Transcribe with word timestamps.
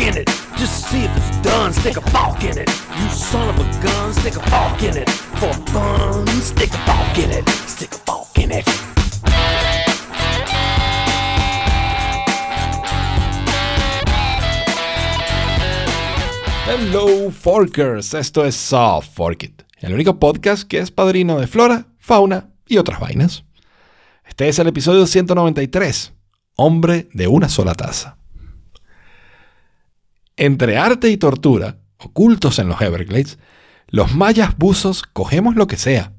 in 0.00 0.16
it. 0.16 0.28
Just 0.56 0.88
see 0.88 1.04
if 1.04 1.16
it's 1.16 1.30
done, 1.42 1.72
stick 1.72 1.96
a 1.96 2.46
in 2.46 2.58
it. 2.58 2.70
You 2.98 3.08
son 3.10 3.48
of 3.48 3.58
a 3.58 3.82
gun, 3.82 4.12
stick 4.14 4.36
a 4.36 4.86
in 4.86 4.96
it. 4.96 5.10
For 5.10 5.52
fun, 5.72 6.26
stick 6.40 6.70
a 6.72 7.22
in 7.22 7.30
it. 7.30 7.48
Stick 7.66 7.90
a 8.08 8.40
in 8.40 8.52
it. 8.52 8.94
Hello 16.66 17.30
Forkers, 17.30 18.14
esto 18.14 18.44
es 18.44 18.56
Soft 18.56 19.14
Fork 19.14 19.42
It, 19.44 19.62
el 19.80 19.92
único 19.92 20.18
podcast 20.18 20.66
que 20.66 20.78
es 20.78 20.90
padrino 20.90 21.38
de 21.38 21.46
flora, 21.46 21.86
fauna 21.98 22.48
y 22.66 22.78
otras 22.78 23.00
vainas. 23.00 23.44
Este 24.26 24.48
es 24.48 24.58
el 24.58 24.68
episodio 24.68 25.06
193, 25.06 26.12
Hombre 26.56 27.08
de 27.12 27.28
una 27.28 27.48
sola 27.48 27.74
taza. 27.74 28.16
Entre 30.36 30.78
arte 30.78 31.10
y 31.10 31.16
tortura, 31.16 31.78
ocultos 31.96 32.58
en 32.58 32.68
los 32.68 32.80
Everglades, 32.80 33.38
los 33.86 34.16
mayas 34.16 34.56
buzos 34.56 35.04
cogemos 35.04 35.54
lo 35.54 35.68
que 35.68 35.76
sea, 35.76 36.12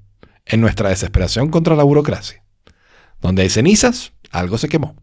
en 0.45 0.61
nuestra 0.61 0.89
desesperación 0.89 1.49
contra 1.49 1.75
la 1.75 1.83
burocracia. 1.83 2.41
Donde 3.19 3.41
hay 3.41 3.49
cenizas, 3.49 4.13
algo 4.31 4.57
se 4.57 4.69
quemó. 4.69 4.95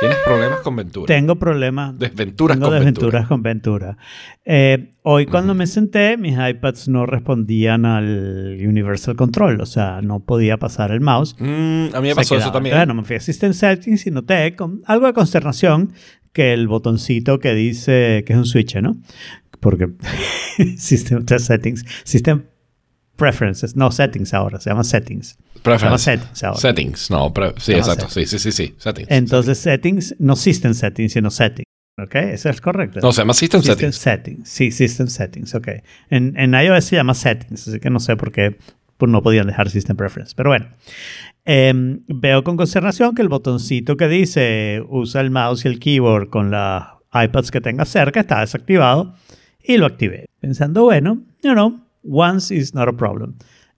¿Tienes 0.00 0.18
problemas 0.24 0.60
con 0.60 0.76
Ventura? 0.76 1.06
Tengo 1.06 1.36
problemas. 1.36 1.98
Desventuras 1.98 2.56
Tengo 2.56 2.68
con 2.68 2.78
desventuras 2.78 3.12
Ventura. 3.12 3.28
con 3.28 3.42
Ventura. 3.42 3.96
Eh, 4.44 4.92
hoy 5.02 5.26
cuando 5.26 5.54
me 5.54 5.66
senté, 5.66 6.16
mis 6.16 6.36
iPads 6.38 6.88
no 6.88 7.06
respondían 7.06 7.84
al 7.84 8.58
Universal 8.60 9.16
Control, 9.16 9.60
o 9.60 9.66
sea, 9.66 10.00
no 10.02 10.20
podía 10.20 10.56
pasar 10.56 10.92
el 10.92 11.00
mouse. 11.00 11.34
Mm, 11.38 11.94
a 11.94 12.00
mí 12.00 12.08
me 12.08 12.14
pasó 12.14 12.36
eso 12.36 12.52
también. 12.52 12.76
Bueno, 12.76 12.94
me 12.94 13.04
fui 13.04 13.16
a 13.16 13.20
System 13.20 13.52
Settings 13.52 14.06
y 14.06 14.10
noté 14.10 14.54
con 14.54 14.82
algo 14.86 15.06
de 15.06 15.12
consternación 15.12 15.92
que 16.32 16.52
el 16.52 16.68
botoncito 16.68 17.40
que 17.40 17.54
dice 17.54 18.22
que 18.26 18.32
es 18.34 18.38
un 18.38 18.46
switch, 18.46 18.76
¿no? 18.76 18.96
Porque 19.60 19.88
System 20.76 21.26
Settings, 21.26 21.84
System 22.04 22.44
Preferences, 23.18 23.76
no 23.76 23.90
Settings 23.90 24.32
ahora, 24.32 24.58
se 24.60 24.70
llama 24.70 24.84
Settings. 24.84 25.36
Preference. 25.62 25.78
Se 25.78 25.86
llama 25.86 25.98
settings 25.98 26.44
ahora. 26.44 26.60
Settings, 26.60 27.10
no, 27.10 27.32
sí, 27.58 27.72
exacto. 27.72 28.08
Sí, 28.08 28.24
sí, 28.24 28.38
sí, 28.38 28.52
sí. 28.52 28.74
Settings. 28.78 29.10
Entonces 29.10 29.58
Settings, 29.58 30.14
no 30.18 30.36
System 30.36 30.72
Settings, 30.72 31.12
sino 31.12 31.30
Settings. 31.30 31.66
¿Ok? 32.00 32.14
Eso 32.14 32.48
es 32.48 32.60
correcto. 32.60 33.00
No, 33.02 33.12
se 33.12 33.22
llama 33.22 33.34
System, 33.34 33.60
System 33.60 33.92
Settings. 33.92 33.98
settings. 33.98 34.48
Sí, 34.48 34.70
System 34.70 35.08
Settings, 35.08 35.54
ok. 35.54 35.68
En, 36.08 36.34
en 36.38 36.54
iOS 36.54 36.84
se 36.84 36.96
llama 36.96 37.14
Settings, 37.14 37.68
así 37.68 37.80
que 37.80 37.90
no 37.90 38.00
sé 38.00 38.16
por 38.16 38.30
qué 38.32 38.56
pues, 38.96 39.10
no 39.10 39.20
podían 39.22 39.48
dejar 39.48 39.68
System 39.68 39.96
Preference. 39.96 40.32
Pero 40.36 40.50
bueno, 40.50 40.68
Em, 41.50 42.02
veo 42.08 42.44
con 42.44 42.58
consternación 42.58 43.14
que 43.14 43.22
el 43.22 43.30
botoncito 43.30 43.96
que 43.96 44.06
dice 44.06 44.82
usa 44.86 45.22
el 45.22 45.30
mouse 45.30 45.64
y 45.64 45.68
el 45.68 45.78
keyboard 45.78 46.28
con 46.28 46.50
las 46.50 46.88
iPads 47.10 47.50
que 47.50 47.62
tenga 47.62 47.86
cerca 47.86 48.20
está 48.20 48.40
desactivado 48.40 49.14
y 49.64 49.78
lo 49.78 49.86
activé. 49.86 50.26
Pensando, 50.40 50.82
bueno, 50.82 51.22
you 51.42 51.52
know, 51.52 51.80
once 52.02 52.54
is 52.54 52.74
not 52.74 52.88
a 52.88 52.92
problem. 52.92 53.34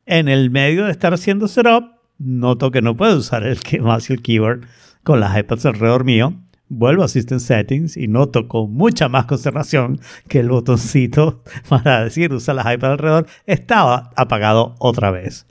En 0.06 0.28
el 0.28 0.50
medio 0.50 0.86
de 0.86 0.92
estar 0.92 1.14
haciendo 1.14 1.48
setup, 1.48 1.84
noto 2.18 2.70
que 2.70 2.82
no 2.82 2.96
puedo 2.96 3.16
usar 3.18 3.44
el 3.44 3.58
mouse 3.80 4.10
y 4.10 4.14
el 4.14 4.22
keyboard 4.22 4.66
con 5.02 5.20
las 5.20 5.36
iPads 5.38 5.66
alrededor 5.66 6.04
mío. 6.04 6.34
Vuelvo 6.68 7.02
a 7.02 7.08
System 7.08 7.40
Settings 7.40 7.96
y 7.96 8.06
noto 8.06 8.46
con 8.46 8.72
mucha 8.72 9.08
más 9.08 9.24
consternación 9.24 10.00
que 10.28 10.38
el 10.38 10.48
botoncito 10.48 11.42
para 11.68 12.04
decir 12.04 12.32
usa 12.32 12.54
las 12.54 12.66
iPads 12.66 12.92
alrededor 12.92 13.26
estaba 13.46 14.10
apagado 14.16 14.76
otra 14.78 15.10
vez. 15.10 15.46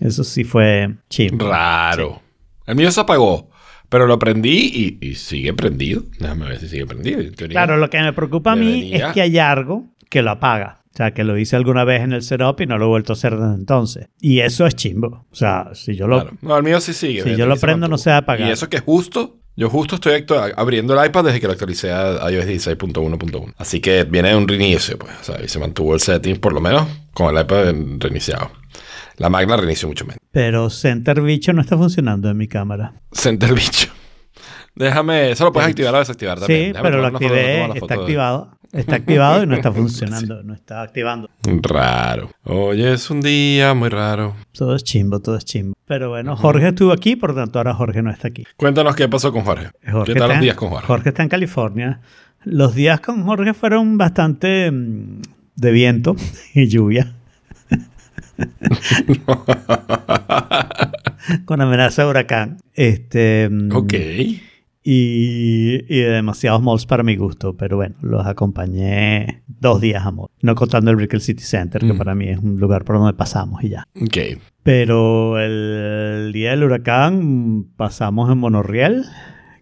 Eso 0.00 0.22
sí 0.24 0.44
fue 0.44 0.94
chimbo. 1.08 1.48
Raro. 1.48 2.22
El 2.66 2.76
mío 2.76 2.90
se 2.92 3.00
apagó, 3.00 3.50
pero 3.88 4.06
lo 4.06 4.18
prendí 4.18 4.98
y, 5.00 5.06
y 5.06 5.14
sigue 5.16 5.52
prendido. 5.52 6.04
Déjame 6.18 6.46
ver 6.46 6.58
si 6.60 6.68
sigue 6.68 6.86
prendido. 6.86 7.20
Claro, 7.48 7.76
lo 7.76 7.90
que 7.90 8.00
me 8.00 8.12
preocupa 8.12 8.52
a 8.52 8.56
mí 8.56 8.82
Debería. 8.90 9.08
es 9.08 9.14
que 9.14 9.22
hay 9.22 9.38
algo 9.38 9.88
que 10.08 10.22
lo 10.22 10.30
apaga. 10.30 10.79
O 10.92 10.96
sea, 10.96 11.12
que 11.12 11.22
lo 11.22 11.38
hice 11.38 11.54
alguna 11.54 11.84
vez 11.84 12.02
en 12.02 12.12
el 12.12 12.22
setup 12.22 12.60
y 12.60 12.66
no 12.66 12.76
lo 12.76 12.86
he 12.86 12.88
vuelto 12.88 13.12
a 13.12 13.14
hacer 13.14 13.36
desde 13.36 13.54
entonces. 13.54 14.08
Y 14.20 14.40
eso 14.40 14.66
es 14.66 14.74
chimbo. 14.74 15.26
O 15.30 15.34
sea, 15.34 15.70
si 15.72 15.94
yo 15.94 16.08
lo... 16.08 16.20
Claro. 16.20 16.36
No, 16.42 16.56
el 16.56 16.64
mío 16.64 16.80
sí 16.80 16.92
sigue. 16.92 17.22
Si 17.22 17.36
yo 17.36 17.46
lo 17.46 17.56
prendo, 17.56 17.86
no 17.86 17.96
se 17.96 18.10
va 18.10 18.16
a 18.16 18.18
apagar. 18.20 18.48
Y 18.48 18.50
eso 18.50 18.68
que 18.68 18.80
justo, 18.80 19.38
yo 19.56 19.70
justo 19.70 19.96
estoy 19.96 20.24
abriendo 20.56 21.00
el 21.00 21.06
iPad 21.06 21.24
desde 21.24 21.40
que 21.40 21.46
lo 21.46 21.52
actualicé 21.52 21.92
a 21.92 22.28
iOS 22.28 22.46
16.1.1. 22.46 23.54
Así 23.56 23.80
que 23.80 24.02
viene 24.02 24.30
de 24.30 24.36
un 24.36 24.48
reinicio, 24.48 24.98
pues. 24.98 25.12
O 25.20 25.24
sea, 25.24 25.44
y 25.44 25.46
se 25.46 25.60
mantuvo 25.60 25.94
el 25.94 26.00
setting, 26.00 26.38
por 26.38 26.52
lo 26.52 26.60
menos, 26.60 26.88
con 27.14 27.34
el 27.34 27.40
iPad 27.40 27.72
reiniciado. 27.98 28.50
La 29.16 29.28
Magna 29.30 29.56
reinició 29.56 29.86
mucho 29.86 30.04
menos. 30.06 30.18
Pero 30.32 30.70
Center 30.70 31.20
Bicho 31.20 31.52
no 31.52 31.60
está 31.60 31.76
funcionando 31.76 32.28
en 32.30 32.36
mi 32.36 32.48
cámara. 32.48 32.94
Center 33.12 33.54
bicho. 33.54 33.90
Déjame, 34.74 35.30
eso 35.30 35.44
lo 35.44 35.52
puedes 35.52 35.70
activar 35.70 35.94
o 35.94 35.98
desactivar 35.98 36.38
también. 36.38 36.60
Sí, 36.60 36.66
Déjame 36.68 36.88
pero 36.88 37.02
lo 37.02 37.10
foto, 37.10 37.16
activé, 37.24 37.78
está 37.78 37.94
activado. 37.94 38.50
Está 38.72 38.94
activado 38.96 39.42
y 39.42 39.46
no 39.46 39.54
está 39.56 39.72
funcionando. 39.72 40.42
No 40.44 40.54
está 40.54 40.82
activando. 40.82 41.28
Raro. 41.62 42.30
Hoy 42.44 42.84
es 42.84 43.10
un 43.10 43.20
día 43.20 43.74
muy 43.74 43.88
raro. 43.88 44.36
Todo 44.52 44.76
es 44.76 44.84
chimbo, 44.84 45.18
todo 45.20 45.36
es 45.36 45.44
chimbo. 45.44 45.74
Pero 45.86 46.10
bueno, 46.10 46.36
Jorge 46.36 46.68
estuvo 46.68 46.92
aquí, 46.92 47.16
por 47.16 47.34
tanto 47.34 47.58
ahora 47.58 47.74
Jorge 47.74 48.00
no 48.02 48.10
está 48.10 48.28
aquí. 48.28 48.44
Cuéntanos 48.56 48.94
qué 48.94 49.08
pasó 49.08 49.32
con 49.32 49.42
Jorge. 49.42 49.70
Jorge 49.90 50.12
¿Qué 50.12 50.18
tal 50.18 50.28
los 50.30 50.40
días 50.40 50.54
con 50.54 50.70
Jorge? 50.70 50.86
Jorge 50.86 51.08
está 51.08 51.22
en 51.24 51.28
California. 51.28 52.00
Los 52.44 52.74
días 52.74 53.00
con 53.00 53.24
Jorge 53.24 53.54
fueron 53.54 53.98
bastante 53.98 54.70
mm, 54.70 55.20
de 55.56 55.70
viento 55.72 56.14
y 56.54 56.68
lluvia. 56.68 57.12
con 61.44 61.60
amenaza 61.60 62.04
de 62.04 62.08
huracán. 62.08 62.58
Este, 62.74 63.48
mm, 63.50 63.72
Ok. 63.74 63.94
Y, 64.82 65.84
y 65.88 66.00
de 66.00 66.10
demasiados 66.10 66.62
malls 66.62 66.86
para 66.86 67.02
mi 67.02 67.16
gusto, 67.16 67.56
pero 67.56 67.76
bueno, 67.76 67.96
los 68.00 68.26
acompañé 68.26 69.42
dos 69.46 69.80
días 69.80 70.04
a 70.06 70.10
mall. 70.10 70.28
No 70.42 70.54
contando 70.54 70.90
el 70.90 70.96
Brickell 70.96 71.20
City 71.20 71.42
Center, 71.42 71.80
que 71.82 71.92
Mm. 71.92 71.98
para 71.98 72.14
mí 72.14 72.28
es 72.28 72.38
un 72.38 72.58
lugar 72.58 72.84
por 72.84 72.96
donde 72.96 73.12
pasamos 73.14 73.62
y 73.62 73.70
ya. 73.70 73.84
Ok. 74.00 74.40
Pero 74.62 75.38
el, 75.38 76.32
día 76.32 76.50
del 76.50 76.64
huracán 76.64 77.66
pasamos 77.76 78.30
en 78.30 78.38
monorriel, 78.38 79.04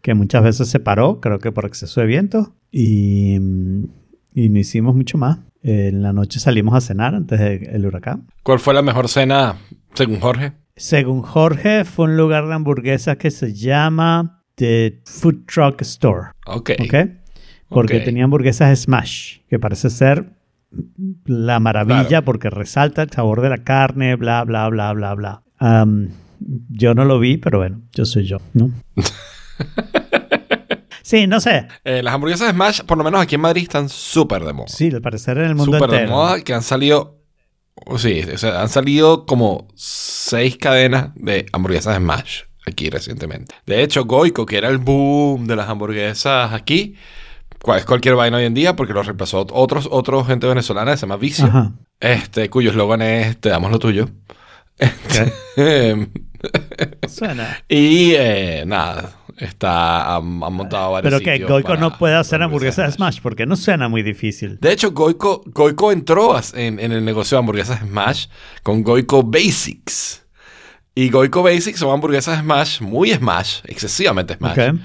que 0.03 0.15
muchas 0.15 0.43
veces 0.45 0.69
se 0.69 0.81
paró, 0.81 1.21
creo 1.21 1.39
que 1.41 1.53
por 1.53 1.65
exceso 1.67 2.01
de 2.01 2.07
viento, 2.07 2.55
y, 2.71 3.35
y 4.35 4.49
no 4.49 4.59
hicimos 4.59 4.95
mucho 4.95 5.19
más. 5.19 5.39
En 5.63 6.03
la 6.03 6.13
noche 6.13 6.39
salimos 6.39 6.75
a 6.75 6.81
cenar 6.81 7.17
antes 7.17 7.41
del 7.41 7.85
huracán. 7.85 8.29
¿Cuál 8.45 8.61
fue 8.61 8.73
la 8.75 8.83
mejor 8.83 9.09
cena 9.09 9.57
según 9.95 10.21
Jorge? 10.21 10.53
Según 10.77 11.23
Jorge, 11.23 11.85
fue 11.85 12.05
un 12.05 12.17
lugar 12.17 12.47
de 12.47 12.55
hamburguesas 12.55 13.17
que 13.17 13.33
se 13.33 13.53
llama 13.53 14.38
The 14.59 15.01
Food 15.07 15.47
Truck 15.47 15.81
Store. 15.83 16.29
Ok. 16.47 16.71
¿Ok? 16.81 16.95
Porque 17.69 17.99
Ok. 17.99 18.05
tenía 18.05 18.25
hamburguesas 18.25 18.79
Smash, 18.81 19.39
que 19.49 19.59
parece 19.59 19.91
ser 19.91 20.31
la 21.25 21.61
maravilla 21.61 22.07
Claro. 22.09 22.25
porque 22.25 22.51
resalta 22.51 23.03
el 23.03 23.11
sabor 23.11 23.41
de 23.41 23.51
la 23.51 23.59
carne, 23.59 24.17
bla, 24.17 24.45
bla, 24.45 24.69
bla, 24.69 24.93
bla, 24.93 25.15
bla. 25.15 25.43
Am, 25.59 26.11
yo 26.71 26.95
no 26.95 27.05
lo 27.05 27.19
vi, 27.19 27.37
pero 27.39 27.59
bueno, 27.59 27.83
yo 27.93 28.05
soy 28.05 28.25
yo, 28.27 28.39
¿no? 28.55 28.71
sí, 31.03 31.27
no 31.27 31.41
sé. 31.41 31.67
Eh, 31.85 32.03
las 32.03 32.15
hamburguesas 32.15 32.51
Smash, 32.53 32.83
por 32.83 32.99
lo 32.99 33.05
menos 33.05 33.21
aquí 33.23 33.35
en 33.37 33.41
Madrid, 33.41 33.63
están 33.63 33.89
súper 33.89 34.45
de 34.45 34.53
moda. 34.53 34.69
Sí, 34.69 34.91
al 34.93 35.03
parecer 35.03 35.39
en 35.39 35.45
el 35.45 35.55
mundo 35.55 35.77
Súper 35.77 35.91
de 35.91 35.97
entero. 35.99 36.17
moda 36.17 36.41
que 36.43 36.55
han 36.55 36.63
salido. 36.63 37.17
Sí, 37.97 38.23
o 38.35 38.39
sea, 38.39 38.61
han 38.61 38.69
salido 38.69 39.25
como 39.25 39.69
seis 39.77 40.57
cadenas 40.57 41.11
de 41.15 41.47
hamburguesas 41.53 41.97
Smash 41.97 42.41
aquí 42.69 42.91
recientemente. 42.91 43.55
De 43.67 43.83
hecho, 43.83 44.05
Goico, 44.05 44.47
que 44.47 44.57
era 44.59 44.69
el 44.69 44.79
boom 44.79 45.47
de 45.47 45.57
las 45.57 45.69
hamburguesas 45.69 46.53
aquí, 46.53 46.95
cual- 47.63 47.79
es 47.81 47.85
cualquier 47.85 48.15
vaina 48.15 48.37
hoy 48.37 48.45
en 48.45 48.55
día 48.55 48.77
porque 48.77 48.93
lo 48.93 49.03
reemplazó 49.03 49.47
otros, 49.53 49.89
otros 49.91 50.27
gente 50.27 50.47
venezolana 50.47 50.93
que 50.93 50.97
se 50.97 51.03
llama 51.03 51.17
Vicio, 51.17 51.47
Ajá. 51.47 51.73
este, 52.01 52.49
cuyo 52.51 52.71
eslogan 52.71 53.03
es 53.03 53.39
Te 53.41 53.49
damos 53.49 53.71
lo 53.71 53.79
tuyo. 53.79 54.09
Suena. 57.09 57.59
y 57.69 58.13
eh, 58.15 58.65
nada, 58.67 59.11
está, 59.39 60.17
han, 60.17 60.43
han 60.43 60.53
montado 60.53 60.93
varios 60.93 61.13
Pero 61.13 61.25
que 61.25 61.45
Goico 61.45 61.69
para 61.69 61.81
no 61.81 61.99
puede 61.99 62.15
hacer 62.15 62.43
hamburguesas 62.43 62.87
de 62.87 62.93
Smash. 62.93 63.15
Smash 63.15 63.23
porque 63.23 63.47
no 63.47 63.57
suena 63.57 63.89
muy 63.89 64.03
difícil. 64.03 64.59
De 64.61 64.73
hecho, 64.73 64.93
Goico, 64.93 65.43
Goico 65.47 65.91
entró 65.93 66.39
en, 66.55 66.79
en 66.79 66.93
el 66.93 67.05
negocio 67.05 67.37
de 67.37 67.41
hamburguesas 67.41 67.81
Smash 67.81 68.27
con 68.63 68.83
Goico 68.83 69.23
Basics. 69.23 70.25
Y 70.99 71.11
Goico 71.11 71.45
Basics 71.45 71.79
son 71.79 71.93
hamburguesas 71.93 72.41
Smash, 72.41 72.81
muy 72.81 73.13
Smash, 73.13 73.61
excesivamente 73.67 74.35
Smash. 74.35 74.59
Ok. 74.59 74.81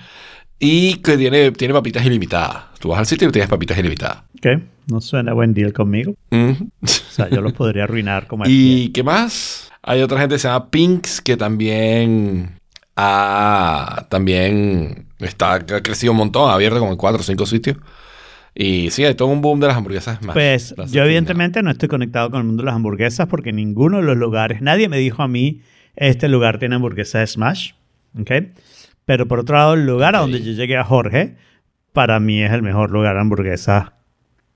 Y 0.59 0.97
que 0.97 1.17
tiene, 1.17 1.49
tiene 1.53 1.73
papitas 1.73 2.05
ilimitadas. 2.05 2.65
Tú 2.79 2.89
vas 2.89 2.99
al 2.99 3.07
sitio 3.07 3.27
y 3.27 3.31
tienes 3.31 3.49
papitas 3.49 3.75
ilimitadas. 3.79 4.17
Ok. 4.37 4.61
No 4.91 5.01
suena 5.01 5.33
buen 5.33 5.55
deal 5.55 5.73
conmigo. 5.73 6.13
Ujú. 6.29 6.69
O 6.83 6.87
sea, 6.87 7.31
yo 7.31 7.41
los 7.41 7.53
podría 7.53 7.85
arruinar 7.85 8.27
como 8.27 8.43
¿Y 8.47 8.89
qué 8.89 9.01
más? 9.01 9.71
Hay 9.81 10.03
otra 10.03 10.19
gente 10.19 10.35
que 10.35 10.39
se 10.39 10.47
llama 10.47 10.69
Pinks 10.69 11.19
que 11.19 11.35
también 11.35 12.59
ha, 12.95 14.05
también 14.09 15.07
está, 15.17 15.53
ha 15.53 15.81
crecido 15.81 16.11
un 16.11 16.19
montón, 16.19 16.47
ha 16.47 16.53
abierto 16.53 16.77
como 16.77 16.91
en 16.91 16.97
cuatro 16.97 17.21
o 17.21 17.23
cinco 17.23 17.47
sitios. 17.47 17.77
Y 18.53 18.91
sí, 18.91 19.03
hay 19.03 19.15
todo 19.15 19.29
un 19.29 19.41
boom 19.41 19.59
de 19.59 19.65
las 19.65 19.77
hamburguesas 19.77 20.19
Smash. 20.19 20.35
Pues 20.35 20.75
yo 20.91 21.05
evidentemente 21.05 21.63
no 21.63 21.71
estoy 21.71 21.89
conectado 21.89 22.29
con 22.29 22.41
el 22.41 22.45
mundo 22.45 22.61
de 22.61 22.65
las 22.65 22.75
hamburguesas 22.75 23.25
porque 23.25 23.51
ninguno 23.51 23.97
de 23.97 24.03
los 24.03 24.15
lugares, 24.15 24.61
nadie 24.61 24.87
me 24.89 24.99
dijo 24.99 25.23
a 25.23 25.27
mí, 25.27 25.63
este 25.95 26.27
lugar 26.29 26.59
tiene 26.59 26.75
hamburguesas 26.75 27.31
Smash, 27.31 27.71
¿ok? 28.19 28.31
Pero 29.05 29.27
por 29.27 29.39
otro 29.39 29.55
lado, 29.57 29.73
el 29.73 29.85
lugar 29.85 30.15
a 30.15 30.19
donde 30.19 30.41
yo 30.41 30.51
llegué 30.53 30.77
a 30.77 30.83
Jorge, 30.83 31.35
para 31.91 32.19
mí 32.19 32.41
es 32.41 32.51
el 32.51 32.61
mejor 32.61 32.91
lugar 32.91 33.15
de 33.15 33.21
hamburguesas 33.21 33.91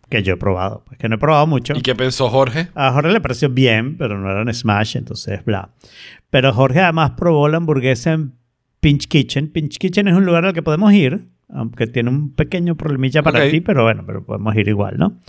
que 0.09 0.23
yo 0.23 0.35
he 0.35 0.37
probado. 0.37 0.83
Pues 0.85 0.97
que 0.97 1.09
no 1.09 1.15
he 1.15 1.17
probado 1.17 1.45
mucho. 1.47 1.73
¿Y 1.75 1.81
qué 1.81 1.93
pensó 1.95 2.29
Jorge? 2.29 2.69
A 2.75 2.91
Jorge 2.93 3.11
le 3.11 3.19
pareció 3.21 3.49
bien, 3.49 3.97
pero 3.97 4.17
no 4.17 4.31
era 4.31 4.41
un 4.41 4.53
smash, 4.53 4.95
entonces 4.95 5.43
bla. 5.43 5.69
Pero 6.29 6.53
Jorge 6.53 6.79
además 6.79 7.11
probó 7.17 7.49
la 7.49 7.57
hamburguesa 7.57 8.13
en 8.13 8.33
Pinch 8.79 9.07
Kitchen. 9.07 9.49
Pinch 9.49 9.77
Kitchen 9.77 10.07
es 10.07 10.15
un 10.15 10.25
lugar 10.25 10.45
al 10.45 10.53
que 10.53 10.61
podemos 10.61 10.93
ir, 10.93 11.27
aunque 11.49 11.87
tiene 11.87 12.09
un 12.09 12.33
pequeño 12.33 12.75
problemilla 12.75 13.21
para 13.21 13.43
Ok. 13.43 13.51
ti, 13.51 13.59
pero 13.61 13.83
bueno, 13.83 14.03
pero 14.05 14.23
podemos 14.25 14.55
ir 14.55 14.67
igual, 14.69 14.97
¿no? 14.97 15.19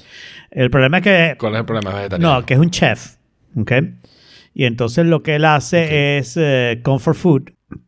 El 0.52 0.70
problema 0.70 0.98
es 0.98 1.02
que 1.04 1.36
¿Cuál 1.38 1.54
es 1.54 1.60
el 1.60 1.66
problema 1.66 1.92
vegetariano? 1.94 2.34
no, 2.40 2.46
que 2.46 2.54
es 2.54 2.60
un 2.60 2.70
chef, 2.70 3.16
¿ok? 3.56 3.72
Y 4.58 4.64
entonces 4.64 5.06
lo 5.06 5.22
que 5.22 5.36
él 5.36 5.44
hace 5.44 6.18
es 6.18 6.36
eh, 6.36 6.80
comfort 6.82 7.16
food, 7.16 7.42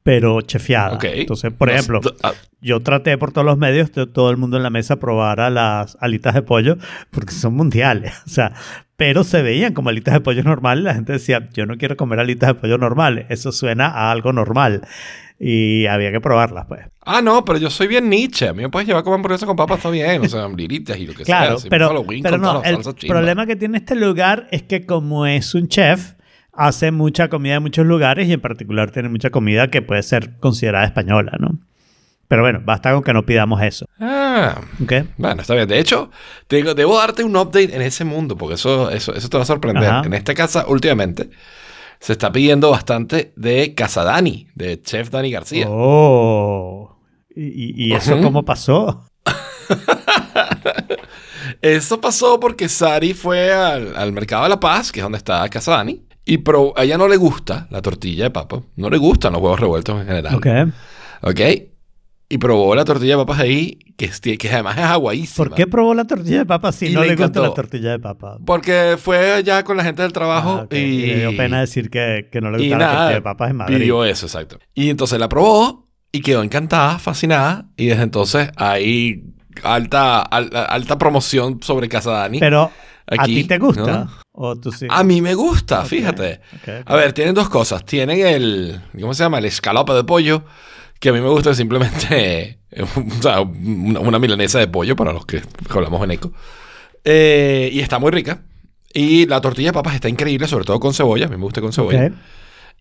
pero 0.05 0.41
chefiada. 0.41 0.95
Ok. 0.95 1.05
Entonces, 1.05 1.53
por 1.53 1.69
ejemplo, 1.69 2.01
ah, 2.23 2.33
yo 2.61 2.79
traté 2.79 3.19
por 3.19 3.33
todos 3.33 3.45
los 3.45 3.59
medios 3.59 3.91
que 3.91 4.07
todo 4.07 4.31
el 4.31 4.37
mundo 4.37 4.57
en 4.57 4.63
la 4.63 4.71
mesa 4.71 5.01
probara 5.01 5.51
las 5.51 5.99
alitas 6.01 6.33
de 6.33 6.43
pollo 6.43 6.77
porque 7.11 7.33
son 7.33 7.55
mundiales, 7.55 8.13
o 8.27 8.31
sea, 8.31 8.53
pero 8.95 9.25
se 9.25 9.43
veían 9.43 9.75
como 9.75 9.89
alitas 9.89 10.15
de 10.15 10.21
pollo 10.21 10.45
normales. 10.45 10.85
La 10.85 10.95
gente 10.95 11.13
decía, 11.15 11.49
yo 11.53 11.67
no 11.67 11.77
quiero 11.77 11.97
comer 11.97 12.21
alitas 12.21 12.47
de 12.47 12.55
pollo 12.55 12.79
normales, 12.79 13.27
eso 13.31 13.51
suena 13.51 13.89
a 13.89 14.13
algo 14.13 14.33
normal 14.33 14.83
y 15.41 15.87
había 15.87 16.13
que 16.13 16.21
probarlas, 16.21 16.67
pues. 16.67 16.87
Ah, 17.05 17.21
no, 17.21 17.45
pero 17.45 17.59
yo 17.59 17.69
soy 17.69 17.89
bien 17.89 18.09
Nietzsche. 18.09 18.47
A 18.47 18.53
mí 18.53 18.63
me 18.63 18.69
puedes 18.69 18.87
llevar 18.87 19.01
a 19.01 19.03
comer 19.03 19.17
hamburguesa 19.17 19.45
con 19.45 19.57
papas, 19.57 19.79
está 19.79 19.91
bien. 19.91 20.23
O 20.23 20.29
sea, 20.29 20.45
hamburguitas 20.45 20.97
y 20.99 21.07
lo 21.07 21.15
que 21.15 21.25
Claro, 21.25 21.59
sea. 21.59 21.69
pero, 21.69 21.89
Halloween 21.89 22.23
pero 22.23 22.39
toda 22.39 22.53
no, 22.53 22.63
el 22.63 22.79
problema 23.09 23.45
que 23.47 23.57
tiene 23.57 23.79
este 23.79 23.97
lugar 23.97 24.47
es 24.53 24.63
que 24.63 24.87
como 24.87 25.27
es 25.27 25.53
un 25.57 25.67
chef, 25.67 26.13
hace 26.53 26.91
mucha 26.91 27.29
comida 27.29 27.57
en 27.57 27.63
muchos 27.63 27.87
lugares 27.87 28.29
y 28.29 28.33
en 28.33 28.41
particular 28.41 28.91
tiene 28.91 29.09
mucha 29.09 29.31
comida 29.31 29.69
que 29.71 29.83
puede 29.83 30.03
ser 30.03 30.37
considerada 30.39 30.85
española, 30.85 31.33
¿no? 31.39 31.59
Pero 32.29 32.43
bueno, 32.43 32.61
basta 32.65 32.93
con 32.93 33.03
que 33.03 33.13
no 33.13 33.27
pidamos 33.27 33.61
eso, 33.63 33.87
Ah, 33.99 34.61
¿ok? 34.83 34.93
bueno, 35.19 35.43
está 35.43 35.55
bien. 35.55 35.67
De 35.69 35.81
hecho, 35.81 36.11
tengo- 36.47 36.75
debo 36.75 36.97
darte 36.97 37.25
un 37.25 37.37
update 37.37 37.75
en 37.75 37.83
ese 37.83 38.05
mundo, 38.05 38.37
porque 38.37 38.55
eso, 38.55 38.89
eso, 38.91 39.13
eso 39.15 39.29
te 39.29 39.37
va 39.37 39.43
a 39.43 39.47
sorprender. 39.47 39.85
Ajá. 39.91 40.03
En 40.07 40.15
esta 40.15 40.33
casa, 40.35 40.65
últimamente, 40.69 41.31
se 41.99 42.13
está 42.13 42.31
pidiendo 42.31 42.71
bastante 42.71 43.33
de 43.35 43.75
Casa 43.75 44.05
Dani, 44.05 44.47
de 44.55 44.81
Chef 44.81 45.11
Dani 45.11 45.33
García. 45.33 45.67
Oh. 45.69 46.97
¿Y, 47.35 47.89
y- 47.89 47.93
eso 47.95 48.15
Ujú. 48.15 48.23
cómo 48.23 48.45
pasó? 48.45 49.07
Eso 51.63 52.01
pasó 52.01 52.39
porque 52.41 52.69
Sari 52.69 53.13
fue 53.15 53.53
al, 53.53 53.97
al 53.97 54.13
Mercado 54.13 54.45
de 54.45 54.49
la 54.51 54.61
Paz, 54.61 54.93
que 54.93 55.01
es 55.01 55.03
donde 55.03 55.19
está 55.19 55.49
Casa 55.49 55.73
Dani, 55.73 56.03
y 56.25 56.39
pro- 56.39 56.73
a 56.77 56.85
ella 56.85 56.99
no 56.99 57.09
le 57.09 57.17
gusta 57.17 57.67
la 57.71 57.83
tortilla 57.83 58.25
de 58.25 58.31
papa. 58.31 58.61
No 58.77 58.91
le 58.91 58.99
gustan 58.99 59.33
los 59.33 59.43
huevos 59.43 59.59
revueltos 59.61 60.01
en 60.01 60.07
general. 60.07 60.35
Ok. 60.35 60.47
¿Ok? 61.23 61.41
Y 62.33 62.39
probó 62.39 62.77
la 62.77 62.85
tortilla 62.85 63.17
de 63.17 63.25
papas 63.25 63.41
ahí, 63.41 63.79
que, 63.97 64.09
que 64.39 64.49
además 64.53 64.79
es 64.79 64.85
aguadísima. 64.85 65.47
¿Por 65.49 65.55
qué 65.57 65.67
probó 65.67 65.95
la 65.95 66.05
tortilla 66.05 66.39
de 66.39 66.47
papa 66.47 66.71
si 66.71 66.87
Y 66.87 66.95
no 66.95 67.01
le 67.01 67.09
le, 67.09 67.13
gusta 67.15 67.25
encantó. 67.25 67.43
la 67.43 67.55
tortilla 67.55 67.91
de 67.91 67.99
papa? 67.99 68.39
Porque 68.47 68.97
fue 69.03 69.33
allá 69.33 69.65
con 69.65 69.77
la 69.77 69.83
gente 69.83 70.03
del 70.03 70.13
trabajo 70.13 70.61
Ah, 70.63 70.67
y... 70.71 70.77
Y 70.77 71.07
le 71.07 71.19
dio 71.21 71.37
pena 71.37 71.59
decir 71.61 71.91
que, 71.91 72.29
que 72.31 72.41
no 72.41 72.53
le 72.53 72.63
y 72.63 72.69
gusta 72.69 72.79
la 72.79 72.87
tortilla 72.93 73.15
de 73.15 73.23
papas 73.23 73.51
en 73.51 73.57
Madrid. 73.57 73.79
Pidió 73.79 74.05
eso, 74.05 74.27
exacto. 74.27 74.59
Y 74.75 74.91
entonces 74.91 75.19
la 75.19 75.29
probó 75.29 75.89
y 76.13 76.21
quedó 76.21 76.45
encantada, 76.45 77.01
fascinada. 77.01 77.67
Y 77.77 77.87
desde 77.87 78.05
entonces 78.05 78.51
hay 78.57 79.25
alta, 79.65 80.21
al- 80.23 80.51
alta 80.55 80.99
promoción 80.99 81.61
sobre 81.65 81.89
Casa 81.89 82.13
Dani. 82.13 82.39
Pero, 82.39 82.71
¿a 83.11 83.23
Aquí, 83.23 83.35
ti 83.43 83.45
te 83.45 83.59
gusta? 83.59 84.05
¿no? 84.05 84.11
¿O 84.33 84.57
tú 84.57 84.73
sí? 84.73 84.87
A 84.89 85.03
mí 85.05 85.21
me 85.21 85.35
gusta, 85.35 85.81
Ok, 85.81 85.87
fíjate. 85.87 86.41
ok, 86.55 86.69
ok. 86.83 86.91
A 86.91 86.97
ver, 86.97 87.13
tienen 87.13 87.35
dos 87.35 87.49
cosas. 87.49 87.85
Tienen 87.85 88.25
el, 88.27 88.81
¿cómo 89.01 89.13
se 89.15 89.23
llama? 89.25 89.39
El 89.39 89.45
escalope 89.47 89.93
de 89.93 90.05
pollo, 90.05 90.45
que 90.99 91.09
a 91.11 91.13
mí 91.13 91.21
me 91.21 91.29
gusta 91.29 91.55
simplemente, 91.55 92.59
o 92.81 93.23
sea, 93.23 93.41
una, 93.41 94.01
una 94.01 94.19
milanesa 94.19 94.59
de 94.59 94.69
pollo 94.69 94.97
para 94.97 95.13
los 95.13 95.27
que 95.27 95.43
hablamos 95.69 96.03
en 96.05 96.11
eco. 96.13 96.33
Eh, 97.05 97.71
y 97.73 97.81
está 97.81 97.99
muy 97.99 98.11
rica. 98.11 98.43
Y 98.93 99.27
la 99.27 99.41
tortilla 99.41 99.69
de 99.69 99.73
papas 99.75 99.95
está 99.95 100.09
increíble, 100.09 100.49
sobre 100.49 100.65
todo 100.65 100.81
con 100.81 100.93
cebolla. 100.95 101.27
A 101.27 101.29
mí 101.29 101.37
me 101.37 101.43
gusta 101.45 101.61
con 101.61 101.73
cebolla. 101.73 102.13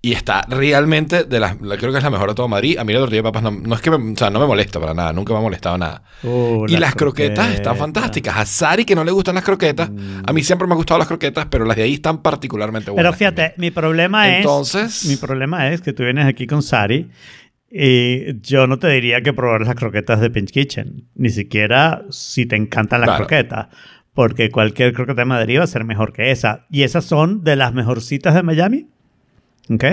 Y 0.01 0.13
está 0.13 0.43
realmente 0.47 1.25
de 1.25 1.39
las, 1.41 1.59
la- 1.59 1.75
creo 1.77 1.91
que 1.91 1.97
es 1.97 2.03
la 2.05 2.09
mejor 2.09 2.29
de 2.29 2.35
todo 2.35 2.47
Madrid. 2.47 2.77
A 2.77 2.85
mí 2.85 2.93
la 2.93 2.99
tortilla 2.99 3.17
de 3.19 3.23
papas 3.23 3.43
no, 3.43 3.51
no 3.51 3.75
es 3.75 3.81
que 3.81 3.91
me, 3.91 4.13
o 4.13 4.15
sea, 4.15 4.29
no 4.29 4.39
me 4.39 4.47
molesta 4.47 4.79
para 4.79 4.93
nada, 4.93 5.11
nunca 5.11 5.33
me 5.33 5.39
ha 5.39 5.41
molestado 5.41 5.77
nada. 5.77 6.03
Uh, 6.23 6.65
y 6.69 6.77
las 6.77 6.95
croquetas 6.95 7.35
croquetas. 7.47 7.55
están 7.55 7.75
fantásticas. 7.75 8.37
A 8.37 8.45
Sari 8.45 8.85
que 8.85 8.95
no 8.95 9.03
le 9.03 9.11
gustan 9.11 9.35
las 9.35 9.43
croquetas, 9.43 9.91
a 10.25 10.31
mí 10.31 10.41
siempre 10.41 10.65
me 10.67 10.73
han 10.73 10.77
gustado 10.77 10.99
las 10.99 11.07
croquetas, 11.09 11.47
pero 11.49 11.65
las 11.65 11.75
de 11.75 11.83
ahí 11.83 11.95
están 11.95 12.21
particularmente 12.21 12.91
buenas. 12.91 13.11
Pero 13.11 13.17
fíjate, 13.17 13.55
mi 13.57 13.71
problema 13.71 14.37
Entonces- 14.37 15.03
es. 15.03 15.09
Mi 15.09 15.17
problema 15.17 15.67
es 15.69 15.81
que 15.81 15.91
tú 15.91 16.03
vienes 16.03 16.25
aquí 16.27 16.47
con 16.47 16.63
Sari 16.63 17.09
y 17.69 18.39
yo 18.41 18.67
no 18.67 18.79
te 18.79 18.87
diría 18.87 19.21
que 19.21 19.33
probar 19.33 19.61
las 19.65 19.75
croquetas 19.75 20.21
de 20.21 20.29
Pinch 20.29 20.51
Kitchen. 20.51 21.09
Ni 21.15 21.29
siquiera 21.29 22.03
si 22.09 22.45
te 22.45 22.55
encantan 22.55 23.01
las 23.01 23.09
Claro. 23.09 23.27
croquetas. 23.27 23.67
Porque 24.13 24.49
cualquier 24.49 24.93
croqueta 24.93 25.21
de 25.21 25.25
Madrid 25.25 25.59
va 25.59 25.63
a 25.65 25.67
ser 25.67 25.83
mejor 25.83 26.13
que 26.13 26.31
esa. 26.31 26.65
Y 26.71 26.83
esas 26.83 27.05
son 27.05 27.43
de 27.43 27.55
las 27.55 27.73
mejorcitas 27.73 28.33
de 28.33 28.43
Miami. 28.43 28.87
¿Ok? 29.69 29.85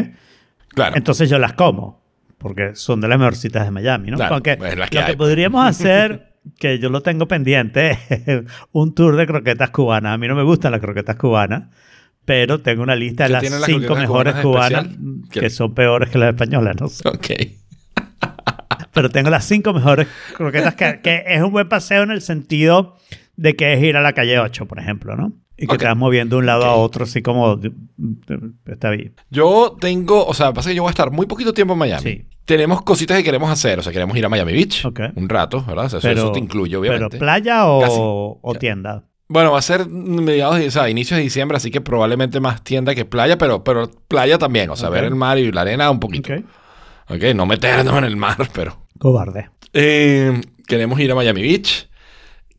Claro. 0.69 0.96
Entonces 0.96 1.28
yo 1.28 1.38
las 1.38 1.55
como. 1.55 2.05
Porque 2.38 2.75
son 2.75 3.00
de 3.00 3.08
las 3.08 3.19
mejorcitas 3.19 3.64
de 3.64 3.70
Miami, 3.70 4.11
¿no? 4.11 4.17
Claro, 4.17 4.34
Aunque 4.34 4.56
pues, 4.56 4.76
las 4.76 4.90
que 4.90 5.00
lo 5.00 5.06
que 5.06 5.17
podríamos 5.17 5.67
hacer, 5.67 6.34
que 6.58 6.78
yo 6.78 6.90
lo 6.90 7.02
tengo 7.02 7.26
pendiente, 7.26 7.99
es 8.08 8.43
un 8.73 8.94
tour 8.94 9.17
de 9.17 9.26
croquetas 9.26 9.70
cubanas. 9.70 10.14
A 10.14 10.19
mí 10.19 10.28
no 10.28 10.34
me 10.34 10.43
gustan 10.43 10.73
las 10.73 10.81
croquetas 10.81 11.17
cubanas, 11.17 11.70
pero 12.25 12.61
tengo 12.61 12.82
una 12.82 12.94
lista 12.94 13.25
de 13.28 13.40
¿Qué 13.40 13.50
las 13.50 13.64
cinco 13.64 13.96
mejores 13.96 14.34
cubanas 14.37 14.88
que 15.31 15.49
son 15.49 15.75
peores 15.75 16.11
que 16.11 16.19
las 16.19 16.31
españolas, 16.31 16.76
¿no? 16.81 16.87
Ok. 17.11 17.28
Pero 18.93 19.11
tengo 19.11 19.28
las 19.28 19.44
cinco 19.44 19.75
mejores 19.75 20.08
croquetas 20.34 20.75
que, 20.75 21.00
que 21.02 21.23
es 21.26 21.43
un 21.43 21.52
buen 21.52 21.69
paseo 21.69 22.02
en 22.02 22.11
el 22.11 22.23
sentido 22.23 22.96
de 23.37 23.55
que 23.55 23.75
es 23.75 23.82
ir 23.82 23.96
a 23.99 24.00
la 24.00 24.14
calle 24.14 24.38
8, 24.38 24.64
por 24.64 24.78
ejemplo, 24.78 25.17
¿no? 25.17 25.34
Y 25.58 25.67
que 25.67 25.79
te 25.79 25.87
vas 25.87 25.97
moviendo 25.97 26.37
de 26.37 26.41
un 26.41 26.47
lado 26.47 26.64
a 26.64 26.75
otro, 26.75 27.05
así 27.05 27.23
como... 27.23 27.58
Está 28.67 28.91
bien. 28.91 29.14
Yo 29.31 29.76
tengo, 29.81 30.26
o 30.26 30.35
sea, 30.35 30.53
pasa 30.53 30.69
que 30.70 30.76
yo 30.76 30.82
voy 30.82 30.91
a 30.91 30.91
estar 30.91 31.11
muy 31.11 31.26
poquito 31.26 31.55
tiempo 31.55 31.73
en 31.73 31.79
Miami. 31.79 32.03
Sí. 32.03 32.26
Tenemos 32.44 32.82
cositas 32.82 33.17
que 33.17 33.25
queremos 33.25 33.50
hacer, 33.50 33.79
o 33.79 33.82
sea, 33.82 33.93
queremos 33.93 34.17
ir 34.17 34.25
a 34.25 34.29
Miami 34.29 34.53
Beach 34.53 34.85
Ok. 34.85 35.00
un 35.17 35.29
rato, 35.29 35.64
¿verdad? 35.67 35.87
O 35.87 35.88
sea, 35.88 35.99
eso, 35.99 36.08
Pero, 36.08 36.20
eso 36.20 36.32
te 36.32 36.38
incluye, 36.38 36.76
obviamente. 36.76 37.08
¿Pero 37.11 37.19
playa 37.19 37.67
o, 37.67 38.38
o 38.41 38.55
tienda? 38.55 39.05
Bueno, 39.29 39.50
va 39.50 39.58
a 39.58 39.62
ser 39.62 39.88
mediados, 39.88 40.58
de, 40.58 40.69
o 40.69 40.70
sea, 40.70 40.88
inicios 40.88 41.17
de 41.17 41.25
diciembre, 41.25 41.56
así 41.56 41.70
que 41.73 41.81
probablemente 41.81 42.38
más 42.38 42.62
tienda 42.62 42.94
que 42.94 43.05
playa, 43.05 43.37
pero, 43.38 43.64
pero 43.64 43.91
playa 44.06 44.38
también, 44.38 44.70
o 44.70 44.76
sea, 44.76 44.88
ver 44.91 45.05
el 45.05 45.17
mar 45.17 45.38
y 45.38 45.50
la 45.50 45.62
arena 45.62 45.90
un 45.90 45.99
poquito. 45.99 46.33
Ok. 46.33 46.40
Ok, 47.09 47.23
no 47.35 47.47
meternos 47.47 47.97
en 47.99 48.04
el 48.04 48.16
mar, 48.16 48.37
pero... 48.52 48.78
Cobarde. 48.99 49.49
Eh, 49.73 50.40
queremos 50.66 50.99
ir 51.00 51.11
a 51.11 51.14
Miami 51.14 51.42
Beach. 51.42 51.88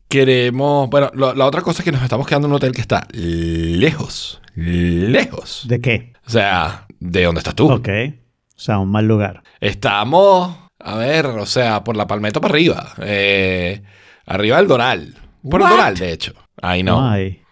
Queremos... 0.08 0.88
Bueno, 0.90 1.10
lo- 1.14 1.34
la 1.34 1.44
otra 1.46 1.60
cosa 1.62 1.80
es 1.82 1.84
que 1.84 1.92
nos 1.92 2.02
estamos 2.02 2.26
quedando 2.26 2.46
en 2.46 2.52
un 2.52 2.56
hotel 2.56 2.72
que 2.72 2.80
está 2.80 3.06
lejos. 3.12 4.40
Lejos. 4.54 5.64
¿De 5.68 5.80
qué? 5.80 6.12
O 6.26 6.30
sea, 6.30 6.86
de 6.98 7.24
donde 7.24 7.40
estás 7.40 7.54
tú. 7.54 7.70
Ok. 7.70 7.88
O 7.88 8.60
sea, 8.60 8.78
un 8.78 8.90
mal 8.90 9.06
lugar. 9.06 9.42
Estamos, 9.60 10.56
a 10.80 10.96
ver, 10.96 11.26
o 11.26 11.46
sea, 11.46 11.84
por 11.84 11.96
la 11.96 12.06
Palmetto 12.06 12.40
para 12.40 12.52
arriba. 12.54 12.92
Eh, 13.02 13.82
arriba 14.26 14.56
del 14.56 14.66
Doral. 14.66 15.14
Por 15.48 15.60
el? 15.62 15.68
Doral, 15.68 15.96
de 15.96 16.12
hecho. 16.12 16.32
Ahí 16.60 16.82
no. 16.82 17.08
Ay. 17.08 17.42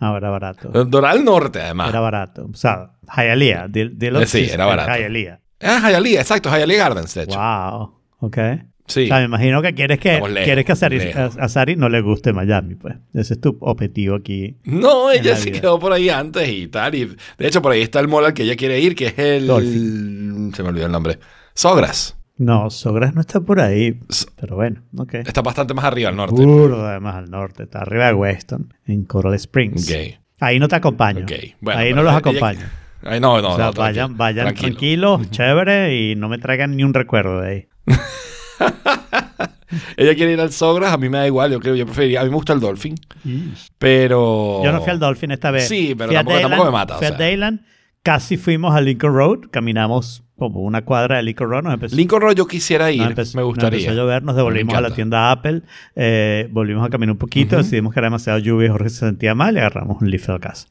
Ah, 0.00 0.14
era 0.16 0.30
barato. 0.30 0.68
Doral 0.84 1.24
Norte, 1.24 1.60
además. 1.62 1.88
Era 1.88 2.00
barato. 2.00 2.46
O 2.52 2.56
sea, 2.56 2.90
Hialeah. 3.16 3.66
Dil- 3.68 3.96
dilo 3.96 4.20
Eh, 4.20 4.26
sí, 4.26 4.48
era 4.50 4.66
barato. 4.66 4.90
Hialeah. 4.92 5.40
Ah, 5.60 5.88
Hialeah, 5.90 6.20
exacto, 6.20 6.50
Hialeah 6.50 6.78
Gardens, 6.78 7.14
de 7.14 7.22
hecho. 7.22 7.38
Wow. 7.38 7.98
Ok. 8.20 8.38
Sí. 8.88 9.04
O 9.04 9.06
sea, 9.08 9.18
me 9.18 9.24
imagino 9.26 9.62
que 9.62 9.74
quieres 9.74 10.00
que, 10.00 10.14
lejos, 10.14 10.30
quieres 10.44 10.64
que 10.64 10.72
a, 10.72 10.76
Sari, 10.76 10.98
a- 11.12 11.26
a 11.26 11.48
Sari 11.48 11.76
no 11.76 11.88
le 11.88 12.00
guste 12.00 12.32
Miami, 12.32 12.74
pues. 12.74 12.96
Ese 13.14 13.34
es 13.34 13.40
tu 13.40 13.56
objetivo 13.60 14.16
aquí. 14.16 14.56
No, 14.64 15.10
ella 15.10 15.30
la 15.32 15.36
se 15.36 15.50
vida. 15.50 15.60
quedó 15.60 15.78
por 15.78 15.92
ahí 15.92 16.08
antes 16.08 16.48
y 16.48 16.66
tal. 16.68 16.94
Y 16.94 17.04
de 17.04 17.46
hecho, 17.46 17.62
por 17.62 17.72
ahí 17.72 17.82
está 17.82 18.00
el 18.00 18.08
mall 18.08 18.24
al 18.24 18.34
que 18.34 18.42
ella 18.44 18.56
quiere 18.56 18.80
ir, 18.80 18.94
que 18.96 19.06
es 19.08 19.18
el. 19.18 19.46
Dolphin. 19.46 20.52
Se 20.54 20.62
me 20.62 20.70
olvidó 20.70 20.86
el 20.86 20.92
nombre. 20.92 21.18
Sogras. 21.54 22.16
No, 22.38 22.70
Sogras 22.70 23.14
no 23.14 23.20
está 23.20 23.40
por 23.40 23.60
ahí. 23.60 23.98
Pero 24.40 24.56
bueno, 24.56 24.82
ok. 24.96 25.14
Está 25.14 25.42
bastante 25.42 25.74
más 25.74 25.84
arriba 25.84 26.08
al 26.08 26.16
norte. 26.16 26.40
Burdo, 26.42 26.86
además, 26.86 27.16
al 27.16 27.30
norte. 27.30 27.64
Está 27.64 27.80
arriba 27.80 28.06
de 28.06 28.14
Weston, 28.14 28.72
en 28.86 29.04
Coral 29.04 29.34
Springs. 29.34 29.90
Ok. 29.90 30.18
Ahí 30.40 30.58
no 30.60 30.68
te 30.68 30.76
acompaño. 30.76 31.24
Ok. 31.24 31.32
Bueno, 31.60 31.80
Ahí 31.80 31.92
no 31.92 32.02
los 32.02 32.12
ella- 32.12 32.18
acompaño. 32.18 32.60
Ay, 33.02 33.20
no, 33.20 33.40
no, 33.42 33.52
o 33.52 33.56
sea, 33.56 33.66
no, 33.66 33.72
vayan, 33.74 34.16
tranquilo, 34.16 34.16
vayan 34.18 34.44
tranquilo. 34.54 35.16
tranquilos, 35.18 35.30
chévere, 35.30 35.96
y 35.96 36.16
no 36.16 36.28
me 36.28 36.38
traigan 36.38 36.76
ni 36.76 36.84
un 36.84 36.94
recuerdo 36.94 37.40
de 37.40 37.48
ahí. 37.50 37.68
Ella 39.96 40.14
quiere 40.14 40.32
ir 40.32 40.40
al 40.40 40.52
Sogras, 40.52 40.92
a 40.92 40.96
mí 40.98 41.08
me 41.08 41.18
da 41.18 41.26
igual, 41.26 41.50
yo 41.52 41.60
creo, 41.60 41.74
yo 41.74 41.84
preferiría, 41.86 42.20
a 42.20 42.24
mí 42.24 42.30
me 42.30 42.36
gusta 42.36 42.52
el 42.52 42.60
Dolphin, 42.60 42.94
pero... 43.78 44.62
Yo 44.64 44.72
no 44.72 44.80
fui 44.80 44.90
al 44.90 44.98
Dolphin 44.98 45.30
esta 45.30 45.50
vez. 45.50 45.68
Sí, 45.68 45.94
pero 45.96 46.12
tampoco- 46.12 46.64
me 46.64 46.70
mata, 46.70 46.96
o 46.96 46.98
Fui 46.98 47.06
a. 47.06 47.10
Dayland, 47.12 47.60
casi 48.02 48.36
fuimos 48.36 48.74
a 48.74 48.80
Lincoln 48.80 49.14
Road, 49.14 49.38
caminamos 49.50 50.24
como 50.36 50.60
una 50.60 50.82
cuadra 50.84 51.16
de 51.16 51.22
Lincoln 51.24 51.50
Road, 51.50 51.62
nos 51.64 51.74
empezó, 51.74 51.96
Lincoln 51.96 52.22
Road 52.22 52.34
yo 52.36 52.46
quisiera 52.46 52.90
ir, 52.92 53.00
nos 53.00 53.08
empezó- 53.10 53.36
me 53.36 53.42
nos 53.42 53.48
gustaría. 53.50 53.78
empezó 53.80 53.92
a 53.92 53.94
llover, 54.04 54.22
nos 54.22 54.36
devolvimos 54.36 54.74
a 54.74 54.80
la 54.80 54.90
tienda 54.94 55.30
Apple, 55.32 55.62
eh, 55.96 56.48
volvimos 56.52 56.86
a 56.86 56.90
caminar 56.90 57.12
un 57.12 57.18
poquito, 57.18 57.56
decidimos 57.56 57.92
que 57.92 58.00
era 58.00 58.06
demasiado 58.06 58.38
lluvia 58.38 58.66
y 58.66 58.70
Jorge 58.70 58.88
se 58.90 58.98
sentía 59.00 59.34
mal 59.34 59.56
y 59.56 59.58
agarramos 59.58 60.00
un 60.00 60.10
lift 60.10 60.28
a 60.30 60.38
casa. 60.38 60.68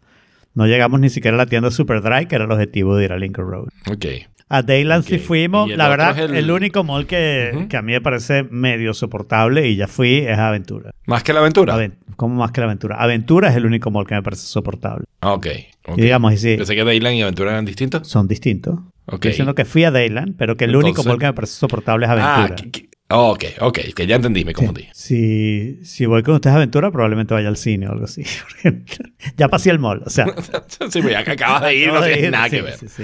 No 0.54 0.66
llegamos 0.66 1.00
ni 1.00 1.10
siquiera 1.10 1.36
a 1.36 1.38
la 1.38 1.46
tienda 1.46 1.70
Super 1.70 2.02
Dry, 2.02 2.26
que 2.26 2.36
era 2.36 2.46
el 2.46 2.52
objetivo 2.52 2.96
de 2.96 3.06
ir 3.06 3.12
a 3.12 3.18
Lincoln 3.20 3.48
Road. 3.48 3.68
Ok. 3.92 4.06
A 4.50 4.62
Dayland 4.62 5.04
sí 5.04 5.16
Ok. 5.16 5.22
fuimos. 5.22 5.70
La 5.70 5.90
verdad, 5.90 6.18
el... 6.20 6.36
el- 6.36 6.50
único 6.52 6.84
mall 6.84 7.06
que, 7.06 7.52
Ujú. 7.54 7.68
que 7.68 7.76
a 7.78 7.82
mí 7.82 7.92
me 7.92 8.00
parece 8.02 8.44
medio 8.44 8.94
soportable 8.94 9.68
y 9.68 9.76
ya 9.76 9.88
fui 9.88 10.20
es 10.20 10.38
Aventura. 10.38 10.92
Más 11.06 11.24
que 11.24 11.34
la 11.34 11.40
aventura. 11.42 11.74
Aven- 11.76 11.96
¿Cómo 12.16 12.36
más 12.36 12.52
que 12.52 12.62
la 12.62 12.66
Aventura? 12.68 12.96
Aventura 12.96 13.50
es 13.50 13.56
el 13.58 13.66
único 13.66 13.92
mall 13.92 14.08
que 14.08 14.16
me 14.16 14.24
parece 14.24 14.44
soportable. 14.48 15.06
Ah, 15.22 15.34
Ok. 15.34 15.48
ok. 15.88 15.98
Y 15.98 16.02
digamos, 16.02 16.34
y 16.34 16.38
sí, 16.38 16.56
Pensé 16.58 16.76
que 16.76 16.84
Dayland 16.84 17.16
y 17.18 17.22
aventura 17.22 17.52
eran 17.52 17.66
distintos. 17.66 18.08
son 18.08 18.28
distintos. 18.28 18.76
Ok. 19.06 19.16
Estoy 19.16 19.32
diciendo 19.32 19.54
que 19.56 19.66
fui 19.66 19.84
a 19.84 19.92
Dayland, 19.92 20.36
pero 20.38 20.56
que 20.58 20.66
el 20.66 20.76
único 20.76 20.90
Entonces- 21.02 21.08
mall 21.10 21.20
que 21.20 21.26
me 21.28 21.34
parece 21.34 21.54
soportable 21.54 22.06
es 22.06 22.12
Ah, 22.12 22.36
Aventura. 22.44 22.56
que- 22.72 22.90
ok, 23.10 23.44
ok. 23.62 23.80
Que 23.96 24.08
ya 24.08 24.16
entendí, 24.16 24.46
me 24.46 24.54
confundí. 24.54 24.88
Si, 24.94 25.80
si 25.86 26.06
voy 26.06 26.24
con 26.24 26.36
ustedes 26.36 26.54
a 26.54 26.58
Aventura, 26.58 26.92
probablemente 26.92 27.34
vaya 27.34 27.48
al 27.48 27.58
cine 27.58 27.88
o 27.88 27.94
algo 27.94 28.06
así. 28.06 28.24
ya 29.38 29.48
pasé 29.48 29.70
el 29.70 29.80
mall, 29.80 30.04
o 30.06 30.10
sea. 30.10 30.26
sí, 30.90 31.02
pues 31.02 31.12
ya 31.12 31.24
que 31.24 31.32
acabas 31.32 31.64
de 31.64 31.76
ir, 31.76 31.94
no 31.94 32.02
tienes 32.02 32.24
ir, 32.24 32.32
nada 32.32 32.50
sí, 32.50 32.56
que 32.56 32.62
ver. 32.62 32.78
sí, 32.78 32.88
sí. 32.90 33.04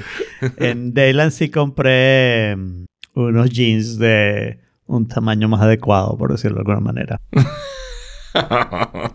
En 0.57 0.93
Dayland 0.93 1.31
sí 1.31 1.49
compré 1.49 2.55
mm, 2.55 2.85
unos 3.15 3.49
jeans 3.49 3.97
de 3.97 4.59
un 4.85 5.07
tamaño 5.07 5.47
más 5.47 5.61
adecuado, 5.61 6.17
por 6.17 6.31
decirlo 6.31 6.55
de 6.55 6.61
alguna 6.61 6.81
manera. 6.81 7.21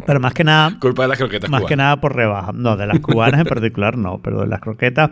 Pero 0.06 0.20
más 0.20 0.32
que 0.32 0.44
nada, 0.44 0.78
Culpa 0.80 1.02
de 1.02 1.08
las 1.08 1.18
croquetas 1.18 1.50
más 1.50 1.64
que 1.64 1.76
nada 1.76 2.00
por 2.00 2.14
rebaja. 2.14 2.52
No, 2.52 2.76
de 2.76 2.86
las 2.86 3.00
cubanas 3.00 3.40
en 3.40 3.46
particular 3.46 3.98
no, 3.98 4.20
pero 4.22 4.40
de 4.40 4.46
las 4.46 4.60
croquetas 4.60 5.10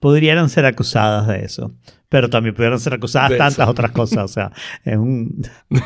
pudieran 0.00 0.48
ser 0.48 0.66
acusadas 0.66 1.26
de 1.28 1.44
eso. 1.44 1.72
Pero 2.08 2.30
también 2.30 2.54
pudieran 2.54 2.78
ser 2.78 2.94
acusadas 2.94 3.30
De 3.30 3.36
tantas 3.36 3.58
eso. 3.58 3.70
otras 3.70 3.90
cosas. 3.90 4.18
O 4.24 4.28
sea, 4.28 4.52
es 4.84 4.96
un. 4.96 5.42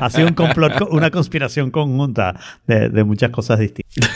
ha 0.00 0.10
sido 0.10 0.26
un 0.26 0.34
complot, 0.34 0.76
co- 0.76 0.88
una 0.90 1.10
conspiración 1.12 1.70
conjunta 1.70 2.38
de, 2.66 2.88
de 2.88 3.04
muchas 3.04 3.30
cosas 3.30 3.60
distintas. 3.60 4.10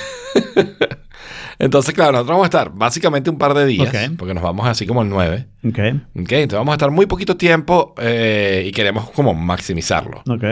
Entonces, 1.58 1.94
claro, 1.94 2.12
nosotros 2.12 2.32
vamos 2.34 2.44
a 2.44 2.46
estar 2.46 2.72
básicamente 2.74 3.28
un 3.30 3.36
par 3.38 3.52
de 3.54 3.66
días, 3.66 3.94
porque 4.18 4.32
nos 4.34 4.42
vamos 4.42 4.66
así 4.66 4.86
como 4.86 5.02
el 5.02 5.08
9. 5.10 5.46
Ok, 5.66 5.78
Ok, 6.20 6.32
entonces 6.32 6.52
vamos 6.58 6.72
a 6.72 6.76
estar 6.76 6.90
muy 6.90 7.06
poquito 7.06 7.36
tiempo 7.36 7.94
eh, 7.98 8.64
y 8.66 8.72
queremos 8.72 9.10
como 9.10 9.34
maximizarlo. 9.34 10.22
ok. 10.28 10.44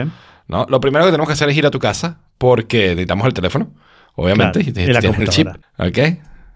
¿no? 0.47 0.65
Lo 0.69 0.79
primero 0.79 1.05
que 1.05 1.11
tenemos 1.11 1.27
que 1.27 1.33
hacer 1.33 1.49
es 1.49 1.57
ir 1.57 1.65
a 1.65 1.71
tu 1.71 1.79
casa 1.79 2.19
porque 2.37 2.89
necesitamos 2.89 3.25
el 3.27 3.33
teléfono, 3.33 3.71
obviamente, 4.15 4.63
Claro, 4.63 4.79
y, 4.79 4.83
y 4.83 4.93
la 4.93 4.99
tienes 5.01 5.19
el 5.19 5.29
chip. 5.29 5.47
¿ok? 5.77 5.97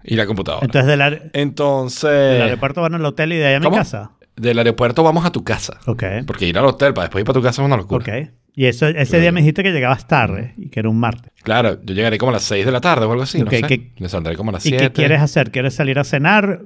Y 0.04 0.16
la 0.16 0.26
computadora. 0.26 0.64
Entonces, 0.66 0.86
del, 0.86 1.00
aer- 1.00 1.22
del 1.22 1.30
Entonces, 1.32 2.40
aeropuerto 2.42 2.82
van 2.82 2.94
al 2.94 3.04
hotel 3.04 3.32
y 3.32 3.36
de 3.36 3.46
ahí 3.46 3.54
a 3.54 3.60
mi 3.60 3.64
¿cómo? 3.64 3.76
casa. 3.76 4.10
del 4.36 4.58
aeropuerto 4.58 5.02
vamos 5.02 5.24
a 5.24 5.32
tu 5.32 5.42
casa. 5.44 5.78
Ok. 5.86 6.02
Porque 6.26 6.46
ir 6.46 6.58
al 6.58 6.66
hotel 6.66 6.92
para 6.94 7.06
después 7.06 7.22
ir 7.22 7.26
para 7.26 7.34
tu 7.34 7.42
casa 7.42 7.62
es 7.62 7.66
una 7.66 7.76
locura. 7.76 8.04
Ok. 8.04 8.30
Y 8.56 8.66
eso, 8.66 8.86
ese 8.86 9.18
día 9.18 9.32
me 9.32 9.40
dijiste 9.40 9.62
que 9.64 9.72
llegabas 9.72 10.06
tarde 10.06 10.54
y 10.56 10.68
que 10.68 10.78
era 10.80 10.88
un 10.88 11.00
martes. 11.00 11.32
Claro, 11.42 11.78
yo 11.82 11.94
llegaré 11.94 12.18
como 12.18 12.30
a 12.30 12.34
las 12.34 12.44
6 12.44 12.64
de 12.64 12.70
la 12.70 12.80
tarde 12.80 13.04
o 13.06 13.10
algo 13.10 13.24
así, 13.24 13.38
Ok, 13.42 13.44
no 13.46 13.50
sé. 13.50 13.62
¿qué- 13.66 13.92
Me 13.98 14.08
saldré 14.08 14.36
como 14.36 14.50
a 14.50 14.52
las 14.52 14.66
¿Y 14.66 14.68
7. 14.70 14.84
qué 14.84 14.92
quieres 14.92 15.20
hacer? 15.20 15.50
¿Quieres 15.50 15.74
salir 15.74 15.98
a 15.98 16.04
cenar 16.04 16.60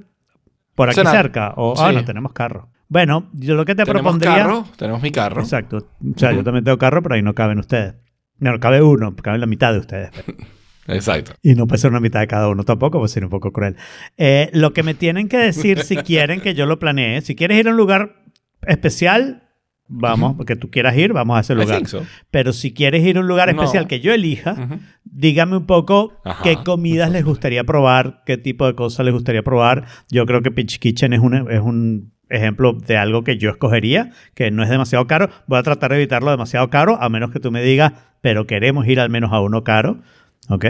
por 0.75 0.89
aquí 0.89 0.95
Cenar. 0.97 1.15
cerca? 1.15 1.53
O, 1.57 1.73
ah, 1.79 1.89
Sí. 1.89 1.95
no 1.95 2.05
tenemos 2.05 2.33
carro. 2.33 2.69
Bueno, 2.89 3.29
yo 3.33 3.55
lo 3.55 3.65
que 3.65 3.73
te 3.75 3.83
Tenemos 3.85 4.01
propondría. 4.03 4.35
carro, 4.35 4.65
tenemos 4.77 5.01
mi 5.01 5.11
carro. 5.11 5.41
Exacto. 5.41 5.77
O 5.77 6.19
sea, 6.19 6.29
yo 6.31 6.37
Ujú. 6.37 6.43
también 6.45 6.63
tengo 6.63 6.77
carro, 6.77 7.01
pero 7.01 7.15
ahí 7.15 7.21
no 7.21 7.33
caben 7.33 7.59
ustedes. 7.59 7.95
No, 8.39 8.59
cabe 8.59 8.81
uno, 8.81 9.15
caben 9.15 9.41
la 9.41 9.47
mitad 9.47 9.73
de 9.73 9.79
ustedes. 9.79 10.09
Exacto. 10.95 11.33
Y 11.41 11.55
no 11.55 11.67
puede 11.67 11.79
ser 11.79 11.91
una 11.91 11.99
mitad 11.99 12.19
de 12.19 12.27
cada 12.27 12.47
uno 12.49 12.63
tampoco, 12.63 12.99
pues 12.99 13.11
sería 13.11 13.27
un 13.27 13.31
poco 13.31 13.51
cruel. 13.51 13.75
Eh, 14.17 14.49
lo 14.53 14.73
que 14.73 14.83
me 14.83 14.93
tienen 14.93 15.27
que 15.29 15.37
decir 15.37 15.81
si 15.83 15.95
quieren 16.03 16.41
que 16.41 16.53
yo 16.53 16.65
lo 16.65 16.79
planee, 16.79 17.21
si 17.21 17.35
quieres 17.35 17.57
ir 17.59 17.67
a 17.67 17.71
un 17.71 17.77
lugar 17.77 18.23
especial, 18.67 19.43
vamos, 19.87 20.35
porque 20.35 20.55
tú 20.55 20.69
quieras 20.69 20.95
ir, 20.97 21.13
vamos 21.13 21.37
a 21.37 21.39
ese 21.41 21.55
lugar. 21.55 21.85
so. 21.87 22.05
Pero 22.31 22.53
si 22.53 22.73
quieres 22.73 23.03
ir 23.05 23.17
a 23.17 23.21
un 23.21 23.27
lugar 23.27 23.53
No. 23.53 23.61
especial 23.61 23.87
que 23.87 23.99
yo 23.99 24.13
elija, 24.13 24.53
Ujú. 24.53 24.79
dígame 25.03 25.57
un 25.57 25.65
poco 25.65 26.13
Ajá. 26.23 26.43
qué 26.43 26.57
comidas 26.63 27.09
les 27.11 27.23
gustaría 27.25 27.63
probar, 27.63 28.21
qué 28.25 28.37
tipo 28.37 28.67
de 28.67 28.75
cosas 28.75 29.05
les 29.05 29.13
gustaría 29.13 29.41
probar. 29.43 29.85
Yo 30.11 30.25
creo 30.25 30.41
que 30.41 30.51
Pitch 30.51 30.79
Kitchen 30.79 31.13
es 31.13 31.19
un, 31.21 31.49
es 31.51 31.61
un 31.61 32.13
ejemplo 32.29 32.73
de 32.73 32.95
algo 32.97 33.23
que 33.23 33.37
yo 33.37 33.49
escogería, 33.49 34.11
que 34.35 34.51
no 34.51 34.61
es 34.61 34.69
demasiado 34.69 35.07
caro. 35.07 35.29
Voy 35.47 35.57
a 35.57 35.63
tratar 35.63 35.89
de 35.91 35.97
evitarlo 35.97 36.29
demasiado 36.29 36.69
caro, 36.69 37.01
a 37.01 37.09
menos 37.09 37.31
que 37.31 37.39
tú 37.39 37.51
me 37.51 37.63
digas, 37.63 37.93
pero 38.21 38.45
queremos 38.45 38.85
ir 38.87 38.99
al 38.99 39.09
menos 39.09 39.33
a 39.33 39.39
uno 39.41 39.63
caro. 39.63 40.01
¿Ok? 40.49 40.65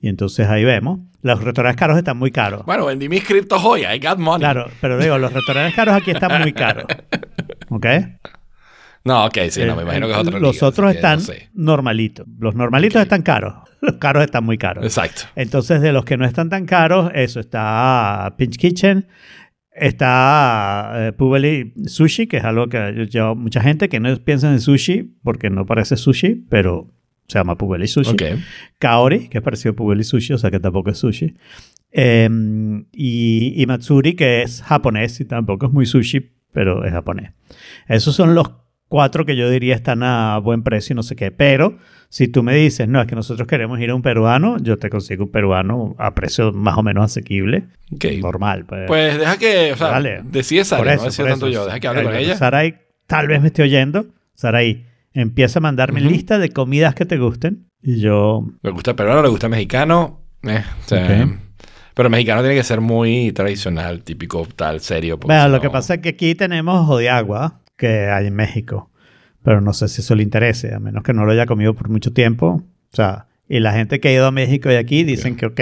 Y 0.00 0.08
entonces 0.08 0.46
ahí 0.48 0.64
vemos. 0.64 1.00
Los 1.22 1.42
restaurantes 1.42 1.78
caros 1.80 1.96
están 1.96 2.18
muy 2.18 2.30
caros. 2.30 2.66
Bueno, 2.66 2.84
vendí 2.84 3.08
mis 3.08 3.24
criptos 3.24 3.62
hoy. 3.64 3.82
I 3.86 3.98
got 3.98 4.18
money. 4.18 4.40
Claro, 4.40 4.66
pero 4.82 4.98
digo, 4.98 5.16
los 5.16 5.32
restaurantes 5.32 5.74
caros 5.74 5.94
aquí 5.94 6.10
están 6.10 6.42
muy 6.42 6.52
caros. 6.52 6.84
¿Ok? 7.70 7.86
No, 9.06 9.24
ok, 9.26 9.38
sí, 9.50 9.62
no, 9.64 9.76
me 9.76 9.82
Eh, 9.82 9.84
imagino 9.84 10.06
que 10.06 10.12
es 10.12 10.18
otra 10.18 10.38
Los 10.38 10.54
liga, 10.56 10.66
otros 10.66 10.94
están 10.94 11.18
no 11.18 11.24
sé. 11.24 11.48
normalitos. 11.54 12.26
Los 12.38 12.54
normalitos 12.54 13.00
están 13.02 13.22
caros. 13.22 13.54
Los 13.80 13.94
caros 13.96 14.24
están 14.24 14.44
muy 14.44 14.56
caros. 14.58 14.84
Exacto. 14.84 15.22
Entonces, 15.36 15.80
de 15.82 15.92
los 15.92 16.04
que 16.06 16.16
no 16.16 16.24
están 16.24 16.48
tan 16.48 16.64
caros, 16.66 17.10
eso 17.14 17.38
está 17.40 18.34
Pinch 18.38 18.56
Kitchen, 18.56 19.06
está 19.72 20.92
eh, 21.08 21.12
Pubeli 21.12 21.74
Sushi, 21.86 22.26
que 22.26 22.38
es 22.38 22.44
algo 22.44 22.68
que 22.68 22.94
yo 22.96 23.04
llevo 23.04 23.34
mucha 23.34 23.60
gente 23.60 23.88
que 23.88 24.00
no 24.00 24.14
piensa 24.18 24.50
en 24.50 24.60
sushi 24.60 25.18
porque 25.22 25.50
no 25.50 25.66
parece 25.66 25.96
sushi, 25.96 26.46
pero 26.48 26.88
se 27.26 27.38
llama 27.38 27.56
Pubeli 27.56 27.86
Sushi. 27.86 28.12
Ok. 28.12 28.22
Kaori, 28.78 29.28
que 29.28 29.38
es 29.38 29.44
parecido 29.44 29.72
a 29.72 29.76
Pubeli 29.76 30.04
Sushi, 30.04 30.32
o 30.34 30.38
sea 30.38 30.50
que 30.50 30.60
tampoco 30.60 30.90
es 30.90 30.98
sushi. 30.98 31.34
Eh, 31.92 32.28
y, 32.92 33.54
y 33.62 33.66
Matsuri, 33.66 34.14
que 34.14 34.42
es 34.42 34.62
japonés 34.62 35.20
y 35.20 35.24
tampoco 35.24 35.66
es 35.66 35.72
muy 35.72 35.86
sushi, 35.86 36.32
pero 36.52 36.84
es 36.84 36.92
japonés. 36.92 37.32
Esos 37.88 38.14
son 38.16 38.34
los 38.34 38.50
cuatro 38.88 39.24
que 39.24 39.36
yo 39.36 39.48
diría 39.50 39.74
están 39.74 40.02
a 40.02 40.38
buen 40.38 40.62
precio 40.62 40.92
y 40.92 40.96
no 40.96 41.02
sé 41.02 41.16
qué. 41.16 41.30
Pero 41.30 41.78
si 42.08 42.28
tú 42.28 42.42
me 42.42 42.54
dices, 42.54 42.88
no, 42.88 43.00
es 43.00 43.06
que 43.06 43.14
nosotros 43.16 43.46
queremos 43.48 43.80
ir 43.80 43.90
a 43.90 43.94
un 43.94 44.02
peruano, 44.02 44.56
yo 44.58 44.76
te 44.78 44.90
consigo 44.90 45.24
un 45.24 45.30
peruano 45.30 45.94
a 45.98 46.14
precio 46.14 46.52
más 46.52 46.76
o 46.78 46.82
menos 46.82 47.04
asequible. 47.04 47.64
Ok. 47.92 48.04
Normal. 48.20 48.64
Pues, 48.66 48.86
Pues 48.86 49.18
deja 49.18 49.36
que, 49.36 49.72
o 49.72 49.76
sea, 49.76 49.88
Dale. 49.88 50.20
decide 50.24 50.60
por 50.60 50.66
Sara, 50.66 50.94
eso, 50.94 51.04
no 51.06 51.10
por 51.16 51.26
tanto 51.26 51.48
yo. 51.48 51.64
Deja 51.66 51.80
que 51.80 51.88
hable 51.88 52.02
con 52.04 52.14
ella. 52.14 52.36
Sarai, 52.36 52.80
tal 53.06 53.28
vez 53.28 53.40
me 53.40 53.48
esté 53.48 53.62
oyendo. 53.62 54.06
Sarai, 54.34 54.84
empieza 55.14 55.58
a 55.60 55.62
mandarme 55.62 56.00
Ujú. 56.00 56.10
lista 56.10 56.38
de 56.38 56.50
comidas 56.50 56.94
que 56.94 57.06
te 57.06 57.16
gusten. 57.16 57.66
Y 57.82 58.00
yo 58.00 58.44
Le 58.62 58.70
gusta 58.70 58.94
peruano, 58.96 59.22
le 59.22 59.28
gusta 59.28 59.48
mexicano. 59.48 60.20
eh, 60.42 60.62
o 60.84 60.88
sea, 60.88 61.24
Ok. 61.24 61.38
Pero 61.94 62.08
el 62.08 62.10
mexicano 62.10 62.40
tiene 62.42 62.56
que 62.56 62.64
ser 62.64 62.80
muy 62.80 63.30
tradicional, 63.32 64.02
típico, 64.02 64.46
tal, 64.56 64.80
serio. 64.80 65.16
Bueno, 65.18 65.44
si 65.44 65.48
lo 65.48 65.56
no- 65.56 65.62
que 65.62 65.70
pasa 65.70 65.94
es 65.94 66.00
que 66.00 66.08
aquí 66.08 66.34
tenemos 66.34 66.80
ojo 66.80 66.98
de 66.98 67.08
agua 67.08 67.60
que 67.76 68.06
hay 68.10 68.26
en 68.26 68.34
México. 68.34 68.90
Pero 69.44 69.60
no 69.60 69.72
sé 69.72 69.86
si 69.88 70.00
eso 70.00 70.14
le 70.16 70.24
interese, 70.24 70.74
a 70.74 70.80
menos 70.80 71.04
que 71.04 71.12
no 71.12 71.24
lo 71.24 71.30
haya 71.30 71.46
comido 71.46 71.74
por 71.74 71.88
mucho 71.90 72.12
tiempo. 72.12 72.64
O 72.92 72.96
sea, 72.96 73.26
y 73.48 73.60
la 73.60 73.72
gente 73.74 74.00
que 74.00 74.08
ha 74.08 74.12
ido 74.12 74.26
a 74.26 74.32
México 74.32 74.72
y 74.72 74.74
aquí 74.74 75.04
dicen 75.04 75.36
que, 75.36 75.46
ok, 75.46 75.60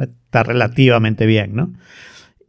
está 0.00 0.42
relativamente 0.42 1.24
bien, 1.26 1.54
¿no? 1.54 1.72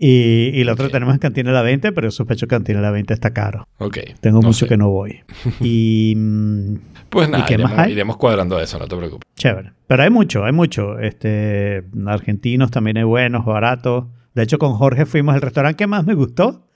Y, 0.08 0.52
y 0.54 0.64
lo 0.64 0.74
otro 0.74 0.86
Ok. 0.86 0.92
tenemos 0.92 1.14
en 1.16 1.20
Cantina 1.20 1.52
La 1.52 1.62
20, 1.64 1.92
pero 1.92 2.12
sospecho 2.12 2.46
que 2.48 2.56
Cantina 2.56 2.80
La 2.82 2.92
20 2.92 3.14
está 3.14 3.32
caro. 3.34 3.68
Ok. 3.80 3.98
Tengo 4.22 4.40
no 4.42 4.48
mucho 4.50 4.66
sé. 4.66 4.68
que 4.68 4.78
no 4.78 4.90
voy. 4.90 5.22
Y 5.62 6.14
mm, 6.16 6.76
Pues 7.10 7.28
nada, 7.30 7.40
más 7.44 7.52
iremos, 7.52 7.88
iremos 7.90 8.18
cuadrando 8.18 8.60
eso, 8.60 8.78
no 8.78 8.88
te 8.88 8.96
preocupes. 8.96 9.28
Chévere. 9.36 9.72
Pero 9.88 10.04
hay 10.04 10.10
mucho, 10.10 10.46
hay 10.46 10.52
mucho. 10.52 11.00
Este, 11.00 11.84
argentinos 12.06 12.70
también 12.72 12.98
hay 12.98 13.04
buenos, 13.04 13.46
baratos. 13.46 14.06
De 14.36 14.44
hecho, 14.44 14.58
con 14.60 14.74
Jorge 14.74 15.06
fuimos 15.06 15.34
al 15.34 15.42
restaurante 15.42 15.78
que 15.78 15.88
más 15.88 16.06
me 16.06 16.14
gustó. 16.14 16.68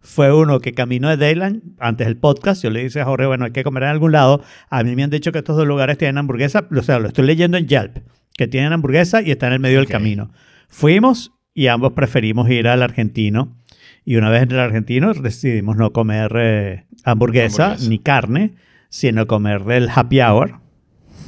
Fue 0.00 0.30
uno 0.34 0.60
que 0.60 0.74
caminó 0.74 1.08
de 1.08 1.16
Dayland 1.16 1.62
antes 1.78 2.06
del 2.06 2.18
podcast. 2.18 2.62
Yo 2.62 2.68
le 2.70 2.84
dije 2.84 3.00
a 3.00 3.06
Jorge, 3.06 3.24
bueno, 3.26 3.46
hay 3.46 3.52
que 3.52 3.64
comer 3.64 3.84
en 3.84 3.88
algún 3.90 4.12
lado. 4.12 4.42
A 4.68 4.82
mí 4.82 4.94
me 4.94 5.02
han 5.04 5.08
dicho 5.10 5.32
que 5.32 5.38
estos 5.38 5.56
dos 5.56 5.66
lugares 5.66 5.96
tienen 5.96 6.18
hamburguesa. 6.18 6.68
O 6.76 6.82
sea, 6.82 6.98
lo 6.98 7.08
estoy 7.08 7.24
leyendo 7.24 7.56
en 7.56 7.66
Yelp. 7.66 7.98
Que 8.36 8.46
tienen 8.46 8.72
hamburguesa 8.74 9.22
y 9.22 9.30
está 9.30 9.46
en 9.46 9.54
el 9.54 9.60
medio 9.60 9.78
Ok. 9.78 9.86
del 9.86 9.92
camino. 9.92 10.30
Fuimos 10.68 11.32
y 11.54 11.68
ambos 11.68 11.92
preferimos 11.92 12.50
ir 12.50 12.68
al 12.68 12.82
argentino. 12.82 13.56
Y 14.04 14.16
una 14.16 14.28
vez 14.28 14.42
en 14.42 14.52
el 14.52 14.58
argentino 14.60 15.14
decidimos 15.14 15.76
no 15.76 15.92
comer 15.92 16.32
eh, 16.36 16.84
hamburguesa, 17.04 17.66
Hamburguesa. 17.66 17.88
ni 17.90 17.98
carne, 17.98 18.54
sino 18.90 19.26
comer 19.26 19.64
del 19.64 19.88
happy 19.88 20.20
hour. 20.20 20.60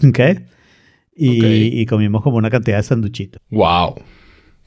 ¿Ok? 0.06 0.18
Y, 1.16 1.38
Ok. 1.40 1.46
y 1.48 1.86
comimos 1.86 2.22
como 2.22 2.36
una 2.36 2.50
cantidad 2.50 2.76
de 2.76 2.82
sanduchitos. 2.82 3.40
Wow. 3.50 3.94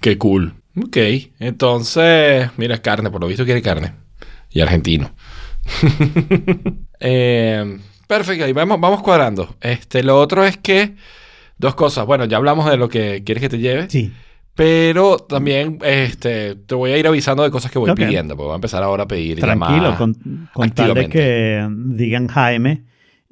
Qué 0.01 0.18
cool. 0.18 0.54
Ok. 0.84 0.98
Entonces, 1.39 2.50
mira, 2.58 2.82
carne, 2.82 3.12
por 3.12 3.22
lo 3.22 3.28
visto 3.28 3.46
quiere 3.46 3.62
carne. 3.62 3.94
Y 4.50 4.62
argentino. 4.62 5.12
Eh, 7.01 7.80
perfecto, 8.08 8.46
y 8.48 8.51
vamos, 8.51 8.80
vamos 8.82 9.01
cuadrando. 9.01 9.56
Este, 9.62 10.04
lo 10.04 10.20
otro 10.20 10.44
es 10.44 10.58
que. 10.58 10.96
Dos 11.58 11.75
cosas. 11.75 12.06
Bueno, 12.06 12.25
ya 12.25 12.38
hablamos 12.38 12.70
de 12.70 12.75
lo 12.78 12.89
que 12.89 13.24
quieres 13.25 13.42
que 13.42 13.50
te 13.50 13.60
lleve. 13.60 13.89
Sí. 13.89 14.12
Pero 14.60 15.18
también 15.20 15.80
este, 15.84 16.56
te 16.56 16.75
voy 16.75 16.92
a 16.92 16.98
ir 16.98 17.08
avisando 17.08 17.44
de 17.44 17.50
cosas 17.50 17.72
que 17.72 17.80
voy 17.80 17.89
Ok. 17.92 17.96
pidiendo. 17.96 18.36
Porque 18.36 18.48
voy 18.48 18.51
a 18.51 18.56
empezar 18.56 18.84
ahora 18.84 19.04
a 19.04 19.08
pedir 19.08 19.39
Tranquilo, 19.39 19.96
con, 19.98 20.50
con 20.54 20.70
tal 20.72 20.94
de 20.96 21.08
que 21.08 21.66
digan 21.72 22.28
Jaime 22.28 22.84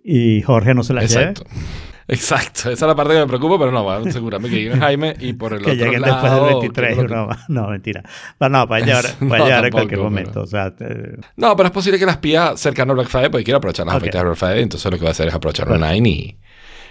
y 0.01 0.41
Jorge 0.43 0.73
no 0.73 0.83
se 0.83 0.93
las 0.93 1.03
Exacto. 1.03 1.43
Exacto. 2.07 2.69
Esa 2.69 2.71
es 2.71 2.81
la 2.81 2.95
parte 2.95 3.13
que 3.15 3.19
me 3.19 3.27
preocupa, 3.27 3.59
pero 3.59 3.73
no, 3.73 3.83
voy 3.83 3.95
a 3.95 3.97
asegurarme 3.97 4.47
que 4.49 4.55
lleguen 4.55 4.79
Jaime 4.79 5.15
y 5.19 5.33
por 5.33 5.51
el 5.51 5.59
lleve. 5.59 5.75
Que 5.75 5.81
otro 5.81 5.85
lleguen 5.91 6.01
lado... 6.03 6.13
después 6.13 6.31
del 6.31 6.71
creo 6.73 6.95
23. 6.95 6.97
que 6.97 7.13
No, 7.13 7.29
no, 7.61 7.69
mentira. 7.71 8.03
Pero 8.39 8.49
no, 8.49 8.65
puede 8.69 8.85
llegar, 8.85 9.03
No, 9.19 9.27
puede 9.27 9.43
llegar 9.43 9.65
en 9.65 9.71
tampoco, 9.71 9.71
cualquier 9.71 9.89
pero- 9.99 10.03
momento. 10.09 10.41
O 10.43 10.47
sea, 10.47 10.73
te- 10.73 11.17
No, 11.35 11.57
pero 11.57 11.67
es 11.67 11.73
posible 11.73 11.99
que 11.99 12.05
las 12.05 12.17
pida 12.19 12.55
cercano 12.55 12.93
a 12.93 12.95
Black 12.95 13.09
Friday 13.09 13.29
porque 13.29 13.43
quiero 13.43 13.57
aprovechar 13.57 13.85
las 13.85 13.95
Ok. 13.95 14.03
ofertas 14.03 14.21
de 14.21 14.25
Black 14.25 14.37
Friday. 14.39 14.63
Entonces 14.63 14.89
lo 14.89 14.97
que 14.97 15.01
voy 15.01 15.09
a 15.09 15.11
hacer 15.11 15.27
es 15.27 15.33
aprovechar 15.33 15.69
online 15.69 16.09
y, 16.09 16.37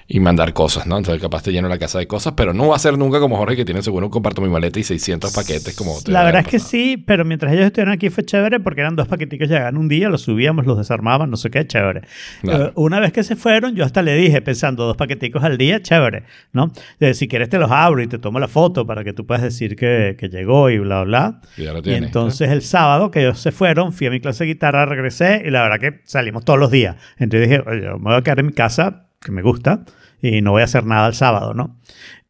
y 0.08 0.20
mandar 0.20 0.52
cosas, 0.52 0.86
¿no? 0.86 0.98
Entonces 0.98 1.20
capaz 1.20 1.42
te 1.42 1.50
lleno 1.50 1.68
la 1.68 1.78
casa 1.78 1.98
de 1.98 2.06
cosas, 2.06 2.34
pero 2.36 2.52
no 2.52 2.68
va 2.68 2.76
a 2.76 2.78
ser 2.78 2.96
nunca 2.96 3.18
como 3.18 3.36
Jorge 3.36 3.56
que 3.56 3.64
tiene 3.64 3.82
seguro 3.82 4.06
un 4.06 4.10
comparto 4.10 4.40
mi 4.40 4.48
maleta 4.48 4.78
y 4.78 4.84
600 4.84 5.32
paquetes 5.34 5.75
como... 5.75 6.00
te 6.00 6.12
La 6.12 6.20
da 6.20 6.26
verdad 6.26 6.42
es 6.42 6.48
que 6.48 6.58
sí, 6.60 6.96
pero 6.96 7.25
mientras 7.25 7.52
ellos 7.52 7.66
estuvieron 7.66 7.92
aquí 7.92 8.08
fue 8.10 8.25
chévere 8.25 8.60
porque 8.60 8.82
eran 8.82 8.94
dos 8.94 9.08
paqueticos, 9.08 9.48
llegaban 9.48 9.76
un 9.76 9.88
día, 9.88 10.08
los 10.08 10.22
subíamos, 10.22 10.64
los 10.64 10.78
desarmaban, 10.78 11.28
no 11.28 11.36
sé 11.36 11.50
qué, 11.50 11.66
chévere. 11.66 12.02
Claro. 12.42 12.66
Eh, 12.66 12.72
una 12.76 13.00
vez 13.00 13.12
que 13.12 13.25
se 13.25 13.34
fueron, 13.34 13.75
yo 13.75 13.84
hasta 13.84 14.02
le 14.02 14.14
dije, 14.14 14.40
pensando 14.42 14.86
dos 14.86 14.96
paqueticos 14.96 15.42
al 15.42 15.58
día, 15.58 15.82
chévere, 15.82 16.22
¿no? 16.52 16.70
De, 17.00 17.14
si 17.14 17.26
quieres 17.26 17.48
te 17.48 17.58
los 17.58 17.72
abro 17.72 18.00
y 18.00 18.06
te 18.06 18.18
tomo 18.18 18.38
la 18.38 18.48
foto 18.48 18.86
para 18.86 19.02
que 19.02 19.12
tú 19.12 19.26
puedas 19.26 19.42
decir 19.42 19.75
que, 19.75 20.16
que 20.16 20.28
llegó 20.28 20.70
y 20.70 20.78
bla, 20.78 21.02
bla. 21.02 21.40
Y 21.56 21.64
ya 21.64 21.72
lo 21.72 21.80
Y 21.80 21.82
tienes, 21.82 22.02
entonces 22.04 22.50
el 22.50 22.62
sábado 22.62 23.10
que 23.10 23.22
ellos 23.22 23.40
se 23.40 23.50
fueron, 23.50 23.92
fui 23.92 24.06
a 24.06 24.10
mi 24.10 24.20
clase 24.20 24.44
de 24.44 24.52
guitarra, 24.52 24.86
regresé 24.86 25.42
y 25.44 25.50
la 25.50 25.62
verdad 25.62 25.80
que 25.80 26.00
salimos 26.04 26.44
todos 26.44 26.60
los 26.60 26.70
días. 26.70 26.96
Entonces 27.18 27.48
dije, 27.48 27.62
oye, 27.66 27.88
me 27.98 27.98
voy 27.98 28.14
a 28.14 28.22
quedar 28.22 28.38
en 28.38 28.46
mi 28.46 28.52
casa, 28.52 29.06
que 29.26 29.33
me 29.33 29.42
gusta, 29.42 29.85
y 30.23 30.40
no 30.40 30.52
voy 30.52 30.62
a 30.62 30.64
hacer 30.64 30.87
nada 30.87 31.06
el 31.09 31.14
sábado, 31.14 31.52
¿no? 31.52 31.78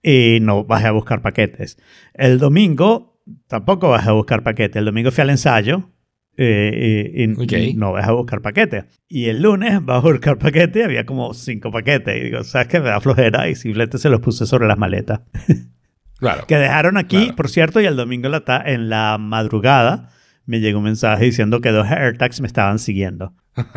Y 0.03 0.39
no 0.41 0.65
bajé 0.65 0.89
a 0.89 0.93
buscar 0.93 1.23
paquetes. 1.23 1.79
El 2.15 2.39
domingo 2.39 3.21
tampoco 3.49 3.89
bajé 3.91 4.09
a 4.09 4.13
buscar 4.13 4.43
paquetes. 4.43 4.77
El 4.77 4.85
domingo 4.87 5.11
fui 5.11 5.23
al 5.23 5.31
ensayo. 5.31 5.91
eh, 6.39 7.25
y, 7.25 7.75
no 7.75 7.93
bajé 7.93 8.11
a 8.11 8.13
buscar 8.13 8.41
paquetes. 8.43 8.85
Y 9.09 9.27
el 9.27 9.41
lunes 9.43 9.85
bajé 9.85 10.09
a 10.09 10.13
buscar 10.13 10.39
paquetes 10.39 10.77
y 10.83 10.85
había 10.85 11.07
como 11.07 11.33
cinco 11.35 11.71
paquetes. 11.71 12.17
Y 12.17 12.21
digo, 12.25 12.45
¿sabes 12.45 12.69
qué? 12.69 12.79
Me 12.81 12.89
da 12.91 13.01
flojera 13.01 13.49
y 13.49 13.55
simplemente 13.55 13.99
se 13.99 14.11
los 14.11 14.21
puse 14.21 14.47
sobre 14.47 14.67
las 14.67 14.79
maletas. 14.79 15.21
Claro. 16.19 16.47
Que 16.47 16.57
dejaron 16.57 16.97
aquí, 16.97 17.19
Claro. 17.25 17.37
por 17.37 17.49
cierto, 17.51 17.79
y 17.79 17.85
el 17.85 17.95
domingo 17.95 18.31
la, 18.31 18.43
en 18.65 18.89
la 18.89 19.19
madrugada 19.19 20.09
me 20.47 20.61
llegó 20.61 20.79
un 20.79 20.85
mensaje 20.85 21.27
diciendo 21.27 21.61
que 21.61 21.71
dos 21.73 21.87
AirTags 21.91 22.41
me 22.41 22.47
estaban 22.47 22.79
siguiendo. 22.79 23.35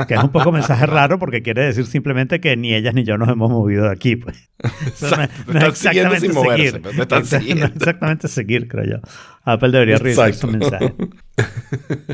Que 0.07 0.13
es 0.15 0.24
un 0.24 0.31
poco 0.31 0.51
mensaje 0.51 0.86
raro 0.86 1.19
porque 1.19 1.41
quiere 1.41 1.63
decir 1.65 1.86
simplemente 1.86 2.41
que 2.41 2.57
ni 2.57 2.74
ellas 2.74 2.93
ni 2.93 3.03
yo 3.03 3.17
nos 3.17 3.29
hemos 3.29 3.50
movido 3.50 3.86
de 3.86 3.91
aquí. 3.91 4.17
Pues. 4.17 4.50
Eso 4.86 5.15
no, 5.15 5.24
es- 5.24 5.29
no 5.48 5.65
exactamente 5.67 6.19
sin 6.19 6.33
moverse, 6.33 6.65
seguir. 6.71 6.81
pero 6.81 6.95
te 6.95 7.01
están 7.01 7.19
Exacto, 7.21 7.55
no 7.55 7.65
es 7.65 7.71
exactamente 7.75 8.27
seguir, 8.27 8.67
creo 8.67 8.86
yo. 8.86 8.98
Apple 9.43 9.69
debería 9.71 9.98
revisar 9.98 10.33
su 10.33 10.48
mensaje. 10.48 10.93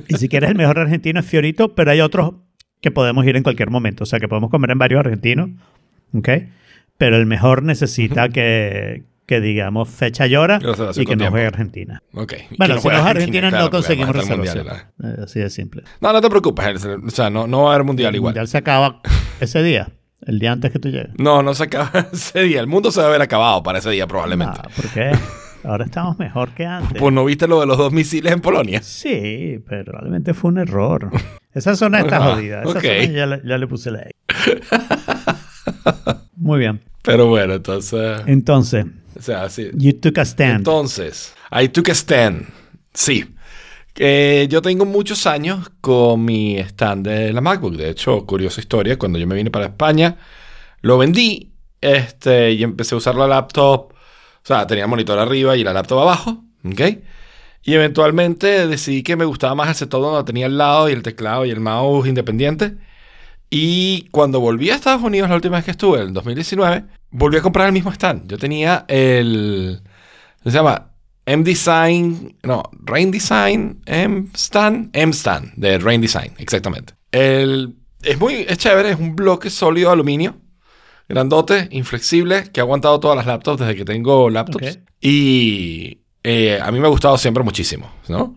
Y 0.07 0.15
si 0.17 0.29
quieres 0.29 0.49
el 0.51 0.55
mejor 0.57 0.77
argentino 0.79 1.19
es 1.19 1.25
Fiorito, 1.25 1.73
pero 1.75 1.91
hay 1.91 2.01
otros 2.01 2.35
que 2.81 2.91
podemos 2.91 3.25
ir 3.25 3.35
en 3.35 3.43
cualquier 3.43 3.71
momento. 3.71 4.03
O 4.03 4.05
sea, 4.05 4.19
que 4.19 4.27
podemos 4.27 4.51
comer 4.51 4.69
en 4.71 4.77
varios 4.77 4.99
argentinos. 4.99 5.49
¿Ok? 6.13 6.29
Pero 6.97 7.17
el 7.17 7.25
mejor 7.25 7.63
necesita 7.63 8.29
que, 8.29 9.03
que 9.25 9.41
digamos, 9.41 9.89
fecha 9.89 10.27
llora 10.27 10.59
Reservación 10.59 11.03
y 11.03 11.05
que 11.07 11.15
no 11.15 11.29
juegue 11.29 11.47
Argentina. 11.47 12.03
Bueno, 12.11 12.27
si 12.75 12.81
juegue 12.81 12.97
los 12.97 13.07
Argentina, 13.07 13.49
claro, 13.49 13.65
no 13.65 13.71
conseguimos 13.71 14.15
el 14.15 14.21
reservación. 14.21 14.65
Mundial, 14.67 14.87
Eh, 15.03 15.23
Así 15.23 15.39
de 15.39 15.49
simple. 15.49 15.83
No, 16.01 16.13
no 16.13 16.21
te 16.21 16.29
preocupes. 16.29 16.85
el- 16.85 17.05
O 17.05 17.09
sea, 17.09 17.29
no, 17.29 17.47
no 17.47 17.63
va 17.63 17.71
a 17.71 17.73
haber 17.75 17.85
mundial 17.85 18.09
El 18.09 18.15
igual. 18.17 18.31
mundial 18.31 18.47
se 18.47 18.57
acaba 18.57 19.01
ese 19.39 19.63
día, 19.63 19.89
el 20.25 20.39
día 20.39 20.51
antes 20.51 20.71
que 20.71 20.79
tú 20.79 20.89
llegues. 20.89 21.09
No, 21.17 21.41
no 21.43 21.53
se 21.53 21.63
acaba 21.63 21.91
ese 22.13 22.41
día. 22.43 22.59
El 22.59 22.67
mundo 22.67 22.91
se 22.91 22.99
va 22.99 23.07
a 23.07 23.09
haber 23.09 23.21
acabado 23.21 23.63
para 23.63 23.79
ese 23.79 23.89
día 23.89 24.05
probablemente. 24.07 24.59
Ah, 24.63 24.69
¿Por 24.75 24.89
qué? 24.89 25.11
Ahora 25.63 25.85
estamos 25.85 26.19
mejor 26.19 26.51
que 26.51 26.65
antes. 26.67 26.99
Pues 26.99 27.11
no 27.11 27.25
viste 27.25 27.47
lo 27.47 27.59
de 27.59 27.65
los 27.65 27.77
dos 27.79 27.91
misiles 27.91 28.31
en 28.31 28.39
Polonia. 28.41 28.83
Sí, 28.83 29.59
pero 29.67 29.85
probablemente 29.85 30.35
fue 30.35 30.51
un 30.51 30.59
error. 30.59 31.09
Esa 31.55 31.75
zona 31.75 31.99
está 32.01 32.17
Ah, 32.17 32.33
jodida. 32.35 32.61
Esa 32.61 32.69
ok. 32.69 32.81
zona 32.83 33.03
ya, 33.05 33.25
le- 33.25 33.41
ya 33.43 33.57
le 33.57 33.65
puse 33.65 33.89
la 33.89 34.01
X. 34.03 34.11
Muy 36.35 36.59
bien. 36.59 36.81
Pero 37.05 37.27
bueno, 37.27 37.53
entonces. 37.53 38.21
Entonces, 38.25 38.85
O 39.17 39.21
sea, 39.21 39.49
sí. 39.49 39.69
you 39.73 39.93
took 39.93 40.17
a 40.17 40.25
stand. 40.25 40.57
Entonces, 40.57 41.33
I 41.51 41.69
took 41.69 41.89
a 41.89 41.93
stand. 41.93 42.47
Sí. 42.93 43.25
Eh, 43.97 44.47
yo 44.49 44.61
tengo 44.61 44.83
muchos 44.85 45.25
años 45.25 45.71
con 45.79 46.25
mi 46.25 46.57
stand 46.57 47.07
de 47.07 47.31
la 47.31 47.41
MacBook. 47.41 47.75
De 47.77 47.89
hecho, 47.89 48.25
curiosa 48.25 48.59
historia, 48.59 48.97
cuando 48.97 49.19
yo 49.19 49.27
me 49.27 49.35
vine 49.35 49.51
para 49.51 49.67
España, 49.67 50.17
lo 50.81 50.97
vendí 50.97 51.53
este, 51.79 52.51
y 52.51 52.63
empecé 52.63 52.95
a 52.95 52.97
usar 52.97 53.15
la 53.15 53.27
laptop. 53.27 53.93
O 53.93 54.47
sea, 54.47 54.67
tenía 54.67 54.83
el 54.83 54.89
monitor 54.89 55.17
arriba 55.17 55.55
y 55.55 55.63
la 55.63 55.73
laptop 55.73 55.99
abajo. 55.99 56.43
¿Ok? 56.65 56.81
Y 57.63 57.73
eventualmente 57.73 58.67
decidí 58.67 59.01
que 59.01 59.15
me 59.15 59.25
gustaba 59.25 59.55
más 59.55 59.69
el 59.69 59.75
setup 59.75 60.01
donde 60.01 60.23
tenía 60.23 60.45
el 60.45 60.57
lado 60.57 60.87
y 60.89 60.93
el 60.93 61.01
teclado 61.01 61.45
y 61.45 61.51
el 61.51 61.59
mouse 61.59 62.07
independiente. 62.07 62.75
Y 63.57 64.09
cuando 64.11 64.41
volví 64.41 64.69
a 64.69 64.75
Estados 64.75 65.01
Unidos 65.01 65.29
la 65.29 65.35
última 65.35 65.55
vez 65.55 65.63
que 65.63 65.71
estuve, 65.71 66.01
en 66.01 66.07
el 66.07 66.13
2019, 66.13 66.83
volví 67.11 67.37
a 67.37 67.41
comprar 67.41 67.67
el 67.67 67.71
mismo 67.71 67.89
stand. 67.89 68.27
Yo 68.27 68.37
tenía 68.37 68.83
el... 68.89 69.81
Se 70.43 70.51
llama 70.51 70.91
M 71.25 71.41
Design, 71.41 72.35
no, 72.43 72.63
Rain 72.83 73.11
Design, 73.11 73.81
M 73.85 74.27
Stand, 74.35 74.89
M 74.91 75.13
Stand, 75.13 75.53
de 75.55 75.77
Rain 75.77 76.01
Design, 76.01 76.33
exactamente. 76.37 76.95
El, 77.13 77.77
es 78.03 78.19
muy, 78.19 78.45
es 78.45 78.57
chévere, 78.57 78.89
es 78.89 78.99
un 78.99 79.15
bloque 79.15 79.49
sólido 79.49 79.87
de 79.87 79.93
aluminio, 79.93 80.35
grandote, 81.07 81.69
inflexible, 81.71 82.51
que 82.51 82.59
ha 82.59 82.63
aguantado 82.63 82.99
todas 82.99 83.15
las 83.15 83.25
laptops 83.25 83.61
desde 83.61 83.77
que 83.77 83.85
tengo 83.85 84.29
laptops. 84.29 84.79
Y 84.99 86.01
eh, 86.25 86.59
a 86.61 86.69
mí 86.73 86.79
me 86.81 86.87
ha 86.87 86.89
gustado 86.89 87.17
siempre 87.17 87.41
muchísimo, 87.41 87.89
¿no? 88.09 88.35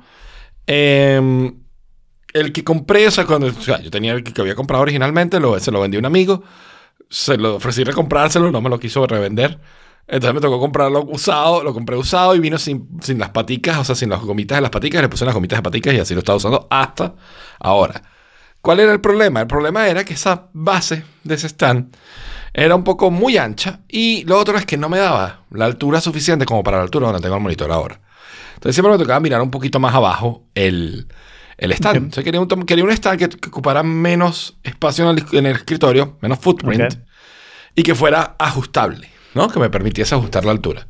Em, 0.65 1.58
el 2.41 2.53
que 2.53 2.65
compré, 2.65 3.07
o 3.07 3.11
sea, 3.11 3.27
cuando 3.27 3.49
yo 3.49 3.91
tenía 3.91 4.13
el 4.13 4.23
que 4.23 4.41
había 4.41 4.55
comprado 4.55 4.83
originalmente, 4.83 5.41
lo, 5.41 5.59
se 5.59 5.71
lo 5.71 5.81
vendí 5.81 5.97
a 5.97 6.01
un 6.01 6.07
amigo, 6.07 6.43
se 7.09 7.37
lo 7.37 7.57
ofrecí 7.57 7.85
recomprárselo, 7.85 8.51
no 8.51 8.61
me 8.61 8.71
lo 8.71 8.79
quiso 8.79 9.07
revender. 9.07 9.61
Entonces 10.07 10.35
me 10.35 10.41
tocó 10.41 10.59
comprarlo 10.59 11.05
usado, 11.05 11.63
lo 11.63 11.75
compré 11.75 11.95
usado 11.97 12.35
y 12.35 12.41
vino 12.41 12.57
sin, 12.57 12.89
sin 13.03 13.19
las 13.19 13.29
paticas, 13.29 13.79
o 13.79 13.85
sea, 13.85 13.95
sin 13.95 14.09
las 14.09 14.21
gomitas 14.23 14.57
de 14.57 14.63
las 14.63 14.71
paticas, 14.71 15.03
le 15.03 15.09
puse 15.09 15.27
las 15.27 15.35
gomitas 15.35 15.59
de 15.59 15.63
paticas 15.63 15.95
y 15.95 15.99
así 15.99 16.15
lo 16.15 16.21
estaba 16.21 16.37
usando 16.37 16.67
hasta 16.71 17.15
ahora. 17.61 18.03
¿Cuál 18.63 18.81
era 18.81 18.93
el 18.93 19.01
problema? 19.01 19.41
El 19.41 19.47
problema 19.47 19.87
era 19.87 20.05
que 20.05 20.15
esa 20.15 20.49
base 20.53 21.05
de 21.25 21.35
ese 21.35 21.47
stand 21.49 21.95
era 22.55 22.75
un 22.75 22.85
poco 22.85 23.11
muy 23.11 23.37
ancha 23.37 23.81
y 23.87 24.25
lo 24.25 24.39
otro 24.39 24.57
es 24.57 24.65
que 24.65 24.79
no 24.79 24.89
me 24.89 24.99
daba 24.99 25.43
la 25.51 25.67
altura 25.67 26.01
suficiente 26.01 26.47
como 26.47 26.63
para 26.63 26.79
la 26.79 26.85
altura 26.85 27.09
donde 27.09 27.21
tengo 27.23 27.37
el 27.37 27.43
monitor 27.43 27.71
ahora. 27.71 28.01
Entonces 28.55 28.75
siempre 28.75 28.93
me 28.93 28.99
tocaba 28.99 29.21
mirar 29.21 29.43
un 29.43 29.51
poquito 29.51 29.79
más 29.79 29.95
abajo 29.95 30.45
el, 30.55 31.07
el 31.59 31.73
stand. 31.73 31.97
Ok. 31.97 32.03
Entonces 32.05 32.25
quería 32.25 32.41
un, 32.41 32.49
quería 32.65 32.85
un 32.85 32.91
stand 32.91 33.19
que, 33.19 33.29
que 33.29 33.49
ocupara 33.49 33.83
menos 33.83 34.57
espacio 34.63 35.09
en 35.11 35.19
el, 35.19 35.25
en 35.39 35.47
el 35.47 35.57
escritorio, 35.57 36.17
menos 36.23 36.39
footprint 36.39 36.95
y 37.75 37.83
que 37.83 37.95
fuera 37.95 38.35
ajustable, 38.39 39.09
¿no? 39.35 39.49
Que 39.49 39.59
me 39.61 39.69
permitiese 39.71 40.15
ajustar 40.15 40.45
la 40.45 40.53
altura. 40.53 40.87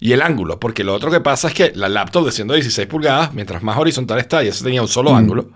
Y 0.00 0.12
el 0.12 0.22
ángulo, 0.22 0.58
porque 0.58 0.82
lo 0.84 0.94
otro 0.94 1.10
que 1.10 1.20
pasa 1.20 1.48
es 1.48 1.54
que 1.54 1.72
la 1.74 1.88
laptop 1.88 2.24
de 2.26 2.32
116 2.32 2.86
pulgadas, 2.88 3.34
mientras 3.34 3.62
más 3.62 3.76
horizontal 3.78 4.18
está, 4.18 4.42
y 4.42 4.48
ese 4.48 4.64
tenía 4.64 4.80
un 4.82 4.88
solo 4.88 5.14
ángulo, 5.14 5.50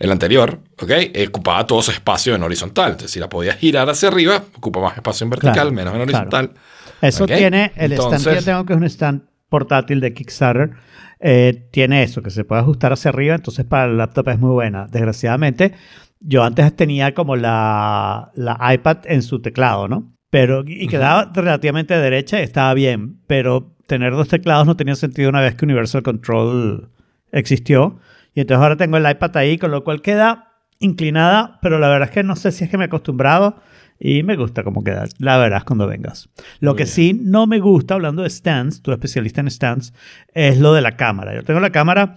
el 0.00 0.10
anterior, 0.10 0.58
¿ok? 0.80 0.90
Ocupaba 1.28 1.66
todo 1.66 1.80
ese 1.80 1.92
espacio 1.92 2.34
en 2.34 2.42
horizontal. 2.42 2.92
Entonces, 2.92 3.10
si 3.12 3.20
la 3.20 3.28
podías 3.28 3.58
girar 3.58 3.88
hacia 3.88 4.08
arriba, 4.08 4.42
ocupa 4.56 4.80
más 4.80 4.96
espacio 4.96 5.24
en 5.24 5.30
vertical, 5.30 5.52
Claro, 5.54 5.72
menos 5.72 5.94
en 5.94 6.00
claro. 6.06 6.26
horizontal. 6.28 6.54
Eso 7.02 7.26
tiene, 7.26 7.72
el 7.76 7.92
stand 7.92 8.10
que 8.10 8.10
yo 8.10 8.16
entonces- 8.30 8.44
tengo, 8.44 8.64
que 8.66 8.72
es 8.72 8.78
un 8.78 8.84
stand 8.86 9.22
portátil 9.48 10.00
de 10.00 10.14
Kickstarter, 10.14 10.70
eh, 11.20 11.68
tiene 11.70 12.02
eso, 12.02 12.22
que 12.22 12.30
se 12.30 12.44
puede 12.44 12.62
ajustar 12.62 12.92
hacia 12.92 13.10
arriba, 13.10 13.34
entonces 13.34 13.64
para 13.66 13.84
el 13.84 13.98
laptop 13.98 14.28
es 14.30 14.38
muy 14.38 14.50
buena. 14.50 14.86
Desgraciadamente, 14.86 15.74
yo 16.20 16.42
antes 16.42 16.74
tenía 16.74 17.14
como 17.14 17.36
la, 17.36 18.32
la 18.34 18.74
iPad 18.74 18.98
en 19.04 19.22
su 19.22 19.40
teclado, 19.40 19.86
¿no? 19.86 20.16
Pero, 20.30 20.62
y 20.66 20.86
quedaba 20.86 21.30
relativamente 21.34 21.94
derecha 21.98 22.40
y 22.40 22.44
estaba 22.44 22.72
bien, 22.72 23.20
pero 23.26 23.74
tener 23.86 24.12
dos 24.12 24.28
teclados 24.28 24.66
no 24.66 24.76
tenía 24.76 24.94
sentido 24.94 25.28
una 25.28 25.40
vez 25.40 25.56
que 25.56 25.64
Universal 25.64 26.02
Control 26.02 26.90
existió. 27.32 27.98
Y 28.34 28.40
entonces 28.40 28.62
ahora 28.62 28.76
tengo 28.76 28.96
el 28.96 29.10
iPad 29.10 29.36
ahí, 29.36 29.58
con 29.58 29.72
lo 29.72 29.82
cual 29.82 30.02
queda 30.02 30.52
inclinada, 30.78 31.58
pero 31.60 31.78
la 31.78 31.88
verdad 31.88 32.08
es 32.08 32.14
que 32.14 32.22
no 32.22 32.36
sé 32.36 32.52
si 32.52 32.64
es 32.64 32.70
que 32.70 32.78
me 32.78 32.84
he 32.84 32.86
acostumbrado 32.86 33.56
y 34.00 34.22
me 34.22 34.34
gusta 34.34 34.64
cómo 34.64 34.82
queda. 34.82 35.04
La 35.18 35.36
verás 35.36 35.64
cuando 35.64 35.86
vengas. 35.86 36.30
Lo 36.58 36.72
Muy 36.72 36.78
que 36.78 36.84
bien. 36.84 36.94
sí 36.94 37.20
no 37.22 37.46
me 37.46 37.60
gusta, 37.60 37.94
hablando 37.94 38.22
de 38.22 38.30
stands, 38.30 38.80
tú 38.80 38.92
especialista 38.92 39.42
en 39.42 39.50
stands, 39.50 39.92
es 40.34 40.58
lo 40.58 40.72
de 40.72 40.80
la 40.80 40.96
cámara. 40.96 41.34
Yo 41.34 41.44
tengo 41.44 41.60
la 41.60 41.70
cámara 41.70 42.16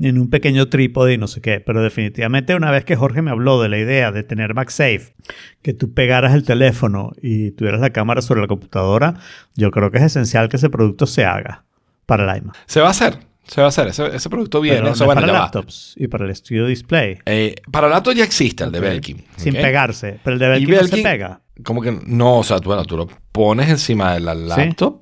en 0.00 0.18
un 0.18 0.30
pequeño 0.30 0.68
trípode 0.68 1.14
y 1.14 1.18
no 1.18 1.26
sé 1.26 1.40
qué, 1.40 1.60
pero 1.60 1.82
definitivamente 1.82 2.54
una 2.54 2.70
vez 2.70 2.84
que 2.84 2.94
Jorge 2.94 3.22
me 3.22 3.30
habló 3.30 3.60
de 3.60 3.68
la 3.68 3.78
idea 3.78 4.12
de 4.12 4.22
tener 4.22 4.54
MagSafe, 4.54 5.14
que 5.62 5.72
tú 5.72 5.92
pegaras 5.92 6.34
el 6.34 6.44
teléfono 6.44 7.12
y 7.20 7.50
tuvieras 7.52 7.80
la 7.80 7.90
cámara 7.90 8.22
sobre 8.22 8.40
la 8.42 8.46
computadora, 8.46 9.14
yo 9.56 9.70
creo 9.70 9.90
que 9.90 9.98
es 9.98 10.04
esencial 10.04 10.48
que 10.48 10.56
ese 10.56 10.70
producto 10.70 11.06
se 11.06 11.24
haga 11.24 11.64
para 12.06 12.30
el 12.30 12.42
iMac. 12.42 12.56
Se 12.66 12.80
va 12.80 12.88
a 12.88 12.90
hacer, 12.90 13.18
se 13.48 13.60
va 13.60 13.66
a 13.66 13.68
hacer. 13.68 13.88
Ese, 13.88 14.06
ese 14.14 14.30
producto 14.30 14.60
viene. 14.60 14.78
Pero 14.78 14.92
eso, 14.92 15.04
no 15.06 15.12
es 15.12 15.14
para 15.16 15.26
laptops 15.32 15.94
y 15.96 16.06
para 16.06 16.26
el 16.26 16.36
Studio 16.36 16.66
Display. 16.66 17.18
Eh, 17.26 17.54
para 17.72 17.88
laptop 17.88 18.14
ya 18.14 18.24
existe 18.24 18.62
el 18.64 18.70
de 18.70 18.78
Ok. 18.78 18.84
Belkin. 18.84 19.24
Sin 19.36 19.54
pegarse. 19.54 20.20
Pero 20.22 20.34
el 20.34 20.38
de 20.40 20.48
Belkin, 20.48 20.74
no 20.76 20.84
se 20.84 21.02
pega. 21.02 21.40
Como 21.64 21.82
que 21.82 21.90
no, 22.06 22.38
o 22.38 22.44
sea, 22.44 22.60
tú- 22.60 22.66
bueno, 22.68 22.84
tú 22.84 22.96
lo 22.96 23.08
pones 23.32 23.68
encima 23.68 24.14
de 24.14 24.20
la 24.20 24.32
laptop 24.34 25.00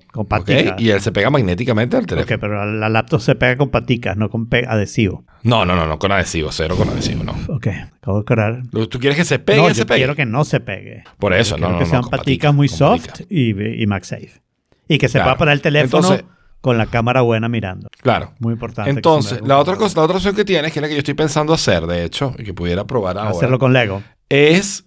y 0.79 0.89
él 0.89 1.01
se 1.03 1.13
pega 1.13 1.29
magnéticamente 1.29 1.99
al 1.99 2.07
teléfono. 2.07 2.35
Ok, 2.35 2.41
pero 2.41 2.65
la, 2.65 2.73
la 2.73 2.89
laptop 2.89 3.21
se 3.21 3.35
pega 3.35 3.59
con 3.59 3.69
paticas, 3.71 4.17
no 4.17 4.31
con 4.31 4.49
adhesivo. 4.67 5.27
No, 5.43 5.67
no, 5.67 5.77
no, 5.77 5.87
no, 5.87 5.99
con 5.99 6.13
adhesivo, 6.13 6.51
cero 6.53 6.75
con 6.77 6.89
adhesivo, 6.89 7.25
no. 7.25 7.37
Ok, 7.49 7.67
acabo 7.99 8.23
de. 8.23 8.63
Lo- 8.73 8.89
¿Tú 8.89 8.99
quieres 8.99 9.19
que 9.19 9.25
se 9.27 9.39
pegue? 9.39 9.61
no, 9.61 9.69
se 9.69 9.75
yo 9.81 9.87
pegue. 9.87 9.99
quiero 10.01 10.17
que 10.17 10.25
no 10.25 10.45
se 10.45 10.61
pegue. 10.61 11.05
Por 11.19 11.35
eso, 11.35 11.59
no, 11.59 11.67
Quiero 11.67 11.73
no, 11.73 11.79
que 11.79 11.85
no, 11.85 11.91
sean 11.91 12.03
paticas 12.05 12.19
patica, 12.21 12.53
muy 12.53 12.69
soft 12.69 13.07
patica. 13.07 13.25
y, 13.29 13.83
y 13.83 13.87
MagSafe. 13.87 14.41
Y 14.89 14.99
que 14.99 15.09
se 15.09 15.19
Claro. 15.19 15.27
pueda 15.27 15.39
poner 15.39 15.53
el 15.55 15.61
teléfono 15.63 16.03
Entonces- 16.15 16.36
con 16.67 16.79
la 16.79 16.87
cámara 16.87 17.21
buena 17.21 17.49
mirando. 17.49 17.89
Claro. 18.03 18.33
Muy 18.41 18.55
importante. 18.55 18.91
Entonces, 18.91 19.41
la 19.47 19.57
otra 19.59 19.77
cosa, 19.77 20.01
la 20.01 20.05
otra 20.05 20.17
opción 20.17 20.35
que 20.35 20.45
tienes, 20.45 20.73
que 20.73 20.81
es 20.81 20.83
la 20.83 20.89
que 20.89 20.95
yo 20.95 20.99
estoy 20.99 21.15
pensando 21.15 21.55
hacer, 21.55 21.87
de 21.87 22.03
hecho, 22.03 22.35
y 22.37 22.43
que 22.43 22.53
pudiera 22.53 22.85
probar 22.85 23.17
ahora, 23.19 23.31
Hacerlo 23.31 23.61
con 23.61 23.73
Lego. 23.73 24.03
es 24.29 24.85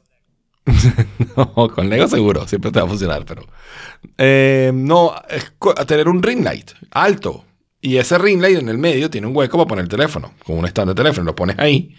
no, 1.38 1.70
con 1.70 1.90
Lego 1.90 2.08
seguro, 2.10 2.46
siempre 2.48 2.70
te 2.72 2.80
va 2.80 2.86
a 2.86 2.90
funcionar, 2.90 3.24
pero... 3.26 3.44
Eh, 4.18 4.72
no, 4.74 5.14
es 5.30 5.54
tener 5.88 6.10
un 6.10 6.22
ring 6.22 6.44
light 6.44 6.72
alto. 6.92 7.46
Y 7.80 7.96
ese 7.96 8.18
ring 8.18 8.42
light 8.42 8.60
en 8.60 8.68
el 8.68 8.78
medio 8.78 9.10
tiene 9.10 9.26
un 9.28 9.36
hueco 9.36 9.58
para 9.58 9.68
poner 9.70 9.84
el 9.84 9.90
teléfono, 9.90 10.34
con 10.46 10.58
un 10.58 10.66
stand 10.66 10.90
de 10.90 10.96
teléfono. 10.96 11.24
Lo 11.24 11.36
pones 11.36 11.58
ahí 11.60 11.96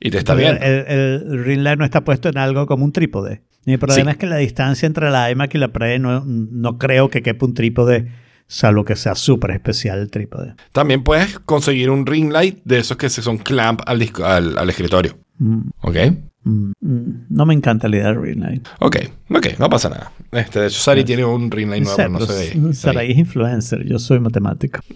y 0.00 0.10
te 0.10 0.18
está 0.18 0.34
viendo. 0.34 0.60
el, 0.60 0.86
el 0.88 1.44
ring 1.44 1.60
light 1.60 1.78
no 1.78 1.84
está 1.84 2.02
puesto 2.02 2.28
en 2.28 2.36
algo 2.36 2.66
como 2.66 2.84
un 2.84 2.90
trípode. 2.92 3.42
Mi 3.64 3.76
problema 3.76 4.10
Sí. 4.10 4.14
es 4.14 4.16
que 4.18 4.26
la 4.26 4.36
distancia 4.38 4.86
entre 4.86 5.10
la 5.10 5.30
iMac 5.30 5.54
y 5.54 5.58
la 5.58 5.68
Pre 5.68 5.98
no, 5.98 6.24
no 6.26 6.78
creo 6.78 7.10
que 7.10 7.22
quepa 7.22 7.46
un 7.46 7.54
trípode, 7.54 8.10
salvo 8.52 8.84
que 8.84 8.96
sea 8.96 9.14
súper 9.14 9.52
especial 9.52 10.00
el 10.00 10.10
trípode. 10.10 10.54
También 10.72 11.04
puedes 11.04 11.38
conseguir 11.38 11.88
un 11.88 12.04
ring 12.04 12.32
light 12.32 12.58
de 12.64 12.78
esos 12.78 12.96
que 12.96 13.08
se 13.08 13.22
son 13.22 13.38
clamp 13.38 13.80
al, 13.86 14.00
disco- 14.00 14.24
al, 14.24 14.58
al 14.58 14.68
escritorio. 14.68 15.16
Mm, 15.38 15.60
¿Ok? 15.82 15.96
mm, 16.42 16.72
mm, 16.80 17.26
no 17.30 17.46
me 17.46 17.54
encanta 17.54 17.86
la 17.88 17.96
idea 17.96 18.06
del 18.08 18.20
ring 18.20 18.40
light. 18.40 18.66
Ok, 18.80 18.96
ok, 19.30 19.46
no 19.58 19.70
pasa 19.70 19.88
nada. 19.88 20.12
Este, 20.32 20.60
de 20.60 20.66
hecho, 20.66 20.80
Sari 20.80 21.04
tiene 21.04 21.24
un 21.24 21.50
ring 21.50 21.70
light 21.70 21.84
nuevo, 21.84 21.96
Sé, 21.96 22.08
no 22.08 22.18
ve. 22.66 22.74
Sarai 22.74 23.12
es 23.12 23.18
influencer, 23.18 23.86
yo 23.86 23.98
soy 23.98 24.18
matemático. 24.20 24.80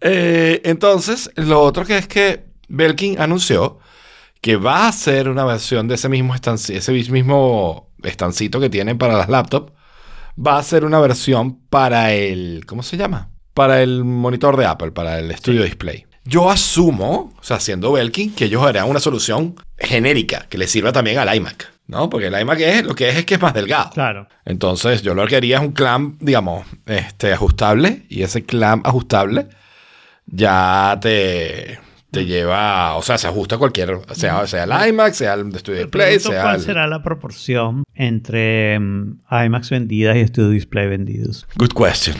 Eh, 0.00 0.60
entonces, 0.64 1.30
lo 1.36 1.60
otro 1.60 1.84
que 1.84 1.98
es 1.98 2.06
que 2.06 2.44
Belkin 2.68 3.20
anunció 3.20 3.78
que 4.40 4.56
va 4.56 4.84
a 4.84 4.88
hacer 4.88 5.28
una 5.28 5.44
versión 5.44 5.88
de 5.88 5.96
ese 5.96 6.08
mismo, 6.08 6.34
estanci- 6.34 6.74
ese 6.76 6.92
mismo 7.10 7.90
estancito 8.02 8.60
que 8.60 8.70
tienen 8.70 8.96
para 8.98 9.16
las 9.16 9.28
laptops. 9.28 9.72
Va 10.38 10.58
a 10.58 10.62
ser 10.62 10.84
una 10.84 11.00
versión 11.00 11.58
para 11.68 12.12
el. 12.12 12.64
¿Cómo 12.66 12.82
se 12.82 12.96
llama? 12.96 13.30
Para 13.54 13.82
el 13.82 14.04
monitor 14.04 14.56
de 14.56 14.66
Apple, 14.66 14.92
para 14.92 15.18
el 15.18 15.34
Studio 15.36 15.64
Display. 15.64 16.06
Yo 16.24 16.50
asumo, 16.50 17.34
o 17.38 17.42
sea, 17.42 17.58
siendo 17.58 17.92
Belkin, 17.92 18.34
que 18.34 18.44
ellos 18.44 18.62
harán 18.62 18.88
una 18.88 19.00
solución 19.00 19.56
genérica 19.78 20.46
que 20.48 20.58
le 20.58 20.68
sirva 20.68 20.92
también 20.92 21.18
al 21.18 21.34
iMac, 21.34 21.72
¿no? 21.86 22.10
Porque 22.10 22.26
el 22.26 22.38
iMac 22.38 22.60
es, 22.60 22.84
lo 22.84 22.94
que 22.94 23.08
es 23.08 23.16
es 23.16 23.24
que 23.24 23.34
es 23.34 23.40
más 23.40 23.54
delgado. 23.54 23.90
Claro. 23.90 24.28
Entonces, 24.44 25.02
yo 25.02 25.14
lo 25.14 25.26
que 25.26 25.36
haría 25.36 25.56
es 25.56 25.62
un 25.62 25.72
clamp, 25.72 26.20
digamos, 26.20 26.66
este, 26.86 27.32
ajustable. 27.32 28.02
Y 28.08 28.22
ese 28.22 28.44
clamp 28.44 28.86
ajustable 28.86 29.48
ya 30.26 30.98
te, 31.00 31.80
te 32.18 32.26
lleva, 32.26 32.94
o 32.96 33.02
sea, 33.02 33.18
se 33.18 33.26
ajusta 33.28 33.54
a 33.56 33.58
cualquier, 33.58 33.98
sea, 34.12 34.46
sea 34.46 34.64
el 34.64 34.88
iMac, 34.90 35.12
sea 35.12 35.34
el 35.34 35.52
Studio 35.58 35.80
Display, 35.82 36.06
Pregunto 36.18 36.30
sea 36.30 36.42
¿Cuál 36.42 36.56
el... 36.56 36.60
será 36.62 36.86
la 36.86 37.02
proporción 37.02 37.84
entre 37.94 38.78
mm, 38.78 39.18
iMacs 39.46 39.70
vendidas 39.70 40.16
y 40.16 40.26
Studio 40.26 40.50
Display 40.50 40.88
vendidos? 40.88 41.46
Good 41.56 41.72
question. 41.72 42.16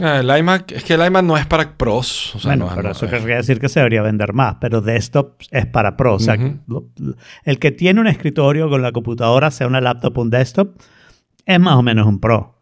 Ah, 0.00 0.18
El 0.20 0.28
iMac, 0.38 0.72
es 0.72 0.84
que 0.84 0.92
el 0.92 1.04
iMac 1.06 1.24
no 1.24 1.38
es 1.38 1.46
para 1.46 1.72
pros. 1.76 2.34
O 2.34 2.38
sea, 2.38 2.50
bueno, 2.50 2.66
no, 2.66 2.70
pero 2.74 2.88
no 2.88 2.92
eso 2.92 3.06
es- 3.06 3.10
querría 3.12 3.36
decir 3.36 3.58
que 3.58 3.68
se 3.70 3.80
debería 3.80 4.02
vender 4.02 4.34
más, 4.34 4.56
pero 4.60 4.82
desktop 4.82 5.40
es 5.50 5.64
para 5.66 5.96
pro. 5.96 6.16
O 6.16 6.18
sea, 6.18 6.34
Ujú. 6.34 6.58
lo- 6.66 6.88
lo- 6.98 7.14
el 7.44 7.58
que 7.58 7.70
tiene 7.72 8.00
un 8.00 8.06
escritorio 8.06 8.68
con 8.68 8.82
la 8.82 8.92
computadora, 8.92 9.50
sea 9.50 9.66
una 9.66 9.80
laptop 9.80 10.18
o 10.18 10.22
un 10.22 10.28
desktop, 10.30 10.76
es 11.46 11.58
más 11.60 11.76
o 11.76 11.82
menos 11.82 12.06
un 12.06 12.20
pro. 12.20 12.55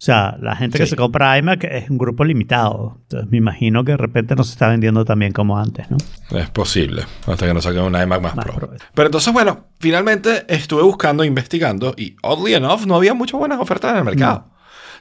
O 0.00 0.02
sea, 0.02 0.38
la 0.40 0.56
gente 0.56 0.78
que 0.78 0.86
se 0.86 0.96
compra 0.96 1.36
iMac 1.36 1.62
es 1.64 1.90
un 1.90 1.98
grupo 1.98 2.24
limitado. 2.24 2.96
Entonces 3.02 3.30
me 3.30 3.36
imagino 3.36 3.84
que 3.84 3.92
de 3.92 3.98
repente 3.98 4.34
no 4.34 4.44
se 4.44 4.52
está 4.52 4.68
vendiendo 4.68 5.04
tan 5.04 5.18
bien 5.18 5.32
como 5.32 5.58
antes, 5.58 5.90
¿no? 5.90 5.98
Es 6.38 6.48
posible, 6.48 7.04
hasta 7.26 7.46
que 7.46 7.52
no 7.52 7.60
saquen 7.60 7.82
un 7.82 7.94
iMac 7.94 8.22
más, 8.22 8.34
Más 8.34 8.46
pro. 8.46 8.54
pro. 8.54 8.70
Pero 8.94 9.06
entonces, 9.08 9.30
bueno, 9.30 9.66
finalmente 9.78 10.46
estuve 10.48 10.82
buscando, 10.82 11.22
investigando 11.22 11.92
y, 11.98 12.16
oddly 12.22 12.54
enough, 12.54 12.86
no 12.86 12.96
había 12.96 13.12
muchas 13.12 13.38
buenas 13.38 13.60
ofertas 13.60 13.90
en 13.92 13.98
el 13.98 14.04
mercado. 14.04 14.46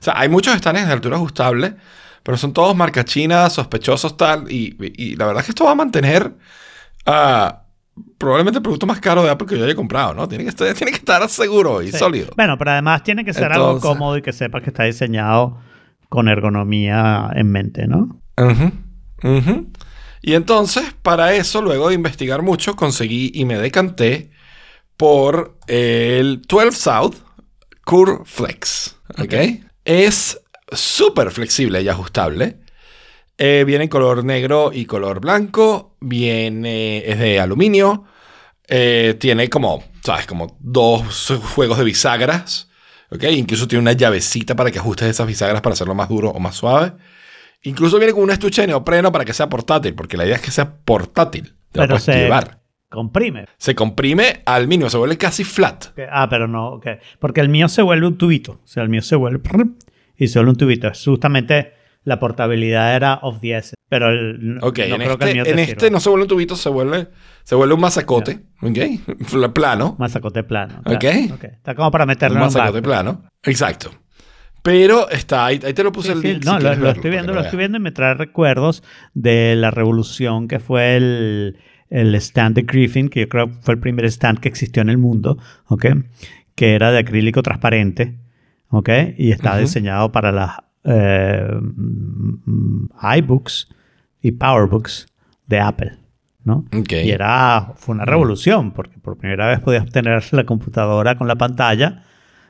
O 0.02 0.04
sea, 0.04 0.20
hay 0.20 0.28
muchos 0.28 0.54
stands 0.58 0.86
de 0.86 0.92
altura 0.92 1.16
ajustable, 1.16 1.76
pero 2.22 2.38
son 2.38 2.52
todos 2.52 2.76
marca 2.76 3.06
china, 3.06 3.50
sospechosos 3.50 4.18
tal, 4.18 4.52
y, 4.52 4.76
y 4.98 5.16
la 5.16 5.28
verdad 5.28 5.40
es 5.40 5.46
que 5.46 5.52
esto 5.52 5.64
va 5.64 5.72
a 5.72 5.76
mantener 5.76 6.34
ah, 7.06 7.62
probablemente 8.18 8.58
el 8.58 8.64
producto 8.64 8.86
más 8.86 9.00
caro 9.00 9.24
de 9.24 9.30
Apple 9.30 9.48
que 9.48 9.58
yo 9.58 9.66
haya 9.66 9.76
comprado, 9.76 10.14
¿no? 10.14 10.28
Tiene 10.28 10.44
que 10.44 10.50
estar, 10.50 10.74
tiene 10.76 10.92
que 10.92 10.98
estar 11.00 11.28
seguro 11.30 11.82
y 11.82 11.92
Sí. 11.92 11.98
sólido. 11.98 12.32
Bueno, 12.36 12.58
pero 12.58 12.72
además 12.72 13.04
tiene 13.04 13.24
que 13.26 13.34
ser 13.34 13.52
algo 13.52 13.80
cómodo 13.80 14.18
y 14.18 14.22
que 14.22 14.34
sepas 14.34 14.62
que 14.64 14.70
está 14.70 14.84
diseñado 14.84 15.58
con 16.10 16.28
ergonomía 16.28 17.30
en 17.36 17.52
mente, 17.52 17.88
¿no? 17.88 18.22
Ujú, 18.38 18.72
ujú. 19.24 19.72
Y 20.22 20.34
entonces, 20.34 20.94
para 21.02 21.34
eso, 21.34 21.62
luego 21.62 21.90
de 21.90 21.96
investigar 21.96 22.42
mucho, 22.42 22.76
conseguí 22.76 23.32
y 23.34 23.46
me 23.46 23.58
decanté 23.58 24.32
por 24.98 25.58
el 25.68 26.42
12 26.48 26.72
South 26.74 27.16
Curve 27.86 28.24
Flex. 28.26 28.98
¿Ok? 29.18 29.34
Es 29.86 30.42
súper 30.72 31.32
flexible 31.32 31.82
y 31.82 31.88
ajustable. 31.88 32.60
Eh, 33.38 33.64
viene 33.66 33.86
en 33.86 33.90
color 33.90 34.26
negro 34.26 34.72
y 34.74 34.86
color 34.86 35.22
blanco. 35.22 35.89
Viene, 36.02 37.00
es 37.10 37.20
de 37.20 37.40
aluminio. 37.40 38.06
Eh, 38.68 39.16
tiene 39.20 39.50
como, 39.50 39.84
¿sabes? 40.04 40.26
Como 40.26 40.58
dos 40.60 41.34
juegos 41.56 41.78
de 41.78 41.84
bisagras. 41.84 42.70
¿Ok? 43.12 43.24
Incluso 43.32 43.68
tiene 43.68 43.82
una 43.82 43.94
llavecita 43.94 44.56
para 44.56 44.70
que 44.72 44.80
ajustes 44.80 45.08
esas 45.10 45.28
bisagras 45.28 45.62
para 45.62 45.74
hacerlo 45.74 45.96
más 45.96 46.10
duro 46.10 46.30
o 46.30 46.40
más 46.40 46.56
suave. 46.56 46.94
Incluso 47.64 47.98
viene 47.98 48.14
con 48.14 48.24
un 48.24 48.32
estuche 48.32 48.62
de 48.62 48.68
neopreno 48.68 49.12
para 49.12 49.26
que 49.26 49.34
sea 49.34 49.50
portátil, 49.50 49.96
porque 49.96 50.16
la 50.16 50.26
idea 50.26 50.36
es 50.36 50.42
que 50.42 50.52
sea 50.52 50.78
portátil. 50.78 51.56
Te 51.72 51.80
lo 51.80 51.84
Pero 51.84 51.88
puedes 51.90 52.04
se 52.04 52.14
llevar. 52.16 52.62
comprime. 52.90 53.46
Se 53.58 53.76
comprime 53.76 54.44
al 54.46 54.68
mínimo, 54.68 54.90
se 54.90 54.98
vuelve 54.98 55.18
casi 55.18 55.44
flat. 55.44 55.88
Ah, 56.12 56.28
pero 56.30 56.48
no, 56.48 56.74
ok. 56.76 56.88
Porque 57.20 57.42
el 57.42 57.50
mío 57.50 57.68
se 57.68 57.82
vuelve 57.82 58.08
un 58.08 58.18
tubito. 58.18 58.62
O 58.64 58.68
sea, 58.68 58.84
el 58.84 58.90
mío 58.90 59.02
se 59.02 59.16
vuelve 59.16 59.42
y 60.18 60.28
se 60.28 60.40
vuelve 60.40 60.52
un 60.52 60.58
tubito. 60.58 60.88
Es 60.88 61.04
justamente 61.04 61.74
la 62.04 62.20
portabilidad 62.20 62.96
era 62.96 63.16
of 63.24 63.42
the 63.42 63.58
essence. 63.58 63.76
Pero 63.90 64.10
el, 64.10 64.56
no- 64.56 64.62
Ok, 64.68 64.78
no 64.80 64.96
en 64.96 65.02
creo 65.02 65.18
que 65.18 65.24
el 65.26 65.30
este, 65.30 65.34
mío 65.34 65.44
te 65.44 65.52
en 65.52 65.60
este 65.60 65.76
sirva. 65.86 65.90
no 65.94 66.00
se 66.00 66.10
vuelve 66.10 66.24
un 66.24 66.30
tubito, 66.30 66.56
se 66.56 66.70
vuelve, 66.70 67.08
se 67.44 67.56
vuelve 67.56 67.74
un 67.74 67.82
masacote. 67.82 68.40
¿Ok? 68.62 68.78
Fla- 69.26 69.52
Plano. 69.54 69.96
Masacote 70.00 70.44
plano. 70.44 70.80
Ok. 70.86 71.00
claro, 71.00 71.36
ok. 71.36 71.44
Está 71.46 71.76
como 71.76 71.90
para 71.92 72.04
Un 72.04 72.10
meterlo 72.10 72.38
en 72.38 72.42
un 72.44 72.48
masacote 72.48 72.72
backpack. 72.82 72.84
plano. 72.84 73.24
Exacto. 73.44 73.92
Pero 74.62 75.10
está 75.10 75.46
ahí, 75.46 75.60
ahí 75.66 75.74
te 75.74 75.84
lo 75.84 75.92
puse 75.92 76.10
Sí, 76.10 76.14
el 76.14 76.22
sí, 76.22 76.28
link. 76.34 76.46
no, 76.46 76.52
si 76.52 76.56
lo, 76.56 76.60
quieres 76.60 76.78
lo 76.80 76.84
verlo, 76.86 76.96
estoy 77.00 77.12
viendo, 77.12 77.28
lo 77.34 77.40
lo 77.40 77.42
estoy 77.46 77.58
viendo 77.58 77.78
y 77.78 77.82
me 77.82 77.92
trae 77.92 78.14
recuerdos 78.14 78.84
de 79.14 79.56
la 79.56 79.72
revolución 79.72 80.48
que 80.50 80.60
fue 80.60 80.98
el, 80.98 81.58
el 81.90 82.14
stand 82.16 82.56
de 82.58 82.62
Griffin, 82.64 83.08
que 83.10 83.22
yo 83.22 83.30
creo 83.30 83.48
que 83.48 83.54
fue 83.62 83.74
el 83.76 83.80
primer 83.80 84.06
stand 84.06 84.40
que 84.40 84.50
existió 84.50 84.82
en 84.82 84.90
el 84.90 84.98
mundo, 84.98 85.38
¿ok? 85.68 85.86
Que 86.56 86.76
era 86.76 86.92
de 86.92 87.00
acrílico 87.00 87.42
transparente, 87.42 88.20
¿ok? 88.68 88.90
Y 89.18 89.32
Ujú. 89.34 89.58
diseñado 89.62 90.12
para 90.12 90.32
las 90.34 90.58
eh, 90.84 91.48
iBooks 93.18 93.68
y 94.22 94.32
PowerBooks 94.32 95.08
de 95.48 95.60
Apple, 95.60 95.98
¿no? 96.44 96.66
Y 96.72 97.10
era, 97.10 97.74
fue 97.76 97.96
una 97.96 98.06
revolución, 98.06 98.72
porque 98.72 98.98
por 99.00 99.18
primera 99.18 99.48
vez 99.48 99.60
podías 99.60 99.90
tener 99.90 100.24
la 100.32 100.46
computadora 100.46 101.18
con 101.18 101.28
la 101.28 101.36
pantalla 101.36 102.04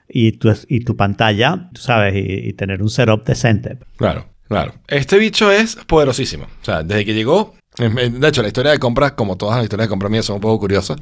y 0.07 0.33
tu, 0.33 0.51
y 0.67 0.81
tu 0.81 0.95
pantalla, 0.95 1.69
tú 1.73 1.81
sabes, 1.81 2.15
y, 2.15 2.49
y 2.49 2.53
tener 2.53 2.81
un 2.81 2.89
setup 2.89 3.23
decente. 3.25 3.77
Claro, 3.97 4.25
claro. 4.47 4.73
Este 4.87 5.17
bicho 5.17 5.51
es 5.51 5.75
poderosísimo. 5.75 6.45
O 6.45 6.65
sea, 6.65 6.83
desde 6.83 7.05
que 7.05 7.13
llegó. 7.13 7.55
De 7.77 8.27
hecho, 8.27 8.41
la 8.41 8.49
historia 8.49 8.71
de 8.71 8.79
compras, 8.79 9.13
como 9.13 9.37
todas 9.37 9.57
las 9.57 9.63
historias 9.63 9.87
de 9.87 9.89
compras 9.89 10.11
mías, 10.11 10.25
son 10.25 10.35
un 10.35 10.41
poco 10.41 10.59
curiosas. 10.59 10.97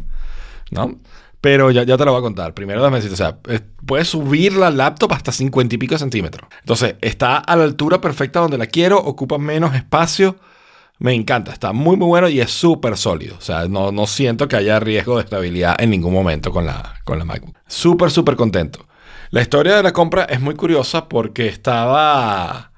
¿No? 0.69 0.99
Pero 1.39 1.71
ya, 1.71 1.83
ya 1.83 1.97
te 1.97 2.05
lo 2.05 2.11
voy 2.11 2.19
a 2.19 2.23
contar. 2.23 2.53
Primero, 2.53 2.87
decirte, 2.89 3.13
o 3.13 3.17
sea, 3.17 3.37
puedes 3.85 4.07
subir 4.07 4.53
la 4.53 4.69
laptop 4.69 5.13
hasta 5.13 5.31
50 5.31 5.75
y 5.75 5.77
pico 5.77 5.97
centímetros. 5.97 6.49
Entonces, 6.59 6.95
está 7.01 7.37
a 7.37 7.55
la 7.55 7.63
altura 7.63 8.01
perfecta 8.01 8.39
donde 8.39 8.57
la 8.57 8.65
quiero, 8.65 8.97
ocupa 8.97 9.37
menos 9.37 9.75
espacio. 9.75 10.37
Me 10.99 11.13
encanta, 11.13 11.51
está 11.53 11.73
muy 11.73 11.95
muy 11.95 12.07
bueno 12.07 12.27
y 12.27 12.39
es 12.39 12.49
súper 12.51 12.97
sólido. 12.97 13.35
O 13.37 13.41
sea, 13.41 13.67
no, 13.67 13.91
no 13.91 14.07
siento 14.07 14.47
que 14.47 14.55
haya 14.55 14.79
riesgo 14.79 15.17
de 15.17 15.23
estabilidad 15.23 15.75
en 15.79 15.91
ningún 15.91 16.13
momento 16.13 16.51
con 16.51 16.65
la, 16.65 16.95
con 17.03 17.19
la 17.19 17.25
MacBook. 17.25 17.55
Súper, 17.67 18.09
súper 18.09 18.35
contento. 18.35 18.87
La 19.29 19.41
historia 19.41 19.75
de 19.75 19.83
la 19.83 19.93
compra 19.93 20.23
es 20.23 20.39
muy 20.41 20.55
curiosa 20.55 21.07
porque 21.07 21.47
estaba... 21.47 22.71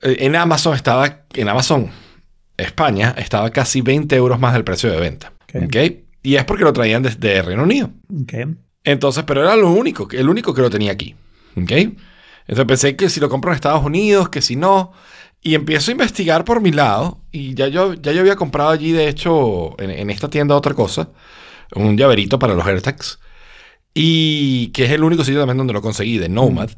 eh, 0.00 0.16
En 0.20 0.36
Amazon 0.36 0.74
estaba... 0.74 1.24
En 1.34 1.48
Amazon 1.48 1.90
España 2.56 3.14
estaba 3.18 3.50
casi 3.50 3.80
20 3.80 4.14
euros 4.16 4.38
más 4.38 4.52
del 4.52 4.64
precio 4.64 4.90
de 4.90 5.00
venta. 5.00 5.32
Y 6.22 6.36
es 6.36 6.44
porque 6.44 6.64
lo 6.64 6.72
traían 6.72 7.02
desde 7.02 7.42
Reino 7.42 7.64
Unido. 7.64 7.90
Entonces, 8.84 9.24
pero 9.24 9.42
era 9.42 9.56
lo 9.56 9.70
único, 9.72 10.08
el 10.12 10.28
único 10.28 10.54
que 10.54 10.60
lo 10.62 10.70
tenía 10.70 10.92
aquí. 10.92 11.16
¿Ok? 11.56 11.72
Entonces 11.72 12.64
pensé 12.66 12.96
que 12.96 13.08
si 13.10 13.20
lo 13.20 13.28
compro 13.28 13.50
en 13.50 13.56
Estados 13.56 13.84
Unidos, 13.84 14.28
que 14.28 14.40
si 14.40 14.56
no. 14.56 14.92
Y 15.42 15.54
empiezo 15.54 15.90
a 15.90 15.92
investigar 15.92 16.44
por 16.44 16.60
mi 16.60 16.70
lado. 16.70 17.18
Y 17.32 17.54
ya 17.54 17.68
yo, 17.68 17.94
ya 17.94 18.12
yo 18.12 18.20
había 18.20 18.36
comprado 18.36 18.70
allí, 18.70 18.92
de 18.92 19.08
hecho, 19.08 19.78
en, 19.80 19.90
en 19.90 20.10
esta 20.10 20.30
tienda 20.30 20.56
otra 20.56 20.74
cosa. 20.74 21.10
Un 21.74 21.96
llaverito 21.96 22.38
para 22.38 22.54
los 22.54 22.64
AirTags. 22.64 23.18
Y 23.94 24.68
que 24.68 24.84
es 24.84 24.90
el 24.92 25.04
único 25.04 25.24
sitio 25.24 25.40
también 25.40 25.58
donde 25.58 25.72
lo 25.72 25.82
conseguí, 25.82 26.18
de 26.18 26.28
Nomad. 26.28 26.70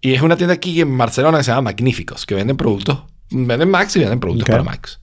Y 0.00 0.14
es 0.14 0.22
una 0.22 0.36
tienda 0.36 0.54
aquí 0.54 0.80
en 0.80 0.96
Barcelona 0.96 1.38
que 1.38 1.44
se 1.44 1.50
llama 1.50 1.70
Magníficos, 1.70 2.24
que 2.24 2.34
venden 2.34 2.56
productos. 2.56 3.02
Venden 3.30 3.70
Macs 3.70 3.96
y 3.96 4.00
venden 4.00 4.20
productos 4.20 4.48
para 4.48 4.62
Macs. 4.62 5.00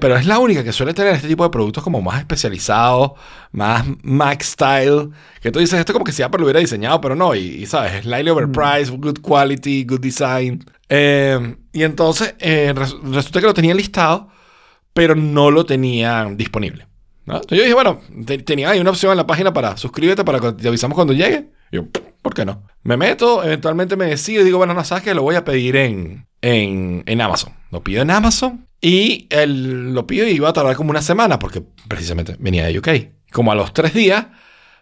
Pero 0.00 0.16
es 0.16 0.26
la 0.26 0.38
única 0.38 0.62
que 0.64 0.72
suele 0.72 0.94
tener 0.94 1.14
este 1.14 1.28
tipo 1.28 1.44
de 1.44 1.50
productos 1.50 1.82
como 1.82 2.00
más 2.02 2.18
especializados, 2.20 3.12
más 3.52 3.84
Mac 4.02 4.42
style. 4.42 5.10
Que 5.40 5.50
tú 5.50 5.58
dices, 5.58 5.78
esto 5.78 5.92
como 5.92 6.04
que 6.04 6.12
si 6.12 6.22
Apple 6.22 6.38
lo 6.38 6.44
hubiera 6.44 6.60
diseñado, 6.60 7.00
pero 7.00 7.14
no. 7.16 7.34
Y, 7.34 7.40
y, 7.40 7.66
sabes, 7.66 8.02
slightly 8.02 8.30
overpriced, 8.30 8.94
good 8.98 9.18
quality, 9.20 9.84
good 9.84 10.00
design. 10.00 10.64
Eh, 10.88 11.56
y 11.72 11.82
entonces 11.84 12.34
eh, 12.40 12.72
res- 12.74 12.96
resulta 13.02 13.40
que 13.40 13.46
lo 13.46 13.54
tenía 13.54 13.74
listado, 13.74 14.28
pero 14.92 15.14
no 15.14 15.50
lo 15.50 15.64
tenía 15.64 16.24
disponible. 16.34 16.86
¿no? 17.26 17.34
Entonces 17.36 17.58
yo 17.58 17.62
dije, 17.64 17.74
bueno, 17.74 18.00
te- 18.26 18.38
tenía 18.38 18.70
ahí 18.70 18.80
una 18.80 18.90
opción 18.90 19.12
en 19.12 19.18
la 19.18 19.26
página 19.26 19.52
para 19.52 19.76
suscríbete 19.76 20.24
para 20.24 20.40
que 20.40 20.52
te 20.52 20.68
avisamos 20.68 20.96
cuando 20.96 21.12
llegue. 21.12 21.50
Y 21.70 21.76
yo, 21.76 21.84
¿por 22.22 22.34
qué 22.34 22.44
no? 22.44 22.64
Me 22.82 22.96
meto, 22.96 23.44
eventualmente 23.44 23.96
me 23.96 24.06
decido 24.06 24.42
y 24.42 24.44
digo, 24.44 24.58
bueno, 24.58 24.74
no 24.74 24.84
sabes 24.84 25.04
que 25.04 25.14
lo 25.14 25.22
voy 25.22 25.36
a 25.36 25.44
pedir 25.44 25.76
en, 25.76 26.26
en, 26.42 27.02
en 27.06 27.20
Amazon. 27.20 27.52
Lo 27.70 27.82
pido 27.84 28.02
en 28.02 28.10
Amazon 28.10 28.66
y 28.80 29.26
el, 29.30 29.92
lo 29.92 30.06
pido 30.06 30.26
y 30.26 30.32
iba 30.32 30.48
a 30.48 30.52
tardar 30.52 30.76
como 30.76 30.90
una 30.90 31.02
semana 31.02 31.38
porque 31.38 31.62
precisamente 31.88 32.36
venía 32.38 32.66
de 32.66 32.78
UK. 32.78 32.88
Como 33.32 33.52
a 33.52 33.54
los 33.54 33.72
tres 33.72 33.94
días 33.94 34.26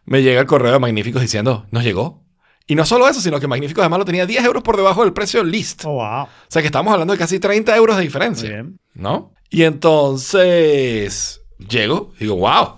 me 0.05 0.23
llega 0.23 0.41
el 0.41 0.47
correo 0.47 0.73
de 0.73 0.79
Magníficos 0.79 1.21
diciendo, 1.21 1.67
nos 1.71 1.85
llegó. 1.85 2.25
Y 2.67 2.75
no 2.75 2.85
solo 2.85 3.09
eso, 3.09 3.21
sino 3.21 3.41
que 3.41 3.47
Magníficos 3.47 3.83
además 3.83 4.01
lo 4.01 4.05
tenía 4.05 4.27
10 4.27 4.45
euros 4.45 4.63
por 4.63 4.77
debajo 4.77 5.03
del 5.03 5.13
precio 5.13 5.43
list. 5.43 5.85
Oh, 5.85 5.95
wow. 5.95 6.25
O 6.25 6.29
sea 6.49 6.63
que 6.63 6.67
estamos 6.67 6.93
hablando 6.93 7.13
de 7.13 7.19
casi 7.19 7.41
30 7.41 7.75
euros 7.77 7.97
de 7.97 8.03
diferencia. 8.03 8.49
bien. 8.49 8.79
¿no? 8.95 9.33
Y 9.51 9.63
entonces 9.63 11.41
llego, 11.59 12.13
digo, 12.19 12.37
wow. 12.37 12.77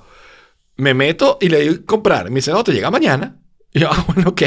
Me 0.77 0.95
meto 0.95 1.39
y 1.41 1.49
le 1.49 1.61
digo 1.61 1.85
comprar. 1.87 2.31
Me 2.31 2.37
dice, 2.37 2.53
no, 2.53 2.65
te 2.65 2.73
llega 2.73 2.91
mañana. 2.91 3.41
Y 3.73 3.81
yo, 3.81 3.89
ah, 3.93 4.05
bueno, 4.07 4.31
ok. 4.31 4.43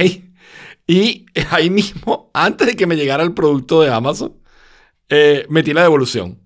Y 0.87 1.25
ahí 1.51 1.69
mismo, 1.69 2.31
antes 2.33 2.67
de 2.67 2.75
que 2.75 2.87
me 2.87 2.95
llegara 2.95 3.23
el 3.23 3.33
producto 3.33 3.81
de 3.81 3.93
Amazon, 3.93 4.33
eh, 5.15 5.45
metí 5.49 5.73
la 5.73 5.83
devolución. 5.83 6.39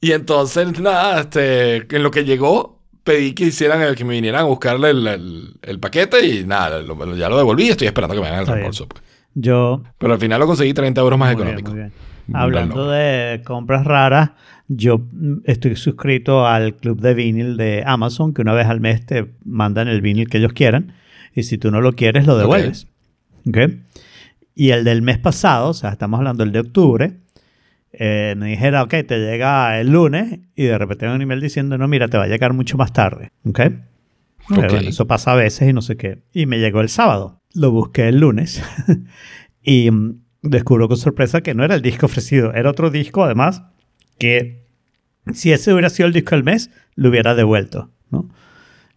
Y 0.00 0.12
entonces, 0.12 0.80
nada, 0.80 1.20
este, 1.20 1.94
en 1.94 2.02
lo 2.02 2.10
que 2.10 2.24
llegó, 2.24 2.80
pedí 3.04 3.32
que 3.34 3.44
hicieran 3.46 3.82
el 3.82 3.94
que 3.94 4.04
me 4.04 4.14
vinieran 4.14 4.40
a 4.42 4.44
buscarle 4.44 4.90
el, 4.90 5.06
el- 5.06 5.54
el 5.62 5.78
paquete 5.78 6.24
y 6.26 6.44
nada, 6.46 6.80
lo- 6.82 7.14
ya 7.16 7.28
lo 7.28 7.36
devolví 7.36 7.64
y 7.66 7.70
estoy 7.70 7.86
esperando 7.88 8.14
que 8.14 8.20
me 8.20 8.28
hagan 8.28 8.40
el 8.40 8.46
reembolso. 8.46 8.88
pues. 8.88 9.02
Yo 9.34 9.82
Pero 9.98 10.12
al 10.14 10.18
final 10.20 10.40
lo 10.40 10.46
conseguí 10.46 10.72
30 10.74 11.00
euros 11.00 11.18
más 11.18 11.28
Muy 11.34 11.36
bien, 11.44 11.48
económico. 11.58 11.70
muy 11.70 11.80
bien. 11.80 11.92
Muy 12.26 12.40
Hablando 12.40 12.88
de 12.90 13.42
compras 13.44 13.84
raras, 13.84 14.30
yo 14.68 14.98
mm, 14.98 15.38
estoy 15.44 15.74
suscrito 15.76 16.46
al 16.46 16.74
club 16.76 17.00
de 17.00 17.14
vinil 17.14 17.56
de 17.56 17.82
Amazon, 17.86 18.32
que 18.34 18.42
una 18.42 18.52
vez 18.54 18.66
al 18.66 18.80
mes 18.80 19.04
te 19.04 19.26
mandan 19.44 19.88
el 19.88 20.00
vinil 20.00 20.28
que 20.28 20.38
ellos 20.38 20.52
quieran, 20.52 20.94
y 21.34 21.42
si 21.44 21.58
tú 21.58 21.70
no 21.70 21.80
lo 21.80 21.92
quieres, 21.94 22.26
lo 22.26 22.36
devuelves. 22.38 22.86
Y 24.54 24.70
el 24.70 24.84
del 24.84 25.02
mes 25.02 25.18
pasado, 25.18 25.70
o 25.70 25.74
sea, 25.74 25.90
estamos 25.90 26.18
hablando 26.18 26.44
del 26.44 26.52
de 26.52 26.60
octubre, 26.60 27.12
eh, 27.92 28.34
me 28.36 28.48
dijera, 28.48 28.82
ok, 28.82 28.90
te 29.06 29.18
llega 29.18 29.78
el 29.80 29.90
lunes, 29.92 30.40
y 30.56 30.64
de 30.64 30.78
repente 30.78 31.06
hay 31.06 31.14
un 31.14 31.22
email 31.22 31.40
diciendo, 31.40 31.76
no, 31.78 31.88
mira, 31.88 32.08
te 32.08 32.16
va 32.18 32.24
a 32.24 32.28
llegar 32.28 32.52
mucho 32.52 32.76
más 32.76 32.92
tarde. 32.92 33.30
¿Ok? 33.44 33.58
Eh, 33.60 33.78
Ok. 34.50 34.58
bueno, 34.70 34.88
eso 34.88 35.06
pasa 35.06 35.32
a 35.32 35.36
veces 35.36 35.68
y 35.68 35.72
no 35.72 35.82
sé 35.82 35.96
qué. 35.96 36.22
Y 36.32 36.46
me 36.46 36.58
llegó 36.58 36.80
el 36.80 36.88
sábado. 36.88 37.40
Lo 37.54 37.70
busqué 37.70 38.08
el 38.08 38.18
lunes 38.18 38.62
y 39.62 39.90
mm, 39.90 40.20
descubro 40.42 40.88
con 40.88 40.96
sorpresa 40.96 41.42
que 41.42 41.54
no 41.54 41.64
era 41.64 41.74
el 41.76 41.82
disco 41.82 42.06
ofrecido, 42.06 42.52
era 42.52 42.68
otro 42.70 42.90
disco 42.90 43.22
además 43.24 43.62
que 44.18 44.66
si 45.32 45.52
ese 45.52 45.72
hubiera 45.72 45.90
sido 45.90 46.08
el 46.08 46.12
disco 46.12 46.34
del 46.34 46.42
mes, 46.44 46.70
lo 46.96 47.10
hubiera 47.10 47.34
devuelto, 47.36 47.90
¿no? 48.10 48.28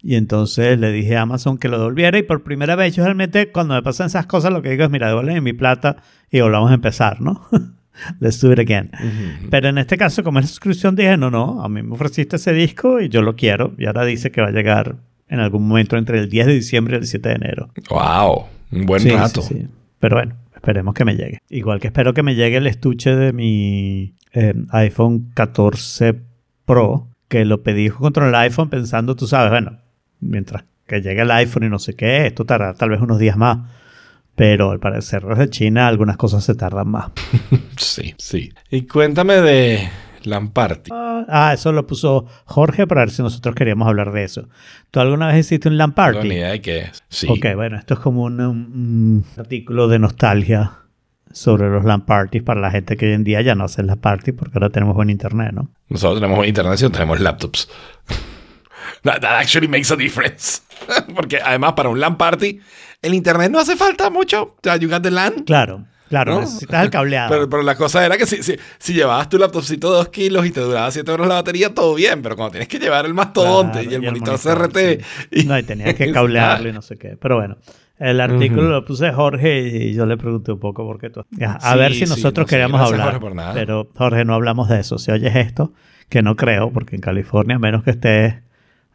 Y 0.02 0.16
entonces 0.16 0.78
le 0.80 0.90
dije 0.92 1.16
a 1.16 1.22
Amazon 1.22 1.58
que 1.58 1.68
lo 1.68 1.78
devolviera 1.78 2.18
y 2.18 2.22
por 2.22 2.42
primera 2.42 2.74
vez 2.76 2.94
yo 2.96 3.04
realmente 3.04 3.52
cuando 3.52 3.74
me 3.74 3.82
pasan 3.82 4.08
esas 4.08 4.26
cosas 4.26 4.52
lo 4.52 4.62
que 4.62 4.70
digo 4.70 4.84
es, 4.84 4.90
mira, 4.90 5.08
devuelven 5.08 5.42
mi 5.44 5.52
plata 5.52 5.96
y 6.30 6.40
volvamos 6.40 6.70
a 6.70 6.74
empezar, 6.74 7.20
¿no? 7.20 7.46
Let's 8.20 8.40
do 8.40 8.52
it 8.52 8.58
again. 8.58 8.90
Ujú. 8.94 9.48
Pero 9.50 9.68
en 9.68 9.78
este 9.78 9.96
caso, 9.96 10.22
como 10.22 10.38
es 10.38 10.48
suscripción, 10.48 10.96
dije, 10.96 11.16
no, 11.16 11.30
no, 11.30 11.62
a 11.62 11.68
mí 11.68 11.82
me 11.82 11.94
ofreciste 11.94 12.36
ese 12.36 12.52
disco 12.52 13.00
y 13.00 13.08
yo 13.08 13.22
lo 13.22 13.36
quiero. 13.36 13.74
Y 13.78 13.86
ahora 13.86 14.04
dice 14.04 14.30
que 14.30 14.40
va 14.40 14.48
a 14.48 14.52
llegar 14.52 14.96
en 15.28 15.40
algún 15.40 15.66
momento 15.66 15.96
entre 15.96 16.18
el 16.18 16.28
10 16.28 16.46
de 16.46 16.54
diciembre 16.54 16.96
y 16.96 17.00
el 17.00 17.06
7 17.06 17.28
de 17.28 17.34
enero. 17.34 17.68
Wow, 17.90 18.44
un 18.72 18.86
buen 18.86 19.00
Sí, 19.02 19.10
rato. 19.10 19.42
sí, 19.42 19.54
sí. 19.54 19.66
Pero 19.98 20.16
bueno, 20.16 20.36
esperemos 20.54 20.94
que 20.94 21.04
me 21.04 21.16
llegue. 21.16 21.38
Igual 21.48 21.80
que 21.80 21.88
espero 21.88 22.12
que 22.14 22.22
me 22.22 22.34
llegue 22.34 22.58
el 22.58 22.66
estuche 22.66 23.16
de 23.16 23.32
mi 23.32 24.14
eh, 24.32 24.54
iPhone 24.70 25.30
14 25.34 26.14
Pro, 26.64 27.08
que 27.28 27.44
lo 27.44 27.62
pedí 27.62 27.88
contra 27.90 28.28
el 28.28 28.34
iPhone 28.34 28.68
pensando, 28.68 29.16
tú 29.16 29.26
sabes, 29.26 29.50
bueno, 29.50 29.78
mientras 30.20 30.64
que 30.86 31.00
llegue 31.00 31.22
el 31.22 31.30
iPhone 31.30 31.64
y 31.64 31.68
no 31.68 31.78
sé 31.78 31.94
qué, 31.94 32.26
esto 32.26 32.44
tardará 32.44 32.74
tal 32.74 32.90
vez 32.90 33.00
unos 33.00 33.18
días 33.18 33.36
más. 33.36 33.58
Pero 34.36 34.70
al 34.70 34.78
parecer 34.78 35.24
desde 35.24 35.50
China 35.50 35.88
algunas 35.88 36.16
cosas 36.16 36.44
se 36.44 36.54
tardan 36.54 36.88
más. 36.88 37.10
Sí, 37.76 38.14
sí. 38.16 38.52
Y 38.70 38.82
cuéntame 38.82 39.34
de 39.34 39.88
Lamparty. 40.24 40.90
Ah, 41.28 41.52
eso 41.54 41.72
lo 41.72 41.86
puso 41.86 42.26
Jorge 42.44 42.86
para 42.86 43.02
ver 43.02 43.10
si 43.10 43.22
nosotros 43.22 43.54
queríamos 43.54 43.86
hablar 43.86 44.12
de 44.12 44.24
eso. 44.24 44.48
¿Tú 44.90 45.00
alguna 45.00 45.28
vez 45.28 45.46
hiciste 45.46 45.68
un 45.68 45.76
LAN 45.76 45.94
No 45.96 46.22
ni 46.22 46.34
idea 46.34 46.50
de 46.50 46.60
qué 46.60 46.78
es. 46.80 47.02
Sí. 47.08 47.26
Ok, 47.28 47.54
bueno, 47.54 47.76
esto 47.76 47.94
es 47.94 48.00
como 48.00 48.22
un, 48.22 48.40
un 48.40 49.24
artículo 49.36 49.88
de 49.88 49.98
nostalgia 49.98 50.72
sobre 51.32 51.68
los 51.68 51.84
LAN 51.84 52.06
parties 52.06 52.42
para 52.42 52.60
la 52.60 52.70
gente 52.70 52.96
que 52.96 53.06
hoy 53.06 53.12
en 53.12 53.24
día 53.24 53.42
ya 53.42 53.54
no 53.54 53.64
hace 53.64 53.82
las 53.82 53.98
party 53.98 54.32
porque 54.32 54.52
ahora 54.54 54.70
tenemos 54.70 54.94
buen 54.94 55.10
internet, 55.10 55.52
¿no? 55.52 55.68
Nosotros 55.88 56.20
tenemos 56.20 56.46
internet 56.46 56.80
y 56.80 56.82
no 56.84 56.90
tenemos 56.90 57.20
laptops. 57.20 57.68
That, 59.06 59.20
that 59.22 59.40
actually 59.40 59.68
makes 59.68 59.90
a 59.92 59.96
difference. 59.96 60.60
Porque 61.14 61.38
además 61.42 61.72
para 61.72 61.88
un 61.88 61.98
LAN 61.98 62.16
party, 62.18 62.60
el 63.02 63.14
internet 63.14 63.50
no 63.50 63.58
hace 63.58 63.76
falta 63.76 64.10
mucho. 64.10 64.42
O 64.42 64.56
sea, 64.62 64.76
you 64.76 64.88
got 64.88 65.02
the 65.02 65.10
LAN. 65.10 65.44
Claro, 65.44 65.84
claro, 66.08 66.34
¿no? 66.34 66.40
necesitas 66.40 66.84
el 66.84 66.90
cableado. 66.90 67.30
Pero, 67.30 67.48
pero 67.48 67.62
la 67.62 67.74
cosa 67.76 68.04
era 68.04 68.16
que 68.18 68.26
si, 68.26 68.42
si, 68.42 68.56
si 68.78 68.92
llevabas 68.94 69.28
tu 69.28 69.38
laptopcito 69.38 69.90
de 69.90 69.96
2 69.98 70.08
kilos 70.10 70.44
y 70.46 70.50
te 70.50 70.60
duraba 70.60 70.90
7 70.90 71.10
horas 71.10 71.28
la 71.28 71.34
batería, 71.36 71.72
todo 71.74 71.94
bien. 71.94 72.20
Pero 72.22 72.36
cuando 72.36 72.52
tienes 72.52 72.68
que 72.68 72.78
llevar 72.78 73.06
el 73.06 73.14
mastodonte 73.14 73.80
Claro, 73.80 73.90
y 73.90 73.94
el 73.94 74.02
y 74.02 74.06
el 74.06 74.12
monitor, 74.12 74.38
CRT. 74.38 74.76
sí. 74.76 74.98
y- 75.30 75.44
No, 75.44 75.58
y 75.58 75.62
tenías 75.62 75.94
que 75.94 76.12
cablearlo 76.12 76.68
y 76.68 76.72
no 76.72 76.82
sé 76.82 76.96
qué. 76.96 77.16
Pero 77.20 77.36
bueno, 77.36 77.56
el 77.98 78.20
artículo 78.20 78.62
lo 78.68 78.84
puse 78.84 79.10
Jorge 79.12 79.60
y 79.60 79.94
yo 79.94 80.04
le 80.04 80.16
pregunté 80.18 80.52
un 80.52 80.60
poco 80.60 80.84
por 80.84 80.98
qué 81.00 81.08
tú. 81.10 81.20
A, 81.44 81.52
a 81.54 81.72
Sí, 81.72 81.78
ver 81.78 81.92
si 81.94 81.98
sí, 82.00 82.10
nosotros 82.10 82.44
no 82.44 82.48
sé, 82.48 82.50
queríamos 82.50 82.80
hablar. 82.80 83.06
Jorge, 83.06 83.20
por 83.20 83.34
nada. 83.34 83.54
Pero 83.54 83.88
Jorge, 83.94 84.24
no 84.26 84.34
hablamos 84.34 84.68
de 84.68 84.80
eso. 84.80 84.98
Si 84.98 85.10
oyes 85.10 85.34
esto, 85.34 85.72
que 86.08 86.22
no 86.22 86.36
creo, 86.36 86.70
porque 86.72 86.94
en 86.96 87.00
California, 87.02 87.56
a 87.56 87.58
menos 87.58 87.82
que 87.82 87.90
estés 87.90 88.34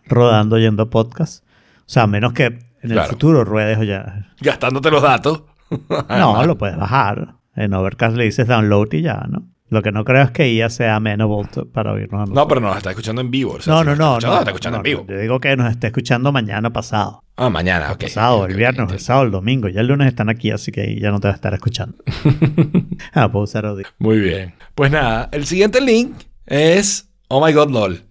rodando 0.06 0.58
yendo 0.58 0.90
podcast, 0.90 1.44
o 1.80 1.84
sea, 1.86 2.04
a 2.04 2.08
menos 2.08 2.34
que 2.34 2.46
en 2.46 2.60
el 2.84 2.94
Claro. 2.94 3.10
futuro 3.10 3.44
ruedes 3.44 3.78
o 3.78 3.84
ya. 3.84 4.32
Gastándote 4.42 4.90
los 4.92 5.02
datos. 5.02 5.44
No, 6.10 6.46
lo 6.46 6.58
puedes 6.58 6.76
bajar. 6.78 7.36
En 7.56 7.74
Overcast 7.74 8.16
le 8.18 8.26
dices 8.26 8.46
download 8.48 8.92
y 8.94 9.02
ya, 9.04 9.26
¿no? 9.30 9.48
Lo 9.70 9.82
que 9.82 9.94
no 9.94 10.04
creo 10.04 10.22
es 10.24 10.32
que 10.32 10.52
IA 10.52 10.70
sea 10.70 10.98
amenable 10.98 11.48
para 11.74 11.94
oírnos 11.94 12.30
a. 12.30 12.34
No, 12.34 12.46
pero 12.46 12.60
nos 12.60 12.76
está 12.76 12.90
escuchando 12.90 13.22
en 13.22 13.32
vivo. 13.32 13.54
o 13.54 13.62
sea, 13.62 13.74
No, 13.76 13.80
si 13.80 13.86
no, 13.86 13.96
no. 13.96 14.20
no, 14.20 14.28
nos 14.28 14.40
está 14.40 14.50
escuchando 14.52 14.78
no, 14.78 14.80
en 14.80 14.84
vivo. 14.84 15.06
Yo 15.08 15.18
digo 15.18 15.40
que 15.40 15.56
nos 15.56 15.72
está 15.72 15.88
escuchando 15.88 16.34
mañana 16.34 16.74
pasado. 16.74 17.24
Ah, 17.38 17.50
mañana, 17.50 17.94
ok. 17.94 18.02
pasado, 18.04 18.40
Ok, 18.42 18.50
el 18.50 18.56
viernes, 18.58 18.80
el 18.80 18.82
entiendo. 18.84 19.04
sábado, 19.06 19.26
el 19.28 19.32
domingo. 19.32 19.70
Ya 19.70 19.80
el 19.80 19.88
lunes 19.88 20.08
están 20.10 20.28
aquí, 20.30 20.52
así 20.52 20.74
que 20.74 21.00
ya 21.00 21.10
no 21.12 21.22
te 21.22 21.30
va 21.30 21.32
a 21.34 21.36
estar 21.36 21.54
escuchando. 21.54 21.96
ah, 23.14 23.32
puedo 23.32 23.44
usar 23.46 23.66
audio. 23.66 23.86
Muy 23.98 24.20
bien. 24.20 24.54
Pues 24.76 24.92
nada, 24.92 25.30
el 25.32 25.46
siguiente 25.46 25.80
link 25.80 26.16
es 26.48 27.10
Oh 27.30 27.46
my 27.46 27.54
God 27.54 27.70
LOL. 27.72 28.02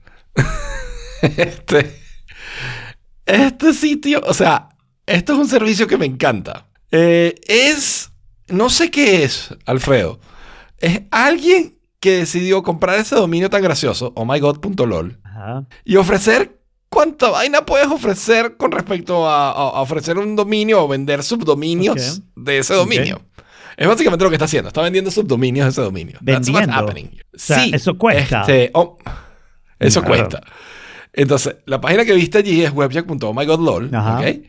Este, 1.22 1.96
este 3.26 3.72
sitio, 3.74 4.22
o 4.26 4.34
sea, 4.34 4.68
esto 5.06 5.32
es 5.34 5.38
un 5.38 5.48
servicio 5.48 5.86
que 5.86 5.98
me 5.98 6.06
encanta. 6.06 6.68
Eh, 6.90 7.34
es, 7.46 8.10
no 8.48 8.70
sé 8.70 8.90
qué 8.90 9.24
es, 9.24 9.54
Alfredo. 9.66 10.20
Es 10.78 11.02
alguien 11.10 11.78
que 12.00 12.18
decidió 12.18 12.62
comprar 12.62 12.98
ese 12.98 13.14
dominio 13.14 13.50
tan 13.50 13.62
gracioso, 13.62 14.12
oh 14.16 14.22
ohmygod.lol, 14.22 15.20
Ajá. 15.22 15.66
y 15.84 15.96
ofrecer 15.96 16.58
cuánta 16.88 17.28
vaina 17.30 17.64
puedes 17.66 17.86
ofrecer 17.88 18.56
con 18.56 18.72
respecto 18.72 19.28
a, 19.28 19.80
ofrecer 19.80 20.18
un 20.18 20.34
dominio 20.34 20.82
o 20.84 20.88
vender 20.88 21.22
subdominios 21.22 22.22
de 22.34 22.58
ese 22.58 22.74
dominio. 22.74 23.22
Es 23.76 23.86
básicamente 23.86 24.24
lo 24.24 24.30
que 24.30 24.36
está 24.36 24.44
haciendo. 24.44 24.68
Está 24.68 24.82
vendiendo 24.82 25.10
subdominios 25.10 25.64
de 25.66 25.70
ese 25.70 25.80
dominio. 25.80 26.18
That's 26.24 26.48
what's 26.48 26.66
Vendiendo. 26.66 26.74
happening. 26.74 27.06
O 27.34 27.38
sea, 27.38 27.64
sí. 27.64 27.70
eso 27.72 27.96
cuesta. 27.96 28.40
este, 28.42 28.70
oh, 28.74 28.98
eso 29.78 30.02
Claro. 30.02 30.16
cuesta. 30.28 30.42
Entonces, 31.12 31.56
la 31.66 31.80
página 31.80 32.04
que 32.04 32.14
viste 32.14 32.38
allí 32.38 32.62
es 32.62 32.72
webjack.ohmygodlol. 32.72 33.90
¿ok? 34.18 34.46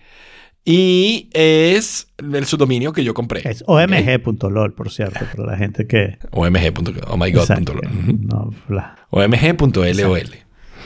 Y 0.64 1.30
es 1.34 2.08
el 2.20 2.46
subdominio 2.46 2.94
que 2.94 3.04
yo 3.04 3.14
compré. 3.16 3.42
Es 3.50 3.64
omg.lol, 3.66 4.74
por 4.74 4.92
cierto, 4.92 5.20
para 5.36 5.52
la 5.52 5.58
gente 5.58 5.88
que... 5.88 6.20
omg.lol. 6.32 7.28
Exacto. 7.28 7.74
Ujú. 7.74 8.20
No, 8.22 8.54
omg.lol. 9.10 10.30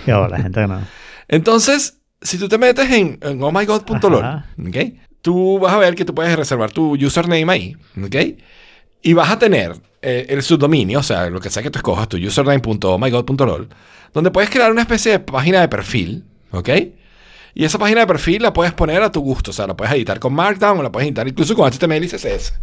y 0.08 0.12
ahora 0.12 0.30
la 0.38 0.44
gente 0.44 0.62
que 0.62 0.68
no. 0.68 0.82
Entonces, 1.28 2.00
si 2.22 2.38
tú 2.38 2.48
te 2.48 2.58
metes 2.58 2.90
en, 2.92 3.20
en 3.22 3.44
ohmygod.lol, 3.44 4.24
Ajá. 4.24 4.46
¿ok? 4.66 4.78
Tú 5.22 5.60
vas 5.60 5.74
a 5.74 5.78
ver 5.80 5.96
que 5.96 6.06
tú 6.06 6.14
puedes 6.16 6.36
reservar 6.38 6.72
tu 6.72 6.94
username 6.96 7.52
ahí, 7.52 7.76
¿ok? 8.02 8.16
Y 9.02 9.14
vas 9.14 9.30
a 9.32 9.40
tener 9.40 9.74
eh, 10.02 10.28
el 10.30 10.42
subdominio, 10.42 11.00
o 11.00 11.04
sea, 11.04 11.30
lo 11.30 11.40
que 11.42 11.50
sea 11.50 11.62
que 11.64 11.70
tú 11.72 11.80
escojas, 11.80 12.08
tu 12.08 12.18
username.ohmygod.lol, 12.18 13.68
donde 14.16 14.32
puedes 14.32 14.50
crear 14.50 14.72
una 14.72 14.82
especie 14.82 15.12
de 15.12 15.20
página 15.20 15.60
de 15.60 15.68
perfil, 15.68 16.24
¿ok? 16.52 16.70
Y 17.54 17.66
esa 17.66 17.78
página 17.78 18.00
de 18.00 18.08
perfil 18.08 18.42
la 18.42 18.54
puedes 18.54 18.72
poner 18.72 19.04
a 19.04 19.12
tu 19.12 19.20
gusto, 19.20 19.52
o 19.52 19.54
sea, 19.54 19.68
la 19.68 19.76
puedes 19.76 19.94
editar 19.94 20.20
con 20.20 20.34
Markdown 20.34 20.80
o 20.80 20.84
la 20.84 20.92
puedes 20.92 21.08
editar 21.08 21.28
incluso 21.28 21.54
con 21.54 21.70
HTML 21.70 22.06
y 22.06 22.08
CSS, 22.08 22.54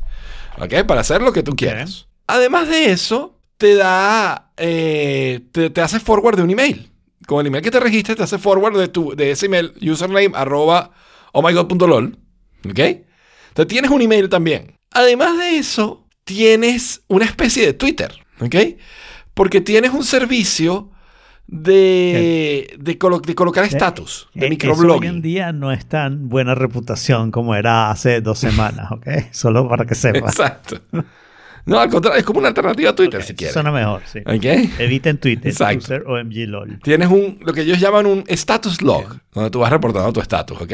¿ok? 0.59 0.85
Para 0.87 1.03
hacer 1.03 1.21
lo 1.21 1.31
que 1.31 1.43
tú 1.43 1.55
quieras. 1.55 2.09
Además 2.27 2.69
de 2.69 2.91
eso, 2.91 3.39
te 3.59 3.75
da, 3.75 4.51
eh, 4.57 5.41
te, 5.53 5.69
te 5.69 5.81
hace 5.83 6.01
forward 6.01 6.37
de 6.37 6.43
un 6.43 6.51
email. 6.51 6.91
Con 7.27 7.41
el 7.41 7.49
email 7.49 7.63
que 7.63 7.71
te 7.71 7.81
registres, 7.81 8.17
te 8.17 8.23
hace 8.23 8.39
forward 8.39 8.79
de, 8.79 8.89
tu, 8.89 9.15
de 9.15 9.31
ese 9.31 9.47
email, 9.47 9.75
username 9.83 10.33
arroba 10.35 10.93
ohmygod.lol. 11.33 12.17
¿Ok? 12.65 12.79
Entonces 12.79 13.69
tienes 13.69 13.91
un 13.91 14.01
email 14.01 14.31
también. 14.31 14.75
Además 14.91 15.37
de 15.37 15.59
eso, 15.59 16.09
tienes 16.25 17.03
una 17.09 17.27
especie 17.27 17.67
de 17.67 17.75
Twitter. 17.75 18.15
¿Ok? 18.41 18.57
Porque 19.35 19.61
tienes 19.61 19.93
un 19.93 20.05
servicio 20.05 20.92
de, 21.53 22.77
de, 22.79 22.99
colo- 22.99 23.21
de 23.21 23.35
colocar 23.35 23.63
estatus, 23.65 24.29
de 24.35 24.47
Eh, 24.47 24.59
eso 24.59 24.71
hoy 24.71 24.71
en 24.71 24.73
microblogging. 24.75 25.23
día 25.23 25.53
no 25.53 25.71
es 25.71 25.85
tan 25.87 26.29
buena 26.31 26.55
reputación 26.55 27.31
como 27.31 27.55
era 27.55 27.91
hace 27.91 28.23
dos 28.23 28.39
semanas, 28.39 28.91
¿ok? 28.91 29.07
Solo 29.33 29.69
para 29.69 29.85
que 29.85 29.95
sepas. 29.95 30.33
Exacto. 30.39 30.81
No, 31.67 31.79
al 31.79 31.91
contrario, 31.91 32.19
es 32.19 32.25
como 32.25 32.39
una 32.41 32.49
alternativa 32.49 32.91
a 32.91 32.95
Twitter, 32.95 33.23
si 33.23 33.35
quieres. 33.35 33.53
Suena 33.53 33.71
mejor, 33.71 34.01
sí. 34.07 34.19
¿Ok? 34.21 34.45
Eviten 34.81 35.19
Twitter, 35.19 35.53
Exacto. 35.53 35.79
user 35.79 36.05
OMG 36.07 36.49
LOL. 36.49 36.81
Tienes 36.83 37.09
un, 37.09 37.39
lo 37.45 37.53
que 37.53 37.61
ellos 37.61 37.79
llaman 37.79 38.07
un 38.07 38.25
status 38.27 38.81
log, 38.83 39.19
donde 39.33 39.51
tú 39.51 39.61
vas 39.61 39.71
reportando 39.71 40.13
tu 40.13 40.21
estatus, 40.21 40.61
¿ok? 40.61 40.73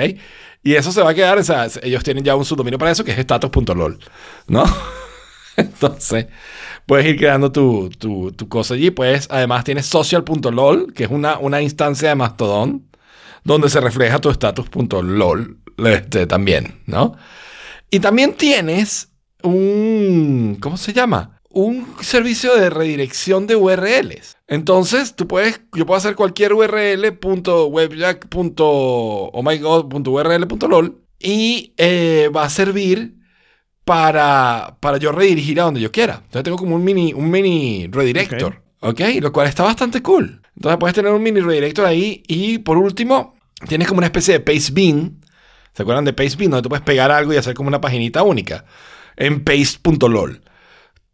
Y 0.62 0.74
eso 0.76 0.90
se 0.92 1.02
va 1.02 1.10
a 1.10 1.14
quedar, 1.14 1.38
o 1.38 1.42
sea, 1.44 1.66
ellos 1.82 2.02
tienen 2.04 2.22
ya 2.24 2.36
un 2.36 2.44
subdominio 2.44 2.78
para 2.78 2.92
eso 2.92 3.04
que 3.04 3.10
es 3.10 3.18
status.lol, 3.18 3.98
¿no? 4.46 4.64
Entonces, 5.56 6.26
puedes 6.88 7.06
ir 7.06 7.18
creando 7.18 7.52
tu, 7.52 7.90
tu, 7.90 8.32
tu 8.32 8.48
cosa 8.48 8.72
allí. 8.74 8.92
Además, 9.28 9.62
tienes 9.62 9.84
social.lol, 9.86 10.94
que 10.94 11.04
es 11.04 11.10
una, 11.10 11.38
una 11.38 11.60
instancia 11.60 12.08
de 12.08 12.14
Mastodon, 12.14 12.88
donde 13.44 13.68
se 13.68 13.80
refleja 13.80 14.18
tu 14.18 14.30
status.lol 14.30 15.58
este, 15.76 16.26
también, 16.26 16.80
¿no? 16.86 17.14
Y 17.90 18.00
también 18.00 18.32
tienes 18.32 19.12
un, 19.42 20.56
¿cómo 20.60 20.78
se 20.78 20.94
llama? 20.94 21.38
Un 21.50 21.86
servicio 22.00 22.56
de 22.56 22.70
redirección 22.70 23.46
de 23.46 23.56
URLs. 23.56 24.38
Entonces, 24.46 25.14
tú 25.14 25.28
puedes, 25.28 25.60
yo 25.74 25.84
puedo 25.84 25.98
hacer 25.98 26.16
cualquier 26.16 26.54
URL 26.54 27.12
punto 27.18 27.66
webjack 27.66 28.28
punto 28.28 28.66
oh 28.66 29.42
my 29.42 29.58
god 29.58 29.88
punto 29.88 30.10
URL 30.10 30.46
punto 30.46 30.68
lol 30.68 31.02
y 31.18 31.74
eh, 31.76 32.30
va 32.34 32.44
a 32.44 32.50
servir 32.50 33.17
para, 33.88 34.76
para 34.80 34.98
yo 34.98 35.12
redirigir 35.12 35.58
a 35.58 35.64
donde 35.64 35.80
yo 35.80 35.90
quiera. 35.90 36.16
Entonces 36.16 36.42
tengo 36.42 36.58
como 36.58 36.76
un 36.76 36.84
mini, 36.84 37.14
un 37.14 37.30
mini 37.30 37.88
redirector, 37.90 38.60
¿ok? 38.80 39.00
Lo 39.22 39.32
cual 39.32 39.46
está 39.46 39.62
bastante 39.62 40.02
cool. 40.02 40.42
Entonces 40.56 40.78
puedes 40.78 40.94
tener 40.94 41.10
un 41.10 41.22
mini 41.22 41.40
redirector 41.40 41.86
ahí 41.86 42.22
y 42.26 42.58
por 42.58 42.76
último 42.76 43.34
tienes 43.66 43.88
como 43.88 44.00
una 44.00 44.08
especie 44.08 44.34
de 44.34 44.40
pastebean. 44.40 45.24
¿Se 45.72 45.84
acuerdan 45.84 46.04
de 46.04 46.12
pastebean? 46.12 46.50
Donde 46.50 46.64
tú 46.64 46.68
puedes 46.68 46.84
pegar 46.84 47.10
algo 47.10 47.32
y 47.32 47.38
hacer 47.38 47.54
como 47.54 47.68
una 47.68 47.80
paginita 47.80 48.22
única 48.22 48.66
en 49.16 49.42
paste.lol. 49.42 50.42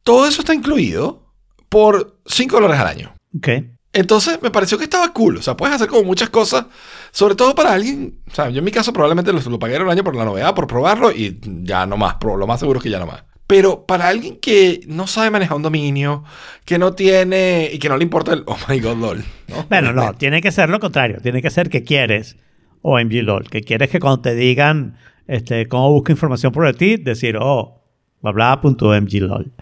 Todo 0.02 0.26
eso 0.26 0.40
está 0.40 0.52
incluido 0.52 1.30
por 1.68 2.18
5 2.26 2.56
dólares 2.56 2.80
al 2.80 2.88
año. 2.88 3.14
Ok. 3.36 3.48
Entonces 3.94 4.40
me 4.42 4.50
pareció 4.50 4.76
que 4.76 4.84
estaba 4.84 5.12
cool. 5.12 5.38
O 5.38 5.42
sea, 5.42 5.56
puedes 5.56 5.74
hacer 5.74 5.88
como 5.88 6.02
muchas 6.02 6.28
cosas, 6.28 6.66
sobre 7.12 7.34
todo 7.34 7.54
para 7.54 7.72
alguien. 7.72 8.18
O 8.30 8.34
sea, 8.34 8.50
yo 8.50 8.58
en 8.58 8.64
mi 8.64 8.72
caso 8.72 8.92
probablemente 8.92 9.32
lo, 9.32 9.40
lo 9.40 9.58
pagué 9.58 9.76
el 9.76 9.88
año 9.88 10.04
por 10.04 10.16
la 10.16 10.24
novedad, 10.24 10.54
por 10.54 10.66
probarlo 10.66 11.10
y 11.10 11.38
ya 11.62 11.86
no 11.86 11.96
más. 11.96 12.16
Lo 12.20 12.46
más 12.46 12.60
seguro 12.60 12.78
es 12.78 12.82
que 12.82 12.90
ya 12.90 12.98
no 12.98 13.06
más. 13.06 13.24
Pero 13.46 13.84
para 13.84 14.08
alguien 14.08 14.38
que 14.40 14.80
no 14.88 15.06
sabe 15.06 15.30
manejar 15.30 15.56
un 15.56 15.62
dominio, 15.62 16.24
que 16.64 16.78
no 16.78 16.94
tiene 16.94 17.70
y 17.72 17.78
que 17.78 17.88
no 17.88 17.96
le 17.96 18.02
importa 18.02 18.32
el 18.32 18.42
oh 18.46 18.56
my 18.68 18.80
god 18.80 18.96
lol. 18.96 19.24
¿no? 19.48 19.66
Bueno, 19.68 19.92
no, 19.92 20.14
tiene 20.18 20.42
que 20.42 20.50
ser 20.50 20.70
lo 20.70 20.80
contrario. 20.80 21.18
Tiene 21.22 21.40
que 21.40 21.50
ser 21.50 21.70
que 21.70 21.84
quieres 21.84 22.36
OMG 22.82 23.22
LOL. 23.22 23.48
Que 23.48 23.62
quieres 23.62 23.90
que 23.90 24.00
cuando 24.00 24.20
te 24.20 24.34
digan 24.34 24.96
este, 25.26 25.68
cómo 25.68 25.90
busca 25.90 26.12
información 26.12 26.52
por 26.52 26.72
ti, 26.74 26.96
decir, 26.96 27.36
oh, 27.40 27.82
bla 28.22 28.32
bla 28.32 28.60
punto 28.60 28.88
OMG 28.88 29.20
LOL. 29.20 29.52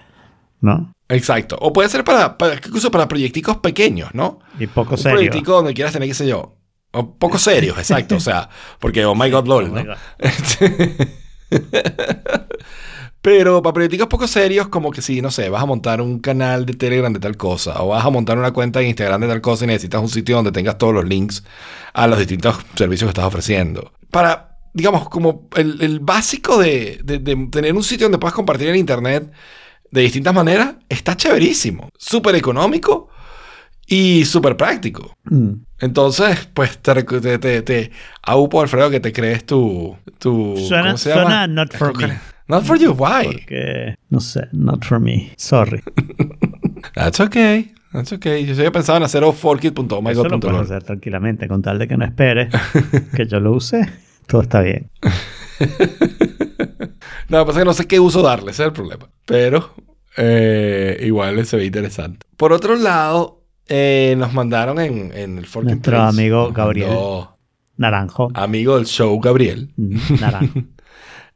¿No? 0.61 0.93
Exacto. 1.15 1.57
O 1.61 1.73
puede 1.73 1.89
ser 1.89 2.05
para, 2.05 2.37
para 2.39 2.55
incluso 2.55 2.91
para 2.91 3.09
proyecticos 3.09 3.59
pequeños, 3.59 4.11
¿no? 4.15 4.41
Y 4.59 4.67
poco 4.67 4.93
un 4.95 4.99
serio. 4.99 5.17
proyectico 5.17 5.53
donde 5.53 5.75
quieras 5.75 5.93
tener, 5.93 6.09
qué 6.09 6.15
sé 6.15 6.27
yo, 6.27 6.57
o 6.93 7.15
poco 7.17 7.39
serios, 7.39 7.79
exacto. 7.79 8.17
o 8.17 8.21
sea, 8.21 8.49
porque 8.79 9.05
oh 9.05 9.15
my 9.15 9.31
god, 9.31 9.47
lol, 9.47 9.65
Oh 9.65 9.75
¿no? 9.75 9.85
God. 9.85 9.97
Pero 13.21 13.63
para 13.63 13.73
proyectos 13.75 14.09
poco 14.09 14.27
serios, 14.27 14.67
como 14.67 14.91
que 14.91 15.01
si, 15.01 15.23
no 15.23 15.31
sé, 15.31 15.49
vas 15.49 15.63
a 15.63 15.67
montar 15.67 16.01
un 16.01 16.19
canal 16.19 16.67
de 16.67 16.73
Telegram 16.75 17.13
de 17.13 17.21
tal 17.21 17.37
cosa, 17.37 17.81
o 17.83 17.89
vas 17.89 18.05
a 18.05 18.11
montar 18.11 18.37
una 18.37 18.51
cuenta 18.53 18.81
de 18.81 18.89
Instagram 18.89 19.21
de 19.21 19.29
tal 19.29 19.41
cosa 19.41 19.63
y 19.65 19.69
necesitas 19.69 20.01
un 20.03 20.09
sitio 20.09 20.35
donde 20.37 20.51
tengas 20.51 20.77
todos 20.77 20.93
los 20.93 21.05
links 21.05 21.45
a 21.95 22.09
los 22.09 22.19
distintos 22.19 22.57
servicios 22.75 23.07
que 23.07 23.11
estás 23.13 23.25
ofreciendo. 23.27 23.93
Para, 24.11 24.59
digamos, 24.75 25.09
como 25.09 25.49
el, 25.55 25.81
el 25.83 26.01
básico 26.01 26.59
de, 26.59 26.99
de- 27.05 27.21
de 27.21 27.47
tener 27.53 27.75
un 27.75 27.85
sitio 27.85 28.07
donde 28.07 28.19
puedas 28.19 28.35
compartir 28.35 28.69
el 28.69 28.77
Internet 28.77 29.31
de 29.93 30.01
distintas 30.01 30.35
maneras, 30.35 30.75
está 30.89 31.17
chéverísimo. 31.17 31.89
Súper 31.97 32.35
económico 32.35 33.09
y 33.87 34.25
súper 34.25 34.57
práctico. 34.57 35.15
Mm. 35.25 35.53
Entonces, 35.81 36.49
pues 36.55 36.79
te, 36.79 37.03
te, 37.05 37.39
te, 37.39 37.63
te 37.63 37.91
aupo, 38.23 38.61
Alfredo, 38.63 38.91
que 38.91 39.01
te 39.01 39.13
crees 39.13 39.45
tu... 39.45 39.97
tu 40.19 40.57
Suena- 40.57 40.87
¿Cómo 40.87 40.99
se 40.99 41.13
suena 41.13 41.29
llama? 41.43 41.47
not 41.47 41.73
for 41.75 41.97
me. 41.97 42.19
Not 42.49 42.65
for 42.65 42.79
you, 42.79 42.93
why? 42.93 43.25
Porque, 43.33 43.95
no 44.11 44.21
sé, 44.21 44.49
not 44.53 44.85
for 44.85 44.99
me. 44.99 45.33
Sorry. 45.37 45.83
That's 46.95 47.21
okay. 47.21 47.73
That's 47.93 48.13
okay. 48.13 48.45
Yo 48.47 48.55
había 48.55 48.73
pensado 48.73 48.97
en 48.99 49.05
hacer 49.05 49.23
Eso 50.13 50.23
lo 50.25 50.41
puedes 50.41 50.71
hacer 50.71 50.83
tranquilamente, 50.85 51.47
con 51.47 51.63
tal 51.63 51.79
de 51.79 51.87
que 51.89 51.97
no 51.97 52.05
esperes 52.05 52.49
que 53.15 53.27
yo 53.27 53.39
lo 53.41 53.53
use. 53.53 53.87
Todo 54.27 54.43
está 54.43 54.61
bien. 54.63 54.91
No, 57.29 57.45
pasa 57.47 57.61
que 57.61 57.65
no 57.65 57.75
sé 57.75 57.87
qué 57.87 58.01
uso 58.01 58.23
darle, 58.23 58.51
ese 58.51 58.63
es 58.63 58.67
el 58.69 58.73
problema. 58.73 59.09
Pero 59.27 59.75
eh, 60.17 61.01
igual 61.05 61.45
se 61.47 61.57
ve 61.57 61.65
interesante. 61.65 62.27
Por 62.37 62.53
otro 62.53 62.77
lado, 62.77 63.43
eh, 63.69 64.15
nos 64.19 64.33
mandaron 64.33 64.81
en, 64.81 65.13
en 65.17 65.39
el 65.39 65.47
Forking 65.47 65.71
Nuestro 65.71 66.01
amigo 66.03 66.53
Gabriel. 66.53 66.89
mandó- 66.89 67.37
Naranjo. 67.77 68.31
amigo 68.35 68.77
del 68.77 68.87
show, 68.87 69.19
Gabriel. 69.21 69.71
Mm, 69.77 69.99
Naranjo. 70.21 70.61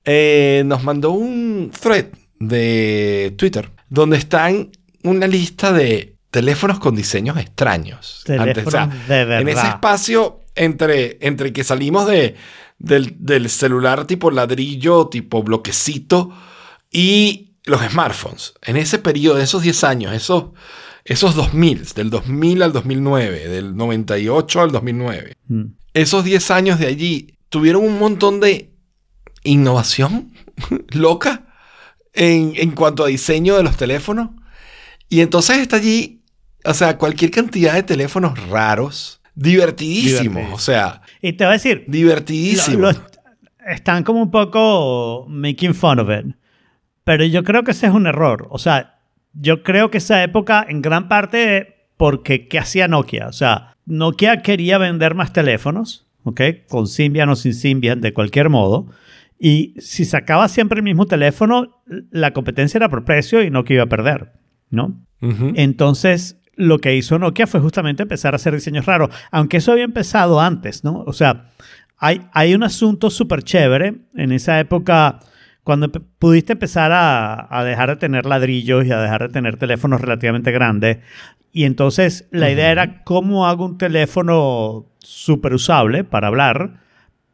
Eh, 0.05 0.63
nos 0.67 0.85
mandó 0.85 1.11
un 1.11 1.71
thread 1.81 2.07
de 2.39 3.35
Twitter 3.37 3.71
donde 3.89 4.17
están 4.19 4.71
una 5.03 5.27
lista 5.27 5.73
de 5.73 6.17
teléfonos 6.31 6.79
con 6.79 6.95
diseños 6.95 7.37
extraños. 7.39 8.23
Teléfonos 8.27 8.67
o 8.67 8.71
sea, 8.71 8.87
de 8.87 9.25
verdad. 9.25 9.41
En 9.41 9.49
ese 9.49 9.67
espacio 9.67 10.41
entre, 10.55 11.17
entre 11.21 11.53
que 11.53 11.65
salimos 11.65 12.07
de, 12.07 12.35
del, 12.79 13.17
del 13.19 13.49
celular 13.51 14.07
tipo 14.07 14.31
ladrillo, 14.31 15.09
tipo 15.09 15.43
bloquecito 15.43 16.31
y 16.91 17.55
los 17.65 17.81
smartphones. 17.83 18.55
En 18.63 18.77
ese 18.77 18.99
periodo, 18.99 19.39
esos 19.39 19.63
10 19.63 19.85
años, 19.85 20.13
esos, 20.13 20.51
esos 21.05 21.35
2000, 21.35 21.95
del 21.95 22.11
2000 22.11 22.63
al 22.63 22.73
2009, 22.73 23.49
del 23.49 23.77
98 23.77 24.61
al 24.61 24.73
2009 24.73 25.33
Mm. 25.49 25.63
esos 25.95 26.25
10 26.25 26.51
años 26.51 26.79
de 26.81 26.87
allí 26.87 27.39
tuvieron 27.49 27.85
un 27.85 27.99
montón 27.99 28.41
de 28.41 28.73
innovación 29.45 30.33
loca 30.91 31.47
en, 32.13 32.53
en 32.57 32.73
cuanto 32.73 33.05
a 33.05 33.09
diseño 33.09 33.57
de 33.57 33.63
los 33.63 33.77
teléfonos. 33.77 34.31
Y 35.09 35.21
entonces 35.21 35.59
está 35.59 35.77
allí, 35.77 36.23
o 36.65 36.75
sea, 36.75 36.99
cualquier 36.99 37.31
cantidad 37.31 37.75
de 37.75 37.85
teléfonos 37.85 38.49
raros, 38.49 39.16
divertidísimos, 39.37 40.35
Divertido. 40.35 40.55
o 40.57 40.59
sea, 40.59 41.03
Y 41.23 41.35
te 41.35 41.45
voy 41.45 41.51
a 41.51 41.53
decir, 41.55 41.85
lo- 41.87 42.91
lo- 42.93 43.07
están 43.69 44.03
como 44.03 44.23
un 44.23 44.31
poco 44.31 45.27
making 45.29 45.75
fun 45.75 46.01
of 46.01 46.09
it. 46.11 46.35
Pero 47.05 47.25
yo 47.25 47.45
creo 47.45 47.63
que 47.63 47.71
ese 47.71 47.87
es 47.87 47.93
un 47.93 48.07
error. 48.07 48.49
O 48.51 48.59
sea, 48.59 48.99
yo 49.33 49.63
creo 49.63 49.91
que 49.91 49.99
esa 49.99 50.23
época, 50.25 50.67
en 50.69 50.83
gran 50.83 51.09
parte, 51.09 51.77
porque 51.97 52.49
¿qué 52.49 52.59
hacía 52.59 52.89
Nokia? 52.89 53.29
O 53.29 53.33
sea, 53.33 53.77
Nokia 53.87 54.43
quería 54.43 54.79
vender 54.79 55.15
más 55.15 55.33
teléfonos, 55.33 56.07
¿ok? 56.25 56.41
Con 56.69 56.87
Symbian 56.89 57.29
o 57.29 57.37
sin 57.37 57.55
Symbian, 57.55 58.01
de 58.01 58.13
cualquier 58.13 58.49
modo. 58.51 58.89
Y 59.39 59.75
si 59.79 60.05
sacaba 60.05 60.49
siempre 60.49 60.79
el 60.79 60.83
mismo 60.83 61.07
teléfono, 61.07 61.83
la 62.11 62.33
competencia 62.33 62.79
era 62.79 62.89
por 62.89 63.05
precio 63.05 63.43
y 63.43 63.51
Nokia 63.51 63.75
iba 63.75 63.85
a 63.85 63.89
perder, 63.89 64.33
¿no? 64.71 65.01
Entonces, 65.55 66.41
lo 66.57 66.79
que 66.79 66.97
hizo 66.97 67.19
Nokia 67.19 67.47
fue 67.47 67.61
justamente 67.61 68.03
empezar 68.03 68.35
a 68.35 68.37
hacer 68.37 68.55
diseños 68.55 68.87
raros, 68.87 69.11
aunque 69.31 69.59
eso 69.59 69.73
había 69.73 69.85
empezado 69.85 70.41
antes, 70.41 70.85
¿no? 70.85 71.05
O 71.07 71.13
sea, 71.13 71.51
hay, 71.99 72.23
hay 72.33 72.55
un 72.55 72.63
asunto 72.63 73.11
súper 73.11 73.43
chévere 73.43 73.97
en 74.15 74.33
esa 74.33 74.59
época, 74.59 75.21
cuando 75.63 75.91
pudiste 75.91 76.55
empezar 76.55 76.93
a, 76.93 77.47
a 77.51 77.65
dejar 77.65 77.91
de 77.91 77.97
tener 77.97 78.27
ladrillos 78.27 78.87
y 78.87 78.93
a 78.93 79.01
dejar 79.01 79.23
de 79.23 79.29
tener 79.29 79.57
teléfonos 79.57 80.01
relativamente 80.01 80.51
grandes. 80.53 80.99
Y 81.53 81.65
entonces 81.65 82.29
la 82.31 82.51
idea 82.51 82.71
era 82.71 83.03
cómo 83.03 83.47
hago 83.47 83.65
un 83.65 83.79
teléfono 83.79 84.87
súper 84.99 85.55
usable 85.55 86.05
para 86.05 86.29
hablar, 86.29 86.81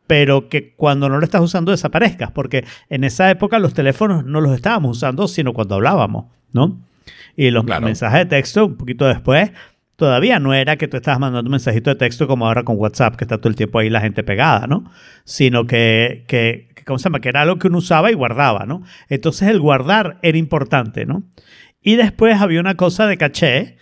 pero 0.06 0.48
que 0.48 0.74
cuando 0.74 1.08
no 1.08 1.18
lo 1.18 1.24
estás 1.24 1.42
usando 1.42 1.70
desaparezcas, 1.70 2.30
porque 2.30 2.64
en 2.88 3.04
esa 3.04 3.30
época 3.30 3.58
los 3.58 3.74
teléfonos 3.74 4.24
no 4.24 4.40
los 4.40 4.54
estábamos 4.54 4.98
usando, 4.98 5.28
sino 5.28 5.52
cuando 5.52 5.76
hablábamos, 5.76 6.26
¿no? 6.52 6.78
Y 7.36 7.50
los 7.50 7.64
Claro. 7.64 7.86
mensajes 7.86 8.20
de 8.20 8.26
texto, 8.26 8.66
un 8.66 8.76
poquito 8.76 9.06
después, 9.06 9.50
todavía 9.96 10.38
no 10.38 10.52
era 10.54 10.76
que 10.76 10.88
tú 10.88 10.96
estabas 10.96 11.20
mandando 11.20 11.48
un 11.48 11.52
mensajito 11.52 11.90
de 11.90 11.96
texto 11.96 12.26
como 12.26 12.46
ahora 12.46 12.62
con 12.64 12.76
WhatsApp, 12.78 13.16
que 13.16 13.24
está 13.24 13.38
todo 13.38 13.48
el 13.48 13.56
tiempo 13.56 13.78
ahí 13.78 13.88
la 13.90 14.00
gente 14.00 14.22
pegada, 14.22 14.66
¿no? 14.66 14.90
Sino 15.24 15.66
que, 15.66 16.24
que, 16.26 16.68
que, 16.74 16.84
¿cómo 16.84 16.98
se 16.98 17.04
llama? 17.04 17.20
Que 17.20 17.28
era 17.28 17.42
algo 17.42 17.58
que 17.58 17.68
uno 17.68 17.78
usaba 17.78 18.10
y 18.10 18.14
guardaba, 18.14 18.66
¿no? 18.66 18.82
Entonces 19.08 19.48
el 19.48 19.60
guardar 19.60 20.18
era 20.22 20.36
importante, 20.38 21.06
¿no? 21.06 21.22
Y 21.82 21.96
después 21.96 22.40
había 22.40 22.60
una 22.60 22.76
cosa 22.76 23.06
de 23.06 23.16
caché. 23.16 23.76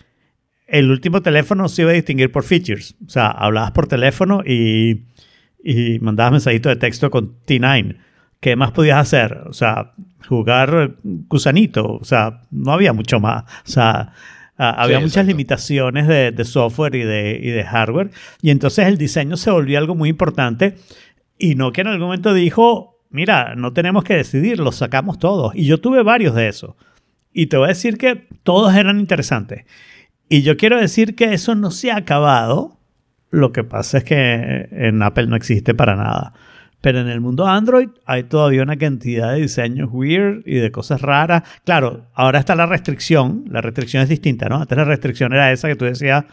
El 0.67 0.89
último 0.89 1.21
teléfono 1.21 1.67
se 1.67 1.81
iba 1.81 1.91
a 1.91 1.95
distinguir 1.95 2.31
por 2.31 2.43
features. 2.43 2.95
O 3.05 3.09
sea, 3.09 3.27
hablabas 3.27 3.71
por 3.71 3.87
teléfono 3.87 4.41
y, 4.45 5.05
y 5.63 5.99
mandabas 5.99 6.31
mensajito 6.31 6.69
de 6.69 6.77
texto 6.77 7.11
con 7.11 7.35
T9. 7.45 7.97
¿Qué 8.41 8.57
más 8.57 8.71
podías 8.71 8.97
hacer? 8.97 9.43
O 9.45 9.53
sea, 9.53 9.93
jugar 10.27 10.95
gusanito. 11.03 11.93
O 11.95 12.03
sea, 12.03 12.41
no 12.51 12.73
había 12.73 12.91
mucho 12.91 13.19
más. 13.19 13.43
O 13.43 13.69
sea, 13.69 14.13
había 14.57 14.97
Sí, 14.97 15.03
muchas 15.03 15.25
limitaciones 15.25 16.07
de, 16.07 16.31
de 16.31 16.43
software 16.45 16.95
y 16.95 17.03
de, 17.03 17.39
y 17.41 17.49
de 17.51 17.63
hardware. 17.63 18.11
Y 18.41 18.49
entonces 18.49 18.87
el 18.87 18.97
diseño 18.97 19.37
se 19.37 19.51
volvió 19.51 19.77
algo 19.77 19.95
muy 19.95 20.09
importante. 20.09 20.75
Y 21.37 21.55
Nokia 21.55 21.83
en 21.83 21.87
algún 21.87 22.07
momento 22.07 22.33
dijo, 22.33 22.99
mira, 23.11 23.55
no 23.55 23.73
tenemos 23.73 24.03
que 24.03 24.15
decidir, 24.15 24.59
los 24.59 24.75
sacamos 24.75 25.19
todos. 25.19 25.55
Y 25.55 25.65
yo 25.65 25.79
tuve 25.79 26.03
varios 26.03 26.35
de 26.35 26.47
esos. 26.47 26.75
Y 27.33 27.45
te 27.47 27.57
voy 27.57 27.65
a 27.65 27.69
decir 27.69 27.97
que 27.97 28.27
todos 28.43 28.75
eran 28.75 28.99
interesantes. 28.99 29.65
Y 30.29 30.41
yo 30.41 30.57
quiero 30.57 30.79
decir 30.79 31.15
que 31.15 31.33
eso 31.33 31.55
no 31.55 31.71
se 31.71 31.91
ha 31.91 31.97
acabado. 31.97 32.77
Lo 33.29 33.51
que 33.51 33.63
pasa 33.63 33.99
es 33.99 34.03
que 34.03 34.67
en 34.71 35.01
Apple 35.03 35.27
no 35.27 35.35
existe 35.35 35.73
para 35.73 35.95
nada. 35.95 36.33
Pero 36.81 36.99
en 36.99 37.07
el 37.09 37.21
mundo 37.21 37.47
Android 37.47 37.89
hay 38.05 38.23
todavía 38.23 38.63
una 38.63 38.75
cantidad 38.77 39.33
de 39.33 39.41
diseños 39.41 39.89
weird 39.91 40.41
y 40.47 40.55
de 40.55 40.71
cosas 40.71 41.01
raras. 41.01 41.43
Claro, 41.63 42.07
ahora 42.13 42.39
está 42.39 42.55
la 42.55 42.65
restricción. 42.65 43.45
La 43.49 43.61
restricción 43.61 44.01
es 44.03 44.09
distinta, 44.09 44.49
¿no? 44.49 44.57
Antes 44.61 44.75
la 44.77 44.83
restricción 44.85 45.31
era 45.33 45.51
esa 45.51 45.67
que 45.67 45.75
tú 45.75 45.85
decías, 45.85 46.25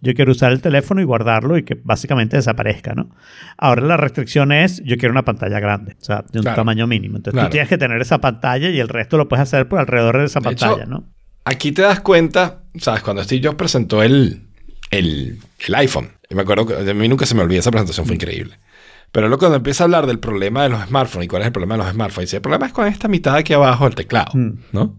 yo 0.00 0.14
quiero 0.14 0.32
usar 0.32 0.50
el 0.50 0.60
teléfono 0.60 1.00
y 1.00 1.04
guardarlo 1.04 1.56
y 1.56 1.62
que 1.62 1.78
básicamente 1.80 2.36
desaparezca, 2.36 2.94
¿no? 2.94 3.10
Ahora 3.56 3.82
la 3.82 3.96
restricción 3.96 4.50
es, 4.50 4.82
yo 4.84 4.96
quiero 4.96 5.12
una 5.12 5.24
pantalla 5.24 5.60
grande, 5.60 5.96
o 6.00 6.04
sea, 6.04 6.24
de 6.32 6.40
un 6.40 6.42
Claro. 6.42 6.56
tamaño 6.56 6.88
mínimo. 6.88 7.18
Entonces 7.18 7.34
Claro. 7.34 7.48
tú 7.48 7.52
tienes 7.52 7.68
que 7.68 7.78
tener 7.78 8.00
esa 8.00 8.18
pantalla 8.20 8.68
y 8.70 8.80
el 8.80 8.88
resto 8.88 9.16
lo 9.16 9.28
puedes 9.28 9.44
hacer 9.44 9.68
por 9.68 9.78
alrededor 9.78 10.18
de 10.18 10.24
esa 10.24 10.40
De 10.40 10.50
hecho, 10.50 10.66
pantalla, 10.66 10.86
¿no? 10.90 11.04
Aquí 11.44 11.70
te 11.70 11.82
das 11.82 12.00
cuenta, 12.00 12.62
¿sabes? 12.78 13.02
Cuando 13.02 13.22
Steve 13.22 13.42
Jobs 13.46 13.56
presentó 13.56 14.02
el, 14.02 14.42
el, 14.90 15.38
el 15.68 15.74
iPhone, 15.76 16.08
y 16.28 16.34
me 16.34 16.42
acuerdo 16.42 16.66
que 16.66 16.90
a 16.90 16.94
mí 16.94 17.08
nunca 17.08 17.24
se 17.24 17.36
me 17.36 17.42
olvida 17.42 17.60
esa 17.60 17.70
presentación, 17.70 18.04
fue 18.06 18.16
increíble. 18.16 18.54
Pero 19.12 19.28
luego 19.28 19.40
cuando 19.40 19.56
empieza 19.56 19.84
a 19.84 19.86
hablar 19.86 20.06
del 20.06 20.18
problema 20.18 20.62
de 20.62 20.70
los 20.70 20.82
smartphones 20.86 21.26
y 21.26 21.28
cuál 21.28 21.42
es 21.42 21.46
el 21.46 21.52
problema 21.52 21.74
de 21.76 21.82
los 21.84 21.92
smartphones, 21.92 22.28
dice, 22.28 22.36
el 22.36 22.42
problema 22.42 22.66
es 22.66 22.72
con 22.72 22.86
esta 22.86 23.08
mitad 23.08 23.36
aquí 23.36 23.52
abajo 23.52 23.84
del 23.84 23.94
teclado, 23.94 24.32
Mm. 24.34 24.58
¿no? 24.72 24.98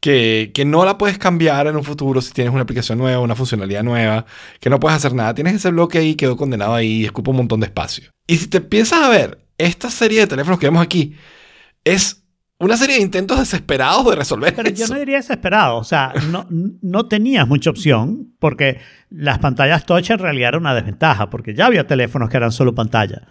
Que, 0.00 0.52
que 0.54 0.64
no 0.64 0.84
la 0.84 0.98
puedes 0.98 1.18
cambiar 1.18 1.66
en 1.66 1.76
un 1.76 1.82
futuro 1.82 2.20
si 2.20 2.32
tienes 2.32 2.52
una 2.52 2.62
aplicación 2.62 2.98
nueva, 2.98 3.18
una 3.20 3.34
funcionalidad 3.34 3.82
nueva, 3.82 4.24
que 4.60 4.70
no 4.70 4.78
puedes 4.78 4.96
hacer 4.96 5.14
nada. 5.14 5.34
Tienes 5.34 5.54
ese 5.54 5.70
bloque 5.70 5.98
ahí, 5.98 6.14
quedó 6.14 6.36
condenado 6.36 6.74
ahí 6.74 7.02
y 7.02 7.04
escupa 7.04 7.30
un 7.32 7.38
montón 7.38 7.60
de 7.60 7.66
espacio. 7.66 8.10
Y 8.26 8.36
si 8.36 8.46
te 8.46 8.58
empiezas 8.58 9.02
a 9.02 9.08
ver, 9.08 9.38
esta 9.58 9.90
serie 9.90 10.20
de 10.20 10.26
teléfonos 10.26 10.60
que 10.60 10.66
vemos 10.66 10.82
aquí 10.82 11.16
es 11.84 12.24
una 12.58 12.76
serie 12.76 12.96
de 12.96 13.02
intentos 13.02 13.38
desesperados 13.38 14.04
de 14.08 14.16
resolver 14.16 14.54
Pero 14.54 14.70
yo 14.70 14.84
eso. 14.84 14.94
no 14.94 15.00
diría 15.00 15.16
desesperado, 15.16 15.76
o 15.76 15.84
sea, 15.84 16.12
no, 16.30 16.46
no 16.50 17.06
tenías 17.06 17.46
mucha 17.46 17.70
opción 17.70 18.28
porque 18.38 18.78
las 19.10 19.38
pantallas 19.38 19.84
touch 19.86 20.10
en 20.10 20.18
realidad 20.18 20.48
era 20.50 20.58
una 20.58 20.74
desventaja 20.74 21.28
porque 21.30 21.54
ya 21.54 21.66
había 21.66 21.86
teléfonos 21.86 22.30
que 22.30 22.36
eran 22.38 22.52
solo 22.52 22.74
pantalla. 22.74 23.22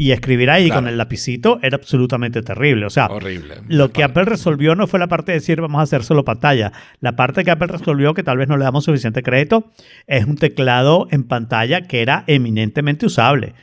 Y 0.00 0.12
escribir 0.12 0.48
ahí 0.48 0.66
Claro. 0.66 0.82
con 0.82 0.88
el 0.88 0.96
lapicito 0.96 1.58
era 1.60 1.76
absolutamente 1.76 2.40
terrible. 2.42 2.86
O 2.86 2.90
sea, 2.90 3.06
Horrible. 3.06 3.56
Lo 3.66 3.90
que 3.90 4.04
Apple 4.04 4.26
resolvió 4.26 4.76
no 4.76 4.86
fue 4.86 5.00
la 5.00 5.08
parte 5.08 5.32
de 5.32 5.38
decir 5.38 5.60
vamos 5.60 5.80
a 5.80 5.82
hacer 5.82 6.04
solo 6.04 6.24
pantalla. 6.24 6.70
La 7.00 7.16
parte 7.16 7.42
que 7.44 7.50
Apple 7.50 7.66
resolvió, 7.66 8.14
que 8.14 8.22
tal 8.22 8.38
vez 8.38 8.46
no 8.48 8.56
le 8.56 8.62
damos 8.64 8.84
suficiente 8.84 9.24
crédito, 9.24 9.72
es 10.06 10.24
un 10.24 10.36
teclado 10.36 11.08
en 11.10 11.24
pantalla 11.24 11.82
que 11.82 12.00
era 12.00 12.22
eminentemente 12.28 13.06
usable. 13.06 13.54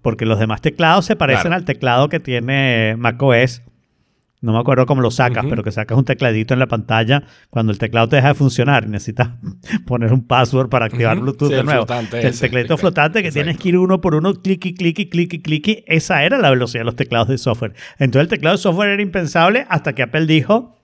Porque 0.00 0.24
los 0.24 0.38
demás 0.38 0.62
teclados 0.62 1.04
se 1.04 1.16
parecen 1.16 1.42
Claro. 1.42 1.56
al 1.56 1.64
teclado 1.66 2.08
que 2.08 2.18
tiene 2.20 2.94
macOS. 2.96 3.60
No 4.40 4.52
me 4.52 4.58
acuerdo 4.60 4.86
cómo 4.86 5.02
lo 5.02 5.10
sacas, 5.10 5.42
Ujú. 5.42 5.50
pero 5.50 5.64
que 5.64 5.72
sacas 5.72 5.98
un 5.98 6.04
tecladito 6.04 6.54
en 6.54 6.60
la 6.60 6.66
pantalla 6.68 7.24
cuando 7.50 7.72
el 7.72 7.78
teclado 7.78 8.08
te 8.08 8.16
deja 8.16 8.28
de 8.28 8.34
funcionar 8.34 8.84
y 8.84 8.88
necesitas 8.88 9.30
poner 9.86 10.12
un 10.12 10.24
password 10.26 10.68
para 10.68 10.86
activar. 10.86 11.18
Bluetooth 11.18 11.48
Sí, 11.48 11.54
de 11.54 11.60
el 11.60 11.66
nuevo. 11.66 11.86
el 12.12 12.24
ese, 12.26 12.40
tecladito 12.46 12.76
flotante 12.78 13.22
que 13.22 13.32
tienes 13.32 13.58
que 13.58 13.70
ir 13.70 13.78
uno 13.78 14.00
por 14.00 14.14
uno, 14.14 14.34
cliqui, 14.34 14.74
cliqui, 14.74 15.08
cliqui, 15.08 15.40
cliqui. 15.42 15.82
Esa 15.86 16.22
era 16.22 16.38
la 16.38 16.50
velocidad 16.50 16.82
de 16.82 16.84
los 16.86 16.96
teclados 16.96 17.28
de 17.28 17.36
software. 17.38 17.74
Entonces 17.98 18.22
el 18.22 18.28
teclado 18.28 18.56
de 18.56 18.62
software 18.62 18.90
era 18.90 19.02
impensable 19.02 19.66
hasta 19.68 19.92
que 19.94 20.02
Apple 20.04 20.26
dijo, 20.26 20.76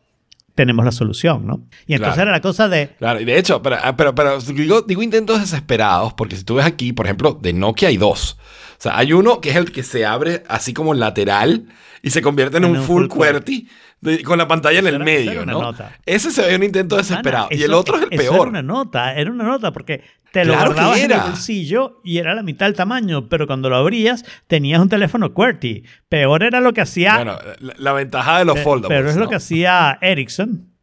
tenemos 0.57 0.85
la 0.85 0.93
solución, 0.93 1.47
¿no? 1.47 1.67
Y 1.87 1.95
entonces 1.95 2.15
Claro. 2.15 2.23
era 2.31 2.33
la 2.33 2.41
cosa 2.41 2.69
de, 2.69 2.89
Claro, 2.99 3.21
y 3.21 3.25
de 3.25 3.39
hecho, 3.39 3.61
pero, 3.63 3.77
ah, 3.83 3.97
pero, 3.97 4.15
pero 4.15 4.39
digo, 4.41 4.83
digo 4.83 5.03
intentos 5.03 5.41
desesperados, 5.41 6.13
porque 6.15 6.37
si 6.37 6.45
tú 6.45 6.57
ves 6.57 6.67
aquí, 6.67 6.93
por 6.93 7.07
ejemplo, 7.07 7.39
de 7.41 7.53
Nokia 7.53 7.89
hay 7.89 7.97
dos. 7.97 8.37
O 8.85 8.89
sea, 8.91 8.99
hay 8.99 9.14
uno 9.14 9.41
que 9.41 9.49
es 9.49 9.57
el 9.57 9.72
que 9.72 9.82
se 9.82 10.05
abre 10.05 10.43
así 10.47 10.74
como 10.74 10.93
lateral 10.93 11.64
y 12.03 12.11
se 12.11 12.20
convierte 12.20 12.59
en, 12.59 12.66
un, 12.66 12.82
full 12.82 13.07
QWERTY 13.09 13.66
de- 14.03 14.22
con 14.22 14.37
la 14.37 14.47
pantalla 14.47 14.78
en 14.80 14.87
Eso 14.87 14.97
el 14.97 15.01
era- 15.03 15.11
eso 15.11 15.24
medio, 15.26 15.47
¿no? 15.47 15.62
nota. 15.62 15.97
Ese 16.05 16.30
se 16.30 16.43
ve 16.47 16.55
un 16.57 16.62
intento 16.64 16.97
desesperado. 16.97 17.47
Ana, 17.47 17.55
y 17.57 17.62
el 17.62 17.70
eso- 17.70 17.78
otro 17.80 17.97
es 17.97 18.03
el 18.03 18.09
eso 18.12 18.22
peor. 18.22 18.35
Era 18.43 18.51
una 18.51 18.62
nota, 18.62 19.14
era 19.14 19.30
una 19.30 19.45
nota 19.45 19.72
porque 19.72 20.05
te 20.32 20.45
lo 20.45 20.53
Claro 20.53 20.72
guardabas 20.74 20.99
en 21.01 21.12
el 21.12 21.20
bolsillo 21.20 22.01
y 22.05 22.18
era 22.18 22.35
la 22.35 22.43
mitad 22.43 22.66
del 22.66 22.74
tamaño, 22.74 23.26
pero 23.30 23.47
cuando 23.47 23.70
lo 23.70 23.76
abrías 23.76 24.22
tenías 24.49 24.80
un 24.82 24.91
teléfono 24.91 25.32
QWERTY. 25.32 25.85
Peor 26.11 26.43
era 26.43 26.61
lo 26.61 26.74
que 26.74 26.82
hacía 26.82 27.16
Bueno, 27.16 27.39
la, 27.61 27.74
la 27.78 27.93
ventaja 27.95 28.39
de 28.41 28.45
los 28.45 28.57
Pe- 28.57 28.64
foldables. 28.64 28.99
Pero 28.99 29.09
es 29.09 29.16
lo 29.16 29.24
¿no? 29.24 29.30
que 29.30 29.37
hacía 29.37 29.97
Ericsson. 30.03 30.74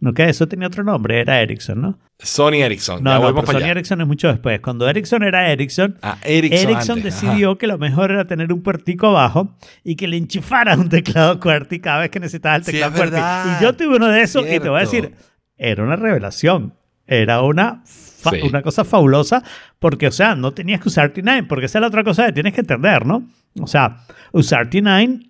¿No 0.00 0.14
que 0.14 0.28
Eso 0.28 0.46
tenía 0.46 0.68
otro 0.68 0.84
nombre, 0.84 1.20
era 1.20 1.40
Ericsson, 1.40 1.80
¿no? 1.80 1.98
Sony 2.20 2.62
Ericsson. 2.62 3.02
No, 3.02 3.10
ya 3.10 3.18
no, 3.18 3.34
pero 3.34 3.46
Sony 3.48 3.56
allá. 3.56 3.70
Ericsson 3.72 4.00
es 4.00 4.06
mucho 4.06 4.28
después. 4.28 4.60
Cuando 4.60 4.88
Ericsson 4.88 5.22
era 5.24 5.50
Ericsson, 5.50 5.96
Ah, 6.02 6.18
Ericsson. 6.22 6.70
Ericsson 6.70 6.98
antes, 6.98 7.20
decidió 7.20 7.58
que 7.58 7.66
lo 7.66 7.78
mejor 7.78 8.10
era 8.12 8.24
tener 8.26 8.52
un 8.52 8.62
puertico 8.62 9.08
abajo 9.08 9.56
y 9.82 9.96
que 9.96 10.06
le 10.06 10.16
enchufaras 10.16 10.78
un 10.78 10.88
teclado 10.88 11.40
QWERTY 11.40 11.80
cada 11.80 12.00
vez 12.00 12.10
que 12.10 12.20
necesitabas 12.20 12.58
el 12.60 12.64
Sí, 12.66 12.72
teclado 12.72 12.94
es 12.94 13.10
QWERTY. 13.10 13.20
Y 13.58 13.62
yo 13.62 13.72
tuve 13.74 13.96
uno 13.96 14.06
de 14.08 14.22
esos 14.22 14.44
y 14.46 14.60
te 14.60 14.68
voy 14.68 14.82
a 14.82 14.86
Cierto. 14.86 15.10
decir, 15.10 15.24
era 15.56 15.82
una 15.82 15.96
revelación. 15.96 16.74
Era 17.06 17.42
una, 17.42 17.82
fa- 17.84 18.30
Sí. 18.30 18.40
una 18.42 18.62
cosa 18.62 18.84
fabulosa 18.84 19.42
porque, 19.78 20.06
o 20.06 20.12
sea, 20.12 20.34
no 20.36 20.52
tenías 20.52 20.80
que 20.80 20.88
usar 20.88 21.12
T9 21.12 21.46
porque 21.48 21.66
esa 21.66 21.78
es 21.78 21.80
la 21.80 21.88
otra 21.88 22.04
cosa 22.04 22.26
que 22.26 22.32
tienes 22.32 22.52
que 22.52 22.60
entender, 22.60 23.04
¿no? 23.06 23.26
O 23.60 23.66
sea, 23.66 24.04
usar 24.32 24.68
T9 24.70 25.28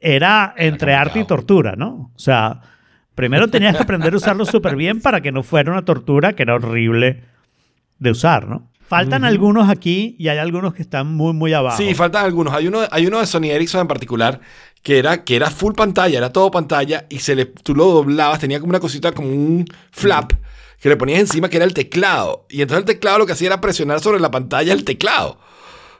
era 0.00 0.54
entre 0.56 0.94
arte 0.94 1.20
y 1.20 1.24
tortura, 1.24 1.74
¿no? 1.76 2.12
O 2.14 2.18
sea, 2.18 2.60
primero 3.16 3.48
tenías 3.48 3.74
que 3.76 3.82
aprender 3.82 4.14
a 4.14 4.16
usarlo 4.16 4.44
súper 4.44 4.76
bien 4.76 5.00
para 5.00 5.20
que 5.20 5.32
no 5.32 5.42
fuera 5.42 5.72
una 5.72 5.84
tortura 5.84 6.34
que 6.34 6.44
era 6.44 6.54
horrible 6.54 7.24
de 7.98 8.10
usar, 8.12 8.46
¿no? 8.46 8.70
Faltan 8.86 9.24
algunos 9.24 9.68
aquí 9.68 10.14
y 10.16 10.28
hay 10.28 10.38
algunos 10.38 10.72
que 10.72 10.82
están 10.82 11.12
muy, 11.12 11.32
muy 11.32 11.52
abajo. 11.52 11.76
Sí, 11.76 11.92
faltan 11.94 12.24
algunos. 12.24 12.54
Hay 12.54 12.68
uno, 12.68 12.82
hay 12.88 13.06
uno 13.08 13.18
de 13.18 13.26
Sony 13.26 13.46
Ericsson 13.50 13.80
en 13.80 13.88
particular 13.88 14.40
que 14.82 15.00
era, 15.00 15.24
que 15.24 15.34
era 15.34 15.50
full 15.50 15.74
pantalla, 15.74 16.16
era 16.18 16.32
todo 16.32 16.52
pantalla 16.52 17.06
y 17.08 17.18
se 17.18 17.34
le, 17.34 17.46
tú 17.46 17.74
lo 17.74 17.86
doblabas, 17.86 18.38
tenía 18.38 18.60
como 18.60 18.70
una 18.70 18.78
cosita, 18.78 19.10
como 19.10 19.26
un 19.28 19.64
flap 19.90 20.34
que 20.80 20.88
le 20.88 20.96
ponías 20.96 21.18
encima 21.18 21.48
que 21.48 21.56
era 21.56 21.64
el 21.66 21.74
teclado. 21.74 22.46
Y 22.48 22.62
entonces 22.62 22.82
el 22.82 22.84
teclado 22.84 23.18
lo 23.18 23.26
que 23.26 23.32
hacía 23.32 23.48
era 23.48 23.60
presionar 23.60 23.98
sobre 23.98 24.20
la 24.20 24.30
pantalla 24.30 24.72
el 24.72 24.84
teclado. 24.84 25.40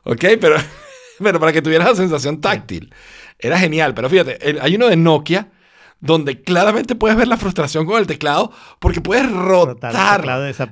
¿Ok? 0.05 0.25
Pero, 0.41 0.55
pero 1.21 1.41
para 1.41 1.53
que 1.53 1.63
tuvieras 1.63 1.89
la 1.89 1.95
sensación 1.97 2.41
táctil. 2.41 2.95
Era 3.41 3.59
genial. 3.59 3.95
Pero 3.95 4.09
fíjate, 4.09 4.49
el- 4.49 4.61
hay 4.61 4.77
uno 4.77 4.87
de 4.87 4.97
Nokia 4.97 5.49
donde 6.01 6.43
claramente 6.43 6.95
puedes 6.95 7.17
ver 7.17 7.29
la 7.29 7.37
frustración 7.37 7.87
con 7.87 7.99
el 7.99 8.07
teclado 8.07 8.53
porque 8.79 9.01
puedes 9.01 9.31
Rotar 9.31 10.25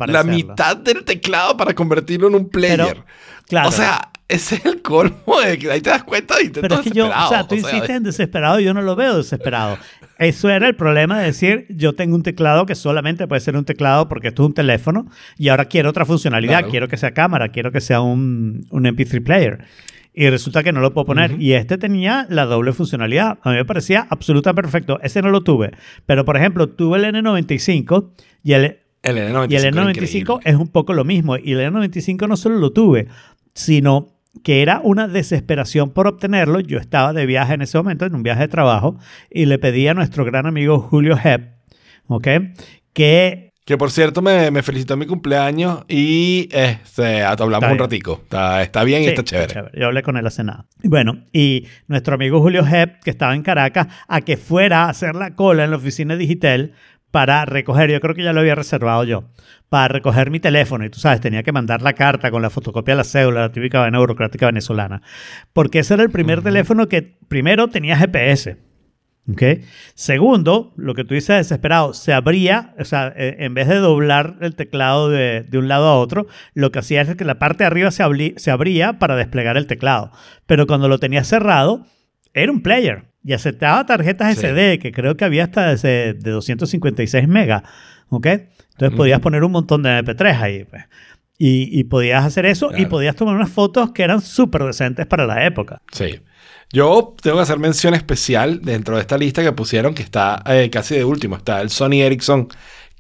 y 0.08 0.12
la 0.12 0.22
mitad 0.22 0.76
del 0.76 1.04
teclado 1.04 1.56
para 1.56 1.74
convertirlo 1.74 2.28
en 2.28 2.34
un 2.34 2.48
player. 2.48 2.78
Pero, 2.86 3.04
claro. 3.46 3.68
O 3.68 3.72
sea, 3.72 4.10
ese 4.28 4.56
es 4.56 4.64
el 4.64 4.82
colmo 4.82 5.40
de 5.44 5.58
que 5.58 5.70
ahí 5.70 5.80
te 5.80 5.90
das 5.90 6.04
cuenta 6.04 6.36
de 6.36 6.44
intentos 6.44 6.68
Pero 6.68 6.80
es 6.80 6.88
que 6.92 6.96
yo, 6.96 7.08
o 7.08 7.28
sea, 7.28 7.46
tú 7.46 7.54
insistes 7.54 7.90
en 7.90 8.02
desesperado 8.02 8.58
y 8.60 8.64
yo 8.64 8.72
no 8.74 8.82
lo 8.82 8.96
veo 8.96 9.16
desesperado. 9.18 9.78
Eso 10.18 10.48
era 10.48 10.66
el 10.68 10.76
problema 10.76 11.18
de 11.18 11.26
decir, 11.26 11.66
yo 11.68 11.94
tengo 11.94 12.14
un 12.14 12.22
teclado 12.22 12.66
que 12.66 12.74
solamente 12.74 13.26
puede 13.26 13.40
ser 13.40 13.56
un 13.56 13.64
teclado 13.64 14.08
porque 14.08 14.28
esto 14.28 14.42
es 14.44 14.48
un 14.48 14.54
teléfono 14.54 15.06
y 15.36 15.48
ahora 15.48 15.66
quiero 15.66 15.90
otra 15.90 16.04
funcionalidad, 16.04 16.58
Claro. 16.58 16.70
quiero 16.70 16.88
que 16.88 16.96
sea 16.96 17.12
cámara, 17.12 17.48
quiero 17.48 17.72
que 17.72 17.80
sea 17.80 18.00
un, 18.00 18.66
un 18.70 18.84
MP3 18.84 19.22
player. 19.24 19.64
Y 20.16 20.30
resulta 20.30 20.62
que 20.62 20.72
no 20.72 20.80
lo 20.80 20.94
puedo 20.94 21.06
poner. 21.06 21.40
Y 21.40 21.54
este 21.54 21.76
tenía 21.76 22.26
la 22.30 22.44
doble 22.44 22.72
funcionalidad. 22.72 23.38
A 23.42 23.50
mí 23.50 23.56
me 23.56 23.64
parecía 23.64 24.06
absolutamente 24.08 24.62
perfecto. 24.62 25.00
Ese 25.02 25.20
no 25.22 25.30
lo 25.30 25.42
tuve. 25.42 25.72
Pero, 26.06 26.24
por 26.24 26.36
ejemplo, 26.36 26.68
tuve 26.68 26.98
el 26.98 27.04
N95 27.14 28.10
y 28.44 28.52
el, 28.52 28.78
El 29.02 29.16
N95, 29.16 29.50
y 29.50 29.56
el 29.56 29.64
era 29.64 29.82
N95 29.82 29.90
increíble. 29.90 30.34
es 30.44 30.54
un 30.54 30.68
poco 30.68 30.92
lo 30.92 31.04
mismo. 31.04 31.36
Y 31.36 31.52
el 31.52 31.72
N95 31.72 32.28
no 32.28 32.36
solo 32.36 32.58
lo 32.58 32.72
tuve, 32.72 33.08
sino 33.54 34.14
que 34.44 34.62
era 34.62 34.80
una 34.84 35.08
desesperación 35.08 35.90
por 35.90 36.06
obtenerlo. 36.06 36.60
Yo 36.60 36.78
estaba 36.78 37.12
de 37.12 37.26
viaje 37.26 37.54
en 37.54 37.62
ese 37.62 37.76
momento, 37.76 38.04
en 38.04 38.14
un 38.14 38.22
viaje 38.22 38.42
de 38.42 38.48
trabajo, 38.48 38.96
y 39.30 39.46
le 39.46 39.58
pedí 39.58 39.88
a 39.88 39.94
nuestro 39.94 40.24
gran 40.24 40.46
amigo 40.46 40.78
Julio 40.78 41.18
Hepp, 41.22 41.54
¿ok? 42.06 42.28
Que 42.92 43.53
Que 43.64 43.78
por 43.78 43.90
cierto 43.90 44.20
me, 44.20 44.50
me 44.50 44.62
felicitó 44.62 44.92
en 44.92 45.00
mi 45.00 45.06
cumpleaños 45.06 45.84
y 45.88 46.50
este, 46.52 47.22
hablamos 47.22 47.62
Está 47.62 47.72
un 47.72 47.78
ratico. 47.78 48.20
Está, 48.22 48.62
está 48.62 48.84
bien 48.84 49.02
y 49.02 49.06
está 49.06 49.24
chévere. 49.24 49.70
Yo 49.72 49.86
hablé 49.86 50.02
con 50.02 50.18
él 50.18 50.26
hace 50.26 50.44
nada. 50.44 50.66
Bueno, 50.82 51.24
y 51.32 51.66
nuestro 51.86 52.14
amigo 52.14 52.40
Julio 52.40 52.62
Hepp, 52.66 53.02
que 53.02 53.10
estaba 53.10 53.34
en 53.34 53.42
Caracas, 53.42 53.86
a 54.06 54.20
que 54.20 54.36
fuera 54.36 54.84
a 54.84 54.90
hacer 54.90 55.14
la 55.14 55.34
cola 55.34 55.64
en 55.64 55.70
la 55.70 55.78
oficina 55.78 56.14
digital 56.16 56.74
para 57.14 57.44
recoger, 57.44 57.92
yo 57.92 58.00
creo 58.00 58.14
que 58.16 58.24
ya 58.24 58.32
lo 58.32 58.40
había 58.40 58.56
reservado 58.56 59.04
yo, 59.04 59.30
para 59.68 59.86
recoger 59.86 60.30
mi 60.30 60.40
teléfono. 60.40 60.84
Y 60.84 60.90
tú 60.90 60.98
sabes, 60.98 61.20
tenía 61.20 61.44
que 61.44 61.52
mandar 61.52 61.80
la 61.80 61.92
carta 61.92 62.32
con 62.32 62.42
la 62.42 62.50
fotocopia 62.50 62.94
de 62.94 62.96
la 62.96 63.04
cédula, 63.04 63.42
la 63.42 63.52
típica 63.52 63.78
vaina 63.78 64.00
burocrática 64.00 64.46
venezolana. 64.46 65.00
Porque 65.52 65.78
ese 65.78 65.94
era 65.94 66.02
el 66.02 66.10
primer 66.10 66.42
teléfono 66.42 66.88
que 66.88 67.16
primero 67.28 67.68
tenía 67.68 67.96
GPS. 67.96 68.58
¿Ok? 69.30 69.42
Segundo, 69.94 70.72
lo 70.76 70.94
que 70.94 71.04
tú 71.04 71.14
dices 71.14 71.36
desesperado, 71.36 71.94
se 71.94 72.12
abría, 72.12 72.74
o 72.78 72.84
sea, 72.84 73.12
eh, 73.16 73.36
en 73.40 73.54
vez 73.54 73.68
de 73.68 73.76
doblar 73.76 74.36
el 74.40 74.54
teclado 74.54 75.08
de, 75.08 75.42
de 75.42 75.58
un 75.58 75.68
lado 75.68 75.86
a 75.86 75.98
otro, 75.98 76.26
lo 76.54 76.70
que 76.72 76.78
hacía 76.80 77.02
es 77.02 77.14
que 77.16 77.24
la 77.24 77.38
parte 77.38 77.64
de 77.64 77.66
arriba 77.68 77.90
se, 77.90 78.04
se 78.36 78.50
abría 78.50 78.98
para 78.98 79.16
desplegar 79.16 79.56
el 79.56 79.66
teclado. 79.66 80.10
Pero 80.46 80.66
cuando 80.66 80.88
lo 80.88 80.98
tenía 80.98 81.24
cerrado, 81.24 81.86
era 82.32 82.52
un 82.52 82.62
player 82.62 83.04
y 83.24 83.32
aceptaba 83.32 83.86
tarjetas 83.86 84.36
Sí. 84.36 84.46
SD, 84.46 84.78
que 84.78 84.92
creo 84.92 85.16
que 85.16 85.24
había 85.24 85.44
hasta 85.44 85.74
de, 85.74 86.14
de 86.14 86.30
256 86.30 87.26
megas. 87.28 87.62
¿ok? 88.10 88.26
Entonces 88.26 88.96
podías 88.96 89.20
poner 89.20 89.44
un 89.44 89.52
montón 89.52 89.82
de 89.82 89.90
MP3 89.90 90.40
ahí, 90.40 90.64
pues. 90.64 90.84
Y, 91.36 91.68
y 91.78 91.84
podías 91.84 92.24
hacer 92.24 92.46
eso 92.46 92.70
y 92.76 92.86
podías 92.86 93.16
tomar 93.16 93.34
unas 93.34 93.50
fotos 93.50 93.90
que 93.90 94.04
eran 94.04 94.20
súper 94.20 94.62
decentes 94.62 95.06
para 95.06 95.26
la 95.26 95.44
época. 95.44 95.82
Sí. 95.90 96.20
Yo 96.74 97.14
tengo 97.22 97.36
que 97.36 97.42
hacer 97.44 97.58
mención 97.58 97.94
especial 97.94 98.60
dentro 98.62 98.96
de 98.96 99.00
esta 99.02 99.16
lista 99.16 99.42
que 99.42 99.52
pusieron, 99.52 99.94
que 99.94 100.02
está 100.02 100.42
eh, 100.46 100.68
casi 100.70 100.96
de 100.96 101.04
último. 101.04 101.36
Está 101.36 101.60
el 101.60 101.70
Sony 101.70 102.02
Ericsson 102.02 102.48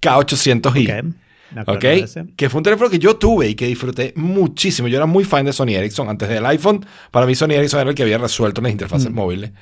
K800i. 0.00 0.98
Ok. 1.00 1.14
Me 1.54 1.60
acuerdo 1.60 1.78
¿Ok? 2.04 2.34
Que 2.36 2.48
fue 2.50 2.58
un 2.58 2.64
teléfono 2.64 2.90
que 2.90 2.98
yo 2.98 3.16
tuve 3.16 3.48
y 3.48 3.54
que 3.54 3.66
disfruté 3.66 4.12
muchísimo. 4.16 4.88
Yo 4.88 4.96
era 4.96 5.06
muy 5.06 5.24
fan 5.24 5.44
de 5.44 5.52
Sony 5.52 5.70
Ericsson. 5.74 6.08
Antes 6.08 6.28
del 6.28 6.44
iPhone, 6.46 6.84
para 7.10 7.26
mí 7.26 7.34
Sony 7.34 7.52
Ericsson 7.52 7.80
era 7.80 7.90
el 7.90 7.96
que 7.96 8.02
había 8.02 8.18
resuelto 8.18 8.60
las 8.60 8.72
interfaces 8.72 9.10
Mm. 9.10 9.14
móviles. 9.14 9.52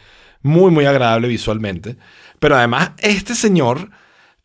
Muy, 0.42 0.70
muy 0.70 0.84
agradable 0.86 1.28
visualmente. 1.28 1.96
Pero 2.38 2.56
además, 2.56 2.92
este 2.98 3.34
señor 3.34 3.90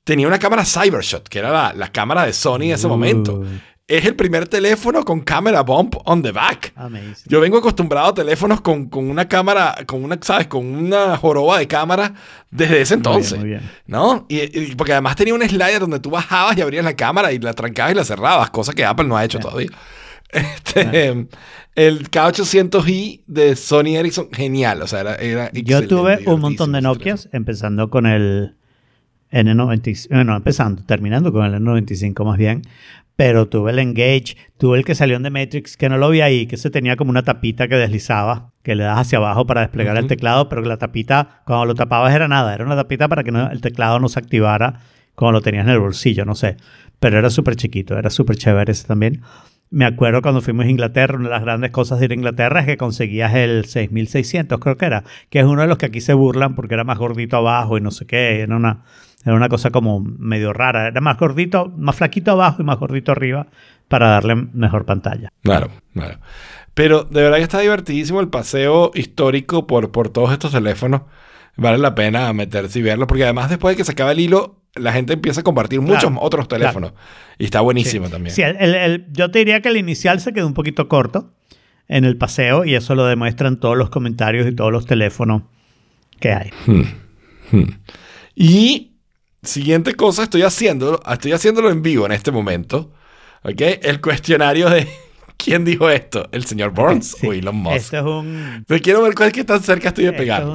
tenía 0.03 0.27
una 0.27 0.39
cámara 0.39 0.63
Cybershot, 0.65 1.27
que 1.27 1.39
era 1.39 1.51
la, 1.51 1.73
la 1.73 1.91
cámara 1.91 2.25
de 2.25 2.33
Sony 2.33 2.63
en 2.63 2.71
ese 2.71 2.87
Uh. 2.87 2.89
momento. 2.89 3.43
Es 3.89 4.03
el 4.05 4.15
primer 4.17 4.49
teléfono 4.49 5.05
con 5.05 5.21
cámara 5.21 5.61
bump 5.63 5.95
on 6.03 6.21
the 6.21 6.33
back. 6.33 6.73
Amazing. 6.75 7.13
Yo 7.27 7.39
vengo 7.39 7.57
acostumbrado 7.57 8.09
a 8.09 8.13
teléfonos 8.13 8.59
con, 8.59 8.87
con 8.89 9.09
una 9.09 9.29
cámara, 9.29 9.75
con 9.85 10.03
una, 10.03 10.19
¿sabes? 10.21 10.47
Con 10.47 10.65
una 10.65 11.15
joroba 11.15 11.57
de 11.59 11.67
cámara 11.67 12.13
desde 12.51 12.81
ese 12.81 12.97
Muy 12.97 13.03
bien, 13.03 13.09
entonces. 13.15 13.39
muy 13.39 13.47
bien. 13.49 13.61
¿No? 13.85 14.25
Y, 14.27 14.39
y- 14.41 14.75
porque 14.75 14.91
además 14.91 15.15
tenía 15.15 15.33
un 15.33 15.41
slider 15.41 15.79
donde 15.79 16.01
tú 16.01 16.09
bajabas 16.09 16.57
y 16.57 16.61
abrías 16.61 16.83
la 16.83 16.97
cámara 16.97 17.31
y 17.31 17.39
la 17.39 17.53
trancabas 17.53 17.93
y 17.93 17.95
la 17.95 18.03
cerrabas, 18.03 18.49
cosa 18.49 18.73
que 18.73 18.83
Apple 18.83 19.07
no 19.07 19.15
ha 19.15 19.23
hecho 19.23 19.39
todavía. 19.39 19.69
Este, 20.29 21.27
el 21.75 22.11
K800i 22.11 23.21
de 23.27 23.55
Sony 23.55 23.95
Ericsson, 23.95 24.27
genial. 24.33 24.81
O 24.81 24.87
sea, 24.87 24.99
era, 24.99 25.15
era 25.15 25.51
Yo 25.53 25.87
tuve 25.87 26.19
un 26.25 26.41
montón 26.41 26.73
de 26.73 26.81
Nokias, 26.81 27.29
empezando 27.31 27.89
con 27.89 28.05
el 28.05 28.57
N95, 29.31 30.07
bueno, 30.09 30.35
empezando, 30.35 30.83
terminando 30.83 31.31
con 31.31 31.45
el 31.45 31.53
N95 31.61 32.25
más 32.25 32.37
bien, 32.37 32.63
pero 33.17 33.49
tuve 33.49 33.71
el 33.71 33.79
Engage, 33.79 34.37
tuve 34.57 34.77
el 34.77 34.85
que 34.85 34.95
salió 34.95 35.17
en 35.17 35.23
The 35.23 35.29
Matrix, 35.31 35.75
que 35.75 35.89
no 35.89 35.97
lo 35.97 36.09
vi 36.09 36.21
ahí, 36.21 36.45
que 36.47 36.55
se 36.55 36.69
tenía 36.69 36.95
como 36.95 37.09
una 37.09 37.23
tapita 37.23 37.67
que 37.67 37.75
deslizaba, 37.75 38.53
que 38.63 38.75
le 38.75 38.83
das 38.85 38.99
hacia 38.99 39.17
abajo 39.17 39.45
para 39.45 39.61
desplegar 39.61 39.97
el 39.97 40.07
teclado, 40.07 40.47
pero 40.47 40.61
que 40.63 40.69
la 40.69 40.77
tapita, 40.77 41.41
cuando 41.45 41.65
lo 41.65 41.75
tapabas 41.75 42.13
era 42.15 42.27
nada, 42.29 42.53
era 42.53 42.63
una 42.63 42.75
tapita 42.75 43.07
para 43.09 43.23
que 43.23 43.31
no- 43.31 43.51
el 43.51 43.59
teclado 43.59 43.99
no 43.99 44.07
se 44.07 44.19
activara 44.19 44.79
cuando 45.15 45.33
lo 45.39 45.41
tenías 45.41 45.65
en 45.65 45.71
el 45.73 45.79
bolsillo, 45.79 46.23
no 46.25 46.35
sé, 46.35 46.57
pero 46.99 47.17
era 47.17 47.29
súper 47.31 47.55
chiquito, 47.55 47.97
era 47.97 48.09
súper 48.11 48.37
chévere 48.37 48.71
ese 48.71 48.87
también. 48.87 49.21
Me 49.69 49.85
acuerdo 49.85 50.21
cuando 50.21 50.41
fuimos 50.41 50.65
a 50.65 50.69
Inglaterra, 50.69 51.15
una 51.15 51.25
de 51.25 51.35
las 51.35 51.41
grandes 51.41 51.71
cosas 51.71 51.99
de 51.99 52.05
ir 52.05 52.11
a 52.11 52.15
Inglaterra 52.15 52.61
es 52.61 52.65
que 52.65 52.77
conseguías 52.77 53.33
el 53.35 53.65
6600, 53.65 54.59
creo 54.59 54.77
que 54.77 54.85
era, 54.85 55.03
que 55.29 55.39
es 55.39 55.45
uno 55.45 55.61
de 55.61 55.67
los 55.67 55.77
que 55.77 55.87
aquí 55.87 55.99
se 55.99 56.13
burlan 56.13 56.55
porque 56.55 56.73
era 56.73 56.83
más 56.83 56.97
gordito 56.97 57.37
abajo 57.37 57.77
y 57.77 57.81
no 57.81 57.91
sé 57.91 58.05
qué, 58.05 58.41
era 58.41 58.55
una, 58.55 58.83
era 59.25 59.35
una 59.35 59.49
cosa 59.49 59.69
como 59.69 59.99
medio 59.99 60.53
rara, 60.53 60.87
era 60.87 61.01
más 61.01 61.17
gordito, 61.17 61.73
más 61.75 61.97
flaquito 61.97 62.31
abajo 62.31 62.61
y 62.61 62.65
más 62.65 62.79
gordito 62.79 63.11
arriba 63.11 63.47
para 63.89 64.07
darle 64.07 64.35
mejor 64.35 64.85
pantalla. 64.85 65.33
Claro, 65.43 65.69
claro. 65.93 66.19
Pero 66.73 67.03
de 67.03 67.23
verdad 67.23 67.37
que 67.37 67.43
está 67.43 67.59
divertidísimo 67.59 68.21
el 68.21 68.29
paseo 68.29 68.91
histórico 68.93 69.67
por, 69.67 69.91
por 69.91 70.09
todos 70.09 70.31
estos 70.31 70.51
teléfonos. 70.51 71.01
Vale 71.55 71.79
la 71.79 71.95
pena 71.95 72.31
meterse 72.33 72.79
y 72.79 72.83
verlo, 72.83 73.07
porque 73.07 73.23
además 73.23 73.49
después 73.49 73.73
de 73.73 73.77
que 73.77 73.83
se 73.83 73.93
acaba 73.93 74.11
el 74.11 74.19
hilo, 74.19 74.61
la 74.79 74.93
gente 74.93 75.13
empieza 75.13 75.41
a 75.41 75.43
compartir 75.43 75.81
muchos 75.81 76.01
Claro, 76.05 76.17
otros 76.21 76.47
teléfonos. 76.47 76.93
Y 77.37 77.45
está 77.45 77.61
buenísimo 77.61 78.09
también. 78.09 78.35
Sí, 78.35 78.41
el- 78.41 78.55
el- 78.57 78.75
el- 78.75 79.05
yo 79.11 79.29
te 79.31 79.39
diría 79.39 79.61
que 79.61 79.69
el 79.69 79.77
inicial 79.77 80.19
se 80.19 80.33
quedó 80.33 80.47
un 80.47 80.53
poquito 80.53 80.87
corto 80.87 81.33
en 81.87 82.03
el 82.05 82.17
paseo 82.17 82.65
y 82.65 82.75
eso 82.75 82.95
lo 82.95 83.05
demuestran 83.05 83.59
todos 83.59 83.77
los 83.77 83.89
comentarios 83.89 84.47
y 84.47 84.53
todos 84.55 84.71
los 84.71 84.85
teléfonos 84.85 85.43
que 86.19 86.31
hay. 86.33 86.51
Y 88.35 88.93
siguiente 89.43 89.93
cosa, 89.95 90.23
estoy 90.23 90.41
haciéndolo, 90.43 90.99
estoy 91.11 91.31
haciéndolo 91.31 91.69
en 91.69 91.81
vivo 91.81 92.05
en 92.05 92.11
este 92.11 92.31
momento. 92.31 92.91
¿Ok? 93.43 93.61
El 93.81 94.01
cuestionario 94.01 94.69
de 94.69 94.87
¿quién 95.37 95.63
dijo 95.63 95.89
esto? 95.89 96.27
¿El 96.31 96.45
señor 96.45 96.71
Burns 96.71 97.15
Sí. 97.19 97.27
o 97.27 97.33
Elon 97.33 97.55
Musk? 97.55 97.75
Esto 97.75 97.97
es 97.97 98.03
un, 98.03 98.65
Pero 98.67 98.81
quiero 98.81 99.01
ver 99.03 99.13
cuál 99.15 99.27
es 99.27 99.33
que 99.33 99.43
tan 99.43 99.61
cerca 99.61 99.89
estoy 99.89 100.05
de 100.05 100.09
es 100.11 100.17
pegar. 100.17 100.45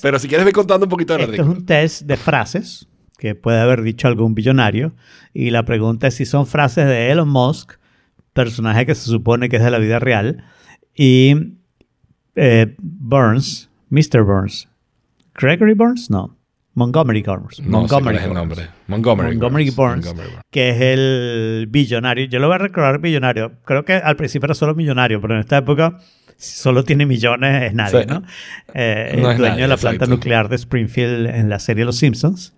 Pero 0.00 0.18
si 0.18 0.28
quieres, 0.28 0.46
ve 0.46 0.52
contando 0.52 0.86
un 0.86 0.90
poquito 0.90 1.14
del 1.14 1.22
Esto 1.30 1.42
es 1.42 1.48
un 1.48 1.66
test 1.66 2.02
de 2.02 2.16
frases 2.16 2.86
que 3.18 3.34
puede 3.34 3.60
haber 3.60 3.82
dicho 3.82 4.08
algún 4.08 4.34
billonario. 4.34 4.94
Y 5.34 5.50
la 5.50 5.64
pregunta 5.64 6.06
es 6.06 6.14
si 6.14 6.24
son 6.24 6.46
frases 6.46 6.86
de 6.86 7.10
Elon 7.10 7.28
Musk, 7.28 7.72
personaje 8.32 8.86
que 8.86 8.94
se 8.94 9.10
supone 9.10 9.48
que 9.50 9.56
es 9.56 9.62
de 9.64 9.70
la 9.70 9.78
vida 9.78 9.98
real, 9.98 10.44
y 10.94 11.34
eh, 12.36 12.74
Burns, 12.78 13.68
Mr. 13.90 14.22
Burns. 14.22 14.68
¿Gregory 15.34 15.74
Burns? 15.74 16.10
No. 16.10 16.36
Montgomery 16.74 17.22
Burns. 17.22 17.60
No 17.60 17.80
Montgomery 17.80 18.18
Burns. 18.18 18.34
nombre. 18.34 18.68
Montgomery, 18.86 19.28
Montgomery 19.30 19.70
Burns, 19.70 20.06
Montgomery 20.06 20.30
Burns. 20.30 20.44
que 20.50 20.70
es 20.70 20.80
el 20.80 21.66
billonario. 21.68 22.26
Yo 22.26 22.38
lo 22.38 22.46
voy 22.46 22.54
a 22.54 22.58
recordar 22.58 23.00
billonario. 23.00 23.52
Creo 23.64 23.84
que 23.84 23.94
al 23.94 24.14
principio 24.14 24.46
era 24.46 24.54
solo 24.54 24.76
millonario, 24.76 25.20
pero 25.20 25.34
en 25.34 25.40
esta 25.40 25.58
época 25.58 25.98
si 26.36 26.56
solo 26.56 26.84
tiene 26.84 27.04
millones, 27.04 27.64
es 27.64 27.74
nadie. 27.74 28.06
Eh, 28.74 29.18
No 29.20 29.30
el 29.32 29.38
dueño 29.38 29.50
nadie, 29.54 29.62
de 29.62 29.68
la 29.68 29.76
planta 29.76 30.04
exacto. 30.04 30.14
nuclear 30.14 30.48
de 30.48 30.54
Springfield 30.54 31.26
en 31.26 31.48
la 31.48 31.58
serie 31.58 31.84
Los 31.84 31.96
Simpsons 31.96 32.54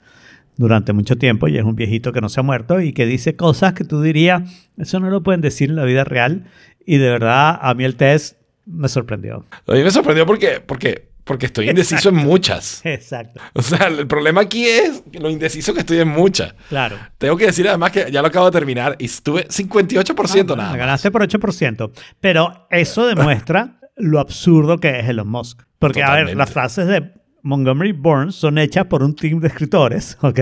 durante 0.56 0.92
mucho 0.92 1.16
tiempo 1.16 1.48
y 1.48 1.56
es 1.58 1.64
un 1.64 1.74
viejito 1.76 2.12
que 2.12 2.20
no 2.20 2.28
se 2.28 2.40
ha 2.40 2.42
muerto 2.42 2.80
y 2.80 2.92
que 2.92 3.06
dice 3.06 3.36
cosas 3.36 3.72
que 3.72 3.84
tú 3.84 4.02
dirías, 4.02 4.42
eso 4.76 5.00
no 5.00 5.08
lo 5.10 5.22
pueden 5.22 5.40
decir 5.40 5.70
en 5.70 5.76
la 5.76 5.84
vida 5.84 6.04
real 6.04 6.44
y 6.84 6.98
de 6.98 7.08
verdad 7.10 7.58
a 7.60 7.74
mí 7.74 7.84
el 7.84 7.96
test 7.96 8.36
me 8.66 8.88
sorprendió. 8.88 9.46
A 9.66 9.72
mí 9.72 9.82
me 9.82 9.90
sorprendió 9.90 10.26
porque, 10.26 10.60
porque, 10.64 11.08
porque 11.24 11.46
estoy 11.46 11.68
indeciso 11.70 12.10
en 12.10 12.16
muchas. 12.16 12.80
Exacto. 12.84 13.40
O 13.54 13.62
sea, 13.62 13.86
el 13.88 14.06
problema 14.06 14.42
aquí 14.42 14.66
es 14.66 15.02
lo 15.18 15.30
indeciso 15.30 15.72
que 15.72 15.80
estoy 15.80 15.98
en 15.98 16.08
muchas. 16.08 16.54
Claro. 16.68 16.96
Tengo 17.18 17.36
que 17.36 17.46
decir 17.46 17.66
además 17.68 17.90
que 17.92 18.10
ya 18.12 18.20
lo 18.20 18.28
acabo 18.28 18.46
de 18.46 18.52
terminar 18.52 18.96
y 18.98 19.06
estuve 19.06 19.48
58% 19.48 20.52
Ah, 20.52 20.56
nada. 20.56 20.68
más. 20.70 20.76
Ganaste 20.78 21.10
por 21.10 21.22
8%. 21.26 21.90
Pero 22.20 22.66
eso 22.70 23.06
demuestra 23.06 23.80
lo 23.96 24.20
absurdo 24.20 24.78
que 24.78 25.00
es 25.00 25.08
Elon 25.08 25.28
Musk. 25.28 25.62
Porque, 25.78 26.02
a 26.02 26.06
ver, 26.12 26.26
Totalmente. 26.26 26.38
las 26.38 26.50
frases 26.50 26.86
de 26.86 27.12
Montgomery 27.42 27.92
Burns 27.92 28.34
son 28.34 28.58
hechas 28.58 28.86
por 28.86 29.02
un 29.02 29.14
team 29.14 29.40
de 29.40 29.48
escritores, 29.48 30.16
¿ok? 30.22 30.40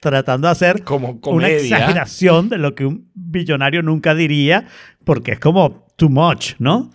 Tratando 0.00 0.48
de 0.48 0.52
hacer 0.52 0.82
Como 0.82 1.18
una 1.26 1.48
exageración 1.48 2.48
de 2.48 2.58
lo 2.58 2.74
que 2.74 2.86
un 2.86 3.10
billonario 3.14 3.82
nunca 3.82 4.14
diría, 4.14 4.66
porque 5.04 5.32
es 5.32 5.38
como 5.40 5.86
too 5.96 6.08
much, 6.08 6.54
¿no? 6.58 6.90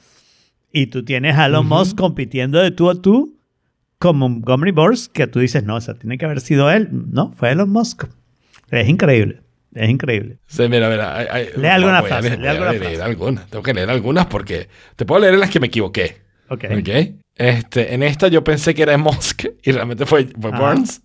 Y 0.71 0.87
tú 0.87 1.03
tienes 1.05 1.35
a 1.37 1.45
Elon 1.45 1.67
Musk 1.67 1.97
compitiendo 1.97 2.59
de 2.59 2.71
tú 2.71 2.89
a 2.89 2.99
tú 3.01 3.37
con 3.99 4.17
Montgomery 4.17 4.71
Burns, 4.71 5.07
que 5.07 5.27
tú 5.27 5.39
dices, 5.39 5.63
no, 5.63 5.75
o 5.75 5.81
sea, 5.81 5.93
tiene 5.93 6.17
que 6.17 6.25
haber 6.25 6.41
sido 6.41 6.69
él. 6.71 6.89
No, 6.91 7.31
fue 7.33 7.51
Elon 7.51 7.69
Musk. 7.69 8.05
Es 8.71 8.89
increíble. 8.89 9.41
Es 9.75 9.89
increíble. 9.89 10.39
Sí, 10.47 10.67
mira, 10.67 10.89
mira. 10.89 11.17
hay- 11.17 11.27
hay- 11.29 11.47
Lee 11.57 11.67
alguna 11.67 12.01
frase, 12.03 12.29
leer- 12.31 12.39
lee 12.41 12.47
alguna 12.47 12.71
leer 12.71 12.83
frase. 12.83 13.01
algunas. 13.03 13.47
Tengo 13.49 13.63
que 13.63 13.73
leer 13.73 13.89
algunas 13.89 14.25
porque 14.27 14.67
te 14.95 15.05
puedo 15.05 15.21
leer 15.21 15.35
las 15.37 15.49
que 15.49 15.59
me 15.59 15.67
equivoqué. 15.67 16.17
Ok. 16.49 16.65
¿Ok? 16.79 16.89
Este, 17.35 17.93
en 17.93 18.03
esta 18.03 18.27
yo 18.27 18.43
pensé 18.43 18.75
que 18.75 18.83
era 18.83 18.97
Musk 18.97 19.45
y 19.63 19.71
realmente 19.71 20.05
fue, 20.05 20.27
fue. 20.39 20.51
Burns. 20.51 21.01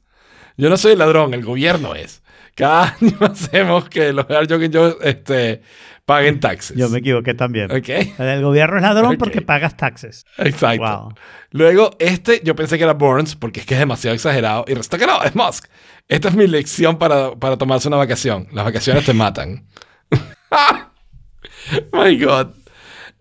Yo 0.57 0.69
no 0.69 0.77
soy 0.77 0.93
el 0.93 0.99
ladrón, 0.99 1.35
el 1.35 1.45
gobierno 1.45 1.95
es. 1.95 2.23
Cada 2.55 2.97
año 3.01 3.17
hacemos 3.21 3.89
que 3.89 4.13
los 4.13 4.27
que 4.27 4.69
yo 4.69 4.99
este, 5.01 5.63
paguen 6.05 6.41
taxes. 6.41 6.77
Yo 6.77 6.89
me 6.89 6.99
equivoqué 6.99 7.35
también. 7.35 7.71
¿Ok? 7.71 7.89
El 8.19 8.43
gobierno 8.43 8.77
es 8.77 8.83
ladrón 8.83 9.17
porque 9.17 9.41
pagas 9.43 9.77
taxes. 9.77 10.27
Exacto. 10.39 10.83
Wow. 10.83 11.15
Luego, 11.51 11.91
este 11.99 12.41
yo 12.43 12.57
pensé 12.57 12.77
que 12.77 12.85
era 12.85 12.95
Burns 12.95 13.37
porque 13.37 13.61
es 13.61 13.67
que 13.67 13.75
es 13.75 13.81
demasiado 13.81 14.15
exagerado. 14.15 14.65
Y 14.67 14.75
resulta 14.75 14.99
que 14.99 15.07
no, 15.07 15.23
es 15.23 15.35
Musk. 15.37 15.67
Esta 16.09 16.29
es 16.29 16.35
mi 16.35 16.47
lección 16.47 16.99
para, 16.99 17.33
para 17.37 17.57
tomarse 17.57 17.89
una 17.89 17.99
vacación. 17.99 18.49
Las 18.53 18.65
vacaciones 18.65 19.05
te 19.05 19.13
matan. 19.13 19.67
My 21.93 22.19
God. 22.19 22.55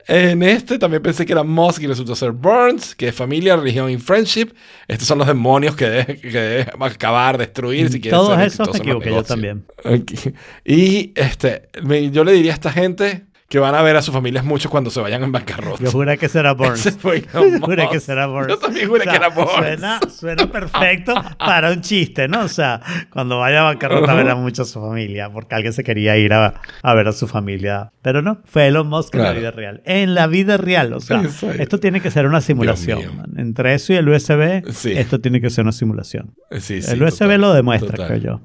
En 0.08 0.42
este 0.44 0.80
también 0.80 1.04
pensé 1.04 1.26
que 1.26 1.34
era 1.34 1.44
Musk 1.44 1.82
y 1.82 1.88
resultó 1.88 2.16
ser 2.16 2.32
Burns, 2.32 2.96
que 2.96 3.10
es 3.10 3.16
familia, 3.16 3.56
religión 3.58 3.90
y 3.90 3.98
friendship. 3.98 4.54
Estos 4.88 5.08
son 5.08 5.18
los 5.18 5.28
demonios 5.28 5.76
que 5.76 5.90
debe, 5.90 6.20
que 6.20 6.66
acabar, 6.80 7.38
destruir 7.38 7.90
si 7.92 8.00
quieres 8.02 8.18
Todos 8.20 8.40
esos 8.40 8.72
me 8.74 8.78
equivoqué 8.80 9.10
yo 9.12 9.24
también. 9.24 9.66
Ok. 9.84 10.34
Y 10.66 11.12
este, 11.16 11.70
me- 11.84 12.10
yo 12.10 12.24
le 12.24 12.32
diría 12.32 12.52
a 12.52 12.56
esta 12.56 12.72
gente 12.72 13.26
que 13.50 13.60
van 13.60 13.76
a 13.76 13.82
ver 13.82 13.96
a 13.96 14.02
sus 14.02 14.14
familias 14.14 14.44
mucho 14.44 14.70
cuando 14.70 14.90
se 14.90 15.00
vayan 15.00 15.24
en 15.24 15.32
bancarrota. 15.32 15.82
Yo 15.82 15.90
juré 15.92 16.18
que 16.18 16.28
será 16.28 16.52
Burns. 16.54 16.98
Juré 17.62 17.88
que 17.90 18.00
será 18.02 18.28
Burns. 18.28 18.50
Yo 18.50 18.58
también 18.60 18.88
juré 18.90 19.02
O 19.02 19.04
sea, 19.04 19.12
que 19.14 19.18
era 19.18 19.30
Burns. 19.30 19.52
Suena, 19.56 20.00
suena 20.10 20.52
perfecto 20.52 21.14
para 21.40 21.72
un 21.72 21.82
chiste, 21.82 22.28
¿no? 22.28 22.42
O 22.42 22.48
sea, 22.50 22.82
cuando 23.10 23.40
vaya 23.40 23.62
a 23.62 23.64
bancarrota 23.64 24.14
verá 24.14 24.36
mucho 24.36 24.64
a 24.64 24.66
su 24.66 24.82
familia, 24.82 25.30
porque 25.32 25.56
alguien 25.56 25.72
se 25.74 25.84
quería 25.84 26.18
ir 26.18 26.34
a, 26.34 26.62
a 26.84 26.94
ver 26.94 27.08
a 27.08 27.12
su 27.14 27.28
familia. 27.28 27.92
Pero 28.02 28.22
no, 28.22 28.42
fue 28.46 28.68
Elon 28.68 28.88
Musk 28.88 29.16
en 29.16 29.22
la 29.22 29.26
Claro. 29.28 29.40
vida 29.40 29.52
real. 29.52 29.82
En 29.86 30.14
la 30.14 30.28
vida 30.28 30.58
real, 30.58 30.92
o 30.94 31.00
sea, 31.00 31.24
Sí, 31.30 31.48
esto 31.58 31.80
tiene 31.80 32.02
que 32.02 32.12
ser 32.12 32.26
una 32.26 32.42
simulación. 32.42 33.24
Entre 33.38 33.74
eso 33.74 33.94
y 33.94 33.96
el 33.96 34.10
USB, 34.10 34.64
Sí. 34.74 34.92
esto 34.94 35.20
tiene 35.22 35.40
que 35.42 35.50
ser 35.50 35.64
una 35.64 35.72
simulación. 35.72 36.34
Sí, 36.60 36.80
el 36.88 37.02
USB 37.04 37.20
total, 37.20 37.42
lo 37.42 37.54
demuestra, 37.54 37.92
total. 37.92 38.08
creo 38.08 38.20
yo. 38.20 38.42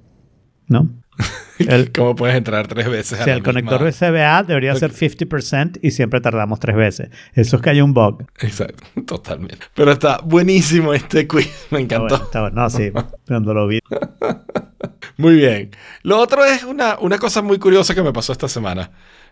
¿No? 0.69 0.89
El, 1.59 1.93
¿Cómo 1.93 2.17
puedes 2.17 2.35
entrar 2.35 2.67
tres 2.67 2.89
veces 2.89 3.21
a 3.21 3.25
si 3.25 3.31
la 3.31 3.37
el 3.37 3.43
conector 3.43 3.83
USB-A 3.83 4.43
debería 4.43 4.75
ser 4.75 4.93
50% 4.93 5.79
y 5.83 5.91
siempre 5.93 6.21
tardamos 6.21 6.59
tres 6.59 6.75
veces. 6.75 7.11
Eso 7.35 7.57
es 7.57 7.63
que 7.63 7.71
hay 7.71 7.81
un 7.81 7.95
bug. 7.95 8.25
Exacto, 8.41 8.83
totalmente. 9.07 9.59
Pero 9.75 9.93
está 9.93 10.19
buenísimo 10.25 10.93
este 10.95 11.29
quiz, 11.29 11.47
me 11.71 11.83
Está 11.83 11.97
encantó. 11.97 12.09
bueno, 12.09 12.25
está 12.25 12.41
bueno. 12.41 12.63
No, 12.63 12.71
sí, 12.71 12.91
cuando 13.29 13.55
lo 13.55 13.69
vi. 13.69 13.79
Muy 15.19 15.35
bien. 15.37 15.71
Lo 16.03 16.19
otro 16.19 16.45
es 16.45 16.65
una, 16.65 16.99
una 16.99 17.19
cosa 17.19 17.43
muy 17.43 17.59
curiosa 17.59 17.95
que 17.95 18.03
me 18.03 18.13
pasó 18.13 18.33
esta 18.33 18.49
semana. 18.49 18.91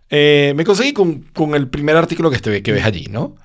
Eh, 0.09 0.53
me 0.57 0.64
conseguí 0.64 0.93
con, 0.93 1.22
con 1.33 1.55
el 1.55 1.68
primer 1.68 1.97
artículo 1.97 2.31
que, 2.31 2.37
este, 2.37 2.62
que 2.62 2.72
ves 2.72 2.85
allí, 2.85 3.07
¿no? 3.11 3.37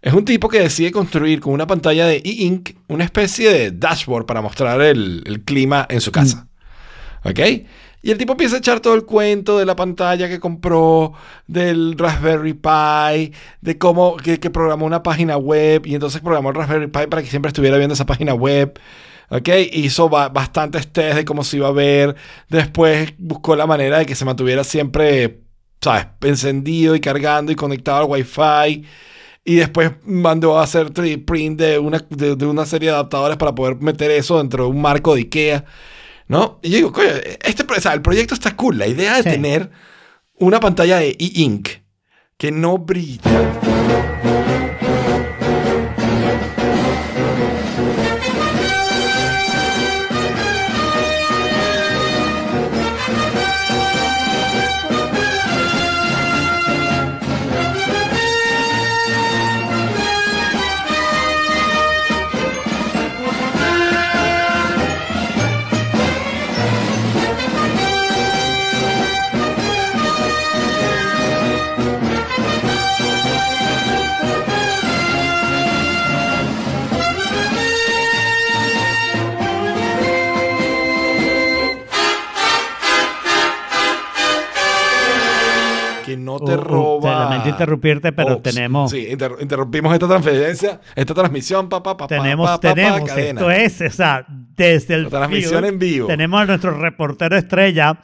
Es 0.00 0.12
un 0.14 0.24
tipo 0.24 0.48
que 0.48 0.58
decide 0.58 0.90
construir 0.90 1.38
con 1.40 1.52
una 1.52 1.66
pantalla 1.68 2.06
de 2.06 2.16
e-ink 2.16 2.70
una 2.88 3.04
especie 3.04 3.52
de 3.52 3.70
dashboard 3.70 4.26
para 4.26 4.40
mostrar 4.40 4.80
el, 4.80 5.22
el 5.26 5.42
clima 5.42 5.86
en 5.88 6.00
su 6.00 6.10
casa. 6.10 6.48
¿Ok? 7.24 7.38
Y 8.04 8.10
el 8.10 8.18
tipo 8.18 8.32
empieza 8.32 8.56
a 8.56 8.58
echar 8.58 8.80
todo 8.80 8.94
el 8.94 9.04
cuento 9.04 9.58
de 9.58 9.64
la 9.64 9.76
pantalla 9.76 10.28
que 10.28 10.40
compró, 10.40 11.12
del 11.46 11.96
Raspberry 11.96 12.54
Pi, 12.54 13.32
de 13.60 13.78
cómo 13.78 14.16
que, 14.16 14.38
programó 14.50 14.86
una 14.86 15.04
página 15.04 15.36
web 15.36 15.86
y 15.86 15.94
entonces 15.94 16.20
programó 16.20 16.48
el 16.50 16.56
Raspberry 16.56 16.88
Pi 16.88 17.06
para 17.08 17.22
que 17.22 17.28
siempre 17.30 17.48
estuviera 17.50 17.76
viendo 17.76 17.94
esa 17.94 18.06
página 18.06 18.34
web. 18.34 18.78
¿Ok? 19.30 19.48
Hizo 19.72 20.08
ba- 20.08 20.28
bastantes 20.28 20.92
test 20.92 21.16
de 21.16 21.24
cómo 21.24 21.44
se 21.44 21.56
iba 21.58 21.68
a 21.68 21.72
ver. 21.72 22.16
Después 22.48 23.14
buscó 23.18 23.54
la 23.56 23.66
manera 23.66 23.98
de 23.98 24.06
que 24.06 24.14
se 24.16 24.24
mantuviera 24.24 24.64
siempre, 24.64 25.40
¿sabes? 25.80 26.06
Encendido 26.22 26.94
y 26.96 27.00
cargando 27.00 27.52
y 27.52 27.54
conectado 27.54 27.98
al 28.04 28.10
Wi-Fi. 28.10 28.84
Y 29.44 29.54
después 29.56 29.92
mandó 30.04 30.58
a 30.58 30.64
hacer 30.64 30.90
3D 30.92 31.24
print 31.24 31.58
de 31.60 31.78
una, 31.78 31.98
de 32.10 32.46
una 32.46 32.66
serie 32.66 32.90
de 32.90 32.94
adaptadores 32.94 33.36
para 33.38 33.54
poder 33.54 33.76
meter 33.76 34.10
eso 34.10 34.38
dentro 34.38 34.64
de 34.64 34.70
un 34.70 34.80
marco 34.82 35.14
de 35.14 35.22
IKEA. 35.22 35.64
¿No? 36.32 36.58
Y 36.62 36.70
yo 36.70 36.76
digo, 36.76 36.92
coño, 36.92 37.10
este, 37.42 37.62
pro- 37.64 37.76
o 37.76 37.80
sea, 37.80 37.92
el 37.92 38.00
proyecto 38.00 38.32
está 38.32 38.56
cool. 38.56 38.78
La 38.78 38.86
idea 38.86 39.16
de 39.18 39.22
Sí. 39.22 39.28
tener 39.28 39.70
una 40.38 40.60
pantalla 40.60 40.96
de 40.96 41.10
e-ink 41.10 41.68
que 42.38 42.50
no 42.50 42.78
brilla. 42.78 43.20
Interrumpirte, 87.62 88.12
pero 88.12 88.34
Ops. 88.34 88.42
tenemos- 88.42 88.90
Sí, 88.90 89.06
inter- 89.10 89.36
interrumpimos 89.40 89.92
esta 89.92 90.08
transferencia, 90.08 90.80
esta 90.94 91.14
transmisión, 91.14 91.68
papá, 91.68 91.96
papá, 91.96 92.08
tenemos, 92.08 92.60
tenemos, 92.60 93.16
esto 93.16 93.50
es, 93.50 93.80
o 93.80 93.90
sea, 93.90 94.24
desde 94.28 94.94
el 94.94 95.04
La 95.04 95.10
transmisión 95.10 95.50
field, 95.60 95.64
en 95.72 95.78
vivo. 95.78 96.06
Tenemos 96.08 96.40
a 96.40 96.44
nuestro 96.46 96.70
reportero 96.78 97.36
estrella, 97.36 97.98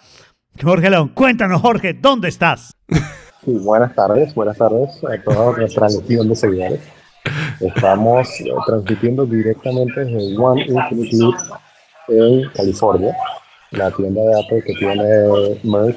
Jorge 0.62 0.90
León. 0.90 1.09
Cuéntanos, 1.11 1.61
Jorge, 1.61 1.94
¿dónde 1.94 2.28
estás? 2.28 2.74
Sí, 3.44 3.52
buenas 3.62 3.94
tardes, 3.94 4.34
buenas 4.34 4.59
tardes 4.59 4.90
a 5.04 5.22
toda 5.22 5.56
nuestra 5.56 5.88
legión 5.88 6.28
de 6.28 6.34
seguidores. 6.36 6.80
Estamos 7.61 8.28
eh, 8.40 8.46
transmitiendo 8.66 9.24
directamente 9.24 10.04
desde 10.04 10.36
One 10.36 10.62
Infinite 10.66 11.16
Loop 11.16 11.34
en 12.09 12.50
California, 12.50 13.16
la 13.70 13.90
tienda 13.92 14.20
de 14.20 14.40
Apple 14.40 14.62
que 14.66 14.74
tiene 14.74 15.04
merch 15.62 15.96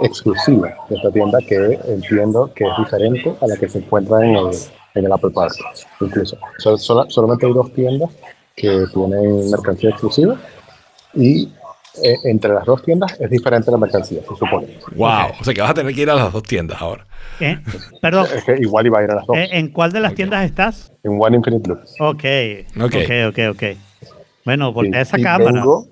exclusiva. 0.00 0.74
Esta 0.90 1.10
tienda 1.10 1.38
que 1.46 1.78
entiendo 1.88 2.50
que 2.54 2.64
es 2.64 2.70
diferente 2.78 3.34
a 3.40 3.46
la 3.46 3.56
que 3.56 3.68
se 3.68 3.78
encuentra 3.78 4.18
en 4.24 4.36
el, 4.36 4.50
en 4.94 5.04
el 5.06 5.12
Apple 5.12 5.30
Park, 5.30 5.54
incluso. 6.00 6.36
Sol- 6.58 6.78
sola- 6.78 7.06
solamente 7.08 7.46
hay 7.46 7.52
dos 7.52 7.72
tiendas 7.72 8.10
que 8.56 8.84
tienen 8.92 9.50
mercancía 9.50 9.90
exclusiva 9.90 10.36
y 11.14 11.48
eh, 12.02 12.16
entre 12.24 12.52
las 12.52 12.64
dos 12.64 12.82
tiendas 12.82 13.14
es 13.20 13.30
diferente 13.30 13.70
la 13.70 13.78
mercancía, 13.78 14.20
se 14.22 14.26
supone. 14.36 14.66
Wow, 14.96 15.32
o 15.40 15.44
sea 15.44 15.54
que 15.54 15.60
vas 15.60 15.70
a 15.70 15.74
tener 15.74 15.94
que 15.94 16.02
ir 16.02 16.10
a 16.10 16.14
las 16.14 16.32
dos 16.32 16.42
tiendas 16.42 16.80
ahora. 16.80 17.06
¿Eh? 17.40 17.58
Perdón, 18.00 18.26
Es 18.34 18.44
que 18.44 18.56
igual 18.60 18.86
iba 18.86 18.98
a 18.98 19.04
ir 19.04 19.10
a 19.10 19.14
las 19.16 19.26
dos. 19.26 19.36
¿eh, 19.36 19.48
¿en 19.52 19.68
cuál 19.70 19.92
de 19.92 20.00
las 20.00 20.10
Ok. 20.12 20.16
tiendas 20.16 20.44
estás? 20.44 20.92
En 21.04 21.18
One 21.20 21.36
Infinite 21.36 21.68
Loop. 21.68 21.80
Ok, 22.00 22.24
Ok. 22.84 22.94
ok, 22.94 23.10
ok, 23.28 23.38
ok. 23.50 23.62
Bueno, 24.44 24.68
Sí, 24.68 24.74
voltea 24.74 25.00
esa 25.00 25.18
y 25.18 25.22
cámara. 25.22 25.52
Vengo, 25.52 25.86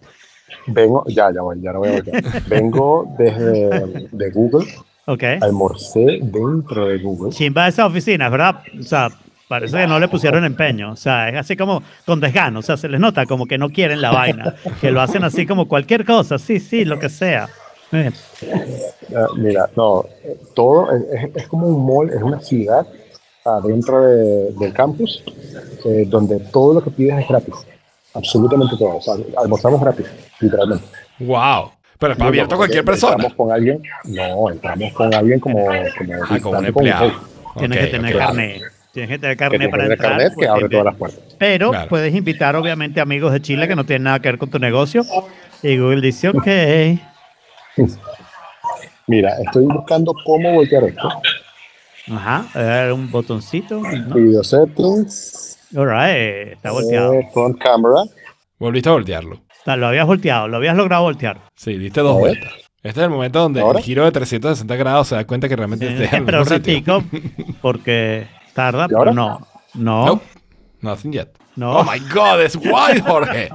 vengo, 0.66 1.04
ya, 1.08 1.32
ya 1.32 1.42
voy, 1.42 1.60
ya 1.60 1.72
no 1.72 1.78
voy 1.80 1.88
a 1.88 1.92
voltear. 1.92 2.22
Vengo 2.48 3.14
desde 3.18 4.08
de 4.12 4.30
Google, 4.30 4.66
Ok. 5.06 5.22
almorcé 5.40 6.20
dentro 6.22 6.86
de 6.88 6.98
Google. 6.98 7.30
Chimba 7.32 7.68
esa 7.68 7.86
oficina, 7.86 8.28
¿verdad? 8.28 8.56
O 8.78 8.82
sea, 8.82 9.08
parece 9.48 9.76
que 9.76 9.86
no 9.86 9.98
le 9.98 10.08
pusieron 10.08 10.44
empeño. 10.44 10.92
O 10.92 10.96
sea, 10.96 11.28
es 11.28 11.36
así 11.36 11.56
como 11.56 11.82
con 12.06 12.20
desgano. 12.20 12.60
O 12.60 12.62
sea, 12.62 12.76
se 12.76 12.88
les 12.88 13.00
nota 13.00 13.26
como 13.26 13.46
que 13.46 13.58
no 13.58 13.68
quieren 13.70 14.00
la 14.00 14.10
vaina. 14.12 14.54
Que 14.80 14.90
lo 14.90 15.00
hacen 15.00 15.24
así 15.24 15.46
como 15.46 15.66
cualquier 15.68 16.04
cosa. 16.06 16.38
Sí, 16.38 16.58
sí, 16.60 16.84
lo 16.84 16.98
que 16.98 17.08
sea. 17.08 17.48
Eh, 17.92 18.10
mira, 19.36 19.68
no, 19.76 20.04
todo 20.54 20.88
es 21.34 21.46
como 21.48 21.66
un 21.68 21.84
mall, 21.84 22.10
es 22.10 22.22
una 22.22 22.40
ciudad 22.40 22.86
adentro 23.44 24.00
de- 24.02 24.52
del 24.52 24.72
campus 24.72 25.22
eh, 25.84 26.06
donde 26.08 26.38
todo 26.40 26.74
lo 26.74 26.82
que 26.82 26.90
pides 26.90 27.18
es 27.18 27.28
gratis. 27.28 27.54
Absolutamente 28.14 28.76
todo. 28.76 28.96
O 28.96 29.00
sea, 29.00 29.14
almorzamos 29.38 29.80
gratis, 29.80 30.06
literalmente. 30.40 30.84
Wow. 31.20 31.70
Pero 31.98 32.12
está 32.14 32.26
abierto 32.26 32.54
a 32.54 32.58
cualquier 32.58 32.84
persona. 32.84 33.12
Entramos 33.14 33.34
con 33.36 33.52
alguien, 33.52 33.80
no, 34.04 34.50
entramos 34.50 34.92
con 34.92 35.14
alguien 35.14 35.38
como, 35.40 35.64
como, 35.66 35.74
Ah, 35.74 35.88
como 35.96 36.34
un 36.34 36.40
como 36.40 36.58
empleado. 36.66 37.12
tienes 37.58 37.78
Ok, 37.78 37.84
que 37.84 37.90
tener 37.90 38.14
ok. 38.16 38.20
carnet. 38.22 38.62
Tienes 38.92 39.08
que 39.10 39.18
tener 39.18 39.36
que 39.36 39.38
carnet 39.38 39.58
tiene 39.60 39.70
para 39.70 39.84
entrar. 39.84 40.10
carnet 40.10 40.28
que 40.30 40.34
porque- 40.34 40.48
abre 40.48 40.68
todas 40.68 40.84
las 40.84 40.96
puertas. 40.96 41.20
Pero 41.38 41.70
Claro. 41.70 41.88
puedes 41.88 42.14
invitar, 42.14 42.56
obviamente, 42.56 43.00
amigos 43.00 43.32
de 43.32 43.40
Chile 43.40 43.68
que 43.68 43.76
no 43.76 43.84
tienen 43.86 44.02
nada 44.02 44.18
que 44.20 44.28
ver 44.28 44.38
con 44.38 44.50
tu 44.50 44.58
negocio. 44.58 45.04
Y 45.62 45.78
Google 45.78 46.00
dice, 46.00 46.28
ok. 46.28 46.46
Mira, 49.06 49.36
estoy 49.44 49.64
buscando 49.66 50.12
cómo 50.24 50.52
voltear 50.54 50.84
esto. 50.84 51.08
Ajá, 52.12 52.46
eh, 52.54 52.92
un 52.92 53.10
botoncito. 53.10 53.80
¿no? 53.80 54.14
Video 54.14 54.42
settings, 54.42 55.58
All 55.76 55.86
right, 55.88 56.52
está 56.54 56.70
volteado. 56.70 57.14
eh, 57.14 57.28
front 57.32 57.58
camera. 57.58 58.02
Volviste 58.58 58.88
a 58.88 58.92
voltearlo. 58.92 59.40
Lo 59.64 59.86
habías 59.86 60.06
volteado, 60.06 60.48
lo 60.48 60.56
habías 60.56 60.76
logrado 60.76 61.04
voltear. 61.04 61.40
Sí, 61.56 61.78
diste 61.78 62.00
dos 62.00 62.18
vueltas. 62.18 62.52
Este 62.82 63.00
es 63.00 63.04
el 63.04 63.10
momento 63.10 63.38
donde 63.38 63.60
¿Ahora? 63.60 63.78
el 63.78 63.84
giro 63.84 64.04
de 64.04 64.10
360 64.10 64.74
grados 64.76 65.08
se 65.08 65.14
da 65.14 65.24
cuenta 65.24 65.48
que 65.48 65.54
realmente 65.54 65.86
estés 65.86 66.10
que 66.10 66.16
en 66.16 66.22
el 66.28 66.28
esperar 66.28 66.40
un 66.42 66.48
ratico 66.48 67.04
porque 67.62 68.26
tarda, 68.54 68.86
¿Y 68.86 68.88
pero 68.88 69.12
no. 69.14 69.46
No. 69.74 70.06
Nope. 70.06 70.24
Nothing 70.80 71.12
yet. 71.12 71.28
No. 71.54 71.78
Oh 71.78 71.84
my 71.84 71.98
God, 72.12 72.40
it's 72.44 72.56
wild, 72.56 73.02
Jorge. 73.06 73.48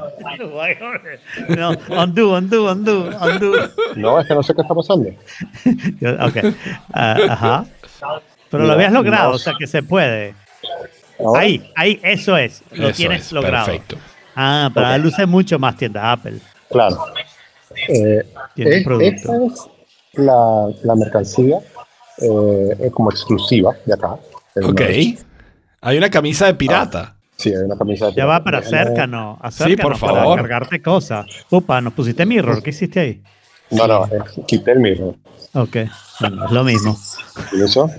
No, 1.50 1.72
undo, 1.90 2.34
undo, 2.38 2.72
undo, 2.72 3.10
undo. 3.22 3.70
No, 3.96 4.20
es 4.20 4.28
que 4.28 4.34
no 4.36 4.44
sé 4.44 4.54
qué 4.56 4.62
está 4.62 4.74
pasando. 4.74 5.10
Ok. 5.10 6.56
Ah, 6.94 7.18
ajá. 7.30 7.66
Pero 8.50 8.64
lo 8.64 8.70
Mira, 8.70 8.74
habías 8.76 8.94
logrado, 8.94 9.30
no 9.32 9.36
o 9.36 9.40
sea 9.40 9.54
que 9.60 9.68
se 9.68 9.84
puede. 9.84 10.36
Ahora, 11.20 11.42
Ahí, 11.42 11.72
ahí, 11.76 12.00
eso 12.04 12.38
es. 12.38 12.64
Lo 12.72 12.90
Eso 12.90 12.98
tienes 12.98 13.22
es, 13.28 13.32
logrado. 13.32 13.66
Perfecto. 13.66 13.98
Ah, 14.36 14.70
pero 14.74 14.88
Ok. 14.92 14.98
luce 15.00 15.26
mucho 15.26 15.58
más 15.60 15.76
tiendas 15.78 16.04
Apple. 16.06 16.40
Claro. 16.70 16.98
Eh, 17.90 18.24
Tiene 18.56 18.78
es- 18.78 18.84
producto. 18.84 19.08
esta 19.16 19.46
es 19.46 19.68
la, 20.14 20.68
la 20.84 20.96
mercancía 20.96 21.58
eh, 22.20 22.76
eh, 22.80 22.92
como 22.92 23.10
exclusiva 23.12 23.76
de 23.86 23.94
acá. 23.94 24.14
Ok. 24.64 24.80
merch. 24.80 25.20
Hay 25.82 25.98
una 25.98 26.10
camisa 26.10 26.46
de 26.48 26.54
pirata. 26.56 27.16
Sí, 27.36 27.50
hay 27.50 27.64
una 27.64 27.78
camisa. 27.78 28.08
de 28.08 28.14
Ya 28.14 28.26
va, 28.26 28.44
pero 28.44 28.60
Déjame- 28.62 28.78
acércanos, 28.82 29.38
acércanos 29.42 30.00
por 30.00 30.10
para 30.10 30.22
favor. 30.22 30.38
cargarte 30.40 30.82
cosas. 30.82 31.26
Upa, 31.52 31.80
nos 31.82 31.94
pusiste 31.94 32.26
mirror, 32.26 32.62
¿qué 32.64 32.72
hiciste 32.72 33.00
ahí? 33.00 33.22
No, 33.70 33.86
no, 33.88 34.06
es- 34.06 34.46
quité 34.48 34.72
el 34.72 34.80
mirror. 34.80 35.16
Ok, 35.54 35.78
bueno, 36.20 36.46
es 36.46 36.52
lo 36.52 36.64
mismo. 36.64 36.98
¿Y 37.54 37.62
eso? 37.64 37.90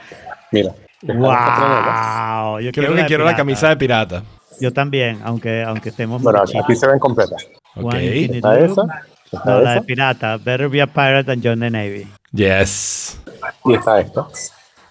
Mira. 0.52 0.72
¡Wow! 1.02 2.60
Yo 2.60 2.72
Creo 2.72 2.94
que 2.94 3.00
la 3.02 3.06
quiero 3.06 3.24
la 3.24 3.30
pirata. 3.30 3.36
camisa 3.36 3.68
de 3.68 3.76
pirata. 3.76 4.22
Yo 4.60 4.72
también, 4.72 5.18
aunque, 5.24 5.62
aunque 5.62 5.90
estemos 5.90 6.22
Bueno, 6.22 6.42
muy 6.52 6.62
aquí 6.62 6.74
se 6.76 6.86
ven 6.86 6.98
completas. 6.98 7.46
Ok. 7.74 7.84
One 7.92 8.04
Infinite 8.06 8.36
Está 8.38 8.58
esa. 8.60 8.82
Está 9.30 9.42
No, 9.44 9.60
la 9.60 9.70
de 9.72 9.76
esa. 9.76 9.86
pirata. 9.86 10.36
Better 10.38 10.68
be 10.70 10.80
a 10.80 10.86
pirate 10.86 11.24
than 11.24 11.42
join 11.42 11.60
the 11.60 11.70
Navy. 11.70 12.06
Yes. 12.32 13.20
Y 13.64 13.74
está 13.74 14.00
esta. 14.00 14.26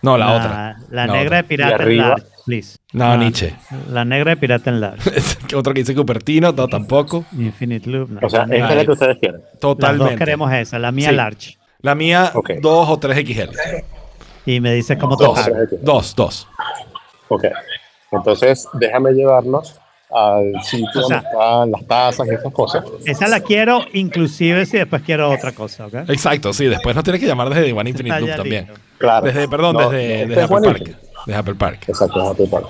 No, 0.03 0.17
la 0.17 0.33
otra. 0.33 0.75
La 0.91 1.07
La 1.07 1.13
negra 1.13 1.25
otra. 1.25 1.37
de 1.37 1.43
pirata 1.45 1.83
en 1.83 1.97
large, 1.97 2.25
please. 2.45 2.77
No, 2.93 3.17
Nietzsche. 3.17 3.55
La 3.91 4.05
negra 4.05 4.31
de 4.31 4.37
pirata 4.37 4.69
en 4.69 4.81
large. 4.81 5.09
Otro 5.55 5.73
que 5.73 5.79
dice 5.79 5.95
Cupertino, 5.95 6.51
no, 6.51 6.67
tampoco. 6.67 7.25
Infinite 7.31 7.89
Loop. 7.89 8.09
no. 8.11 8.19
O 8.21 8.29
sea, 8.29 8.45
La 8.45 8.55
esta 8.55 8.69
es 8.69 8.75
la 8.75 8.85
que 8.85 8.91
ustedes 8.91 9.17
quieren. 9.17 9.41
Las 9.41 9.59
Totalmente. 9.59 10.11
dos 10.11 10.19
queremos 10.19 10.53
esa, 10.53 10.77
la 10.77 10.91
mía 10.91 11.09
Sí. 11.09 11.15
large. 11.15 11.57
La 11.81 11.95
mía, 11.95 12.31
Ok. 12.35 12.51
dos 12.61 12.87
o 12.87 12.99
tres 12.99 13.17
XL. 13.17 13.49
Y 14.45 14.59
me 14.59 14.73
dices 14.73 14.97
cómo 14.97 15.15
Dos. 15.15 15.39
Dos, 15.81 16.15
dos. 16.15 16.47
Ok. 17.29 17.45
Entonces, 18.11 18.67
déjame 18.73 19.11
llevarlos 19.13 19.79
al 20.11 20.61
sitio 20.63 21.01
O 21.01 21.07
sea- 21.07 21.21
donde 21.21 21.29
están 21.29 21.71
las 21.71 21.85
tazas 21.87 22.27
y 22.27 22.33
esas 22.35 22.53
cosas. 22.53 22.85
Esa 23.05 23.27
la 23.27 23.39
quiero, 23.41 23.81
inclusive 23.93 24.65
si 24.65 24.77
después 24.77 25.01
quiero 25.01 25.29
otra 25.31 25.51
cosa, 25.51 25.87
¿ok? 25.87 25.93
Exacto, 26.07 26.53
sí. 26.53 26.65
Después 26.65 26.95
nos 26.95 27.03
tienes 27.03 27.19
que 27.21 27.27
llamar 27.27 27.49
desde 27.49 27.73
One 27.73 27.89
Infinite 27.89 28.19
Loop 28.21 28.35
también. 28.35 28.69
Claro. 28.97 29.25
Desde, 29.25 29.47
perdón, 29.49 29.73
No, 29.75 29.89
desde, 29.89 30.13
este 30.21 30.27
desde 30.27 30.41
es 30.43 30.45
Apple 30.51 30.61
Park. 30.63 30.77
Infinite. 30.79 31.05
Desde 31.25 31.39
Apple 31.39 31.55
Park. 31.55 31.79
Exacto, 31.87 32.23
es 32.23 32.29
Apple 32.31 32.47
Park. 32.47 32.67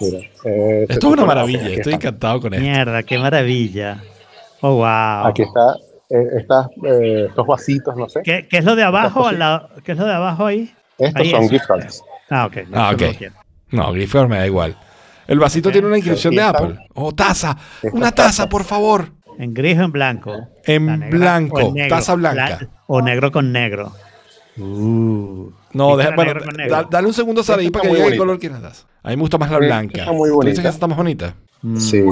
Mira, 0.00 0.18
eh, 0.44 0.86
Esto 0.88 1.06
es 1.06 1.12
una 1.12 1.24
maravilla. 1.24 1.60
Estoy 1.68 1.92
está. 1.92 2.08
encantado 2.08 2.40
con 2.40 2.54
esto. 2.54 2.64
Mierda, 2.66 3.02
qué 3.04 3.18
maravilla. 3.18 4.02
Oh, 4.60 4.76
wow. 4.76 5.26
Aquí 5.26 5.42
está, 5.42 5.76
eh, 6.10 6.26
estas, 6.40 6.66
eh, 6.84 7.26
estos 7.28 7.46
vasitos, 7.46 7.94
no 7.96 8.08
sé. 8.08 8.22
¿Qué, 8.24 8.48
qué 8.48 8.58
es 8.58 8.64
lo 8.64 8.74
de 8.74 8.82
abajo? 8.82 9.30
lado- 9.30 9.68
¿Qué 9.84 9.92
es 9.92 9.98
lo 9.98 10.06
de 10.06 10.12
abajo 10.14 10.46
ahí? 10.46 10.72
Estos 10.98 11.20
Ahí 11.22 11.30
son 11.30 11.42
es. 11.44 11.50
gift 11.50 11.66
cards. 11.66 12.02
Ah, 12.30 12.46
ok. 12.46 12.56
no, 12.68 12.78
Ah, 12.80 12.92
eso 12.98 13.26
no 13.70 13.92
Gifford 13.94 14.28
me 14.28 14.38
da 14.38 14.46
igual. 14.46 14.76
El 15.26 15.38
vasito 15.38 15.70
tiene 15.72 15.86
una 15.86 15.96
inscripción 15.96 16.34
de 16.34 16.42
Apple. 16.42 16.78
Oh, 16.94 17.12
taza. 17.12 17.56
Una 17.92 18.12
taza, 18.12 18.48
por 18.48 18.64
favor. 18.64 19.08
En 19.38 19.52
gris 19.54 19.78
o 19.78 19.82
en 19.82 19.92
blanco. 19.92 20.48
En 20.64 20.86
negra 20.86 21.08
blanco, 21.10 21.56
o 21.56 21.68
en 21.68 21.74
negro. 21.74 21.96
taza 21.96 22.14
blanca. 22.14 22.48
La- 22.60 22.68
o 22.86 23.00
negro 23.02 23.32
con 23.32 23.50
negro. 23.52 23.92
Uh. 24.56 25.50
No, 25.72 25.96
¿Viste 25.96 26.04
deja, 26.12 26.14
bueno, 26.16 26.34
negro? 26.56 26.70
da- 26.76 26.86
dale 26.88 27.08
un 27.08 27.14
segundo 27.14 27.40
a 27.40 27.44
Saraí 27.44 27.70
para 27.70 27.82
que 27.82 27.88
diga 27.88 27.98
qué 27.98 28.04
bonita. 28.04 28.18
color 28.22 28.38
quieres 28.38 28.62
das. 28.62 28.86
A 29.02 29.08
mí 29.10 29.16
me 29.16 29.20
gusta 29.22 29.38
más 29.38 29.50
la 29.50 29.58
blanca. 29.58 30.00
está 30.00 30.12
muy 30.12 30.28
¿Tú 30.30 30.34
dices 30.34 30.36
bonita. 30.36 30.62
que 30.62 30.68
esta 30.68 30.76
está 30.76 30.86
más 30.86 30.96
bonita? 30.96 31.34
Mm. 31.62 31.76
Sí. 31.78 32.04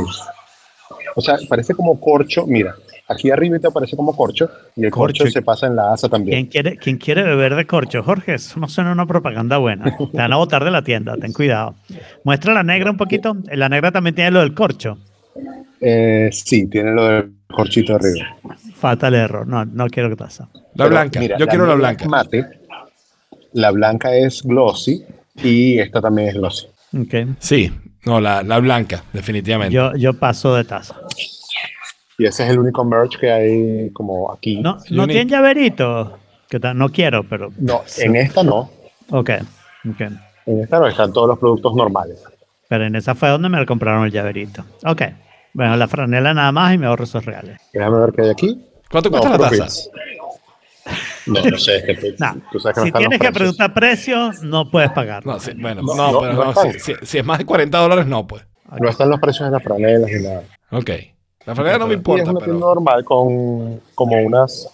O 1.15 1.21
sea, 1.21 1.37
parece 1.49 1.75
como 1.75 2.01
corcho. 2.01 2.45
Mira, 2.47 2.75
aquí 3.13 3.31
arriba 3.31 3.59
te 3.59 3.71
parece 3.71 3.97
como 3.97 4.17
corcho. 4.17 4.51
Y 4.77 4.85
el 4.85 4.91
corcho, 4.91 5.25
Corcho. 5.25 5.33
se 5.33 5.43
pasa 5.43 5.67
en 5.67 5.77
la 5.77 5.93
asa 5.93 6.09
¿Quién 6.09 6.11
también. 6.11 6.47
quiere, 6.47 6.77
¿Quién 6.77 6.97
quiere 6.99 7.23
beber 7.23 7.55
de 7.55 7.67
corcho? 7.67 8.03
Jorge, 8.03 8.35
eso 8.35 8.59
no 8.59 8.69
suena 8.69 8.93
una 8.93 9.07
propaganda 9.07 9.59
buena. 9.59 9.85
Te 9.97 10.17
van 10.17 10.33
a 10.33 10.37
botar 10.37 10.65
de 10.65 10.71
la 10.71 10.83
tienda, 10.83 11.17
ten 11.17 11.33
cuidado. 11.33 11.75
Muestra 12.25 12.53
la 12.55 12.63
negra 12.63 12.91
un 12.91 12.97
poquito. 12.97 13.37
La 13.53 13.69
negra 13.69 13.93
también 13.93 14.15
tiene 14.15 14.31
lo 14.31 14.41
del 14.41 14.55
corcho. 14.55 14.99
Eh, 15.81 16.29
sí, 16.33 16.67
tiene 16.69 16.93
lo 16.93 17.05
del 17.07 17.33
corchito 17.49 17.95
arriba. 17.97 18.37
Fatal 18.75 19.15
error. 19.15 19.47
No, 19.47 19.65
no 19.65 19.87
quiero 19.89 20.09
que 20.09 20.17
pasa. 20.17 20.49
La 20.53 20.85
Pero 20.85 20.91
blanca. 20.91 21.21
mira, 21.21 21.39
Yo 21.39 21.47
quiero 21.47 21.67
la 21.67 21.75
blanca. 21.75 22.07
Mate. 22.09 22.47
La 23.53 23.71
blanca 23.71 24.15
es 24.15 24.43
glossy. 24.43 25.05
Y 25.43 25.79
esta 25.79 26.01
también 26.01 26.29
es 26.29 26.35
glossy. 26.35 26.67
Ok. 26.99 27.15
Sí, 27.39 27.71
no, 28.05 28.21
la, 28.21 28.43
la 28.43 28.59
blanca, 28.59 29.03
definitivamente. 29.13 29.75
Yo, 29.75 29.95
yo 29.97 30.13
paso 30.15 30.55
de 30.55 30.65
taza. 30.65 30.95
Y 32.23 32.27
ese 32.27 32.45
es 32.45 32.51
el 32.51 32.61
único 32.61 32.85
merch 32.85 33.19
que 33.19 33.33
hay 33.33 33.91
como 33.91 34.31
aquí. 34.31 34.61
No, 34.61 34.79
no 34.91 35.09
tienen 35.09 35.29
llaverito. 35.29 36.19
¿Qué 36.49 36.61
tal? 36.61 36.79
No 36.79 36.89
quiero, 36.91 37.25
pero. 37.25 37.51
No, 37.59 37.83
en 37.99 38.15
esta 38.15 38.45
no. 38.45 38.71
Ok. 39.11 39.31
ok. 39.91 40.01
En 40.47 40.61
esta 40.61 40.79
no 40.79 40.87
están 40.87 41.13
todos 41.13 41.27
los 41.27 41.37
productos 41.41 41.75
normales. 41.75 42.23
Pero 42.69 42.85
en 42.85 42.95
esa 42.95 43.17
fue 43.17 43.29
donde 43.29 43.49
me 43.49 43.67
compraron 43.67 44.05
el 44.05 44.13
llaverito. 44.13 44.65
Ok. 44.87 45.03
Bueno, 45.53 45.77
la 45.77 45.89
franela 45.89 46.33
nada 46.33 46.53
más 46.53 46.73
y 46.73 46.79
me 46.79 46.87
ahorro 46.87 47.03
esos 47.03 47.25
reales. 47.25 47.59
Déjame 47.73 47.99
ver 47.99 48.13
qué 48.13 48.23
hay 48.23 48.31
aquí. 48.31 48.65
¿Cuánto 48.89 49.11
No, 49.11 49.19
cuesta 49.19 49.37
la 49.37 49.51
taza? 49.51 49.91
No, 51.27 51.43
no 51.45 51.59
sé. 51.59 51.77
Es 51.79 51.83
que 51.85 51.95
tú, 51.97 52.07
Nah, 52.21 52.35
tú 52.53 52.61
sabes 52.61 52.75
que 52.77 52.81
no 52.83 52.87
si 52.87 52.93
tienes 52.93 53.19
que 53.19 53.33
preguntar 53.33 53.75
precios, 53.75 54.43
no 54.45 54.71
puedes 54.71 54.93
pagar. 54.93 55.27
No, 55.27 55.41
sí, 55.41 55.51
bueno, 55.57 55.83
No, 55.83 55.95
no, 55.97 56.13
no, 56.13 56.21
pero 56.21 56.33
no 56.35 56.45
no, 56.45 56.51
están. 56.53 56.73
si, 56.75 56.79
si- 56.79 56.95
si 57.05 57.19
es 57.19 57.25
más 57.25 57.39
de 57.39 57.47
40 57.47 57.79
dólares, 57.79 58.07
no, 58.07 58.29
pues. 58.29 58.45
No 58.81 58.89
están 58.89 59.11
los 59.11 59.19
precios 59.19 59.49
de 59.49 59.53
las 59.57 59.63
franelas 59.65 60.09
ni 60.09 60.23
nada. 60.23 60.43
Ok. 60.71 60.91
La 61.47 61.55
franela 61.55 61.79
no 61.79 61.87
me 61.87 61.95
es 61.95 61.99
importa, 61.99 62.23
una 62.31 62.41
tienda 62.41 62.45
pero. 62.47 62.59
normal 62.59 63.05
con 63.05 63.81
como 63.95 64.17
unas 64.23 64.69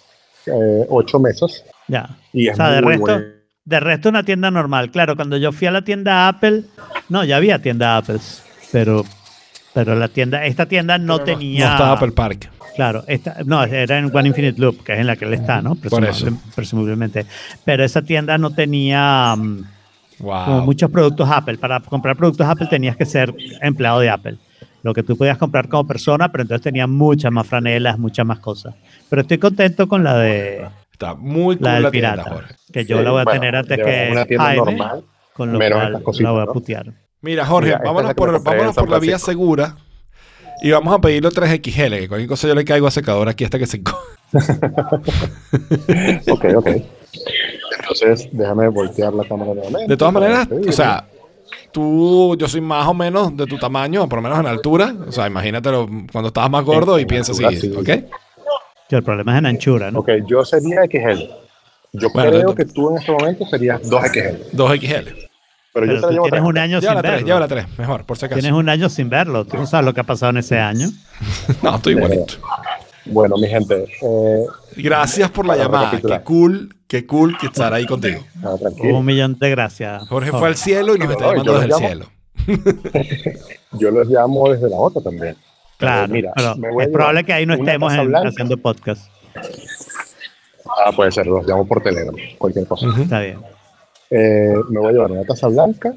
eh, 0.46 0.86
ocho 0.88 1.18
mesas. 1.18 1.64
Ya. 1.88 2.10
Y 2.32 2.48
O 2.48 2.54
sea, 2.54 2.70
de 2.70 2.80
resto, 2.80 3.00
bueno. 3.00 3.24
de 3.64 3.80
resto 3.80 4.08
una 4.08 4.22
tienda 4.22 4.50
normal. 4.50 4.90
Claro, 4.90 5.16
cuando 5.16 5.36
yo 5.36 5.52
fui 5.52 5.66
a 5.66 5.70
la 5.70 5.82
tienda 5.82 6.28
Apple, 6.28 6.64
no, 7.08 7.24
ya 7.24 7.36
había 7.36 7.60
tienda 7.60 7.96
Apple, 7.96 8.18
pero, 8.72 9.04
pero 9.72 9.94
la 9.94 10.08
tienda, 10.08 10.44
esta 10.44 10.66
tienda 10.66 10.98
no 10.98 11.20
tenía. 11.20 11.66
No 11.66 11.72
estaba 11.72 11.92
Apple 11.92 12.12
Park. 12.12 12.50
Claro, 12.76 13.02
esta, 13.08 13.36
no, 13.44 13.64
era 13.64 13.98
en 13.98 14.14
One 14.14 14.28
Infinite 14.28 14.60
Loop, 14.60 14.84
que 14.84 14.92
es 14.92 15.00
en 15.00 15.06
la 15.08 15.16
que 15.16 15.24
él 15.24 15.34
está, 15.34 15.60
¿no? 15.60 15.74
Por 15.74 16.04
eso. 16.04 16.26
Presumable- 16.26 16.38
Presumiblemente. 16.54 17.26
Pero 17.64 17.82
esa 17.82 18.02
tienda 18.02 18.38
no 18.38 18.50
tenía 18.50 19.34
mm, 19.36 19.64
como 20.20 20.60
muchos 20.60 20.88
productos 20.90 21.28
Apple. 21.28 21.58
Para 21.58 21.80
comprar 21.80 22.14
productos 22.16 22.46
Apple 22.46 22.68
tenías 22.68 22.96
que 22.96 23.04
ser 23.04 23.34
empleado 23.62 23.98
de 24.00 24.10
Apple. 24.10 24.36
Lo 24.88 24.94
que 24.94 25.02
tú 25.02 25.18
podías 25.18 25.36
comprar 25.36 25.68
como 25.68 25.86
persona, 25.86 26.32
pero 26.32 26.40
entonces 26.40 26.62
tenía 26.62 26.86
muchas 26.86 27.30
más 27.30 27.46
franelas, 27.46 27.98
muchas 27.98 28.24
más 28.24 28.38
cosas. 28.38 28.74
Pero 29.10 29.20
estoy 29.20 29.36
contento 29.36 29.86
con 29.86 30.02
la 30.02 30.16
de 30.16 30.66
Está 30.90 31.14
muy 31.14 31.56
cool 31.56 31.64
la 31.66 31.74
del 31.74 31.82
la 31.82 31.90
tienda, 31.90 32.12
pirata, 32.14 32.30
Jorge. 32.30 32.54
que 32.72 32.84
yo 32.86 32.96
Sí, 32.96 33.04
la 33.04 33.10
voy 33.10 33.20
a 33.20 33.24
bueno, 33.24 33.40
tener 33.40 33.56
antes 33.56 33.76
que 33.76 34.08
una 34.10 34.24
tienda 34.24 34.44
Jaime, 34.46 34.64
normal. 34.64 35.04
con 35.34 35.52
lo 35.52 35.58
menos 35.58 35.76
cual 35.78 35.88
estas 35.88 36.02
cositas, 36.02 36.24
la 36.24 36.30
voy 36.30 36.40
a 36.40 36.44
¿no? 36.46 36.52
putear. 36.54 36.86
Mira, 37.20 37.44
Jorge, 37.44 37.68
Mira, 37.68 37.80
vámonos 37.84 38.14
por, 38.14 38.42
vámonos 38.42 38.74
por 38.74 38.88
la 38.88 38.98
vía 38.98 39.18
segura 39.18 39.76
y 40.62 40.70
vamos 40.70 40.94
a 40.94 41.00
pedirle 41.02 41.28
3XL, 41.28 41.98
que 41.98 42.08
cualquier 42.08 42.28
cosa 42.30 42.48
yo 42.48 42.54
le 42.54 42.64
caigo 42.64 42.86
a 42.86 42.90
secador 42.90 43.28
aquí 43.28 43.44
hasta 43.44 43.58
que 43.58 43.66
se... 43.66 43.82
Ok, 46.30 46.44
ok. 46.56 46.68
Entonces, 47.80 48.28
déjame 48.32 48.68
voltear 48.68 49.12
la 49.12 49.24
cámara 49.24 49.52
nuevamente. 49.54 49.86
De 49.88 49.96
todas 49.98 50.14
maneras, 50.14 50.48
o 50.50 50.72
sea, 50.72 51.06
tú, 51.72 52.36
yo 52.38 52.48
soy 52.48 52.60
más 52.60 52.86
o 52.86 52.94
menos 52.94 53.36
de 53.36 53.46
tu 53.46 53.58
tamaño, 53.58 54.08
por 54.08 54.18
lo 54.18 54.22
menos 54.22 54.38
en 54.40 54.46
altura. 54.46 54.94
O 55.06 55.12
sea, 55.12 55.26
imagínatelo 55.26 55.88
cuando 56.12 56.28
estabas 56.28 56.50
más 56.50 56.64
gordo 56.64 56.98
y 56.98 57.02
En 57.02 57.08
piensas 57.08 57.38
así, 57.42 57.56
sí. 57.60 57.72
¿ok? 57.76 57.88
El 58.90 59.02
problema 59.02 59.32
es 59.32 59.38
en 59.38 59.46
anchura, 59.46 59.90
¿no? 59.90 60.00
Ok, 60.00 60.08
yo 60.26 60.44
sería 60.44 60.82
XL. 60.84 61.22
Yo 61.92 62.08
Bueno, 62.10 62.30
creo 62.30 62.54
que 62.54 62.64
tú 62.64 62.90
en 62.90 62.96
este 62.98 63.12
momento 63.12 63.46
serías 63.46 63.82
2XL. 63.82 64.50
2XL. 64.52 65.28
Pero, 65.74 65.86
yo 65.86 65.92
Pero 65.92 66.00
te 66.00 66.06
tú 66.06 66.10
llevo 66.12 66.22
tienes 66.24 66.30
tres. 66.30 66.42
un 66.42 66.58
año 66.58 66.80
Lleva 66.80 66.92
sin 66.92 66.94
la 66.96 67.02
3, 67.02 67.12
verlo. 67.12 67.26
lleva 67.26 67.40
la 67.40 67.48
3, 67.48 67.78
mejor, 67.78 68.04
por 68.04 68.16
si 68.18 68.24
acaso. 68.26 68.40
Tienes 68.40 68.58
un 68.58 68.68
año 68.68 68.88
sin 68.88 69.08
verlo. 69.10 69.44
Tú 69.44 69.56
no 69.58 69.66
sabes 69.66 69.84
lo 69.86 69.92
que 69.94 70.00
ha 70.00 70.04
pasado 70.04 70.30
en 70.30 70.38
ese 70.38 70.58
año. 70.58 70.88
No, 71.62 71.76
estoy 71.76 71.94
igualito. 71.94 72.34
Bueno, 73.06 73.36
mi 73.36 73.46
gente, 73.48 73.84
eh, 74.02 74.44
Gracias 74.76 75.30
por 75.30 75.46
la 75.46 75.56
llamada. 75.56 75.90
Qué 76.00 76.20
cool, 76.22 76.74
qué 76.86 77.06
cool 77.06 77.36
que 77.38 77.46
estar 77.46 77.72
ahí 77.72 77.86
contigo. 77.86 78.24
Un 78.82 79.04
millón 79.04 79.38
de 79.38 79.50
gracias. 79.50 80.06
Jorge 80.08 80.30
fue 80.30 80.48
al 80.48 80.56
cielo 80.56 80.94
y 80.94 80.98
nos 80.98 81.10
está 81.10 81.26
llamando 81.28 81.52
desde 81.60 81.64
el 81.64 81.70
llamo. 81.70 81.86
cielo. 81.86 82.06
Yo 83.72 83.90
los 83.90 84.08
llamo 84.08 84.50
desde 84.52 84.68
la 84.70 84.76
otra 84.76 85.02
también. 85.02 85.36
Claro, 85.76 86.02
Pero 86.02 86.12
mira, 86.14 86.32
pero 86.34 86.56
me 86.56 86.70
voy 86.72 86.82
a 86.82 86.86
es 86.86 86.92
probable 86.92 87.24
que 87.24 87.32
ahí 87.32 87.46
no 87.46 87.54
estemos 87.54 87.92
en- 87.94 88.14
haciendo 88.16 88.56
podcast. 88.56 89.10
Ah, 90.84 90.90
puede 90.94 91.12
ser, 91.12 91.26
los 91.26 91.46
llamo 91.46 91.66
por 91.66 91.82
Telegram, 91.82 92.14
cualquier 92.36 92.66
cosa. 92.66 92.86
Está 93.00 93.20
bien. 93.20 93.38
Eh, 94.10 94.54
me 94.70 94.80
voy 94.80 94.88
a 94.88 94.92
llevar 94.92 95.10
una 95.12 95.24
taza 95.24 95.48
blanca, 95.48 95.94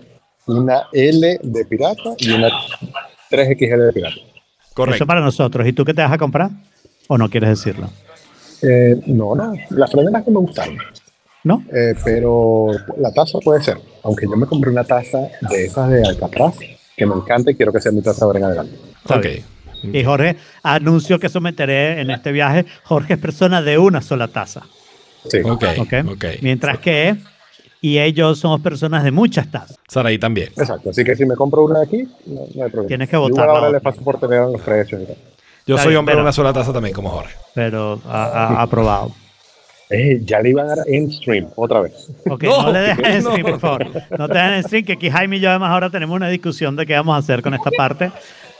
una 0.47 0.83
L 0.93 1.39
de 1.41 1.65
pirata 1.65 2.13
y 2.17 2.29
una 2.31 2.49
3XL 3.29 3.85
de 3.87 3.93
pirata. 3.93 4.15
Correcto. 4.73 4.95
Eso 4.95 5.05
para 5.07 5.21
nosotros. 5.21 5.67
¿Y 5.67 5.73
tú 5.73 5.83
qué 5.83 5.93
te 5.93 6.01
vas 6.01 6.11
a 6.11 6.17
comprar? 6.17 6.49
¿O 7.07 7.17
no 7.17 7.29
quieres 7.29 7.49
decirlo? 7.49 7.89
Eh, 8.63 8.99
no, 9.07 9.35
no, 9.35 9.53
las 9.71 9.91
franelas 9.91 10.23
que 10.23 10.31
me 10.31 10.37
gustaron, 10.39 10.77
¿No? 11.43 11.63
eh, 11.73 11.95
pero 12.03 12.67
la 12.97 13.11
taza 13.11 13.39
puede 13.39 13.61
ser. 13.63 13.77
Aunque 14.03 14.25
yo 14.25 14.35
me 14.35 14.45
compré 14.45 14.69
una 14.71 14.83
taza 14.83 15.19
de 15.49 15.65
esas 15.65 15.89
de 15.89 16.03
Alcatraz, 16.07 16.55
que 16.95 17.05
me 17.05 17.15
encanta 17.15 17.51
y 17.51 17.55
quiero 17.55 17.71
que 17.73 17.79
sea 17.81 17.91
mi 17.91 18.01
taza 18.01 18.25
ahora 18.25 18.39
en 18.39 18.45
adelante. 18.45 18.75
Ok. 19.09 19.25
Y 19.83 20.03
Jorge 20.03 20.35
anunció 20.61 21.17
que 21.19 21.27
someteré 21.29 22.01
en 22.01 22.11
este 22.11 22.31
viaje. 22.31 22.65
Jorge 22.83 23.13
es 23.13 23.19
persona 23.19 23.63
de 23.63 23.79
una 23.79 24.01
sola 24.01 24.27
taza. 24.27 24.61
Sí. 25.27 25.39
Ok, 25.39 25.63
¿ok? 25.79 25.93
ok. 26.11 26.25
Mientras 26.41 26.77
que 26.79 27.15
y 27.83 27.97
ellos 27.97 28.37
somos 28.37 28.61
personas 28.61 29.03
de 29.03 29.09
muchas 29.09 29.49
tazas. 29.49 29.79
Saraí 29.87 30.19
también. 30.19 30.49
Exacto, 30.55 30.91
así 30.91 31.03
que 31.03 31.15
si 31.15 31.25
me 31.25 31.35
compro 31.35 31.65
una 31.65 31.79
de 31.79 31.85
aquí, 31.85 32.03
no, 32.27 32.41
no 32.53 32.63
hay 32.63 32.69
problema. 32.69 32.87
Tienes 32.87 33.09
que 33.09 33.15
Igual 33.15 33.31
botar 33.31 33.47
la 33.47 33.53
ahora 33.53 33.71
le 33.71 33.77
otra. 33.77 33.91
paso 33.91 34.03
por 34.03 34.19
Telegram 34.19 34.51
los 34.51 34.61
precios 34.61 35.01
y 35.01 35.05
tal. 35.07 35.15
Yo 35.65 35.77
soy 35.77 35.95
hombre 35.95 36.15
de 36.15 36.21
una 36.21 36.31
sola 36.31 36.51
taza 36.53 36.73
también, 36.73 36.93
como 36.95 37.09
Jorge. 37.09 37.33
Pero 37.53 37.99
aprobado. 38.05 39.11
Eh, 39.93 40.21
ya 40.23 40.39
le 40.39 40.51
iban 40.51 40.69
a 40.69 40.75
dar 40.75 40.85
en 40.87 41.11
stream 41.11 41.47
otra 41.57 41.81
vez. 41.81 42.07
Ok, 42.29 42.43
No, 42.43 42.63
no, 42.63 42.71
le 42.71 42.79
dejes 42.79 43.05
en 43.07 43.23
no. 43.25 43.29
stream, 43.31 43.45
por 43.51 43.59
favor. 43.59 43.87
No 44.17 44.27
te 44.29 44.33
dejes 44.37 44.51
en 44.57 44.63
stream, 44.63 44.85
que 44.85 44.93
aquí 44.93 45.09
Jaime 45.09 45.35
y 45.35 45.39
yo 45.41 45.49
además 45.49 45.71
ahora 45.71 45.89
tenemos 45.89 46.15
una 46.15 46.29
discusión 46.29 46.77
de 46.77 46.85
qué 46.85 46.93
vamos 46.93 47.13
a 47.15 47.17
hacer 47.17 47.41
con 47.41 47.53
esta 47.53 47.71
parte. 47.71 48.09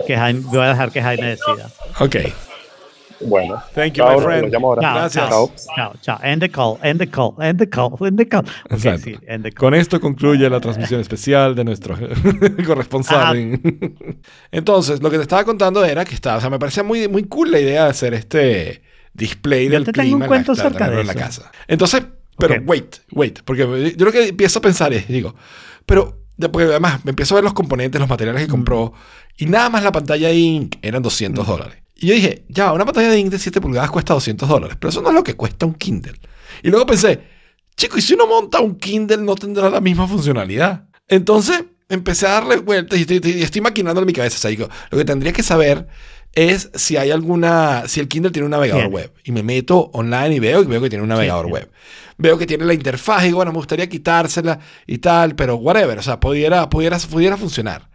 Que 0.06 0.18
Jaime, 0.18 0.42
voy 0.46 0.60
a 0.60 0.70
dejar 0.70 0.92
que 0.92 1.02
Jaime 1.02 1.28
decida. 1.28 1.70
Ok. 2.02 2.18
Bueno, 3.24 3.62
Thank 3.76 3.94
you, 3.94 4.04
chao, 4.04 4.18
my 4.18 4.24
friend. 4.24 4.52
Llamo 4.52 4.68
ahora. 4.70 4.82
Chao, 4.82 4.96
Gracias. 4.96 5.30
chao, 5.30 5.52
chao, 5.76 5.94
chao. 6.02 6.20
End 6.24 6.42
the 6.42 6.50
call, 6.50 6.78
end 6.82 7.00
the 7.00 7.08
call, 7.10 7.34
end 7.40 7.60
the 7.60 7.70
call, 7.70 7.96
end 8.02 8.18
the 8.18 8.28
call. 8.28 8.42
Ok, 8.66 8.72
Exacto. 8.74 9.04
sí, 9.04 9.16
end 9.28 9.44
the 9.44 9.52
call. 9.52 9.60
Con 9.70 9.74
esto 9.76 10.00
concluye 10.02 10.50
la 10.50 10.60
transmisión 10.60 11.00
especial 11.02 11.56
de 11.56 11.64
nuestro 11.64 11.96
corresponsal. 12.66 13.60
Entonces, 14.52 15.02
lo 15.02 15.10
que 15.10 15.18
te 15.18 15.24
estaba 15.24 15.44
contando 15.44 15.84
era 15.86 16.06
que 16.06 16.16
estaba, 16.16 16.38
o 16.38 16.42
sea, 16.42 16.50
me 16.50 16.60
parecía 16.60 16.84
muy, 16.84 17.08
muy 17.08 17.24
cool 17.26 17.52
la 17.52 17.60
idea 17.60 17.84
de 17.86 17.90
hacer 17.90 18.14
este 18.14 18.82
display 19.14 19.66
Yo 19.66 19.72
del 19.74 19.84
te 19.86 19.92
tengo 19.92 20.04
clima 20.04 20.16
un 20.18 20.22
en 20.24 20.26
la- 20.26 20.28
cuento 20.28 20.52
acerca 20.54 20.72
tenerlo 20.78 20.96
de 20.96 21.02
en 21.02 21.08
la 21.08 21.16
casa. 21.16 21.52
Entonces, 21.68 22.04
Pero 22.38 22.56
Ok. 22.56 22.62
wait, 22.66 22.96
wait, 23.12 23.40
porque 23.46 23.94
yo 23.96 24.06
lo 24.06 24.12
que 24.12 24.30
empiezo 24.30 24.60
a 24.60 24.62
pensar 24.64 24.92
es, 24.94 25.08
digo, 25.08 25.36
pero 25.86 26.18
después 26.38 26.68
además 26.68 27.04
me 27.06 27.12
empiezo 27.12 27.36
a 27.36 27.38
ver 27.38 27.44
los 27.44 27.54
componentes, 27.54 28.00
los 28.00 28.10
materiales 28.10 28.42
que 28.42 28.48
compró, 28.48 28.94
y 29.38 29.46
nada 29.46 29.70
más 29.70 29.84
la 29.84 29.92
pantalla 29.92 30.32
Ink 30.32 30.78
eran 30.82 31.04
200 31.04 31.46
dólares. 31.46 31.81
Y 32.02 32.08
yo 32.08 32.16
dije, 32.16 32.46
ya, 32.50 32.74
una 32.74 32.84
pantalla 32.84 33.12
de 33.12 33.20
Ink 33.20 33.30
de 33.30 33.38
7 33.38 33.62
pulgadas 33.62 33.92
cuesta 33.92 34.16
200 34.16 34.50
dólares, 34.50 34.76
pero 34.80 34.90
eso 34.90 35.04
no 35.04 35.10
es 35.10 35.16
lo 35.16 35.24
que 35.24 35.36
cuesta 35.36 35.68
un 35.68 35.76
Kindle. 35.76 36.20
Y 36.64 36.70
luego 36.70 36.88
pensé, 36.88 37.22
chico, 37.78 37.96
¿y 37.96 38.02
si 38.02 38.16
uno 38.16 38.26
monta 38.26 38.60
un 38.60 38.76
Kindle 38.76 39.18
no 39.18 39.36
tendrá 39.36 39.70
la 39.70 39.80
misma 39.82 40.08
funcionalidad? 40.08 40.86
Entonces 41.08 41.64
empecé 41.90 42.26
a 42.26 42.32
darle 42.32 42.58
vueltas 42.58 42.98
y 42.98 43.42
estoy, 43.44 43.62
maquinando 43.62 44.02
en 44.02 44.08
mi 44.08 44.14
cabeza. 44.14 44.38
O 44.38 44.40
sea, 44.40 44.50
digo, 44.50 44.68
lo 44.90 44.98
que 44.98 45.06
tendría 45.06 45.32
que 45.32 45.44
saber 45.44 45.88
es 46.34 46.72
si 46.74 46.98
hay 46.98 47.12
alguna, 47.12 47.84
si 47.88 48.00
el 48.00 48.08
Kindle 48.08 48.32
tiene 48.32 48.46
un 48.46 48.52
navegador 48.52 48.88
web. 48.88 49.14
Y 49.24 49.32
me 49.32 49.44
meto 49.44 49.92
online 49.94 50.34
y 50.34 50.40
veo, 50.40 50.64
y 50.64 50.66
veo 50.66 50.82
que 50.82 50.90
tiene 50.90 51.04
un 51.04 51.10
navegador 51.10 51.46
web. 51.46 51.70
Veo 52.18 52.36
que 52.40 52.48
tiene 52.48 52.66
la 52.66 52.74
interfaz 52.74 53.22
y 53.22 53.26
digo, 53.26 53.38
bueno, 53.38 53.52
me 53.52 53.58
gustaría 53.58 53.88
quitársela 53.88 54.58
y 54.88 54.98
tal, 54.98 55.36
pero 55.36 55.58
whatever, 55.58 56.00
o 56.00 56.02
sea, 56.02 56.20
pudiera, 56.20 56.68
pudiera, 56.68 56.98
pudiera 56.98 57.38
funcionar. 57.38 57.91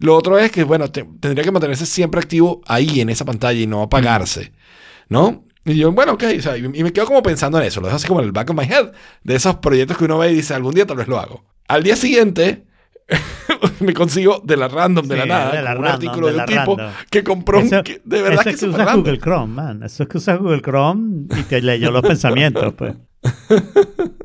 Lo 0.00 0.14
otro 0.16 0.38
es 0.38 0.50
que, 0.52 0.64
bueno, 0.64 0.90
te- 0.90 1.06
tendría 1.20 1.44
que 1.44 1.50
mantenerse 1.52 1.86
siempre 1.86 2.20
activo 2.20 2.60
ahí 2.66 3.00
en 3.00 3.08
esa 3.10 3.24
pantalla 3.24 3.58
y 3.60 3.66
no 3.66 3.82
apagarse, 3.82 4.52
¿no? 5.08 5.44
Y 5.64 5.74
yo, 5.76 5.92
bueno, 5.92 6.12
ok, 6.12 6.24
o 6.38 6.42
sea, 6.42 6.56
y, 6.56 6.64
y 6.64 6.82
me 6.84 6.92
quedo 6.92 7.06
como 7.06 7.22
pensando 7.22 7.58
en 7.58 7.64
eso, 7.66 7.80
lo 7.80 7.88
dejo 7.88 7.96
así 7.96 8.06
como 8.08 8.20
en 8.20 8.26
el 8.26 8.32
back 8.32 8.50
of 8.50 8.56
my 8.56 8.64
head, 8.64 8.92
de 9.24 9.34
esos 9.34 9.56
proyectos 9.56 9.98
que 9.98 10.04
uno 10.04 10.16
ve 10.18 10.30
y 10.32 10.34
dice, 10.36 10.54
algún 10.54 10.72
día 10.74 10.86
tal 10.86 10.96
vez 10.96 11.08
lo 11.08 11.18
hago. 11.18 11.44
Al 11.66 11.82
día 11.82 11.96
siguiente, 11.96 12.64
me 13.80 13.92
consigo 13.92 14.40
de 14.44 14.56
la 14.56 14.68
random, 14.68 15.06
de 15.08 15.16
la 15.16 15.22
Sí, 15.24 15.28
nada, 15.28 15.50
de 15.52 15.62
la 15.62 15.70
como 15.74 15.80
un 15.80 15.84
random, 15.84 16.08
artículo 16.08 16.26
de 16.28 16.32
de, 16.34 16.38
un 16.40 16.44
tipo 16.46 16.76
random. 16.76 16.90
que 17.10 17.24
compró 17.24 17.58
un... 17.58 17.66
Eso- 17.66 17.82
ki- 17.82 17.98
De 18.04 18.22
verdad 18.22 18.32
eso 18.34 18.42
que 18.44 18.50
es 18.50 18.54
que 18.56 18.60
súper 18.66 18.74
usas 18.74 18.86
random. 18.86 19.04
Google 19.04 19.18
Chrome, 19.18 19.54
man. 19.54 19.82
Eso 19.82 20.02
es 20.04 20.08
que 20.08 20.18
usas 20.18 20.38
Google 20.38 20.62
Chrome 20.62 21.26
y 21.38 21.42
te 21.42 21.60
leyó 21.60 21.90
los 21.90 22.02
pensamientos, 22.06 22.72
pues. 22.74 22.94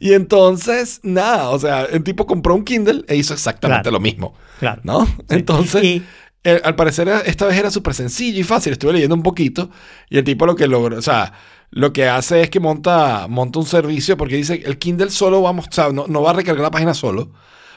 Y 0.00 0.12
entonces, 0.14 1.00
nada, 1.02 1.50
o 1.50 1.58
sea, 1.58 1.84
el 1.84 2.02
tipo 2.02 2.26
compró 2.26 2.54
un 2.54 2.64
Kindle 2.64 3.04
e 3.08 3.16
hizo 3.16 3.32
exactamente 3.34 3.82
Claro. 3.84 3.96
lo 3.96 4.00
mismo, 4.00 4.34
Claro. 4.58 4.80
¿no? 4.84 5.06
Entonces... 5.28 5.82
Y- 5.84 6.02
Eh, 6.48 6.60
al 6.62 6.76
parecer 6.76 7.08
esta 7.26 7.44
vez 7.46 7.58
era 7.58 7.72
súper 7.72 7.92
sencillo 7.92 8.38
y 8.38 8.44
fácil. 8.44 8.70
Estuve 8.72 8.92
leyendo 8.92 9.16
un 9.16 9.22
poquito 9.24 9.68
y 10.08 10.16
el 10.16 10.22
tipo 10.22 10.46
lo 10.46 10.54
que 10.54 10.68
logró, 10.68 10.96
o 10.96 11.02
sea, 11.02 11.32
lo 11.72 11.92
que 11.92 12.06
hace 12.08 12.40
es 12.40 12.50
que 12.50 12.60
monta, 12.60 13.26
monta 13.28 13.58
un 13.58 13.66
servicio 13.66 14.16
porque 14.16 14.36
dice 14.36 14.62
el 14.64 14.78
Kindle 14.78 15.10
solo 15.10 15.42
va 15.42 15.48
a 15.50 15.52
mostrar, 15.52 15.92
no, 15.92 16.06
no 16.06 16.22
va 16.22 16.30
a 16.30 16.34
recargar 16.34 16.62
la 16.62 16.70
página 16.70 16.94
solo, 16.94 17.32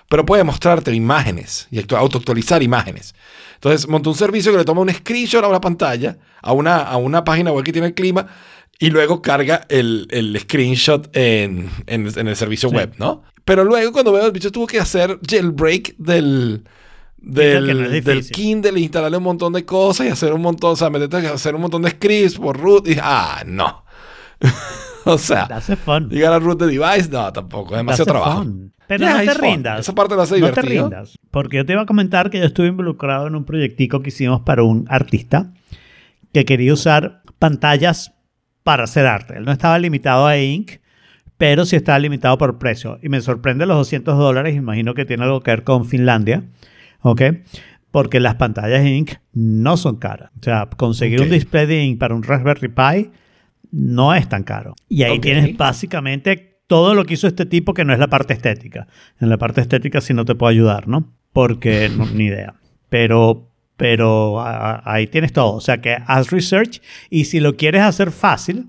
pero 0.07 0.24
puede 0.24 0.43
mostrarte 0.43 0.93
imágenes 0.93 1.68
y 1.72 1.80
actu- 1.80 1.97
autoactualizar 1.97 2.62
imágenes. 2.62 3.16
Entonces 3.55 3.88
monta 3.88 4.10
un 4.12 4.16
servicio 4.16 4.51
que 4.51 4.60
le 4.60 4.66
toma 4.66 4.82
un 4.82 4.93
screenshot 4.93 5.43
a 5.43 5.47
una 5.47 5.62
pantalla, 5.62 6.20
a 6.43 6.53
una, 6.53 6.78
a 6.78 6.97
una 6.97 7.24
página 7.24 7.51
web 7.51 7.66
que 7.66 7.72
tiene 7.72 7.88
el 7.88 7.95
clima 7.95 8.28
y 8.80 8.89
luego 8.89 9.21
carga 9.21 9.65
el, 9.69 10.07
el 10.09 10.39
screenshot 10.39 11.09
en, 11.15 11.69
en- 11.86 12.07
en 12.17 12.27
el 12.27 12.36
servicio 12.36 12.69
Sí. 12.69 12.75
web, 12.75 12.93
¿no? 12.97 13.23
Pero 13.45 13.63
luego 13.65 13.91
cuando 13.91 14.11
veo 14.13 14.25
el 14.25 14.32
bicho 14.32 14.51
tuvo 14.51 14.65
que 14.67 14.80
hacer 14.80 15.19
jailbreak 15.27 15.95
del... 15.97 16.63
Del, 17.21 18.01
del. 18.01 18.30
Kindle, 18.30 18.80
instalarle 18.80 19.17
un 19.17 19.23
montón 19.23 19.51
de 19.51 19.65
cosas 19.65 20.07
y 20.07 20.09
hacer 20.09 20.32
un 20.32 20.41
montón, 20.41 20.71
o 20.71 20.75
sea, 20.77 20.89
meterte 20.89 21.17
a 21.27 21.34
hacer 21.34 21.53
un 21.53 21.59
montón 21.61 21.82
de 21.82 21.89
scripts 21.89 22.38
por 22.38 22.57
root 22.57 22.88
y 22.88 22.95
ah, 23.01 23.43
no. 23.45 23.84
o 25.05 25.17
sea, 25.17 25.47
llegar 26.09 26.32
al 26.32 26.41
root 26.41 26.61
de 26.61 26.67
device, 26.67 27.09
no, 27.09 27.34
tampoco, 27.34 27.71
es 27.73 27.80
demasiado 27.80 28.05
trabajo. 28.11 28.38
fun. 28.43 28.73
Pero 28.88 28.99
Yeah, 29.05 29.13
no 29.17 29.19
te 29.19 29.32
fun. 29.38 29.41
rindas. 29.41 29.80
Esa 29.82 29.93
parte 29.93 30.15
lo 30.15 30.21
hace 30.21 30.39
No 30.39 30.45
te 30.51 30.61
divertido. 30.61 30.84
rindas. 30.86 31.15
Porque 31.30 31.57
yo 31.57 31.65
te 31.65 31.73
iba 31.73 31.82
a 31.82 31.86
comentar 31.86 32.30
que 32.30 32.39
yo 32.39 32.45
estuve 32.45 32.67
involucrado 32.67 33.27
en 33.27 33.36
un 33.36 33.43
proyectico 33.43 34.01
que 34.01 34.09
hicimos 34.09 34.39
para 34.41 34.63
un 34.63 34.86
artista 34.89 35.51
que 36.34 36.45
quería 36.45 36.71
usar 36.73 37.21
pantallas 37.38 38.13
para 38.64 38.84
hacer 38.84 39.05
arte. 39.05 39.38
Él 39.38 39.45
no 39.45 39.51
estaba 39.51 39.80
limitado 39.80 40.28
a 40.28 40.38
Ink, 40.38 40.74
pero 41.38 41.66
sí 41.66 41.76
estaba 41.76 41.99
limitado 41.99 42.38
por 42.38 42.57
precio. 42.60 42.99
Y 43.01 43.10
me 43.10 43.22
sorprende 43.22 43.66
los 43.66 43.78
200 43.78 44.18
dólares. 44.18 44.55
Imagino 44.55 44.93
que 44.93 45.05
tiene 45.05 45.24
algo 45.24 45.41
que 45.41 45.51
ver 45.51 45.64
con 45.64 45.86
Finlandia. 45.86 46.43
¿Ok? 47.01 47.22
Porque 47.91 48.20
las 48.20 48.36
pantallas 48.36 48.86
Ink 48.86 49.14
no 49.34 49.78
son 49.78 49.95
caras. 49.95 50.32
O 50.39 50.43
sea, 50.43 50.70
conseguir 50.76 51.22
un 51.22 51.30
display 51.30 51.66
de 51.66 51.84
Ink 51.84 51.99
para 51.99 52.14
un 52.14 52.24
Raspberry 52.24 52.68
Pi 52.68 53.12
no 53.72 54.14
es 54.14 54.28
tan 54.28 54.43
caro. 54.43 54.76
Y 54.88 55.03
ahí 55.03 55.20
tienes 55.20 55.55
básicamente 55.55 56.49
todo 56.68 56.93
lo 56.93 57.05
que 57.05 57.16
hizo 57.16 57.28
este 57.28 57.45
tipo 57.45 57.74
que 57.74 57.86
no 57.86 57.93
es 57.93 57.99
la 57.99 58.07
parte 58.07 58.34
estética. 58.34 58.88
En 59.20 59.30
la 59.30 59.38
parte 59.38 59.62
estética 59.62 60.01
sí 60.01 60.14
no 60.14 60.26
te 60.26 60.36
puedo 60.36 60.49
ayudar, 60.51 60.88
¿no? 60.88 61.12
Porque 61.34 61.89
no, 61.89 62.05
ni 62.05 62.26
idea. 62.26 62.55
Pero, 62.89 63.49
pero 63.80 64.41
a- 64.41 64.82
ahí 64.86 65.07
tienes 65.07 65.32
todo. 65.34 65.53
O 65.55 65.61
sea 65.61 65.80
que 65.82 65.97
haz 66.05 66.30
research 66.32 66.82
y 67.09 67.23
si 67.25 67.39
lo 67.39 67.55
quieres 67.55 67.82
hacer 67.82 68.11
fácil, 68.11 68.67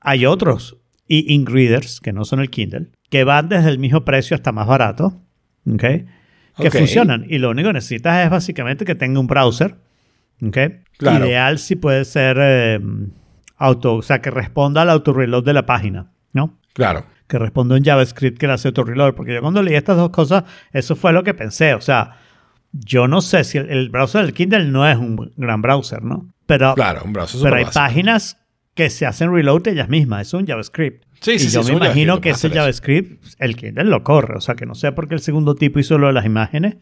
hay 0.00 0.24
otros 0.26 0.78
e-ink 1.08 1.48
readers 1.50 2.00
que 2.00 2.12
no 2.14 2.24
son 2.24 2.40
el 2.40 2.48
Kindle, 2.50 2.88
que 3.10 3.24
van 3.24 3.48
desde 3.50 3.68
el 3.68 3.78
mismo 3.78 4.04
precio 4.04 4.34
hasta 4.34 4.50
más 4.50 4.66
barato, 4.66 5.20
¿ok? 5.70 5.80
Que 5.80 6.68
Ok. 6.68 6.76
funcionan. 6.78 7.26
Y 7.28 7.38
lo 7.38 7.50
único 7.50 7.68
que 7.68 7.74
necesitas 7.74 8.24
es 8.24 8.30
básicamente 8.30 8.84
que 8.86 8.94
tenga 8.94 9.20
un 9.20 9.26
browser, 9.26 9.76
¿ok? 10.42 10.56
Claro. 10.96 11.26
Ideal 11.26 11.58
si 11.58 11.76
puede 11.76 12.04
ser 12.06 12.38
eh, 12.40 12.80
auto, 13.58 13.96
o 13.96 14.02
sea, 14.02 14.20
que 14.22 14.30
responda 14.30 14.82
al 14.82 14.90
auto-reload 14.90 15.44
de 15.44 15.52
la 15.52 15.66
página, 15.66 16.10
¿no? 16.32 16.58
Claro. 16.72 17.04
que 17.28 17.38
responde 17.38 17.74
un 17.74 17.84
JavaScript 17.84 18.38
que 18.38 18.46
le 18.46 18.54
hace 18.54 18.68
auto-reload. 18.68 19.12
Porque 19.14 19.34
yo 19.34 19.42
cuando 19.42 19.62
leí 19.62 19.74
estas 19.74 19.98
dos 19.98 20.08
cosas, 20.08 20.44
eso 20.72 20.96
fue 20.96 21.12
lo 21.12 21.22
que 21.22 21.34
pensé. 21.34 21.74
O 21.74 21.80
sea, 21.82 22.16
yo 22.72 23.08
no 23.08 23.20
sé 23.20 23.44
si 23.44 23.58
el, 23.58 23.70
el 23.70 23.88
browser 23.90 24.22
del 24.22 24.34
Kindle 24.34 24.66
no 24.66 24.88
es 24.88 24.96
un 24.96 25.32
gran 25.36 25.62
browser, 25.62 26.02
¿no? 26.02 26.32
Pero, 26.46 26.74
Claro, 26.74 27.02
un 27.04 27.12
brazo 27.12 27.38
pero 27.42 27.56
hay 27.56 27.64
básico. 27.64 27.80
páginas 27.80 28.38
que 28.74 28.90
se 28.90 29.06
hacen 29.06 29.32
reload 29.32 29.66
ellas 29.68 29.88
mismas. 29.88 30.28
Es 30.28 30.34
un 30.34 30.46
JavaScript. 30.46 31.04
Sí, 31.20 31.32
y 31.32 31.38
sí, 31.40 31.48
yo 31.50 31.64
me 31.64 31.72
imagino 31.72 32.20
que 32.20 32.30
ese. 32.30 32.48
JavaScript, 32.48 33.24
el 33.38 33.56
Kindle 33.56 33.84
lo 33.84 34.04
corre. 34.04 34.36
O 34.36 34.40
sea, 34.40 34.54
que 34.54 34.66
no 34.66 34.74
sé 34.74 34.92
por 34.92 35.08
qué 35.08 35.14
el 35.14 35.20
segundo 35.20 35.54
tipo 35.56 35.78
hizo 35.80 35.98
lo 35.98 36.06
de 36.06 36.12
las 36.12 36.24
imágenes. 36.24 36.76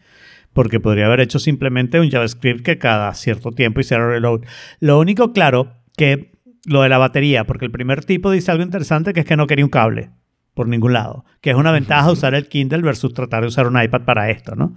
Porque 0.53 0.79
podría 0.79 1.07
haber 1.07 1.19
hecho 1.19 1.39
simplemente 1.39 1.99
un 1.99 2.09
JavaScript 2.09 2.63
que 2.63 2.77
cada 2.77 3.13
cierto 3.13 3.51
tiempo 3.51 3.79
hiciera 3.79 4.07
reload. 4.07 4.41
Lo 4.79 4.99
único, 4.99 5.33
claro, 5.33 5.73
que 5.97 6.31
lo 6.65 6.81
de 6.81 6.89
la 6.89 6.97
batería, 6.97 7.45
porque 7.45 7.65
el 7.65 7.71
primer 7.71 8.05
tipo 8.05 8.31
dice 8.31 8.51
algo 8.51 8.63
interesante 8.63 9.13
que 9.13 9.21
es 9.21 9.25
que 9.25 9.37
no 9.37 9.47
quería 9.47 9.65
un 9.65 9.69
cable 9.71 10.09
por 10.53 10.67
ningún 10.67 10.93
lado, 10.93 11.25
que 11.41 11.51
es 11.51 11.55
una 11.55 11.71
ventaja 11.71 12.11
usar 12.11 12.33
el 12.33 12.47
Kindle 12.47 12.81
versus 12.81 13.13
tratar 13.13 13.41
de 13.41 13.47
usar 13.47 13.67
un 13.67 13.79
iPad 13.81 14.01
para 14.01 14.31
esto, 14.31 14.55
¿no? 14.55 14.75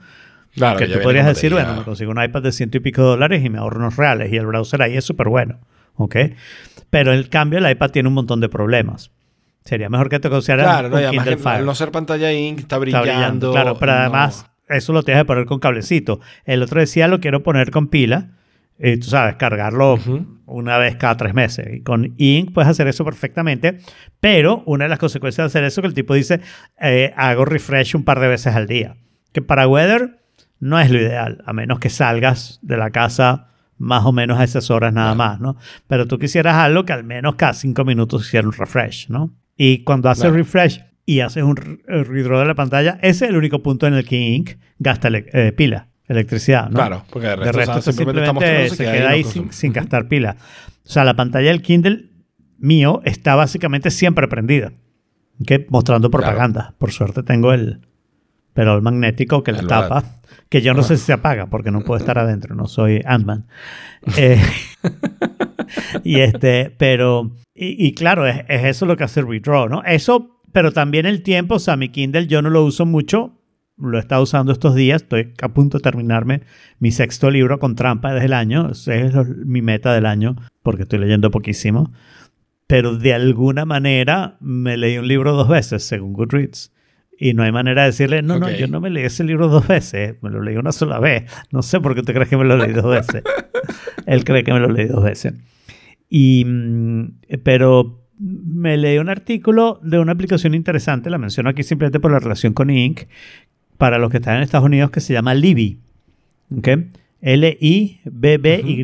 Claro, 0.54 0.78
que 0.78 0.86
tú 0.88 0.98
podrías 1.02 1.26
decir, 1.26 1.52
bueno, 1.52 1.74
me 1.76 1.82
consigo 1.84 2.10
un 2.10 2.22
iPad 2.22 2.42
de 2.42 2.52
ciento 2.52 2.76
y 2.76 2.80
pico 2.80 3.02
de 3.02 3.08
dólares 3.08 3.44
y 3.44 3.50
me 3.50 3.58
ahorro 3.58 3.78
unos 3.78 3.96
reales 3.96 4.32
y 4.32 4.36
el 4.36 4.46
browser 4.46 4.82
ahí 4.82 4.96
es 4.96 5.04
súper 5.04 5.28
bueno, 5.28 5.58
¿ok? 5.94 6.16
Pero 6.90 7.12
en 7.12 7.22
cambio 7.24 7.58
el 7.58 7.70
iPad 7.70 7.90
tiene 7.90 8.08
un 8.08 8.14
montón 8.14 8.40
de 8.40 8.48
problemas. 8.48 9.12
Sería 9.64 9.88
mejor 9.88 10.08
que 10.08 10.18
te 10.18 10.28
consideraras 10.30 10.72
Claro, 10.72 10.88
no, 10.88 10.96
un 10.96 11.02
además 11.04 11.24
Kindle 11.24 11.36
que 11.36 11.42
Fire. 11.42 11.58
al 11.58 11.66
no 11.66 11.74
ser 11.74 11.90
pantalla 11.92 12.32
ink, 12.32 12.58
está 12.60 12.62
Está 12.76 12.78
brillando. 12.78 13.02
brillando, 13.12 13.52
claro, 13.52 13.76
pero 13.78 13.92
no. 13.92 13.98
además 13.98 14.46
eso 14.68 14.92
lo 14.92 15.02
tienes 15.02 15.22
que 15.22 15.26
poner 15.26 15.44
con 15.46 15.58
cablecito. 15.60 16.20
El 16.44 16.62
otro 16.62 16.80
decía 16.80 17.06
lo 17.08 17.20
quiero 17.20 17.42
poner 17.42 17.70
con 17.70 17.88
pila 17.88 18.30
y 18.78 18.96
tú 18.96 19.08
sabes, 19.08 19.36
cargarlo 19.36 19.98
una 20.46 20.78
vez 20.78 20.96
cada 20.96 21.16
tres 21.16 21.34
meses. 21.34 21.68
Y 21.74 21.80
con 21.82 22.14
Ink 22.16 22.52
puedes 22.54 22.68
hacer 22.70 22.88
eso 22.88 23.04
perfectamente, 23.04 23.78
pero 24.20 24.62
una 24.66 24.86
de 24.86 24.88
las 24.88 24.98
consecuencias 24.98 25.44
de 25.44 25.46
hacer 25.46 25.64
eso 25.64 25.80
es 25.80 25.82
que 25.82 25.88
el 25.88 25.94
tipo 25.94 26.14
dice, 26.14 26.40
eh, 26.80 27.12
hago 27.16 27.44
refresh 27.44 27.94
un 27.94 28.04
par 28.04 28.18
de 28.20 28.28
veces 28.28 28.54
al 28.56 28.66
día. 28.66 28.96
Que 29.32 29.42
para 29.42 29.68
Weather 29.68 30.18
no 30.60 30.78
es 30.78 30.90
lo 30.90 30.98
ideal, 31.00 31.42
a 31.46 31.52
menos 31.52 31.78
que 31.80 31.90
salgas 31.90 32.58
de 32.62 32.76
la 32.76 32.90
casa 32.90 33.48
más 33.78 34.04
o 34.04 34.12
menos 34.12 34.38
a 34.38 34.44
esas 34.44 34.70
horas 34.70 34.92
nada 34.92 35.14
más, 35.14 35.40
¿no? 35.40 35.56
Pero 35.88 36.06
tú 36.06 36.18
quisieras 36.18 36.54
algo 36.56 36.84
que 36.84 36.92
al 36.92 37.02
menos 37.04 37.34
cada 37.36 37.54
cinco 37.54 37.84
minutos 37.84 38.26
hiciera 38.26 38.46
un 38.46 38.52
refresh, 38.52 39.08
¿no? 39.08 39.32
Y 39.56 39.84
cuando 39.84 40.10
haces 40.10 40.22
Claro. 40.24 40.36
refresh 40.36 40.82
y 41.06 41.20
haces 41.20 41.42
un 41.42 41.56
re- 41.56 41.78
redraw 42.04 42.40
de 42.40 42.44
la 42.46 42.54
pantalla, 42.54 42.98
ese 43.02 43.24
es 43.24 43.30
el 43.30 43.36
único 43.36 43.62
punto 43.62 43.86
en 43.86 43.94
el 43.94 44.04
que 44.04 44.16
Ink 44.16 44.50
gasta 44.78 45.08
eh, 45.12 45.52
pila, 45.56 45.88
electricidad, 46.08 46.64
¿no? 46.68 46.76
Claro, 46.76 47.04
porque 47.10 47.28
de 47.28 47.36
De 47.36 47.52
resto, 47.52 47.58
resto, 47.58 47.78
o 47.78 47.80
sea, 47.82 47.92
simplemente 47.94 48.26
simplemente 48.28 48.70
se 48.76 48.84
que 48.84 48.90
queda 48.92 49.08
ahí 49.10 49.24
sin, 49.24 49.72
gastar 49.72 50.08
pila. 50.08 50.36
O 50.84 50.88
sea, 50.90 51.04
la 51.04 51.14
pantalla 51.14 51.48
del 51.48 51.62
Kindle 51.62 52.10
mío 52.58 53.00
está 53.06 53.34
básicamente 53.34 53.90
siempre 53.90 54.28
prendida. 54.28 54.72
¿ok? 55.40 55.52
Mostrando 55.70 56.10
propaganda. 56.10 56.74
Por 56.76 56.92
suerte 56.92 57.22
tengo 57.22 57.54
el 57.54 57.80
pero 58.54 58.80
magnético 58.82 59.42
que 59.42 59.52
la 59.52 59.60
El 59.60 59.66
tapa. 59.66 60.04
Que 60.48 60.62
yo 60.62 60.74
no 60.74 60.82
sé 60.82 60.96
si 60.96 61.04
se 61.06 61.12
apaga 61.12 61.46
porque 61.46 61.70
no 61.70 61.82
puedo 61.82 61.98
estar 61.98 62.18
adentro. 62.18 62.54
No 62.54 62.66
soy 62.66 63.02
Ant-Man. 63.04 63.46
Eh, 64.16 64.40
y 66.04 66.20
este, 66.20 66.74
pero... 66.78 67.32
Y, 67.54 67.86
y 67.86 67.92
claro, 67.94 68.26
es, 68.26 68.42
es 68.48 68.64
eso 68.64 68.86
lo 68.86 68.96
que 68.96 69.04
hace 69.04 69.22
Redraw, 69.22 69.68
¿no? 69.68 69.82
Eso, 69.84 70.40
pero 70.52 70.72
también 70.72 71.06
el 71.06 71.22
tiempo. 71.22 71.56
O 71.56 71.58
sea, 71.58 71.76
mi 71.76 71.90
Kindle 71.90 72.26
yo 72.26 72.42
no 72.42 72.50
lo 72.50 72.64
uso 72.64 72.86
mucho 72.86 73.36
lo 73.82 73.96
he 73.96 74.00
estado 74.00 74.22
usando 74.22 74.52
estos 74.52 74.74
días. 74.74 75.02
Estoy 75.02 75.32
a 75.40 75.48
punto 75.48 75.78
de 75.78 75.82
terminarme 75.82 76.42
mi 76.80 76.90
sexto 76.92 77.30
libro 77.30 77.58
con 77.58 77.76
trampa 77.76 78.12
desde 78.12 78.26
el 78.26 78.34
año. 78.34 78.70
Es 78.70 78.86
lo- 78.86 79.24
mi 79.24 79.62
meta 79.62 79.94
del 79.94 80.04
año 80.04 80.36
porque 80.62 80.82
estoy 80.82 80.98
leyendo 80.98 81.30
poquísimo. 81.30 81.90
Pero 82.66 82.96
de 82.96 83.14
alguna 83.14 83.64
manera 83.64 84.36
me 84.40 84.76
leí 84.76 84.98
un 84.98 85.08
libro 85.08 85.32
dos 85.32 85.48
veces, 85.48 85.82
según 85.82 86.12
Goodreads. 86.12 86.72
Y 87.22 87.34
no 87.34 87.42
hay 87.42 87.52
manera 87.52 87.82
de 87.82 87.88
decirle, 87.88 88.22
no, 88.22 88.38
no, 88.38 88.50
yo 88.50 88.66
no 88.66 88.80
me 88.80 88.88
leí 88.88 89.04
ese 89.04 89.24
libro 89.24 89.48
dos 89.48 89.68
veces, 89.68 90.16
me 90.22 90.30
lo 90.30 90.42
leí 90.42 90.56
una 90.56 90.72
sola 90.72 90.98
vez. 90.98 91.30
No 91.52 91.60
sé 91.60 91.78
por 91.78 91.94
qué 91.94 92.02
tú 92.02 92.14
crees 92.14 92.30
que 92.30 92.38
me 92.38 92.46
lo 92.46 92.56
leí 92.56 92.72
dos 92.72 92.86
veces. 92.86 93.22
Él 94.06 94.24
cree 94.24 94.42
que 94.42 94.54
me 94.54 94.58
lo 94.58 94.70
leí 94.70 94.86
dos 94.86 95.04
veces. 95.04 95.34
Y, 96.08 96.46
mm, 96.46 97.18
pero 97.42 98.08
me 98.18 98.78
leí 98.78 98.96
un 98.96 99.10
artículo 99.10 99.78
de 99.82 99.98
una 99.98 100.12
aplicación 100.12 100.54
interesante, 100.54 101.10
la 101.10 101.18
menciono 101.18 101.50
aquí 101.50 101.62
simplemente 101.62 102.00
por 102.00 102.10
la 102.10 102.20
relación 102.20 102.54
con 102.54 102.70
Inc., 102.70 103.02
para 103.76 103.98
los 103.98 104.10
que 104.10 104.16
están 104.16 104.36
en 104.36 104.42
Estados 104.42 104.64
Unidos, 104.64 104.90
que 104.90 105.00
se 105.00 105.12
llama 105.12 105.34
Libby. 105.34 105.78
¿Ok? 106.56 106.68
L-I-B-B-Y. 107.20 108.82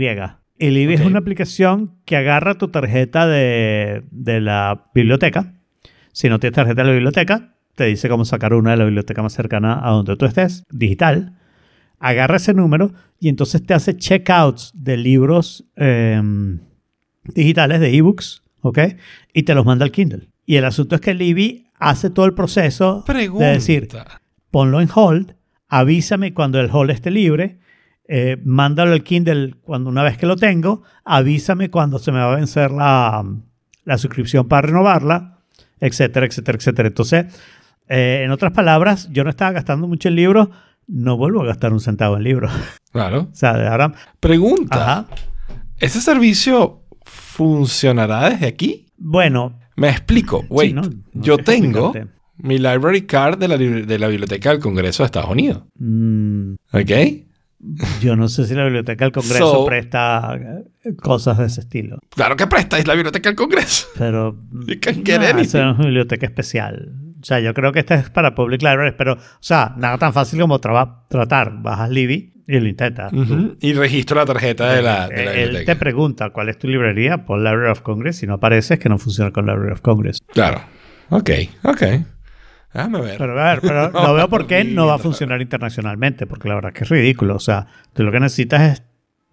Y 0.58 0.70
Libby 0.70 0.92
es 0.92 1.00
una 1.00 1.20
aplicación 1.20 1.94
que 2.04 2.16
agarra 2.16 2.56
tu 2.56 2.68
tarjeta 2.68 3.26
de, 3.26 4.02
de 4.10 4.42
la 4.42 4.90
biblioteca. 4.94 5.54
Si 6.12 6.28
no 6.28 6.38
tienes 6.38 6.54
tarjeta 6.54 6.82
de 6.82 6.88
la 6.88 6.94
biblioteca, 6.94 7.55
te 7.76 7.84
dice 7.84 8.08
cómo 8.08 8.24
sacar 8.24 8.54
una 8.54 8.72
de 8.72 8.78
la 8.78 8.84
biblioteca 8.84 9.22
más 9.22 9.34
cercana 9.34 9.86
a 9.86 9.90
donde 9.90 10.16
tú 10.16 10.24
estés, 10.24 10.64
digital. 10.70 11.38
Agarra 12.00 12.36
ese 12.36 12.54
número 12.54 12.92
y 13.20 13.28
entonces 13.28 13.64
te 13.64 13.74
hace 13.74 13.96
checkouts 13.96 14.72
de 14.74 14.96
libros 14.96 15.64
em, 15.76 16.58
digitales, 17.34 17.80
de 17.80 17.94
ebooks, 17.94 18.42
¿ok? 18.62 18.78
Y 19.32 19.44
te 19.44 19.54
los 19.54 19.64
manda 19.64 19.84
al 19.84 19.92
Kindle. 19.92 20.28
Y 20.46 20.56
el 20.56 20.64
asunto 20.64 20.94
es 20.94 21.00
que 21.00 21.14
Libby 21.14 21.66
hace 21.78 22.10
todo 22.10 22.24
el 22.26 22.34
proceso 22.34 23.04
Pregunta. 23.06 23.46
de 23.46 23.52
decir, 23.52 23.88
ponlo 24.50 24.80
en 24.80 24.88
hold, 24.92 25.34
avísame 25.68 26.32
cuando 26.32 26.58
el 26.60 26.70
hold 26.72 26.90
esté 26.90 27.10
libre, 27.10 27.58
eh, 28.08 28.40
mándalo 28.44 28.92
al 28.92 29.02
Kindle 29.02 29.56
cuando 29.62 29.90
una 29.90 30.02
vez 30.02 30.16
que 30.16 30.26
lo 30.26 30.36
tengo, 30.36 30.82
avísame 31.04 31.70
cuando 31.70 31.98
se 31.98 32.12
me 32.12 32.18
va 32.20 32.32
a 32.32 32.36
vencer 32.36 32.70
la, 32.70 33.24
la 33.84 33.98
suscripción 33.98 34.48
para 34.48 34.68
renovarla, 34.68 35.40
etcétera, 35.80 36.26
etcétera, 36.26 36.56
etcétera. 36.56 36.88
Entonces, 36.88 37.26
eh, 37.88 38.22
en 38.24 38.30
otras 38.30 38.52
palabras, 38.52 39.08
yo 39.12 39.24
no 39.24 39.30
estaba 39.30 39.52
gastando 39.52 39.86
mucho 39.88 40.08
en 40.08 40.16
libros, 40.16 40.48
no 40.88 41.16
vuelvo 41.16 41.42
a 41.42 41.46
gastar 41.46 41.72
un 41.72 41.80
centavo 41.80 42.16
en 42.16 42.22
libros. 42.24 42.52
Claro. 42.92 43.28
o 43.30 43.34
sea, 43.34 43.50
ahora... 43.70 43.92
Pregunta. 44.20 44.82
Ajá. 44.82 45.06
¿Ese 45.78 46.00
servicio 46.00 46.82
funcionará 47.04 48.30
desde 48.30 48.46
aquí? 48.46 48.86
Bueno, 48.96 49.58
Me 49.76 49.90
explico. 49.90 50.46
Wait, 50.48 50.74
no, 50.74 50.80
no 50.82 50.90
yo 51.12 51.36
tengo 51.36 51.88
explicarte. 51.88 52.10
mi 52.38 52.56
library 52.56 53.02
card 53.02 53.38
de 53.38 53.48
la, 53.48 53.56
libr- 53.58 53.84
de 53.84 53.98
la 53.98 54.08
Biblioteca 54.08 54.48
del 54.50 54.60
Congreso 54.60 55.02
de 55.02 55.06
Estados 55.06 55.28
Unidos. 55.30 55.64
mm, 55.78 56.54
¿Ok? 56.72 56.90
yo 58.00 58.16
no 58.16 58.28
sé 58.28 58.46
si 58.46 58.54
la 58.54 58.64
biblioteca 58.64 59.04
del 59.04 59.12
Congreso 59.12 59.50
So- 59.52 59.66
presta 59.66 60.34
eh, 60.84 60.94
cosas 60.96 61.36
de 61.36 61.46
ese 61.46 61.60
estilo. 61.60 61.98
Claro 62.14 62.36
que 62.36 62.46
prestáis 62.46 62.86
la 62.86 62.94
Biblioteca 62.94 63.28
del 63.28 63.36
Congreso. 63.36 63.88
Pero. 63.98 64.36
No 64.52 65.40
es 65.42 65.54
una 65.54 65.72
biblioteca 65.74 66.24
especial. 66.26 66.92
O 67.20 67.24
sea, 67.24 67.40
yo 67.40 67.54
creo 67.54 67.72
que 67.72 67.78
esta 67.80 67.94
es 67.94 68.10
para 68.10 68.34
public 68.34 68.62
libraries, 68.62 68.94
pero, 68.96 69.14
o 69.14 69.18
sea, 69.40 69.74
nada 69.76 69.98
tan 69.98 70.12
fácil 70.12 70.40
como 70.40 70.60
tratar. 70.60 71.62
Bajas 71.62 71.90
Libby 71.90 72.34
y 72.46 72.60
lo 72.60 72.68
intentas. 72.68 73.12
Y 73.60 73.72
registro 73.72 74.16
la 74.16 74.26
tarjeta 74.26 74.72
de 74.72 74.82
la, 74.82 75.08
de 75.08 75.24
la 75.24 75.32
Eh, 75.32 75.34
Él 75.36 75.42
biblioteca. 75.48 75.72
te 75.72 75.78
pregunta 75.78 76.30
cuál 76.30 76.48
es 76.50 76.58
tu 76.58 76.68
librería, 76.68 77.24
pon 77.24 77.42
Library 77.42 77.70
of 77.70 77.80
Congress. 77.80 78.16
Si 78.18 78.26
no 78.26 78.34
aparece, 78.34 78.74
es 78.74 78.80
que 78.80 78.88
no 78.88 78.98
funciona 78.98 79.30
con 79.30 79.46
Library 79.46 79.72
of 79.72 79.80
Congress. 79.80 80.18
Claro. 80.32 80.60
Ok, 81.08 81.30
ok. 81.62 81.82
Déjame 82.74 83.00
ver. 83.00 83.16
Pero 83.18 83.40
a 83.40 83.44
ver, 83.54 83.60
pero 83.62 83.90
no 83.92 84.14
veo 84.14 84.28
por 84.28 84.46
qué 84.46 84.64
no 84.64 84.86
va 84.86 84.94
a 84.96 84.98
funcionar 84.98 85.40
internacionalmente, 85.40 86.26
porque 86.26 86.48
la 86.48 86.56
verdad 86.56 86.72
es 86.74 86.78
que 86.78 86.84
es 86.84 86.90
ridículo. 86.90 87.36
O 87.36 87.40
sea, 87.40 87.66
tú 87.94 88.02
lo 88.04 88.12
que 88.12 88.20
necesitas 88.20 88.60
es 88.62 88.82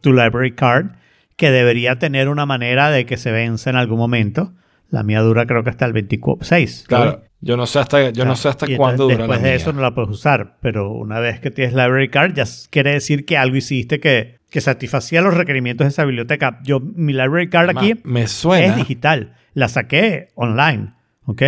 tu 0.01 0.13
library 0.13 0.53
card, 0.55 0.91
que 1.35 1.51
debería 1.51 1.99
tener 1.99 2.29
una 2.29 2.45
manera 2.45 2.89
de 2.89 3.05
que 3.05 3.17
se 3.17 3.31
vence 3.31 3.69
en 3.69 3.75
algún 3.75 3.97
momento. 3.97 4.53
La 4.93 5.01
mía 5.01 5.21
dura 5.21 5.47
creo 5.47 5.63
que 5.63 5.71
hasta 5.71 5.87
el 5.87 5.93
26. 5.93 6.85
Claro. 6.87 7.23
Yo 7.41 7.57
no 7.57 7.65
sé 7.65 7.79
hasta, 7.79 8.11
yo 8.11 8.25
no 8.25 8.35
sé 8.35 8.47
hasta 8.49 8.67
cuándo 8.77 9.05
dura 9.05 9.17
Después 9.17 9.39
la 9.39 9.43
de 9.43 9.49
mía. 9.49 9.55
eso 9.55 9.73
no 9.73 9.81
la 9.81 9.95
puedes 9.95 10.11
usar, 10.11 10.57
pero 10.61 10.91
una 10.91 11.19
vez 11.19 11.39
que 11.39 11.49
tienes 11.49 11.73
library 11.73 12.09
card 12.09 12.35
ya 12.35 12.43
quiere 12.69 12.91
decir 12.91 13.25
que 13.25 13.35
algo 13.35 13.55
hiciste 13.55 13.99
que, 13.99 14.37
que 14.51 14.61
satisfacía 14.61 15.21
los 15.23 15.33
requerimientos 15.33 15.85
de 15.85 15.89
esa 15.89 16.05
biblioteca. 16.05 16.59
Yo, 16.63 16.79
mi 16.79 17.11
library 17.11 17.49
card 17.49 17.75
aquí 17.75 17.95
me 18.03 18.27
suena. 18.27 18.67
es 18.67 18.75
digital. 18.75 19.33
La 19.55 19.67
saqué 19.67 20.27
online, 20.35 20.93
¿ok? 21.25 21.41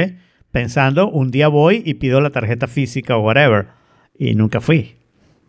Pensando, 0.50 1.08
un 1.08 1.30
día 1.30 1.48
voy 1.48 1.84
y 1.86 1.94
pido 1.94 2.22
la 2.22 2.32
tarjeta 2.32 2.66
física 2.66 3.16
o 3.16 3.20
whatever. 3.22 3.68
Y 4.18 4.34
nunca 4.34 4.60
fui, 4.60 4.96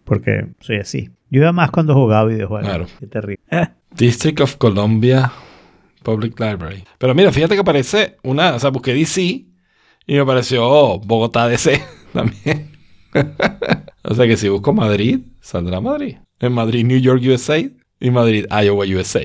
porque 0.05 0.49
soy 0.61 0.77
así. 0.81 1.09
Yo 1.31 1.41
iba 1.41 1.53
más 1.53 1.71
cuando 1.71 1.95
jugaba 1.95 2.27
videojuegos. 2.29 2.69
Claro. 2.69 2.87
Qué 3.01 3.07
terrible. 3.07 3.41
District 3.97 4.39
of 4.43 4.57
Columbia 4.57 5.33
Public 6.07 6.39
Library. 6.39 6.85
Pero 6.99 7.15
mira, 7.15 7.33
fíjate 7.33 7.55
que 7.55 7.61
aparece 7.61 8.17
una, 8.23 8.55
o 8.55 8.59
sea, 8.61 8.71
busqué 8.71 8.95
DC 8.95 9.21
y 9.23 9.47
me 10.15 10.21
apareció 10.21 10.99
Bogotá 11.01 11.49
DC 11.49 11.83
también. 12.13 12.71
o 14.05 14.15
sea 14.15 14.27
que 14.27 14.37
si 14.37 14.49
busco 14.49 14.73
Madrid, 14.73 15.21
saldrá 15.41 15.81
Madrid. 15.81 16.17
En 16.39 16.53
Madrid, 16.53 16.85
New 16.85 16.99
York, 17.01 17.23
USA 17.27 17.59
y 17.59 18.11
Madrid, 18.11 18.47
Iowa, 18.51 18.85
USA. 18.87 19.23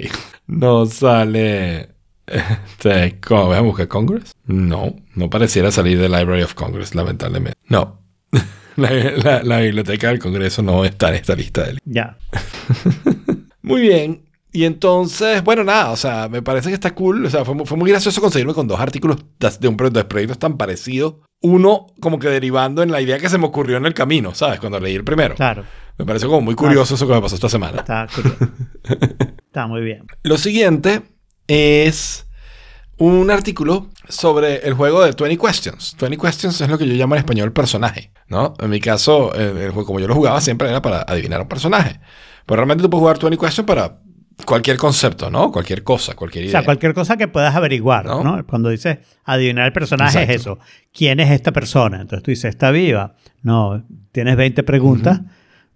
No 0.48 0.86
sale. 0.86 1.90
Este, 2.26 3.20
¿Cómo 3.20 3.48
voy 3.48 3.58
a 3.58 3.62
buscar 3.62 3.88
Congress? 3.88 4.32
No, 4.46 4.96
no 5.16 5.30
pareciera 5.30 5.70
salir 5.72 6.00
de 6.00 6.08
Library 6.10 6.44
of 6.44 6.54
Congress, 6.56 6.96
lamentablemente. 6.96 7.58
No. 7.68 8.00
La, 8.78 8.90
la- 8.90 9.44
la 9.44 9.60
biblioteca 9.60 10.08
del 10.08 10.20
Congreso 10.20 10.64
no 10.64 10.86
está 10.86 11.10
en 11.10 11.16
esta 11.16 11.36
lista 11.36 11.66
de 11.66 11.78
ya. 11.84 12.18
muy 13.62 13.82
bien. 13.82 14.24
Y 14.54 14.66
entonces, 14.66 15.44
bueno, 15.44 15.64
nada, 15.64 15.92
o 15.92 15.96
sea, 15.96 16.28
me 16.28 16.42
parece 16.42 16.70
que 16.70 16.76
está 16.76 16.94
cool. 16.94 17.26
O 17.26 17.30
sea, 17.30 17.46
fue, 17.46 17.66
fue 17.66 17.78
muy 17.78 17.90
gracioso 17.90 18.20
conseguirme 18.20 18.54
con 18.54 18.68
dos 18.68 18.80
artículos 18.80 19.18
de 19.60 19.68
un 19.68 19.78
de 19.78 20.04
proyectos 20.04 20.40
tan 20.40 20.58
parecidos. 20.58 21.16
Uno 21.42 21.88
como 22.00 22.20
que 22.20 22.28
derivando 22.28 22.84
en 22.84 22.92
la 22.92 23.02
idea 23.02 23.18
que 23.18 23.30
se 23.30 23.38
me 23.38 23.46
ocurrió 23.46 23.78
en 23.78 23.86
el 23.86 23.94
camino, 23.94 24.36
¿sabes? 24.36 24.60
Cuando 24.60 24.80
leí 24.80 24.96
el 24.96 25.04
primero. 25.04 25.36
Claro. 25.36 25.64
Me 25.98 26.06
pareció 26.06 26.28
como 26.28 26.42
muy 26.42 26.56
curioso 26.56 26.96
eso 26.96 27.08
que 27.08 27.14
me 27.14 27.22
pasó 27.22 27.36
esta 27.36 27.50
semana. 27.50 27.80
Está 27.80 28.08
curioso. 28.14 28.38
Está 29.48 29.68
muy 29.68 29.82
bien. 29.82 30.06
Lo 30.24 30.38
siguiente 30.38 31.02
es 31.48 32.28
un 32.98 33.32
artículo 33.32 33.90
sobre 34.08 34.68
el 34.68 34.74
juego 34.74 35.02
de 35.04 35.12
20 35.12 35.38
Questions. 35.38 35.96
20 36.00 36.18
Questions 36.18 36.62
es 36.62 36.70
lo 36.70 36.78
que 36.78 36.88
yo 36.88 36.94
llamo 36.94 37.16
en 37.16 37.20
español 37.20 37.52
personaje, 37.54 38.12
¿no? 38.28 38.54
En 38.60 38.70
mi 38.70 38.80
caso, 38.80 39.34
el 39.34 39.72
juego 39.72 39.86
como 39.86 40.00
yo 40.00 40.08
lo 40.08 40.14
jugaba 40.14 40.42
siempre 40.42 40.70
era 40.70 40.82
para 40.82 41.02
adivinar 41.02 41.42
un 41.42 41.48
personaje. 41.48 42.00
Pero 42.46 42.58
realmente 42.58 42.84
tú 42.84 42.90
puedes 42.90 43.02
jugar 43.02 43.20
20 43.20 43.38
Questions 43.38 43.66
para 43.66 44.02
cualquier 44.46 44.78
concepto, 44.78 45.30
¿no? 45.30 45.52
Cualquier 45.52 45.84
cosa, 45.84 46.16
cualquier 46.16 46.44
O 46.44 46.48
idea. 46.48 46.60
sea, 46.60 46.66
cualquier 46.66 46.94
cosa 46.94 47.18
que 47.18 47.28
puedas 47.28 47.56
averiguar, 47.56 48.06
¿No? 48.06 48.24
¿no? 48.24 48.46
Cuando 48.46 48.70
dices 48.70 49.00
adivinar 49.24 49.66
el 49.68 49.74
personaje 49.74 50.20
Exacto. 50.24 50.34
es 50.34 50.42
eso. 50.42 50.60
¿Quién 50.94 51.20
es 51.20 51.32
esta 51.32 51.52
persona? 51.52 52.02
Entonces 52.02 52.24
tú 52.24 52.32
dices, 52.32 52.50
¿está 52.50 52.72
viva? 52.72 53.16
No, 53.44 53.84
tienes 54.12 54.36
20 54.36 54.64
preguntas 54.64 55.22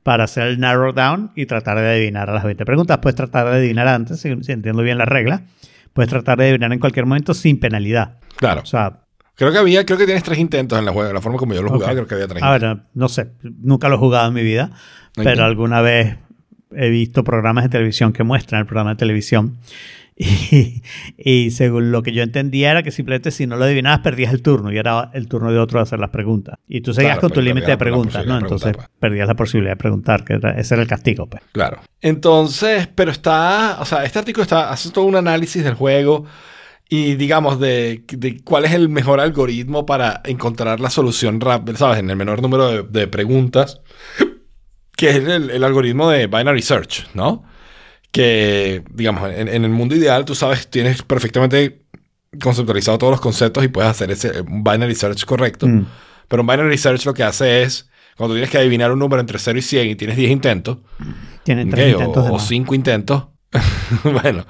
para 0.04 0.26
hacer 0.26 0.48
el 0.48 0.60
narrow 0.60 0.94
down 0.94 1.32
y 1.36 1.46
tratar 1.46 1.78
de 1.80 1.88
adivinar 1.90 2.30
a 2.30 2.34
las 2.34 2.44
20 2.44 2.64
preguntas. 2.66 3.00
Puedes 3.00 3.16
tratar 3.16 3.50
de 3.50 3.58
adivinar 3.58 3.88
antes, 3.88 4.20
si, 4.20 4.36
si 4.44 4.52
entiendo 4.52 4.82
bien 4.84 4.98
la 4.98 5.06
regla. 5.06 5.44
Puedes 5.94 6.10
tratar 6.10 6.38
de 6.38 6.46
adivinar 6.46 6.72
en 6.74 6.80
cualquier 6.80 7.06
momento 7.06 7.34
sin 7.34 7.60
penalidad. 7.60 8.18
Claro. 8.36 8.62
O 8.62 8.66
sea, 8.66 9.02
Creo 9.38 9.52
que 9.52 9.58
había, 9.58 9.86
creo 9.86 9.98
que 9.98 10.06
tienes 10.06 10.24
tres 10.24 10.40
intentos 10.40 10.80
en 10.80 10.86
el 10.88 10.94
juego. 10.94 11.12
La 11.12 11.20
forma 11.20 11.38
como 11.38 11.54
yo 11.54 11.62
lo 11.62 11.70
jugaba, 11.70 11.92
Ok. 11.92 11.96
creo 11.98 12.08
que 12.08 12.14
había 12.16 12.28
tres 12.28 12.42
a 12.42 12.56
intentos. 12.56 12.78
ver, 12.78 12.86
no 12.94 13.10
sé, 13.10 13.32
nunca 13.44 13.90
lo 13.90 13.96
he 13.96 13.98
jugado 13.98 14.30
en 14.30 14.34
mi 14.34 14.44
vida, 14.44 14.70
Ok. 15.18 15.24
pero 15.26 15.44
alguna 15.44 15.82
vez 15.82 16.18
he 16.78 16.90
visto 16.90 17.24
programas 17.24 17.64
de 17.66 17.70
televisión 17.70 18.14
que 18.14 18.24
muestran 18.24 18.62
el 18.62 18.66
programa 18.68 18.92
de 18.92 18.96
televisión. 18.98 19.58
Y, 20.18 20.82
y 21.18 21.52
según 21.52 21.92
lo 21.92 22.02
que 22.02 22.14
yo 22.14 22.24
entendía 22.24 22.72
era 22.72 22.84
que 22.84 22.92
simplemente 22.92 23.32
si 23.32 23.48
no 23.48 23.58
lo 23.58 23.66
adivinabas 23.66 24.00
perdías 24.00 24.32
el 24.34 24.42
turno 24.42 24.72
y 24.72 24.78
era 24.78 25.10
el 25.14 25.28
turno 25.28 25.52
de 25.52 25.60
otro 25.60 25.80
de 25.80 25.84
hacer 25.84 26.00
las 26.00 26.10
preguntas. 26.10 26.58
Y 26.70 26.80
tú 26.80 26.94
seguías 26.94 27.16
Claro, 27.16 27.22
con 27.22 27.30
tu 27.32 27.34
pero 27.42 27.46
límite 27.48 27.72
de 27.72 27.78
preguntas, 27.78 28.26
¿no? 28.26 28.38
Entonces 28.38 28.70
preguntar, 28.72 28.92
perdías 28.98 29.28
la 29.28 29.34
posibilidad 29.34 29.74
de 29.74 29.78
preguntar, 29.78 30.24
que 30.24 30.36
era- 30.36 30.52
ese 30.58 30.76
era 30.76 30.84
el 30.84 30.88
castigo. 30.88 31.28
Pues. 31.28 31.44
Claro. 31.52 31.82
Entonces, 32.02 32.88
pero 32.96 33.12
está, 33.12 33.76
o 33.82 33.86
sea, 33.86 34.06
este 34.06 34.20
artículo 34.20 34.44
está, 34.44 34.70
hace 34.72 34.90
todo 34.92 35.04
un 35.04 35.18
análisis 35.18 35.66
del 35.66 35.74
juego 35.74 36.24
y 36.88 37.16
digamos 37.16 37.60
de, 37.60 38.06
de 38.08 38.40
cuál 38.42 38.64
es 38.64 38.72
el 38.72 38.88
mejor 38.88 39.20
algoritmo 39.20 39.86
para 39.86 40.22
encontrar 40.24 40.80
la 40.80 40.92
solución 40.92 41.42
rápida, 41.42 41.76
¿sabes? 41.78 42.00
En 42.00 42.10
el 42.10 42.16
menor 42.16 42.42
número 42.42 42.70
de, 42.70 42.84
de 42.84 43.08
preguntas, 43.10 43.82
que 44.96 45.10
es 45.10 45.16
el, 45.18 45.50
el 45.50 45.64
algoritmo 45.64 46.10
de 46.10 46.28
binary 46.28 46.62
search, 46.62 47.08
¿no? 47.14 47.44
Que, 48.12 48.84
digamos, 48.92 49.30
en, 49.30 49.48
en 49.50 49.64
el 49.66 49.72
mundo 49.72 49.96
ideal 49.96 50.24
tú 50.26 50.36
sabes, 50.36 50.70
tienes 50.70 51.02
perfectamente 51.04 51.82
conceptualizado 52.42 52.98
todos 52.98 53.12
los 53.12 53.22
conceptos 53.22 53.64
y 53.64 53.68
puedes 53.68 53.90
hacer 53.90 54.12
ese 54.12 54.32
binary 54.48 54.96
search 54.96 55.26
correcto. 55.26 55.68
Mm. 55.68 55.86
Pero 56.28 56.42
un 56.44 56.48
binary 56.48 56.78
search 56.78 57.06
lo 57.06 57.14
que 57.14 57.24
hace 57.24 57.64
es, 57.64 57.90
cuando 58.18 58.36
tienes 58.36 58.50
que 58.50 58.58
adivinar 58.58 58.92
un 58.92 59.00
número 59.00 59.20
entre 59.20 59.38
0 59.38 59.60
y 59.60 59.62
100 59.62 59.88
y 59.90 59.96
tienes 59.96 60.16
10 60.18 60.32
intentos, 60.32 60.78
o- 61.98 61.98
intentos 62.00 62.24
de 62.24 62.30
o, 62.30 62.34
más. 62.34 62.48
cinco 62.48 62.74
intentos. 62.74 63.26
bueno, 64.04 64.46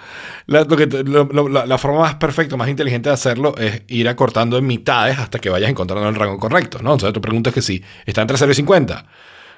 la, 0.47 0.63
lo 0.63 0.77
que 0.77 0.87
te- 0.87 1.03
lo- 1.03 1.25
lo- 1.31 1.47
la- 1.49 1.65
la 1.65 1.77
forma 1.77 1.99
más 2.01 2.15
perfecta, 2.15 2.55
más 2.57 2.69
inteligente 2.69 3.09
de 3.09 3.13
hacerlo 3.13 3.55
es 3.57 3.83
ir 3.87 4.07
acortando 4.07 4.57
en 4.57 4.65
mitades 4.65 5.19
hasta 5.19 5.37
que 5.39 5.49
vayas 5.49 5.69
encontrando 5.69 6.07
el 6.07 6.15
rango 6.15 6.39
correcto, 6.39 6.79
¿no? 6.81 6.93
Entonces 6.93 7.13
tú 7.13 7.21
preguntas 7.21 7.53
que 7.53 7.61
si 7.61 7.83
está 8.05 8.21
entre 8.21 8.37
0 8.37 8.51
y 8.51 8.55
50. 8.55 9.05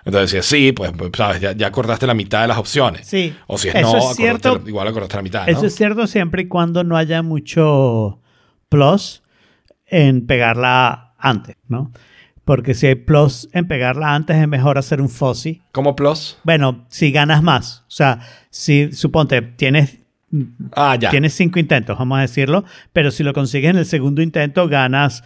Entonces, 0.08 0.32
si 0.32 0.38
es 0.38 0.46
sí, 0.46 0.72
pues, 0.72 0.92
pues, 0.98 1.12
sabes, 1.16 1.40
ya, 1.42 1.52
ya 1.52 1.68
acordaste 1.68 2.08
la 2.08 2.14
mitad 2.14 2.42
de 2.42 2.48
las 2.48 2.58
opciones. 2.58 3.08
Sí, 3.08 3.36
O 3.48 3.58
si 3.58 3.68
es 3.70 3.76
eso 3.76 3.82
no, 3.84 3.90
es 3.90 4.04
acordaste 4.04 4.22
cierto. 4.24 4.62
la- 4.64 4.70
igual 4.70 4.88
acordaste 4.88 5.16
la 5.18 5.22
mitad, 5.22 5.46
¿no? 5.46 5.52
Eso 5.52 5.66
es 5.66 5.76
cierto 5.76 6.08
siempre 6.08 6.44
y 6.44 6.48
cuando 6.48 6.84
no 6.84 6.98
haya 6.98 7.22
mucho 7.22 8.20
plus 8.70 9.24
en 9.86 10.26
pegarla 10.26 11.14
antes, 11.18 11.56
¿no? 11.68 11.92
Porque 12.46 12.74
si 12.74 12.88
hay 12.88 12.96
plus 12.96 13.50
en 13.52 13.68
pegarla 13.68 14.16
antes, 14.16 14.38
es 14.38 14.48
mejor 14.48 14.78
hacer 14.78 15.02
un 15.02 15.10
fuzzy. 15.10 15.62
Como 15.74 15.96
plus. 15.96 16.38
Bueno, 16.44 16.86
si 16.90 17.12
ganas 17.12 17.44
más. 17.44 17.80
O 17.88 17.92
sea, 17.92 18.20
si 18.50 18.92
suponte 18.94 19.42
tienes 19.42 20.00
Ah, 20.76 20.98
ya. 21.00 21.10
Tienes 21.10 21.34
cinco 21.34 21.58
intentos, 21.58 21.98
vamos 21.98 22.18
a 22.18 22.22
decirlo, 22.22 22.66
pero 22.92 23.12
si 23.12 23.24
lo 23.24 23.32
consigues 23.34 23.70
en 23.70 23.78
el 23.78 23.86
segundo 23.86 24.22
intento, 24.22 24.68
ganas 24.68 25.24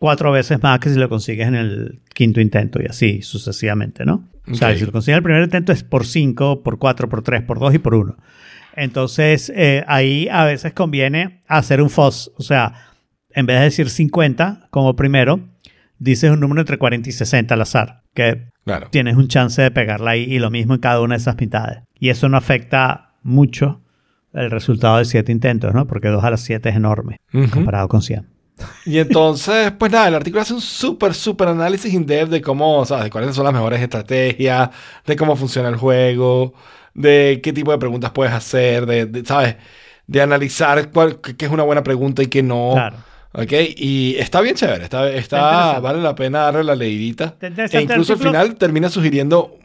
cuatro 0.00 0.32
veces 0.32 0.60
más 0.62 0.80
que 0.80 0.88
si 0.90 0.98
lo 0.98 1.08
consigues 1.08 1.46
en 1.46 1.54
el 1.54 2.00
quinto 2.12 2.40
intento 2.40 2.82
y 2.82 2.86
así 2.86 3.22
sucesivamente, 3.22 4.04
¿no? 4.04 4.28
O 4.50 4.54
sea, 4.54 4.74
si 4.76 4.84
lo 4.84 4.90
consigues 4.90 5.12
en 5.14 5.18
el 5.18 5.22
primer 5.22 5.42
intento 5.44 5.70
es 5.70 5.84
por 5.84 6.04
cinco, 6.06 6.62
por 6.64 6.78
cuatro, 6.78 7.08
por 7.08 7.22
tres, 7.22 7.42
por 7.42 7.60
dos 7.60 7.72
y 7.74 7.78
por 7.78 7.94
uno. 7.94 8.16
Entonces, 8.76 9.52
eh, 9.54 9.84
ahí 9.86 10.28
a 10.30 10.44
veces 10.44 10.72
conviene 10.72 11.40
hacer 11.46 11.82
un 11.82 11.90
FOS, 11.90 12.32
o 12.36 12.42
sea, 12.42 12.72
en 13.32 13.46
vez 13.46 13.58
de 13.58 13.64
decir 13.64 13.90
50 13.90 14.68
como 14.70 14.96
primero, 14.96 15.40
dices 15.98 16.30
un 16.30 16.40
número 16.40 16.60
entre 16.62 16.78
40 16.78 17.08
y 17.08 17.12
60 17.12 17.54
al 17.54 17.60
azar, 17.60 18.02
que 18.14 18.48
Claro. 18.64 18.88
tienes 18.90 19.16
un 19.16 19.28
chance 19.28 19.60
de 19.60 19.70
pegarla 19.70 20.12
ahí 20.12 20.22
y 20.22 20.38
lo 20.38 20.50
mismo 20.50 20.74
en 20.74 20.80
cada 20.80 21.00
una 21.00 21.14
de 21.14 21.20
esas 21.20 21.36
mitades. 21.38 21.82
Y 21.98 22.08
eso 22.08 22.28
no 22.28 22.36
afecta 22.36 23.12
mucho 23.22 23.82
el 24.32 24.50
resultado 24.50 24.98
de 24.98 25.04
7 25.04 25.30
intentos, 25.32 25.74
¿no? 25.74 25.86
Porque 25.86 26.08
2 26.08 26.22
a 26.24 26.30
las 26.30 26.40
7 26.40 26.68
es 26.70 26.76
enorme 26.76 27.20
Ujú. 27.34 27.50
comparado 27.50 27.88
con 27.88 28.00
100. 28.02 28.26
Y 28.84 28.98
entonces, 28.98 29.72
pues 29.78 29.92
nada, 29.92 30.08
el 30.08 30.14
artículo 30.14 30.42
hace 30.42 30.54
un 30.54 30.60
súper, 30.60 31.14
súper 31.14 31.48
análisis 31.48 31.92
in-depth 31.92 32.30
de 32.30 32.40
cómo, 32.40 32.84
¿sabes? 32.84 33.04
De 33.04 33.10
cuáles 33.10 33.34
son 33.34 33.44
las 33.44 33.52
mejores 33.52 33.80
estrategias, 33.80 34.70
de 35.06 35.16
cómo 35.16 35.36
funciona 35.36 35.68
el 35.68 35.76
juego, 35.76 36.54
de 36.94 37.40
qué 37.42 37.52
tipo 37.52 37.72
de 37.72 37.78
preguntas 37.78 38.10
puedes 38.12 38.32
hacer, 38.32 38.86
de, 38.86 39.06
de, 39.06 39.24
¿sabes? 39.24 39.56
De 40.06 40.20
analizar 40.20 40.90
cuál, 40.90 41.20
qué 41.20 41.44
es 41.44 41.50
una 41.50 41.62
buena 41.62 41.82
pregunta 41.82 42.22
y 42.22 42.26
qué 42.26 42.42
no. 42.42 42.72
Claro. 42.74 42.96
¿Ok? 43.32 43.52
Y 43.76 44.16
está 44.18 44.40
bien 44.40 44.56
chévere, 44.56 44.84
está, 44.84 45.08
está, 45.08 45.38
interesante. 45.38 45.80
vale 45.80 46.02
la 46.02 46.14
pena 46.16 46.40
darle 46.40 46.64
la 46.64 46.74
leidita. 46.74 47.36
Está 47.40 47.78
E 47.78 47.82
incluso 47.82 48.14
al 48.14 48.18
final 48.18 48.56
termina 48.56 48.88
sugiriendo... 48.88 49.56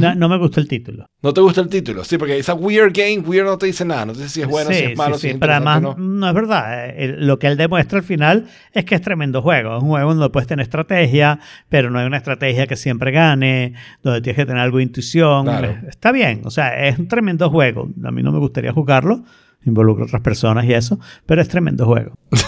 No, 0.00 0.14
no 0.14 0.28
me 0.28 0.36
gustó 0.38 0.60
el 0.60 0.68
título. 0.68 1.06
¿No 1.22 1.32
te 1.32 1.40
gusta 1.40 1.60
el 1.60 1.68
título? 1.68 2.04
Sí, 2.04 2.18
porque 2.18 2.38
esa 2.38 2.54
Weird 2.54 2.92
Game, 2.92 3.18
Weird 3.20 3.46
no 3.46 3.56
te 3.58 3.66
dice 3.66 3.84
nada. 3.84 4.06
No 4.06 4.12
te 4.12 4.18
dice 4.18 4.30
si 4.30 4.42
es 4.42 4.48
bueno, 4.48 4.70
sí, 4.70 4.76
si 4.76 4.84
es 4.84 4.96
malo, 4.98 5.14
sí, 5.16 5.20
si 5.22 5.28
es 5.30 5.36
pero 5.38 5.52
además 5.54 5.82
no. 5.82 5.94
no. 5.98 6.28
es 6.28 6.34
verdad. 6.34 6.86
Eh, 6.90 7.04
el- 7.04 7.26
lo 7.26 7.38
que 7.38 7.46
él 7.46 7.56
demuestra 7.56 7.98
al 7.98 8.04
final 8.04 8.46
es 8.72 8.84
que 8.84 8.94
es 8.94 9.00
tremendo 9.02 9.42
juego. 9.42 9.76
Es 9.76 9.82
un 9.82 9.88
juego 9.90 10.14
donde 10.14 10.30
puedes 10.30 10.46
tener 10.46 10.64
estrategia, 10.64 11.38
pero 11.68 11.90
no 11.90 11.98
hay 11.98 12.06
una 12.06 12.16
estrategia 12.18 12.66
que 12.66 12.76
siempre 12.76 13.10
gane, 13.10 13.74
donde 14.02 14.20
tienes 14.20 14.36
que 14.36 14.46
tener 14.46 14.60
algo 14.62 14.78
de 14.78 14.84
intuición. 14.84 15.44
Claro. 15.44 15.68
Eh, 15.68 15.80
Está 15.88 16.12
bien, 16.12 16.42
o 16.44 16.50
sea, 16.50 16.86
es 16.88 16.98
un 16.98 17.08
tremendo 17.08 17.50
juego. 17.50 17.88
A 18.04 18.10
mí 18.10 18.22
no 18.22 18.32
me 18.32 18.38
gustaría 18.38 18.72
jugarlo, 18.72 19.24
involucra 19.64 20.04
a 20.04 20.06
otras 20.06 20.22
personas 20.22 20.64
y 20.66 20.72
eso, 20.74 20.98
pero 21.26 21.40
es 21.40 21.48
tremendo 21.48 21.86
juego. 21.86 22.14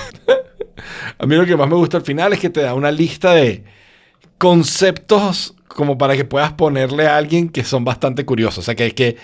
A 1.18 1.26
mí 1.26 1.34
lo 1.34 1.47
que 1.47 1.57
más 1.57 1.68
me 1.68 1.74
gusta 1.76 1.97
al 1.97 2.03
final 2.03 2.32
es 2.34 2.38
que 2.40 2.51
te 2.51 2.61
da 2.61 2.74
una 2.74 2.90
lista 2.90 3.32
de 3.32 3.64
conceptos 4.39 5.55
como 5.68 5.99
para 5.99 6.16
que 6.16 6.24
puedas 6.24 6.53
ponerle 6.53 7.07
a 7.07 7.16
alguien 7.16 7.49
que 7.49 7.64
son 7.64 7.84
bastante 7.84 8.24
curiosos. 8.24 8.59
O 8.59 8.62
sea, 8.62 8.74
que, 8.74 8.93
que 8.93 9.16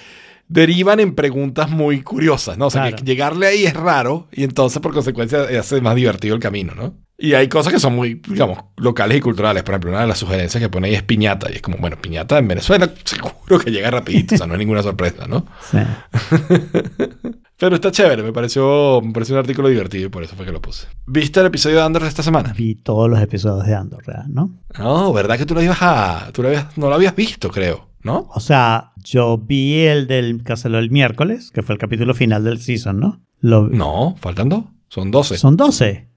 derivan 0.49 1.01
en 1.01 1.15
preguntas 1.15 1.71
muy 1.71 2.03
curiosas, 2.03 2.59
¿no? 2.59 2.67
O 2.67 2.71
sea, 2.71 2.83
Claro. 2.83 2.97
que 2.97 3.05
llegarle 3.05 3.47
ahí 3.47 3.65
es 3.65 3.75
raro 3.75 4.29
y 4.33 4.45
entonces 4.45 4.81
por 4.83 4.93
consecuencia 4.93 5.45
hace 5.59 5.81
más 5.81 5.95
divertido 5.95 6.35
el 6.35 6.41
camino, 6.41 6.75
¿no? 6.75 6.95
Y 7.19 7.35
hay 7.35 7.49
cosas 7.49 7.73
que 7.73 7.79
son 7.79 7.95
muy, 7.95 8.21
digamos, 8.27 8.59
locales 8.77 9.17
y 9.17 9.21
culturales. 9.21 9.63
Por 9.63 9.75
ejemplo, 9.75 9.91
una 9.93 10.01
de 10.01 10.09
las 10.09 10.19
sugerencias 10.19 10.61
que 10.61 10.69
pone 10.69 10.89
ahí 10.89 10.95
es 10.97 11.05
piñata. 11.05 11.49
Y 11.53 11.55
es 11.57 11.63
como, 11.63 11.77
bueno, 11.79 11.97
piñata 12.01 12.37
en 12.37 12.49
Venezuela 12.49 12.93
seguro 13.05 13.61
que 13.65 13.71
llega 13.71 13.91
rapidito. 13.93 14.35
O 14.35 14.39
sea, 14.39 14.47
no 14.49 14.55
hay 14.55 14.59
ninguna 14.59 14.83
sorpresa, 14.83 15.27
¿no? 15.29 15.47
Sí. 15.71 15.79
Pero 17.63 17.77
está 17.77 17.93
chévere. 17.93 18.25
Me 18.25 18.33
pareció, 18.33 19.01
me 19.01 19.13
pareció 19.13 19.37
un 19.37 19.39
artículo 19.39 19.69
divertido 19.69 20.07
y 20.07 20.09
por 20.11 20.25
eso 20.25 20.35
fue 20.35 20.45
que 20.45 20.51
lo 20.51 20.61
puse. 20.61 20.89
¿Viste 21.07 21.39
el 21.39 21.47
episodio 21.47 21.77
de 21.77 21.83
Andor 21.85 22.03
de 22.03 22.09
esta 22.09 22.25
semana? 22.25 22.53
Vi 22.59 22.75
todos 22.75 23.09
los 23.09 23.21
episodios 23.21 23.65
de 23.69 23.75
Andor. 23.77 24.03
¿no? 24.29 24.51
No, 24.77 25.13
¿verdad 25.13 25.39
que 25.39 25.47
tú 25.47 25.55
lo 25.55 25.63
ibas 25.63 25.79
a... 25.81 26.31
Tú 26.33 26.43
lo 26.43 26.49
habías- 26.49 26.77
no 26.77 26.89
lo 26.89 26.97
habías 26.97 27.15
visto, 27.15 27.51
creo, 27.51 27.89
¿no? 28.03 28.27
O 28.35 28.41
sea, 28.41 28.91
yo 28.97 29.39
vi 29.39 29.83
el 29.83 30.09
del 30.09 30.43
que 30.43 30.55
el 30.65 30.91
miércoles, 30.91 31.53
que 31.53 31.63
fue 31.63 31.75
el 31.75 31.79
capítulo 31.79 32.15
final 32.15 32.43
del 32.43 32.59
season, 32.61 32.99
¿no? 32.99 33.21
Lo, 33.41 33.69
No, 33.69 34.17
faltan 34.19 34.49
dos. 34.49 34.65
Son 34.89 35.13
12. 35.13 35.39
Son 35.39 35.57
12. 35.57 36.09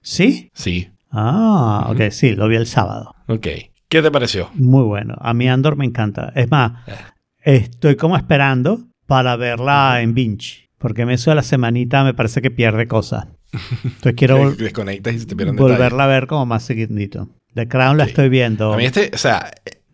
¿Sí? 0.00 0.50
Sí. 0.54 0.88
Ah, 1.10 1.86
ok, 1.90 2.10
sí, 2.12 2.34
lo 2.34 2.48
vi 2.48 2.56
el 2.56 2.66
sábado. 2.66 3.14
Ok. 3.26 3.46
¿Qué 3.90 4.00
te 4.00 4.10
pareció? 4.10 4.48
Muy 4.54 4.84
bueno. 4.84 5.16
A 5.20 5.34
mí 5.34 5.50
Andor 5.50 5.76
me 5.76 5.84
encanta. 5.84 6.32
Es 6.34 6.50
más, 6.50 6.82
Eh. 6.86 6.94
estoy 7.44 7.96
como 7.96 8.16
esperando 8.16 8.86
para 9.06 9.36
verla 9.36 10.00
en 10.00 10.14
binge. 10.14 10.67
Porque 10.78 11.02
eso 11.12 11.30
de 11.30 11.34
la 11.36 11.42
semanita 11.42 12.04
me 12.04 12.14
parece 12.14 12.40
que 12.40 12.50
pierde 12.50 12.86
cosas. 12.86 13.26
Entonces 13.52 14.14
quiero 14.16 14.56
Que 14.56 14.64
desconectas 14.64 15.14
y 15.14 15.18
se 15.20 15.26
te 15.26 15.36
pierden 15.36 15.56
volverla 15.56 15.84
detalles. 15.84 16.02
a 16.02 16.06
ver 16.06 16.26
como 16.26 16.46
más 16.46 16.62
seguidito. 16.64 17.28
The 17.54 17.66
Crown 17.68 17.96
la 17.98 18.04
Sí. 18.04 18.10
estoy 18.10 18.28
viendo. 18.28 18.72
A 18.72 18.76
mí 18.76 18.84
este, 18.84 19.10
o 19.12 19.18
sea, 19.18 19.50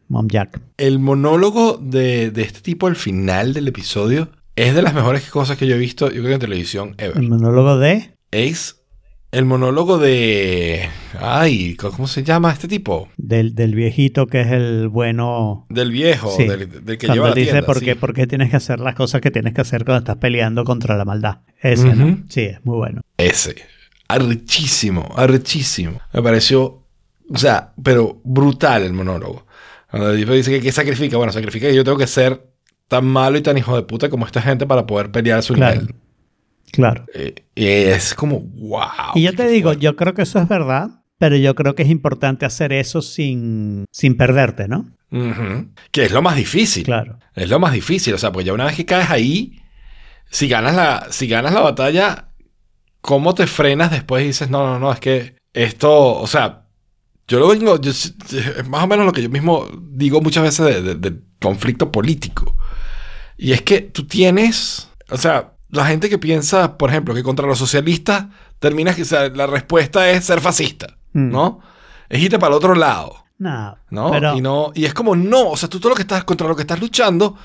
Mom 0.09 0.28
Jack. 0.28 0.61
el 0.76 0.99
monólogo 0.99 1.78
de, 1.80 2.30
de 2.30 2.43
este 2.43 2.61
tipo 2.61 2.87
al 2.87 2.97
final 2.97 3.55
del 3.55 3.68
episodio 3.68 4.28
es 4.57 4.74
de 4.74 4.82
las 4.82 4.93
mejores 4.95 5.28
cosas 5.30 5.57
que 5.57 5.66
yo 5.66 5.74
he 5.76 5.78
visto, 5.78 6.11
yo 6.11 6.22
creo, 6.22 6.35
en 6.35 6.41
televisión 6.41 6.95
ever. 6.99 7.16
El 7.16 7.28
monólogo 7.28 7.78
de... 7.78 8.11
Es 8.30 8.84
el 9.35 9.45
monólogo 9.45 9.99
de... 9.99 10.89
Ay, 11.20 11.74
¿cómo 11.76 12.07
se 12.07 12.22
llama 12.22 12.53
este 12.53 12.68
tipo? 12.68 13.09
Del, 13.16 13.55
del 13.55 13.74
viejito 13.74 14.26
que 14.26 14.41
es 14.43 14.49
el 14.53 14.89
bueno... 14.89 15.66
Del 15.68 15.91
viejo, 15.91 16.30
Sí. 16.37 16.45
del, 16.47 16.85
del 16.85 16.99
que 16.99 17.07
Cuando 17.07 17.14
lleva 17.14 17.28
la 17.30 17.35
dice 17.35 17.51
tienda. 17.53 17.66
por, 17.66 17.78
sí. 17.78 17.85
qué, 17.85 17.97
por 17.97 18.14
qué 18.14 18.26
tienes 18.26 18.51
que 18.51 18.57
hacer 18.57 18.80
las 18.80 18.95
cosas 18.95 19.20
que 19.20 19.30
tienes 19.30 19.53
que 19.55 19.61
hacer 19.61 19.85
cuando 19.85 19.99
estás 20.01 20.16
peleando 20.16 20.64
contra 20.64 20.97
la 20.97 21.05
maldad. 21.05 21.39
Ese, 21.61 21.95
¿no? 21.95 22.18
Sí, 22.28 22.43
es 22.43 22.64
muy 22.64 22.76
bueno. 22.76 23.01
Ese. 23.16 23.55
Arrechísimo, 24.09 25.09
arrechísimo. 25.16 26.01
Me 26.12 26.22
pareció, 26.22 26.85
o 27.28 27.39
sea, 27.39 27.72
pero 27.82 28.20
brutal 28.24 28.82
el 28.82 28.93
monólogo. 28.93 29.47
Cuando 29.91 30.11
el 30.11 30.18
tipo 30.18 30.32
dice 30.32 30.51
que, 30.51 30.61
que 30.61 30.72
sacrifica, 30.72 31.16
bueno, 31.16 31.32
sacrifica 31.32 31.68
que 31.68 31.74
yo 31.74 31.85
tengo 31.85 31.99
que 31.99 32.07
ser 32.07 32.47
tan 32.89 33.05
malo 33.07 33.39
y 33.39 33.43
tan 33.43 33.57
hijo 33.59 33.74
de 33.76 33.82
puta 33.82 34.09
como 34.11 34.26
esta 34.26 34.43
gente 34.43 34.66
para 34.66 34.87
poder 34.87 35.11
pelear 35.11 35.39
a 35.39 35.43
su 35.43 35.55
Claro. 35.55 35.80
nivel. 35.82 35.95
Claro. 36.74 37.06
Eh, 37.14 37.34
y 37.54 37.66
es 37.66 38.14
como, 38.14 38.40
wow. 38.40 39.12
Y 39.14 39.22
yo 39.22 39.34
te 39.34 39.48
digo, 39.48 39.68
fuerte. 39.70 39.82
yo 39.82 39.96
creo 39.96 40.14
que 40.14 40.22
eso 40.22 40.38
es 40.40 40.48
verdad, 40.48 41.02
pero 41.18 41.36
yo 41.36 41.54
creo 41.54 41.74
que 41.74 41.82
es 41.82 41.90
importante 41.90 42.44
hacer 42.46 42.72
eso 42.72 43.02
sin, 43.02 43.84
sin 43.90 44.16
perderte, 44.16 44.68
¿no? 44.68 44.90
Que 45.92 46.04
es 46.06 46.10
lo 46.12 46.22
más 46.22 46.36
difícil. 46.36 46.82
Claro. 46.84 47.18
Es 47.34 47.48
lo 47.48 47.60
más 47.60 47.72
difícil. 47.72 48.14
O 48.14 48.18
sea, 48.18 48.32
pues 48.32 48.44
ya 48.44 48.52
una 48.52 48.64
vez 48.64 48.74
que 48.74 48.84
caes 48.84 49.10
ahí, 49.10 49.60
si 50.28 50.48
ganas 50.48 50.74
la, 50.74 51.06
si 51.10 51.28
ganas 51.28 51.54
la 51.54 51.60
batalla, 51.60 52.28
¿cómo 53.00 53.32
te 53.34 53.46
frenas 53.46 53.92
después 53.92 54.24
y 54.24 54.28
dices, 54.28 54.50
no, 54.50 54.66
no, 54.66 54.78
no, 54.80 54.92
es 54.92 54.98
que 54.98 55.36
esto, 55.52 56.16
o 56.16 56.26
sea, 56.26 56.62
yo 57.28 57.38
lo 57.38 57.48
vengo, 57.48 57.80
yo- 57.80 57.90
es 57.92 58.12
más 58.68 58.82
o 58.82 58.86
menos 58.88 59.06
lo 59.06 59.12
que 59.12 59.22
yo 59.22 59.30
mismo 59.30 59.68
digo 59.92 60.20
muchas 60.20 60.42
veces 60.42 60.66
de- 60.66 60.82
de- 60.82 60.94
del 60.96 61.22
conflicto 61.40 61.92
político. 61.92 62.56
Y 63.36 63.52
es 63.52 63.62
que 63.62 63.80
tú 63.82 64.06
tienes, 64.06 64.88
o 65.10 65.16
sea, 65.16 65.53
la 65.74 65.86
gente 65.86 66.08
que 66.08 66.18
piensa, 66.18 66.78
por 66.78 66.90
ejemplo, 66.90 67.14
que 67.14 67.22
contra 67.22 67.46
los 67.46 67.58
socialistas 67.58 68.26
terminas 68.58 68.96
que 68.96 69.02
o 69.02 69.06
sea, 69.06 69.28
la 69.28 69.46
respuesta 69.46 70.10
es 70.10 70.24
ser 70.24 70.40
fascista, 70.40 70.96
Mm. 71.12 71.30
¿no? 71.30 71.60
Es 72.08 72.22
irte 72.22 72.38
para 72.38 72.52
el 72.52 72.56
otro 72.56 72.74
lado. 72.74 73.24
No, 73.38 73.76
¿no? 73.90 74.10
pero 74.12 74.36
Y 74.36 74.40
no 74.40 74.70
y 74.74 74.84
es 74.84 74.94
como 74.94 75.16
no, 75.16 75.50
o 75.50 75.56
sea, 75.56 75.68
tú 75.68 75.78
todo 75.80 75.90
lo 75.90 75.96
que 75.96 76.02
estás 76.02 76.22
contra 76.24 76.46
lo 76.48 76.54
que 76.56 76.62
estás 76.62 76.80
luchando 76.80 77.36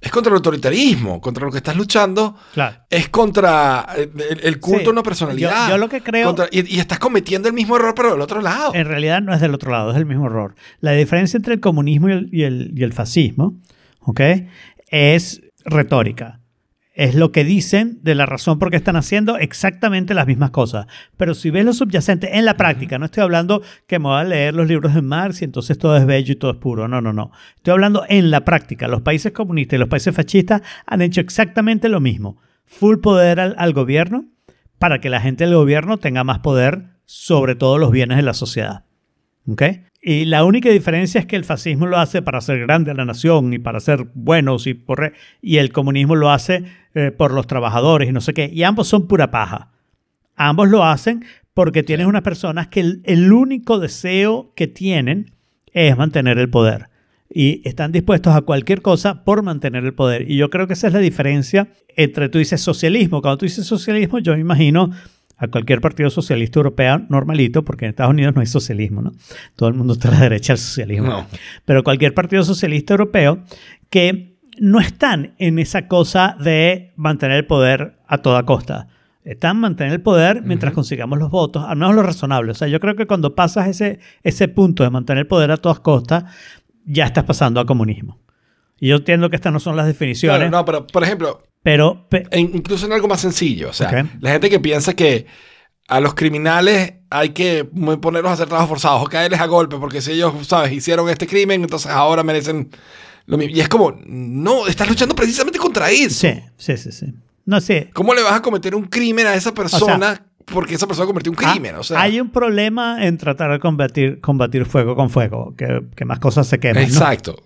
es 0.00 0.12
contra 0.12 0.30
el 0.30 0.36
autoritarismo, 0.36 1.20
contra 1.20 1.44
lo 1.44 1.50
que 1.50 1.56
estás 1.56 1.74
luchando 1.74 2.36
claro. 2.52 2.76
es 2.88 3.08
contra 3.08 3.86
el, 3.96 4.12
el- 4.42 4.60
culto 4.60 4.80
Sí, 4.82 4.86
a 4.86 4.90
una 4.90 5.02
personalidad. 5.02 5.64
yo- 5.68 5.72
yo 5.74 5.78
lo 5.78 5.88
que 5.88 6.02
creo- 6.02 6.26
Contra- 6.26 6.48
y, 6.52 6.76
y 6.76 6.78
estás 6.78 6.98
cometiendo 7.00 7.48
el 7.48 7.54
mismo 7.54 7.74
error 7.76 7.94
pero 7.96 8.12
del 8.12 8.20
otro 8.20 8.40
lado. 8.40 8.72
En 8.74 8.86
realidad 8.86 9.20
no 9.22 9.34
es 9.34 9.40
del 9.40 9.54
otro 9.54 9.72
lado, 9.72 9.90
es 9.90 9.96
el 9.96 10.06
mismo 10.06 10.26
error. 10.26 10.54
La 10.80 10.92
diferencia 10.92 11.36
entre 11.38 11.54
el 11.54 11.60
comunismo 11.60 12.08
y 12.10 12.12
el, 12.12 12.28
y 12.30 12.42
el- 12.44 12.72
y 12.76 12.82
el 12.84 12.92
fascismo, 12.92 13.56
¿ok? 14.00 14.20
Es 14.90 15.40
retórica. 15.64 16.37
Es 16.98 17.14
lo 17.14 17.30
que 17.30 17.44
dicen 17.44 18.00
de 18.02 18.16
la 18.16 18.26
razón 18.26 18.58
por 18.58 18.72
qué 18.72 18.76
están 18.76 18.96
haciendo 18.96 19.38
exactamente 19.38 20.14
las 20.14 20.26
mismas 20.26 20.50
cosas. 20.50 20.88
Pero 21.16 21.34
si 21.34 21.48
ves 21.50 21.64
lo 21.64 21.72
subyacente 21.72 22.38
en 22.38 22.44
la 22.44 22.56
práctica, 22.56 22.98
no 22.98 23.04
estoy 23.04 23.22
hablando 23.22 23.62
que 23.86 24.00
me 24.00 24.06
voy 24.06 24.20
a 24.20 24.24
leer 24.24 24.52
los 24.52 24.66
libros 24.66 24.92
de 24.96 25.00
Marx 25.00 25.40
y 25.40 25.44
entonces 25.44 25.78
todo 25.78 25.96
es 25.96 26.04
bello 26.06 26.32
y 26.32 26.36
todo 26.36 26.50
es 26.50 26.56
puro. 26.56 26.88
No, 26.88 27.00
no, 27.00 27.12
no. 27.12 27.30
Estoy 27.54 27.70
hablando 27.70 28.04
en 28.08 28.32
la 28.32 28.44
práctica. 28.44 28.88
Los 28.88 29.02
países 29.02 29.30
comunistas 29.30 29.76
y 29.76 29.78
los 29.78 29.88
países 29.88 30.12
fascistas 30.12 30.62
han 30.86 31.00
hecho 31.00 31.20
exactamente 31.20 31.88
lo 31.88 32.00
mismo. 32.00 32.38
Full 32.64 32.96
poder 32.98 33.38
al, 33.38 33.54
al 33.58 33.72
gobierno 33.74 34.24
para 34.80 35.00
que 35.00 35.08
la 35.08 35.20
gente 35.20 35.44
del 35.44 35.54
gobierno 35.54 35.98
tenga 35.98 36.24
más 36.24 36.40
poder 36.40 36.96
sobre 37.04 37.54
todos 37.54 37.78
los 37.78 37.92
bienes 37.92 38.16
de 38.16 38.24
la 38.24 38.34
sociedad. 38.34 38.87
¿Ok? 39.50 39.62
Y 40.00 40.26
la 40.26 40.44
única 40.44 40.68
diferencia 40.68 41.20
es 41.20 41.26
que 41.26 41.36
el 41.36 41.44
fascismo 41.44 41.86
lo 41.86 41.98
hace 41.98 42.22
para 42.22 42.38
hacer 42.38 42.60
grande 42.60 42.90
a 42.90 42.94
la 42.94 43.04
nación 43.04 43.52
y 43.52 43.58
para 43.58 43.80
ser 43.80 44.06
buenos 44.14 44.66
y 44.66 44.74
por 44.74 45.12
y 45.42 45.56
el 45.56 45.72
comunismo 45.72 46.14
lo 46.14 46.30
hace 46.30 46.64
eh, 46.94 47.10
por 47.10 47.32
los 47.32 47.46
trabajadores 47.46 48.08
y 48.08 48.12
no 48.12 48.20
sé 48.20 48.34
qué. 48.34 48.50
Y 48.52 48.62
ambos 48.62 48.88
son 48.88 49.08
pura 49.08 49.30
paja. 49.30 49.72
Ambos 50.36 50.68
lo 50.68 50.84
hacen 50.84 51.24
porque 51.52 51.82
tienes 51.82 52.06
unas 52.06 52.22
personas 52.22 52.68
que 52.68 52.80
el, 52.80 53.02
el 53.04 53.32
único 53.32 53.80
deseo 53.80 54.52
que 54.54 54.68
tienen 54.68 55.32
es 55.72 55.96
mantener 55.96 56.38
el 56.38 56.48
poder. 56.48 56.90
Y 57.30 57.60
están 57.68 57.92
dispuestos 57.92 58.34
a 58.34 58.42
cualquier 58.42 58.80
cosa 58.82 59.24
por 59.24 59.42
mantener 59.42 59.84
el 59.84 59.94
poder. 59.94 60.30
Y 60.30 60.36
yo 60.36 60.48
creo 60.48 60.66
que 60.66 60.74
esa 60.74 60.86
es 60.86 60.92
la 60.92 61.00
diferencia 61.00 61.68
entre 61.96 62.28
tú 62.28 62.38
dices 62.38 62.60
socialismo. 62.60 63.20
Cuando 63.20 63.38
tú 63.38 63.46
dices 63.46 63.66
socialismo, 63.66 64.20
yo 64.20 64.34
me 64.34 64.40
imagino 64.40 64.90
a 65.38 65.48
cualquier 65.48 65.80
partido 65.80 66.10
socialista 66.10 66.58
europeo 66.58 67.00
normalito, 67.08 67.64
porque 67.64 67.84
en 67.84 67.90
Estados 67.90 68.10
Unidos 68.10 68.34
no 68.34 68.40
hay 68.40 68.46
socialismo, 68.46 69.02
¿no? 69.02 69.12
Todo 69.56 69.68
el 69.68 69.74
mundo 69.76 69.94
está 69.94 70.08
a 70.08 70.12
la 70.12 70.20
derecha 70.20 70.52
del 70.52 70.60
socialismo. 70.60 71.08
No. 71.08 71.26
Pero 71.64 71.84
cualquier 71.84 72.12
partido 72.12 72.42
socialista 72.42 72.94
europeo 72.94 73.38
que 73.88 74.36
no 74.58 74.80
están 74.80 75.34
en 75.38 75.60
esa 75.60 75.86
cosa 75.86 76.36
de 76.40 76.92
mantener 76.96 77.36
el 77.36 77.46
poder 77.46 77.98
a 78.08 78.18
toda 78.18 78.44
costa. 78.44 78.88
Están 79.22 79.56
en 79.56 79.60
mantener 79.60 79.92
el 79.92 80.00
poder 80.00 80.42
mientras 80.42 80.72
consigamos 80.72 81.18
los 81.18 81.30
votos, 81.30 81.64
al 81.66 81.76
menos 81.76 81.94
lo 81.94 82.02
razonable. 82.02 82.50
O 82.50 82.54
sea, 82.54 82.66
yo 82.66 82.80
creo 82.80 82.96
que 82.96 83.06
cuando 83.06 83.34
pasas 83.34 83.68
ese, 83.68 84.00
ese 84.22 84.48
punto 84.48 84.82
de 84.82 84.90
mantener 84.90 85.22
el 85.22 85.26
poder 85.26 85.52
a 85.52 85.56
todas 85.56 85.80
costas, 85.80 86.24
ya 86.84 87.04
estás 87.04 87.24
pasando 87.24 87.60
a 87.60 87.66
comunismo. 87.66 88.18
Y 88.80 88.88
yo 88.88 88.96
entiendo 88.96 89.28
que 89.30 89.36
estas 89.36 89.52
no 89.52 89.60
son 89.60 89.76
las 89.76 89.86
definiciones, 89.86 90.38
Claro, 90.38 90.50
no, 90.50 90.64
pero 90.64 90.86
por 90.86 91.04
ejemplo, 91.04 91.42
pero 91.62 92.06
pe- 92.08 92.26
incluso 92.36 92.86
en 92.86 92.92
algo 92.92 93.08
más 93.08 93.20
sencillo. 93.20 93.70
O 93.70 93.72
sea, 93.72 94.08
la 94.20 94.30
gente 94.30 94.48
que 94.50 94.60
piensa 94.60 94.94
que 94.94 95.26
a 95.88 96.00
los 96.00 96.14
criminales 96.14 96.94
hay 97.10 97.30
que 97.30 97.64
ponerlos 97.64 98.30
a 98.30 98.34
hacer 98.34 98.46
trabajos 98.46 98.68
forzados 98.68 99.02
o 99.02 99.06
caerles 99.06 99.40
a 99.40 99.46
golpe 99.46 99.76
porque 99.78 100.00
si 100.02 100.12
ellos, 100.12 100.34
¿sabes? 100.46 100.72
Hicieron 100.72 101.08
este 101.08 101.26
crimen, 101.26 101.62
entonces 101.62 101.90
ahora 101.90 102.22
merecen 102.22 102.70
lo 103.26 103.38
mismo. 103.38 103.56
Y 103.56 103.60
es 103.60 103.68
como, 103.68 103.98
no, 104.06 104.66
estás 104.66 104.88
luchando 104.88 105.14
precisamente 105.14 105.58
contra 105.58 105.90
eso. 105.90 106.26
sí, 106.28 106.40
sí, 106.56 106.76
sí, 106.76 106.92
sí. 106.92 107.06
No 107.46 107.60
sé. 107.62 107.88
¿Cómo 107.94 108.12
le 108.14 108.22
vas 108.22 108.34
a 108.34 108.42
cometer 108.42 108.74
un 108.74 108.84
crimen 108.84 109.26
a 109.26 109.34
esa 109.34 109.54
persona 109.54 110.22
porque 110.44 110.74
esa 110.74 110.86
persona 110.86 111.06
cometió 111.06 111.32
un 111.32 111.36
crimen? 111.36 111.74
Ah, 111.76 111.80
o 111.80 111.82
sea, 111.82 112.00
hay 112.00 112.20
un 112.20 112.28
problema 112.30 113.06
en 113.06 113.16
tratar 113.16 113.50
de 113.50 113.58
combatir, 113.58 114.20
combatir 114.20 114.66
fuego 114.66 114.94
con 114.94 115.08
fuego, 115.08 115.54
que, 115.56 115.82
que 115.96 116.04
más 116.04 116.18
cosas 116.18 116.46
se 116.46 116.58
queman. 116.60 116.82
¿no? 116.82 116.88
exacto. 116.88 117.42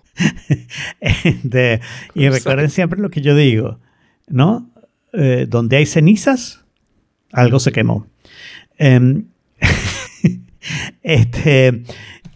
De- 1.43 1.79
y 2.15 2.29
recuerden 2.29 2.69
siempre 2.69 2.99
lo 2.99 3.09
que 3.09 3.21
yo 3.21 3.35
digo, 3.35 3.79
¿no? 4.27 4.69
Eh, 5.13 5.45
donde 5.49 5.77
hay 5.77 5.85
cenizas, 5.85 6.65
algo 7.31 7.59
se 7.59 7.71
quemó. 7.71 8.07
Em, 8.77 9.25
este, 11.03 11.83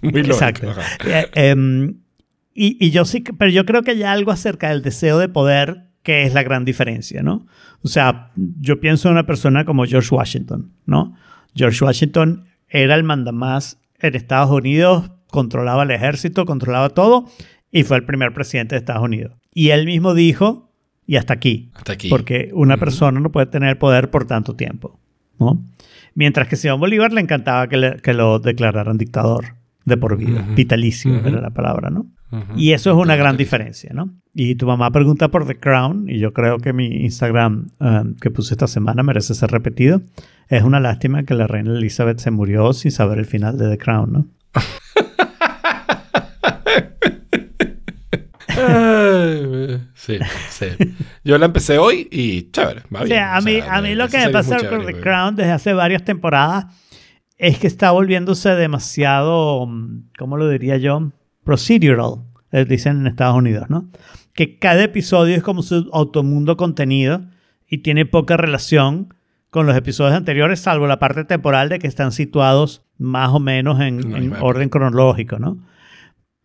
Muy 0.02 0.22
exacto. 0.22 0.74
Eh, 1.06 1.28
em, 1.34 1.96
y, 2.54 2.78
y 2.86 2.92
yo 2.92 3.06
sí, 3.06 3.24
pero 3.38 3.52
yo 3.52 3.66
creo 3.66 3.84
que 3.84 3.92
hay 3.92 4.04
algo 4.04 4.32
acerca 4.32 4.70
del 4.70 4.82
deseo 4.82 5.20
de 5.20 5.30
poder 5.30 5.88
que 6.08 6.24
es 6.24 6.34
la 6.34 6.44
gran 6.44 6.64
diferencia, 6.64 7.22
¿no? 7.22 7.48
O 7.82 7.90
sea, 7.90 8.30
yo 8.36 8.80
pienso 8.80 9.10
en 9.10 9.14
una 9.14 9.26
persona 9.26 9.66
como 9.66 9.86
George 9.86 10.16
Washington, 10.16 10.72
¿no? 10.86 11.16
George 11.54 11.84
Washington 11.84 12.46
era 12.70 12.96
el 12.96 13.04
mandamás 13.04 13.80
en 14.00 14.16
Estados 14.16 14.52
Unidos, 14.52 15.12
controlaba 15.28 15.84
el 15.84 15.92
ejército, 15.92 16.46
controlaba 16.46 16.90
todo 16.90 17.30
y 17.72 17.84
fue 17.84 17.98
el 17.98 18.06
primer 18.06 18.34
presidente 18.34 18.76
de 18.76 18.80
Estados 18.80 19.04
Unidos. 19.04 19.38
Y 19.54 19.72
él 19.72 19.86
mismo 19.86 20.14
dijo, 20.14 20.67
y 21.08 21.16
hasta 21.16 21.34
aquí, 21.34 21.72
Hasta 21.74 21.94
aquí. 21.94 22.10
porque 22.10 22.52
una 22.54 22.78
persona 22.78 23.20
no 23.20 23.32
puede 23.32 23.48
tener 23.48 23.80
poder 23.80 24.12
por 24.12 24.26
tanto 24.26 24.56
tiempo, 24.56 25.00
¿no? 25.40 25.64
Mientras 26.14 26.48
que 26.48 26.56
Simón 26.56 26.80
Bolívar 26.80 27.12
le 27.14 27.22
encantaba 27.22 27.68
que, 27.68 27.78
le- 27.78 27.98
que 27.98 28.14
lo 28.14 28.38
declararan 28.40 28.98
dictador 28.98 29.56
de 29.86 29.98
por 29.98 30.18
vida, 30.18 30.46
vitalicio 30.56 31.18
Ujú. 31.18 31.28
era 31.30 31.40
la 31.42 31.50
palabra, 31.52 31.90
¿no? 31.90 32.06
Y 32.58 32.74
eso 32.74 32.92
es 32.92 32.98
una 32.98 33.16
gran 33.16 33.38
diferencia, 33.38 33.92
¿no? 33.94 34.10
Y 34.34 34.56
tu 34.56 34.68
mamá 34.68 34.92
pregunta 34.92 35.30
por 35.30 35.48
The 35.48 35.60
Crown, 35.60 36.10
y 36.10 36.20
yo 36.20 36.34
creo 36.34 36.58
que 36.58 36.74
mi 36.74 36.88
Instagram 37.06 37.70
um, 37.80 38.16
que 38.16 38.30
puse 38.30 38.54
esta 38.54 38.68
semana 38.68 39.02
merece 39.02 39.34
ser 39.34 39.50
repetido. 39.50 40.02
Es 40.50 40.64
una 40.64 40.82
lástima 40.82 41.24
que 41.24 41.36
la 41.36 41.48
reina 41.48 41.72
Elizabeth 41.78 42.20
se 42.20 42.30
murió 42.32 42.74
sin 42.74 42.92
saber 42.92 43.20
el 43.20 43.26
final 43.26 43.58
de 43.58 43.70
The 43.70 43.78
Crown, 43.78 44.12
¿no? 44.12 44.28
Ay, 48.58 49.82
sí, 49.94 50.18
sí. 50.50 50.66
Yo 51.24 51.38
la 51.38 51.46
empecé 51.46 51.78
hoy 51.78 52.08
y 52.12 52.52
chévere, 52.52 52.82
va 52.94 53.02
O 53.02 53.04
bien. 53.04 53.18
sea, 53.18 53.36
a 53.38 53.42
mí, 53.42 53.60
a 53.60 53.82
mí 53.82 53.96
lo 53.96 54.08
que 54.08 54.18
me 54.18 54.30
pasa 54.30 54.58
con 54.70 54.86
The. 54.86 55.00
Crown 55.00 55.36
desde 55.36 55.52
hace 55.52 55.74
varias 55.74 56.04
temporadas 56.04 56.66
es 57.38 57.60
que 57.60 57.68
está 57.68 57.92
volviéndose 57.92 58.50
demasiado, 58.56 59.66
mm, 59.68 60.10
¿cómo 60.18 60.38
lo 60.38 60.50
diría 60.50 60.78
yo? 60.78 61.12
Procedural, 61.44 62.24
eh, 62.52 62.66
dicen 62.66 63.02
en 63.02 63.08
Estados 63.08 63.36
Unidos, 63.36 63.70
¿no? 63.70 63.90
Que 64.34 64.58
cada 64.58 64.84
episodio 64.84 65.36
es 65.36 65.44
como 65.44 65.62
su 65.64 65.90
automundo 65.94 66.58
contenido 66.58 67.22
y 67.68 67.80
tiene 67.80 68.06
poca 68.06 68.38
relación 68.38 69.14
con 69.50 69.66
los 69.66 69.76
episodios 69.76 70.16
anteriores, 70.16 70.60
salvo 70.60 70.88
la 70.88 71.00
parte 71.00 71.24
temporal 71.24 71.70
de 71.70 71.80
que 71.80 71.88
están 71.88 72.12
situados 72.12 72.84
más 72.98 73.30
o 73.30 73.40
menos 73.40 73.80
en, 73.80 73.98
No, 73.98 74.18
en 74.18 74.34
orden 74.40 74.70
cronológico, 74.70 75.40
¿no? 75.40 75.58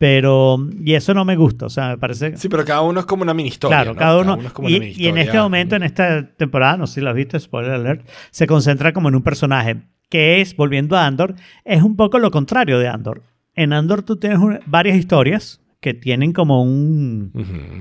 Pero, 0.02 0.58
y 0.84 0.94
eso 0.94 1.14
no 1.14 1.24
me 1.24 1.36
gusta, 1.36 1.66
o 1.66 1.70
sea, 1.70 1.90
me 1.90 1.96
parece... 1.98 2.36
Sí, 2.36 2.48
pero 2.48 2.64
cada 2.64 2.80
uno 2.80 2.98
es 2.98 3.06
como 3.06 3.22
una 3.22 3.34
mini 3.34 3.50
historia. 3.50 3.76
Claro, 3.84 3.92
¿no? 3.92 3.98
cada 4.00 4.18
uno. 4.18 4.38
es 4.44 4.52
como 4.52 4.68
y, 4.68 4.72
una 4.74 4.80
mini 4.84 4.94
y 4.96 5.06
en 5.06 5.10
este 5.18 5.20
historia. 5.26 5.42
momento, 5.44 5.76
en 5.76 5.82
esta 5.84 6.34
temporada, 6.34 6.76
no 6.76 6.88
sé 6.88 6.94
si 6.94 7.00
lo 7.02 7.10
has 7.10 7.14
visto, 7.14 7.38
spoiler 7.38 7.70
alert, 7.70 8.08
se 8.32 8.48
concentra 8.48 8.92
como 8.92 9.10
en 9.10 9.14
un 9.14 9.22
personaje 9.22 9.82
que 10.10 10.40
es, 10.40 10.56
volviendo 10.56 10.96
a 10.96 11.06
Andor, 11.06 11.36
es 11.64 11.84
un 11.84 11.94
poco 11.94 12.18
lo 12.18 12.32
contrario 12.32 12.80
de 12.80 12.88
Andor. 12.88 13.22
En 13.54 13.72
Andor 13.72 14.02
tú 14.02 14.16
tienes 14.16 14.40
una- 14.40 14.58
varias 14.66 14.96
historias 14.96 15.60
que 15.80 15.94
tienen 15.94 16.32
como 16.32 16.64
un, 16.64 17.30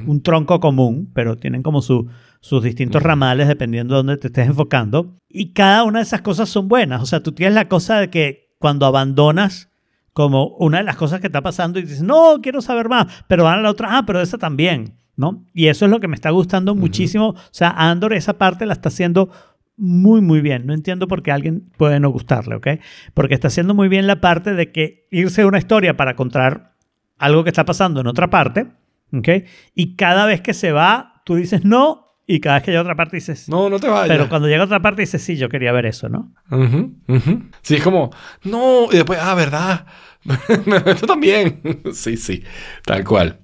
un 0.05 0.21
tronco 0.21 0.59
común, 0.59 1.09
pero 1.15 1.37
tienen 1.37 1.63
como 1.63 1.81
su- 1.81 2.07
sus 2.39 2.61
distintos 2.63 3.01
ramales 3.01 3.47
dependiendo 3.47 3.95
de 3.95 3.97
dónde 3.97 4.17
te 4.17 4.27
estés 4.27 4.45
enfocando. 4.45 5.17
Y 5.27 5.53
cada 5.53 5.85
una 5.85 5.97
de 5.97 6.03
esas 6.03 6.21
cosas 6.21 6.49
son 6.49 6.67
buenas. 6.67 7.01
O 7.01 7.07
sea, 7.07 7.23
tú 7.23 7.31
tienes 7.31 7.55
la 7.55 7.67
cosa 7.67 7.99
de 7.99 8.11
que 8.11 8.53
cuando 8.59 8.85
abandonas 8.85 9.70
como 10.13 10.47
una 10.57 10.79
de 10.79 10.83
las 10.83 10.95
cosas 10.95 11.21
que 11.21 11.27
está 11.27 11.41
pasando 11.41 11.79
y 11.79 11.83
dices, 11.83 12.03
no, 12.03 12.39
quiero 12.41 12.61
saber 12.61 12.89
más, 12.89 13.07
pero 13.27 13.45
van 13.45 13.59
a 13.59 13.61
la 13.61 13.69
otra, 13.69 13.97
ah, 13.97 14.03
pero 14.05 14.21
esa 14.21 14.37
también, 14.37 14.97
¿no? 15.15 15.45
Y 15.53 15.67
eso 15.67 15.85
es 15.85 15.91
lo 15.91 15.99
que 15.99 16.07
me 16.07 16.15
está 16.15 16.29
gustando 16.31 16.75
muchísimo. 16.75 17.29
O 17.29 17.37
sea, 17.51 17.69
Andor 17.69 18.13
esa 18.13 18.37
parte 18.37 18.65
la 18.65 18.73
está 18.73 18.89
haciendo 18.89 19.29
muy, 19.77 20.21
muy 20.21 20.41
bien. 20.41 20.65
No 20.65 20.73
entiendo 20.73 21.07
por 21.07 21.23
qué 21.23 21.31
a 21.31 21.35
alguien 21.35 21.71
puede 21.77 21.99
no 21.99 22.09
gustarle, 22.09 22.55
¿ok? 22.55 22.67
Porque 23.13 23.33
está 23.33 23.47
haciendo 23.47 23.73
muy 23.73 23.87
bien 23.87 24.05
la 24.05 24.21
parte 24.21 24.53
de 24.53 24.71
que 24.71 25.07
irse 25.11 25.41
a 25.41 25.47
una 25.47 25.57
historia 25.57 25.97
para 25.97 26.15
contar 26.15 26.75
algo 27.17 27.43
que 27.43 27.49
está 27.49 27.65
pasando 27.65 28.01
en 28.01 28.07
otra 28.07 28.29
parte, 28.29 28.67
¿ok? 29.13 29.29
Y 29.73 29.95
cada 29.95 30.25
vez 30.25 30.41
que 30.41 30.53
se 30.53 30.71
va, 30.71 31.21
tú 31.25 31.35
dices 31.35 31.63
no, 31.63 32.10
y 32.27 32.39
cada 32.39 32.55
vez 32.55 32.63
que 32.63 32.71
llega 32.71 32.79
a 32.79 32.83
otra 32.83 32.95
parte 32.95 33.17
dices... 33.17 33.49
No, 33.49 33.69
no 33.69 33.79
te 33.79 33.87
vayas. 33.87 34.07
Pero 34.07 34.29
cuando 34.29 34.47
llega 34.47 34.61
a 34.61 34.65
otra 34.65 34.81
parte 34.81 35.01
dices, 35.01 35.21
sí, 35.21 35.37
yo 35.37 35.49
quería 35.49 35.71
ver 35.71 35.85
eso, 35.85 36.09
¿no? 36.09 36.31
Ujú, 36.49 36.95
ujú. 37.07 37.43
Sí, 37.61 37.75
es 37.75 37.83
como, 37.83 38.11
no, 38.43 38.85
y 38.91 38.95
después, 38.95 39.19
ah, 39.21 39.35
¿verdad? 39.35 39.85
Esto 40.85 41.07
también. 41.07 41.61
sí, 41.93 42.17
sí, 42.17 42.43
tal 42.85 43.03
cual. 43.03 43.39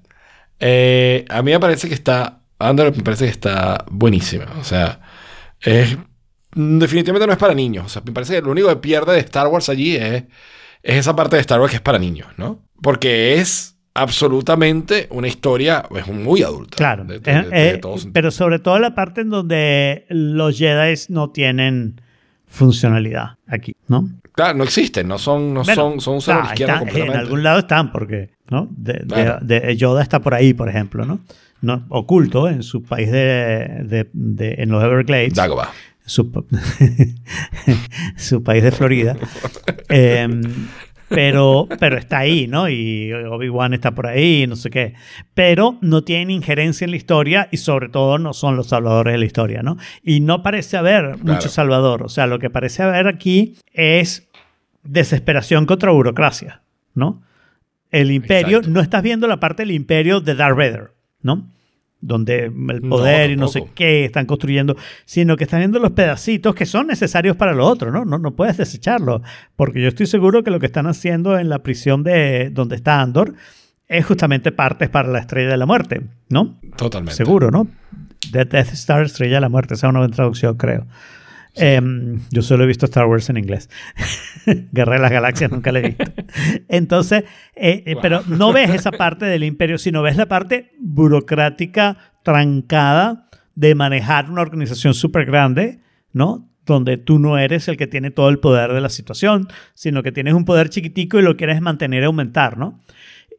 Eh, 0.60 1.24
a 1.28 1.42
mí 1.42 1.52
me 1.52 1.60
parece 1.60 1.88
que 1.88 1.94
está, 1.94 2.40
Andor 2.58 2.96
me 2.96 3.02
parece 3.02 3.24
que 3.24 3.30
está 3.30 3.84
buenísima. 3.90 4.46
O 4.58 4.64
sea, 4.64 5.00
es, 5.60 5.96
definitivamente 6.54 7.26
no 7.26 7.32
es 7.32 7.38
para 7.38 7.54
niños. 7.54 7.86
O 7.86 7.88
sea, 7.88 8.02
me 8.04 8.12
parece 8.12 8.34
que 8.34 8.42
lo 8.42 8.50
único 8.50 8.68
que 8.68 8.76
pierde 8.76 9.12
de 9.12 9.20
Star 9.20 9.48
Wars 9.48 9.68
allí 9.68 9.96
es, 9.96 10.24
es 10.82 10.96
esa 10.96 11.14
parte 11.14 11.36
de 11.36 11.40
Star 11.40 11.60
Wars 11.60 11.70
que 11.70 11.76
es 11.76 11.82
para 11.82 11.98
niños, 11.98 12.28
¿no? 12.36 12.64
Porque 12.80 13.34
es 13.34 13.77
absolutamente 14.00 15.06
una 15.10 15.28
historia, 15.28 15.84
es 15.94 16.06
muy 16.08 16.42
adulta. 16.42 16.76
Claro. 16.76 17.04
De- 17.04 17.18
de- 17.20 17.30
Eh, 17.30 17.34
de- 17.42 17.48
eh, 17.48 17.70
sentidos. 17.72 18.08
pero 18.12 18.30
sobre 18.30 18.58
todo 18.58 18.78
la 18.78 18.94
parte 18.94 19.20
en 19.22 19.30
donde 19.30 20.06
los 20.08 20.56
Jedi 20.58 20.94
no 21.08 21.30
tienen 21.30 22.00
funcionalidad 22.46 23.36
aquí, 23.46 23.74
¿no? 23.88 24.08
Claro, 24.32 24.56
no 24.58 24.64
existen, 24.64 25.06
no 25.08 25.18
son, 25.18 25.52
no 25.52 25.62
Bueno, 25.64 26.00
son, 26.00 26.00
son 26.00 26.36
un 26.36 26.42
ah, 26.42 26.46
izquierda 26.50 26.82
están- 26.86 26.96
en 26.96 27.10
algún 27.16 27.42
lado 27.42 27.58
están, 27.58 27.92
porque, 27.92 28.30
¿no? 28.50 28.68
Claro. 29.08 29.38
de- 29.42 29.76
Yoda 29.76 30.02
está 30.02 30.20
por 30.20 30.34
ahí, 30.34 30.54
por 30.54 30.68
ejemplo, 30.68 31.04
¿no? 31.04 31.20
no 31.60 31.84
oculto 31.88 32.48
en 32.48 32.62
su 32.62 32.84
país 32.84 33.10
de, 33.10 34.06
en 34.12 34.68
los 34.70 34.82
Everglades. 34.84 35.34
Dagobah. 35.34 35.72
su, 36.06 36.30
su 38.16 38.42
país 38.42 38.62
de 38.62 38.70
Florida. 38.72 39.16
Em, 39.88 40.40
pero, 41.08 41.68
pero 41.78 41.96
está 41.96 42.18
ahí, 42.18 42.46
¿no? 42.46 42.68
Y 42.68 43.12
Obi-Wan 43.12 43.74
está 43.74 43.92
por 43.92 44.06
ahí, 44.06 44.46
no 44.46 44.56
sé 44.56 44.70
qué. 44.70 44.94
Pero 45.34 45.78
no 45.80 46.04
tienen 46.04 46.30
injerencia 46.30 46.84
en 46.84 46.90
la 46.90 46.96
historia 46.96 47.48
y 47.50 47.56
sobre 47.58 47.88
todo 47.88 48.18
no 48.18 48.32
son 48.32 48.56
los 48.56 48.68
salvadores 48.68 49.12
de 49.12 49.18
la 49.18 49.24
historia, 49.24 49.62
¿no? 49.62 49.76
Y 50.02 50.20
no 50.20 50.42
parece 50.42 50.76
haber 50.76 51.18
mucho 51.18 51.48
salvador. 51.48 52.02
O 52.02 52.08
sea, 52.08 52.26
lo 52.26 52.38
que 52.38 52.50
parece 52.50 52.82
haber 52.82 53.06
aquí 53.06 53.56
es 53.72 54.28
desesperación 54.82 55.66
contra 55.66 55.90
burocracia, 55.90 56.62
¿no? 56.94 57.22
El 57.90 58.10
imperio, 58.10 58.58
Exacto. 58.58 58.70
no 58.70 58.80
estás 58.80 59.02
viendo 59.02 59.26
la 59.26 59.40
parte 59.40 59.62
del 59.62 59.72
imperio 59.72 60.20
de 60.20 60.34
Darth 60.34 60.56
Vader, 60.56 60.92
¿no? 61.22 61.48
Donde 62.00 62.44
el 62.44 62.82
No, 62.82 62.88
poder 62.90 63.30
y 63.30 63.36
no 63.36 63.48
sé 63.48 63.64
qué 63.74 64.04
están 64.04 64.26
construyendo, 64.26 64.76
sino 65.04 65.36
que 65.36 65.44
están 65.44 65.60
viendo 65.60 65.80
los 65.80 65.92
pedacitos 65.92 66.54
que 66.54 66.64
son 66.64 66.86
necesarios 66.86 67.36
para 67.36 67.54
lo 67.54 67.66
otro, 67.66 67.90
¿no? 67.90 68.04
No, 68.04 68.18
no 68.18 68.36
puedes 68.36 68.56
desecharlo, 68.56 69.22
porque 69.56 69.82
yo 69.82 69.88
estoy 69.88 70.06
seguro 70.06 70.44
que 70.44 70.50
lo 70.50 70.60
que 70.60 70.66
están 70.66 70.86
haciendo 70.86 71.38
en 71.38 71.48
la 71.48 71.58
prisión 71.64 72.04
de 72.04 72.50
donde 72.50 72.76
está 72.76 73.00
Andor 73.00 73.34
es 73.88 74.06
justamente 74.06 74.52
partes 74.52 74.88
para 74.88 75.08
la 75.08 75.18
Estrella 75.18 75.50
de 75.50 75.56
la 75.56 75.66
Muerte, 75.66 76.02
¿no? 76.28 76.60
Totalmente. 76.76 77.16
Seguro, 77.16 77.50
¿no? 77.50 77.66
The 78.30 78.44
Death 78.44 78.72
Star, 78.74 79.02
Estrella 79.02 79.36
de 79.36 79.40
la 79.40 79.48
Muerte, 79.48 79.74
esa 79.74 79.86
es 79.86 79.90
una 79.90 80.00
buena 80.00 80.14
traducción, 80.14 80.56
creo. 80.56 80.86
Em, 81.58 82.20
yo 82.30 82.42
solo 82.42 82.64
he 82.64 82.66
visto 82.66 82.86
Star 82.86 83.06
Wars 83.06 83.28
en 83.30 83.36
inglés. 83.36 83.68
Guerra 84.72 84.94
de 84.94 85.02
las 85.02 85.10
Galaxias 85.10 85.50
nunca 85.50 85.72
la 85.72 85.80
he 85.80 85.82
visto. 85.88 86.04
Entonces, 86.68 87.24
eh, 87.56 87.82
eh, 87.86 87.96
pero 88.00 88.22
no 88.26 88.52
ves 88.52 88.70
esa 88.70 88.92
parte 88.92 89.26
del 89.26 89.44
imperio, 89.44 89.78
sino 89.78 90.02
ves 90.02 90.16
la 90.16 90.26
parte 90.26 90.72
burocrática 90.78 91.96
trancada 92.22 93.28
de 93.54 93.74
manejar 93.74 94.30
una 94.30 94.42
organización 94.42 94.94
súper 94.94 95.26
grande, 95.26 95.80
¿no? 96.12 96.48
Donde 96.64 96.96
tú 96.96 97.18
no 97.18 97.38
eres 97.38 97.66
el 97.66 97.76
que 97.76 97.86
tiene 97.86 98.10
todo 98.10 98.28
el 98.28 98.38
poder 98.38 98.72
de 98.72 98.80
la 98.80 98.88
situación, 98.88 99.48
sino 99.74 100.02
que 100.02 100.12
tienes 100.12 100.34
un 100.34 100.44
poder 100.44 100.68
chiquitico 100.68 101.18
y 101.18 101.22
lo 101.22 101.36
quieres 101.36 101.60
mantener 101.60 102.02
y 102.02 102.06
aumentar, 102.06 102.56
¿no? 102.56 102.78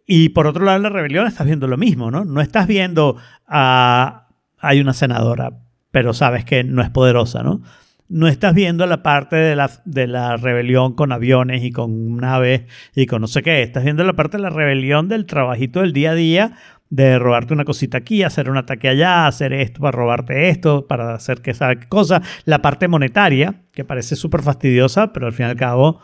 Y 0.05 0.29
por 0.29 0.47
otro 0.47 0.65
lado, 0.65 0.77
en 0.77 0.83
la 0.83 0.89
rebelión 0.89 1.27
estás 1.27 1.45
viendo 1.45 1.67
lo 1.67 1.77
mismo, 1.77 2.09
¿no? 2.11 2.25
No 2.25 2.41
estás 2.41 2.67
viendo 2.67 3.17
a... 3.47 4.27
Hay 4.57 4.81
una 4.81 4.93
senadora, 4.93 5.51
pero 5.91 6.13
sabes 6.13 6.43
que 6.43 6.63
no 6.63 6.81
es 6.81 6.89
poderosa, 6.89 7.43
¿no? 7.43 7.61
No 8.09 8.27
estás 8.27 8.53
viendo 8.53 8.85
la 8.87 9.03
parte 9.03 9.35
de 9.35 9.55
la, 9.55 9.69
de 9.85 10.07
la 10.07 10.35
rebelión 10.35 10.93
con 10.95 11.11
aviones 11.11 11.63
y 11.63 11.71
con 11.71 12.17
naves 12.17 12.63
y 12.95 13.05
con 13.05 13.21
no 13.21 13.27
sé 13.27 13.43
qué. 13.43 13.61
Estás 13.61 13.83
viendo 13.83 14.03
la 14.03 14.13
parte 14.13 14.37
de 14.37 14.43
la 14.43 14.49
rebelión 14.49 15.07
del 15.07 15.25
trabajito 15.25 15.81
del 15.81 15.93
día 15.93 16.11
a 16.11 16.15
día 16.15 16.57
de 16.89 17.19
robarte 17.19 17.53
una 17.53 17.65
cosita 17.65 17.99
aquí, 17.99 18.23
hacer 18.23 18.49
un 18.49 18.57
ataque 18.57 18.89
allá, 18.89 19.27
hacer 19.27 19.53
esto 19.53 19.81
para 19.81 19.91
robarte 19.91 20.49
esto, 20.49 20.87
para 20.87 21.13
hacer 21.13 21.41
que 21.41 21.53
sabe 21.53 21.79
qué 21.79 21.87
cosa. 21.87 22.21
La 22.45 22.61
parte 22.61 22.87
monetaria, 22.87 23.61
que 23.71 23.85
parece 23.85 24.15
súper 24.15 24.41
fastidiosa, 24.41 25.13
pero 25.13 25.27
al 25.27 25.33
fin 25.33 25.45
y 25.45 25.49
al 25.49 25.55
cabo 25.55 26.01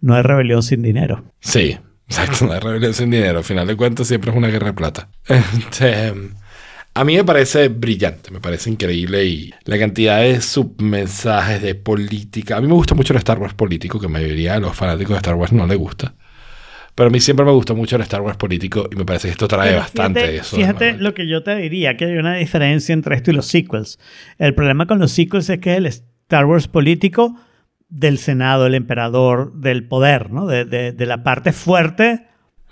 no 0.00 0.14
hay 0.14 0.22
rebelión 0.22 0.62
sin 0.62 0.82
dinero. 0.82 1.24
Sí, 1.40 1.78
exacto, 2.06 2.46
no 2.46 2.52
hay 2.52 2.60
rebelión 2.60 2.94
sin 2.94 3.10
dinero. 3.10 3.38
Al 3.38 3.44
final 3.44 3.66
de 3.66 3.76
cuentas 3.76 4.06
siempre 4.06 4.30
es 4.30 4.36
una 4.36 4.48
guerra 4.48 4.68
de 4.68 4.74
plata. 4.74 5.08
Este, 5.28 6.12
a 6.94 7.04
mí 7.04 7.16
me 7.16 7.24
parece 7.24 7.68
brillante, 7.68 8.30
me 8.32 8.40
parece 8.40 8.70
increíble 8.70 9.24
y 9.24 9.54
la 9.64 9.78
cantidad 9.78 10.20
de 10.20 10.40
submensajes 10.40 11.62
de 11.62 11.74
política. 11.76 12.56
A 12.56 12.60
mí 12.60 12.66
me 12.66 12.74
gusta 12.74 12.94
mucho 12.94 13.12
el 13.12 13.18
Star 13.18 13.38
Wars 13.38 13.54
político, 13.54 14.00
que 14.00 14.06
a 14.06 14.08
la 14.08 14.14
mayoría 14.14 14.54
de 14.54 14.60
los 14.60 14.74
fanáticos 14.76 15.10
de 15.12 15.18
Star 15.18 15.34
Wars 15.36 15.52
no 15.52 15.66
le 15.66 15.76
gusta. 15.76 16.14
Pero 16.96 17.06
a 17.08 17.10
mí 17.12 17.20
siempre 17.20 17.44
me 17.46 17.52
gustó 17.52 17.76
mucho 17.76 17.94
el 17.94 18.02
Star 18.02 18.22
Wars 18.22 18.36
político 18.36 18.88
y 18.92 18.96
me 18.96 19.04
parece 19.04 19.28
que 19.28 19.32
esto 19.32 19.46
trae 19.46 19.76
bastante 19.76 20.18
fíjate, 20.20 20.32
de 20.32 20.38
eso. 20.40 20.56
Fíjate 20.56 20.92
lo 20.98 21.14
que 21.14 21.28
yo 21.28 21.44
te 21.44 21.54
diría, 21.54 21.96
que 21.96 22.06
hay 22.06 22.16
una 22.16 22.34
diferencia 22.34 22.92
entre 22.92 23.14
esto 23.14 23.30
y 23.30 23.34
los 23.34 23.46
sequels. 23.46 24.00
El 24.38 24.54
problema 24.54 24.86
con 24.86 24.98
los 24.98 25.12
sequels 25.12 25.48
es 25.50 25.60
que 25.60 25.76
el 25.76 25.86
Star 25.86 26.46
Wars 26.46 26.66
político 26.66 27.36
del 27.88 28.18
Senado, 28.18 28.66
el 28.66 28.74
emperador, 28.74 29.52
del 29.54 29.84
poder, 29.86 30.32
¿no? 30.32 30.46
De, 30.48 30.64
de- 30.64 30.90
de 30.90 31.06
la 31.06 31.22
parte 31.22 31.52
fuerte 31.52 32.24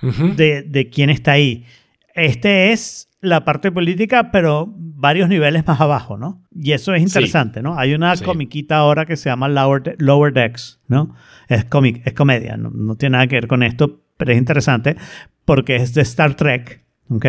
de, 0.02 0.62
de 0.62 0.90
quién 0.90 1.08
está 1.10 1.32
ahí. 1.32 1.64
Este 2.16 2.72
es 2.72 3.08
la 3.20 3.44
parte 3.44 3.70
política, 3.72 4.30
pero 4.30 4.72
varios 4.76 5.28
niveles 5.28 5.66
más 5.66 5.80
abajo, 5.80 6.16
¿no? 6.16 6.42
Y 6.54 6.72
eso 6.72 6.94
es 6.94 7.02
interesante, 7.02 7.62
¿no? 7.62 7.78
Hay 7.78 7.94
una 7.94 8.16
Sí. 8.16 8.24
comiquita 8.24 8.76
ahora 8.78 9.04
que 9.06 9.16
se 9.16 9.28
llama 9.28 9.48
Lower, 9.48 9.82
De- 9.82 9.96
Lower 9.98 10.32
Decks, 10.32 10.80
¿no? 10.88 11.14
Es, 11.48 11.64
cómic, 11.64 12.02
es 12.06 12.12
comedia, 12.14 12.56
no, 12.56 12.70
no 12.70 12.96
tiene 12.96 13.14
nada 13.14 13.26
que 13.26 13.36
ver 13.36 13.46
con 13.48 13.62
esto, 13.62 14.00
pero 14.16 14.32
es 14.32 14.38
interesante 14.38 14.96
porque 15.44 15.76
es 15.76 15.94
de 15.94 16.02
Star 16.02 16.34
Trek, 16.34 16.84
¿ok? 17.10 17.26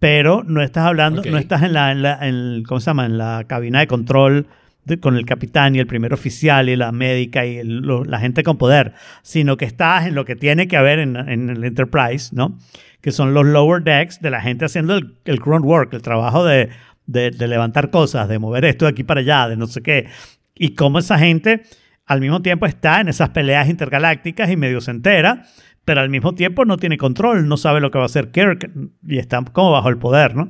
Pero 0.00 0.44
no 0.44 0.62
estás 0.62 0.84
hablando, 0.86 1.20
Ok. 1.22 1.28
no 1.28 1.38
estás 1.38 1.62
en 1.62 1.72
la, 1.72 1.92
en 1.92 2.02
la 2.02 2.18
en- 2.26 2.62
¿cómo 2.64 2.80
se 2.80 2.86
llama? 2.90 3.06
En 3.06 3.18
la 3.18 3.44
cabina 3.48 3.80
de 3.80 3.86
control 3.86 4.46
con 4.96 5.16
el 5.16 5.26
capitán 5.26 5.76
y 5.76 5.78
el 5.78 5.86
primer 5.86 6.14
oficial 6.14 6.68
y 6.68 6.76
la 6.76 6.90
médica 6.92 7.44
y 7.44 7.58
el- 7.58 7.80
lo- 7.80 8.04
la 8.04 8.18
gente 8.18 8.42
con 8.42 8.56
poder, 8.56 8.94
sino 9.22 9.56
que 9.56 9.66
estás 9.66 10.06
en 10.06 10.14
lo 10.14 10.24
que 10.24 10.34
tiene 10.36 10.66
que 10.68 10.76
haber 10.76 10.98
en, 11.00 11.16
en 11.16 11.50
el 11.50 11.62
Enterprise, 11.64 12.34
¿no? 12.34 12.58
Que 13.00 13.12
son 13.12 13.34
los 13.34 13.44
lower 13.46 13.82
decks 13.82 14.20
de 14.20 14.30
la 14.30 14.40
gente 14.40 14.64
haciendo 14.64 14.94
el, 14.96 15.14
el 15.26 15.40
work, 15.40 15.92
el 15.92 16.02
trabajo 16.02 16.44
de, 16.44 16.70
de- 17.06 17.30
de 17.30 17.46
levantar 17.48 17.90
cosas, 17.90 18.28
de 18.28 18.38
mover 18.38 18.64
esto 18.64 18.86
de 18.86 18.90
aquí 18.92 19.04
para 19.04 19.20
allá, 19.20 19.48
de 19.48 19.56
no 19.56 19.66
sé 19.66 19.82
qué. 19.82 20.06
Y 20.54 20.74
cómo 20.74 20.98
esa 20.98 21.18
gente 21.18 21.62
al 22.06 22.20
mismo 22.20 22.40
tiempo 22.42 22.66
está 22.66 23.00
en 23.00 23.08
esas 23.08 23.28
peleas 23.30 23.68
intergalácticas 23.68 24.50
y 24.50 24.56
medio 24.56 24.80
se 24.80 24.90
entera, 24.90 25.44
pero 25.84 26.00
al 26.00 26.10
mismo 26.10 26.34
tiempo 26.34 26.64
no 26.64 26.76
tiene 26.76 26.98
control, 26.98 27.46
no 27.48 27.56
sabe 27.56 27.80
lo 27.80 27.90
que 27.90 27.98
va 27.98 28.04
a 28.04 28.06
hacer 28.06 28.30
Kirk 28.30 28.70
y 29.06 29.18
está 29.18 29.42
como 29.52 29.70
bajo 29.72 29.88
el 29.88 29.98
poder, 29.98 30.34
¿no? 30.34 30.48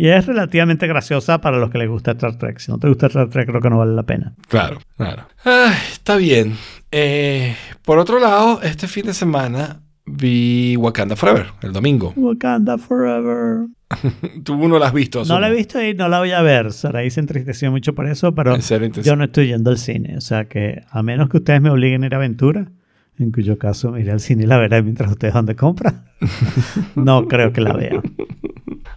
Y 0.00 0.10
es 0.10 0.26
relativamente 0.26 0.86
graciosa 0.86 1.40
para 1.40 1.58
los 1.58 1.70
que 1.70 1.78
les 1.78 1.88
gusta 1.88 2.12
Star 2.12 2.38
Trek. 2.38 2.60
Si 2.60 2.70
no 2.70 2.78
te 2.78 2.86
gusta 2.86 3.08
Star 3.08 3.28
Trek, 3.30 3.48
creo 3.48 3.60
que 3.60 3.68
no 3.68 3.78
vale 3.78 3.96
la 3.96 4.04
pena. 4.04 4.32
Claro, 4.46 4.78
claro. 4.96 5.24
Ay, 5.42 5.74
está 5.90 6.14
bien. 6.14 6.54
Eh, 6.92 7.56
por 7.84 7.98
otro 7.98 8.20
lado, 8.20 8.62
este 8.62 8.86
fin 8.86 9.06
de 9.06 9.12
semana 9.12 9.80
vi 10.06 10.76
Wakanda 10.76 11.16
Forever, 11.16 11.48
el 11.62 11.72
domingo. 11.72 12.12
Wakanda 12.14 12.78
Forever. 12.78 13.66
Tú 14.44 14.68
no 14.68 14.78
la 14.78 14.86
has 14.86 14.92
visto. 14.92 15.24
No 15.24 15.40
la 15.40 15.48
he 15.48 15.52
visto 15.52 15.82
y 15.82 15.94
no 15.94 16.08
la 16.08 16.20
voy 16.20 16.30
a 16.30 16.42
ver. 16.42 16.72
Saraí 16.72 17.10
se 17.10 17.18
entristeció 17.18 17.72
mucho 17.72 17.92
por 17.96 18.06
eso, 18.06 18.32
pero 18.36 18.56
yo 18.56 19.16
no 19.16 19.24
estoy 19.24 19.48
yendo 19.48 19.70
al 19.70 19.78
cine. 19.78 20.16
O 20.16 20.20
sea 20.20 20.44
que, 20.44 20.84
a 20.88 21.02
menos 21.02 21.28
que 21.28 21.38
ustedes 21.38 21.60
me 21.60 21.70
obliguen 21.70 22.04
a 22.04 22.06
ir 22.06 22.14
a 22.14 22.18
aventura, 22.18 22.70
en 23.18 23.32
cuyo 23.32 23.58
caso 23.58 23.90
me 23.90 24.02
iré 24.02 24.12
al 24.12 24.20
cine 24.20 24.44
y 24.44 24.46
la 24.46 24.58
veré 24.58 24.80
mientras 24.80 25.10
ustedes 25.10 25.34
van 25.34 25.46
de 25.46 25.56
compra, 25.56 26.04
no 26.94 27.26
creo 27.26 27.52
que 27.52 27.62
la 27.62 27.72
vea. 27.72 28.00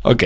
Ok. 0.03 0.25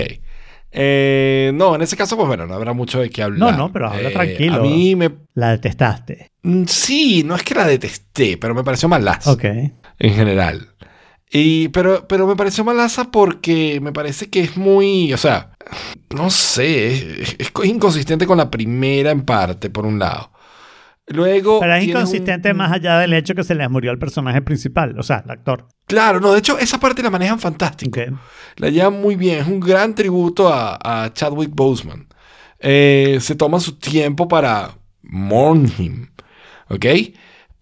Eh, 0.72 1.52
no, 1.54 1.74
en 1.74 1.82
ese 1.82 1.96
caso, 1.96 2.16
pues 2.16 2.28
bueno, 2.28 2.46
no 2.46 2.54
habrá 2.54 2.72
mucho 2.72 3.00
de 3.00 3.08
qué 3.10 3.22
hablar. 3.22 3.52
No, 3.52 3.56
no, 3.56 3.72
pero 3.72 3.88
habla 3.88 4.10
Eh, 4.10 4.12
tranquilo. 4.12 4.56
A 4.56 4.60
mí 4.60 4.94
me... 4.96 5.10
La 5.34 5.50
detestaste. 5.50 6.32
Mm, 6.42 6.64
Sí, 6.66 7.22
no 7.24 7.34
es 7.34 7.42
que 7.42 7.54
la 7.54 7.66
detesté, 7.66 8.36
pero 8.36 8.54
me 8.54 8.64
pareció 8.64 8.88
malaza 8.88 9.32
Ok. 9.32 9.44
en 9.44 10.14
general. 10.14 10.68
Y, 11.30 11.68
pero, 11.68 12.06
pero 12.06 12.26
me 12.26 12.36
pareció 12.36 12.62
malaza 12.64 13.10
porque 13.10 13.80
me 13.80 13.92
parece 13.92 14.30
que 14.30 14.40
es 14.40 14.56
muy, 14.56 15.12
o 15.12 15.16
sea, 15.16 15.50
no 16.14 16.30
sé, 16.30 17.22
es, 17.22 17.36
es 17.38 17.52
inconsistente 17.64 18.26
con 18.26 18.38
la 18.38 18.50
primera 18.50 19.10
en 19.10 19.22
parte, 19.22 19.68
por 19.70 19.86
un 19.86 19.98
lado. 19.98 20.30
Luego... 21.08 21.60
Pero 21.60 21.74
es 21.74 21.84
un- 21.84 21.90
inconsistente 21.90 22.52
más 22.54 22.72
allá 22.72 22.98
del 22.98 23.12
hecho 23.12 23.34
que 23.34 23.44
se 23.44 23.54
les 23.54 23.70
murió 23.70 23.90
al 23.92 23.98
personaje 23.98 24.42
principal, 24.42 24.98
o 24.98 25.02
sea, 25.02 25.22
el 25.24 25.30
actor. 25.30 25.68
Claro, 25.86 26.18
no, 26.20 26.32
de 26.32 26.40
hecho, 26.40 26.58
esa 26.58 26.80
parte 26.80 27.02
la 27.02 27.10
manejan 27.10 27.38
fantástico. 27.38 28.00
La 28.56 28.70
llevan 28.70 29.00
muy 29.00 29.14
bien. 29.14 29.38
Es 29.38 29.46
un 29.46 29.60
gran 29.60 29.94
tributo 29.94 30.48
a, 30.52 30.78
a 31.04 31.12
Chadwick 31.12 31.50
Boseman. 31.54 32.08
Eh, 32.58 33.18
se 33.20 33.36
toma 33.36 33.60
su 33.60 33.76
tiempo 33.78 34.26
para 34.26 34.72
mourn 35.02 35.70
him. 35.78 36.08
¿Ok? 36.68 36.86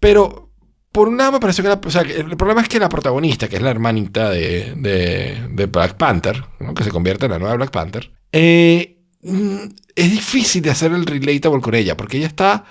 Pero, 0.01 0.51
por 0.91 1.09
un 1.09 1.19
lado, 1.19 1.33
me 1.33 1.41
pareció 1.41 1.63
que 1.63 1.69
la- 1.69 1.81
o 1.85 1.91
sea, 1.91 2.01
el 2.03 2.37
problema 2.39 2.63
es 2.63 2.69
que 2.69 2.79
la 2.79 2.89
protagonista, 2.89 3.49
que 3.49 3.57
es 3.57 3.63
la 3.63 3.71
hermanita 3.71 4.31
de, 4.31 4.75
de- 4.77 5.49
de 5.51 5.67
Black 5.67 5.97
Panther, 5.99 6.43
¿no? 6.61 6.73
que 6.73 6.85
se 6.85 6.91
convierte 6.91 7.27
en 7.27 7.33
la 7.33 7.39
nueva 7.39 7.57
Black 7.57 7.71
Panther, 7.71 8.11
eh, 8.33 9.03
mm, 9.23 9.57
es 9.95 10.11
difícil 10.11 10.63
de 10.63 10.71
hacer 10.71 10.93
el 10.93 11.05
relatable 11.05 11.61
con 11.61 11.75
ella, 11.75 11.95
porque 11.97 12.17
ella 12.17 12.29
está. 12.29 12.65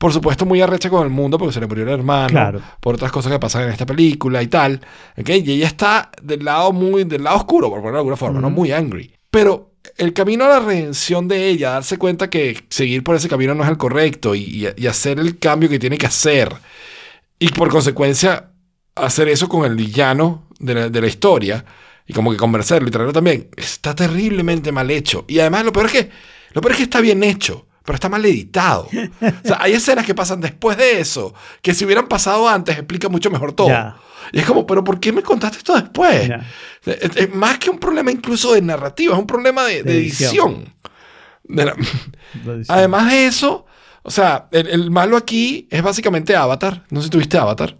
Por 0.00 0.14
supuesto, 0.14 0.46
muy 0.46 0.62
arrecha 0.62 0.88
con 0.88 1.02
el 1.04 1.10
mundo 1.10 1.36
porque 1.36 1.52
se 1.52 1.60
le 1.60 1.66
murió 1.66 1.84
el 1.84 1.90
hermano, 1.90 2.28
Claro. 2.28 2.62
por 2.80 2.94
otras 2.94 3.12
cosas 3.12 3.30
que 3.32 3.38
pasan 3.38 3.64
en 3.64 3.68
esta 3.68 3.84
película 3.84 4.42
y 4.42 4.46
tal. 4.46 4.80
¿ok? 5.18 5.28
Y 5.28 5.52
ella 5.52 5.66
está 5.66 6.10
del 6.22 6.42
lado 6.42 6.72
muy, 6.72 7.04
del 7.04 7.22
lado 7.22 7.36
oscuro, 7.36 7.68
por 7.68 7.80
ponerlo 7.80 7.96
de 7.96 8.00
alguna 8.00 8.16
forma, 8.16 8.40
¿no? 8.40 8.48
Muy 8.48 8.72
angry. 8.72 9.12
Pero 9.30 9.74
el 9.98 10.14
camino 10.14 10.46
a 10.46 10.48
la 10.48 10.60
redención 10.60 11.28
de 11.28 11.48
ella, 11.48 11.72
darse 11.72 11.98
cuenta 11.98 12.30
que 12.30 12.64
seguir 12.70 13.04
por 13.04 13.14
ese 13.14 13.28
camino 13.28 13.54
no 13.54 13.62
es 13.62 13.68
el 13.68 13.76
correcto 13.76 14.34
y, 14.34 14.40
y- 14.66 14.82
y 14.82 14.86
hacer 14.86 15.18
el 15.18 15.38
cambio 15.38 15.68
que 15.68 15.78
tiene 15.78 15.98
que 15.98 16.06
hacer. 16.06 16.50
Y 17.38 17.48
por 17.50 17.68
consecuencia, 17.68 18.52
hacer 18.94 19.28
eso 19.28 19.50
con 19.50 19.66
el 19.66 19.76
villano 19.76 20.46
de 20.58 20.74
la, 20.74 20.88
de 20.88 21.00
la 21.02 21.06
historia 21.08 21.62
y 22.06 22.14
como 22.14 22.30
que 22.30 22.38
conversarlo 22.38 22.88
y 22.88 22.90
traerlo 22.90 23.12
también, 23.12 23.48
está 23.54 23.94
terriblemente 23.94 24.72
mal 24.72 24.90
hecho. 24.90 25.26
Y 25.28 25.40
además 25.40 25.64
lo 25.66 25.72
peor 25.74 25.86
es 25.86 25.92
que, 25.92 26.10
lo 26.52 26.62
peor 26.62 26.72
es 26.72 26.76
que 26.78 26.84
está 26.84 27.02
bien 27.02 27.22
hecho. 27.22 27.66
Pero 27.84 27.94
está 27.94 28.08
mal 28.08 28.24
editado. 28.24 28.82
O 28.84 29.46
sea, 29.48 29.58
hay 29.60 29.72
escenas 29.72 30.04
que 30.06 30.14
pasan 30.14 30.40
después 30.40 30.76
de 30.76 31.00
eso, 31.00 31.34
que 31.62 31.72
si 31.74 31.84
hubieran 31.84 32.08
pasado 32.08 32.48
antes 32.48 32.76
explica 32.76 33.08
mucho 33.08 33.30
mejor 33.30 33.52
todo. 33.52 33.70
Y 34.32 34.38
es 34.38 34.46
como, 34.46 34.66
pero 34.66 34.84
¿por 34.84 35.00
qué 35.00 35.12
me 35.12 35.22
contaste 35.22 35.58
esto 35.58 35.74
después? 35.74 36.30
Es, 36.84 37.16
es 37.16 37.34
más 37.34 37.58
que 37.58 37.70
un 37.70 37.78
problema 37.78 38.12
incluso 38.12 38.52
de 38.54 38.62
narrativa, 38.62 39.14
es 39.14 39.18
un 39.20 39.26
problema 39.26 39.64
de, 39.64 39.78
edición. 39.78 40.72
De 41.44 41.64
la-. 41.64 41.74
Además 42.68 43.10
de 43.10 43.26
eso, 43.26 43.66
o 44.02 44.10
sea, 44.10 44.46
el, 44.52 44.66
el 44.68 44.90
malo 44.90 45.16
aquí 45.16 45.66
es 45.70 45.82
básicamente 45.82 46.36
Avatar. 46.36 46.84
No 46.90 47.00
sé 47.00 47.04
si 47.06 47.10
tuviste 47.10 47.38
Avatar. 47.38 47.76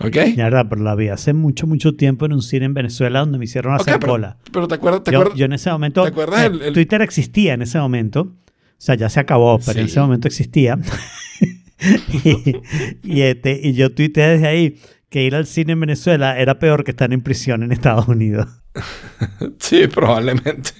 ¿Ok? 0.00 0.16
Mierda, 0.36 0.68
pero 0.68 0.82
la 0.82 0.94
vi 0.96 1.08
hace 1.08 1.32
mucho, 1.34 1.66
mucho 1.66 1.94
tiempo 1.94 2.24
en 2.26 2.32
un 2.32 2.42
cine 2.42 2.64
en 2.66 2.74
Venezuela 2.74 3.20
donde 3.20 3.38
me 3.38 3.44
hicieron 3.44 3.74
hacer 3.74 3.98
pero, 4.00 4.12
cola. 4.12 4.36
pero 4.52 4.66
te 4.66 4.74
acuerdas, 4.74 5.04
te 5.04 5.12
Yo, 5.12 5.18
acuerdas. 5.18 5.38
yo 5.38 5.44
en 5.44 5.52
ese 5.52 5.70
momento. 5.70 6.02
¿te 6.02 6.08
acuerdas 6.08 6.40
eh, 6.42 6.46
el- 6.46 6.62
el- 6.62 6.72
Twitter 6.72 7.02
existía 7.02 7.54
en 7.54 7.62
ese 7.62 7.78
momento. 7.78 8.32
O 8.76 8.80
sea, 8.84 8.94
ya 8.96 9.08
se 9.08 9.20
acabó, 9.20 9.58
pero 9.64 9.80
en 9.80 9.86
ese 9.86 10.00
momento 10.00 10.28
existía. 10.28 10.78
y, 12.24 12.56
y, 13.02 13.22
este, 13.22 13.60
y 13.62 13.74
yo 13.74 13.94
tuiteé 13.94 14.28
desde 14.28 14.46
ahí 14.46 14.78
que 15.10 15.22
ir 15.22 15.34
al 15.34 15.46
cine 15.46 15.72
en 15.72 15.80
Venezuela 15.80 16.38
era 16.38 16.58
peor 16.58 16.84
que 16.84 16.90
estar 16.90 17.12
en 17.12 17.20
prisión 17.22 17.62
en 17.62 17.72
Estados 17.72 18.08
Unidos. 18.08 18.46
Sí, 19.60 19.86
probablemente. 19.86 20.70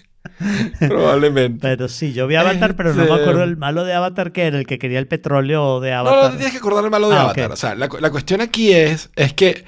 probablemente. 0.81 1.59
Pero 1.61 1.89
sí, 1.89 2.13
yo 2.13 2.27
vi 2.27 2.35
Avatar, 2.35 2.75
pero 2.77 2.91
no 2.91 2.97
me 2.97 3.03
Este- 3.05 3.15
acuerdo 3.23 3.45
el 3.45 3.57
malo 3.57 3.85
de 3.85 3.95
Avatar 3.95 4.33
que 4.33 4.43
era 4.43 4.59
el 4.59 4.67
que 4.67 4.79
quería 4.79 4.99
el 4.99 5.07
petróleo 5.07 5.81
de 5.81 5.91
No, 5.93 6.03
no, 6.05 6.11
Avatar. 6.11 6.31
te 6.33 6.37
tienes 6.39 6.53
que 6.53 6.59
acordar 6.59 6.85
el 6.85 6.91
malo 6.91 7.09
de 7.09 7.17
Ah, 7.17 7.23
Avatar. 7.23 7.53
O 7.53 7.57
sea, 7.57 7.75
la, 7.75 7.89
la 8.01 8.11
cuestión 8.11 8.41
aquí 8.41 8.73
es, 8.73 9.11
es 9.17 9.33
que 9.33 9.65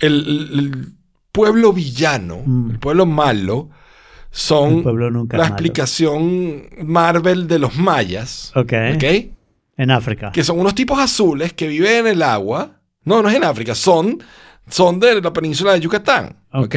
el 0.00 0.94
pueblo 1.32 1.72
villano, 1.72 2.42
Mm. 2.44 2.70
el 2.72 2.78
pueblo 2.78 3.04
malo, 3.06 3.70
son 4.36 4.82
nunca 4.84 5.38
la 5.38 5.44
malo. 5.44 5.54
explicación 5.54 6.68
Marvel 6.84 7.48
de 7.48 7.58
los 7.58 7.76
mayas. 7.76 8.52
Ok. 8.54 8.72
¿Ok? 8.94 9.04
En 9.78 9.90
África. 9.90 10.30
Que 10.30 10.44
son 10.44 10.60
unos 10.60 10.74
tipos 10.74 10.98
azules 10.98 11.54
que 11.54 11.66
viven 11.66 12.00
en 12.00 12.06
el 12.08 12.22
agua. 12.22 12.72
No, 13.04 13.22
no 13.22 13.30
es 13.30 13.34
en 13.34 13.44
África, 13.44 13.74
son, 13.74 14.22
son 14.68 15.00
de 15.00 15.22
la 15.22 15.32
península 15.32 15.72
de 15.72 15.80
Yucatán. 15.80 16.36
¿Ok? 16.52 16.64
Ok. 16.64 16.76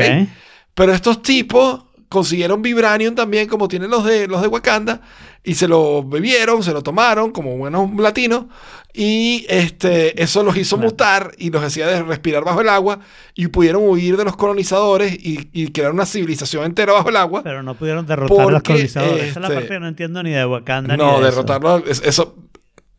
Pero 0.73 0.93
estos 0.93 1.21
tipos 1.21 1.83
consiguieron 2.07 2.61
vibranium 2.61 3.13
también, 3.13 3.47
como 3.49 3.67
tienen 3.67 3.89
los 3.89 4.05
de, 4.05 4.27
los 4.27 4.41
de 4.41 4.47
Wakanda. 4.47 5.01
Y 5.43 5.55
se 5.55 5.67
lo 5.67 6.03
bebieron, 6.03 6.63
se 6.63 6.73
lo 6.73 6.81
tomaron 6.83 7.31
como 7.31 7.57
buenos 7.57 7.89
latinos 7.97 8.45
y 8.93 9.45
este, 9.49 10.21
eso 10.21 10.43
los 10.43 10.57
hizo 10.57 10.77
mutar 10.77 11.31
y 11.37 11.49
los 11.51 11.63
hacía 11.63 11.87
de 11.87 12.01
respirar 12.03 12.43
bajo 12.43 12.61
el 12.61 12.69
agua 12.69 12.99
y 13.35 13.47
pudieron 13.47 13.87
huir 13.87 14.17
de 14.17 14.25
los 14.25 14.35
colonizadores 14.35 15.13
y, 15.13 15.49
y 15.53 15.71
crear 15.71 15.91
una 15.91 16.05
civilización 16.05 16.65
entera 16.65 16.93
bajo 16.93 17.09
el 17.09 17.15
agua. 17.15 17.41
Pero 17.43 17.63
no 17.63 17.75
pudieron 17.75 18.05
derrotar 18.05 18.47
a 18.47 18.51
los 18.51 18.63
colonizadores. 18.63 19.23
Esa 19.23 19.29
es 19.29 19.35
la 19.37 19.41
este, 19.43 19.53
parte 19.55 19.67
que 19.69 19.79
no 19.79 19.87
entiendo 19.87 20.23
ni 20.23 20.31
de 20.31 20.45
Wakanda 20.45 20.97
ni 20.97 21.01
No, 21.03 21.11
de 21.13 21.15
eso. 21.19 21.23
derrotarlos, 21.43 21.83
es- 21.87 22.01
eso, 22.03 22.35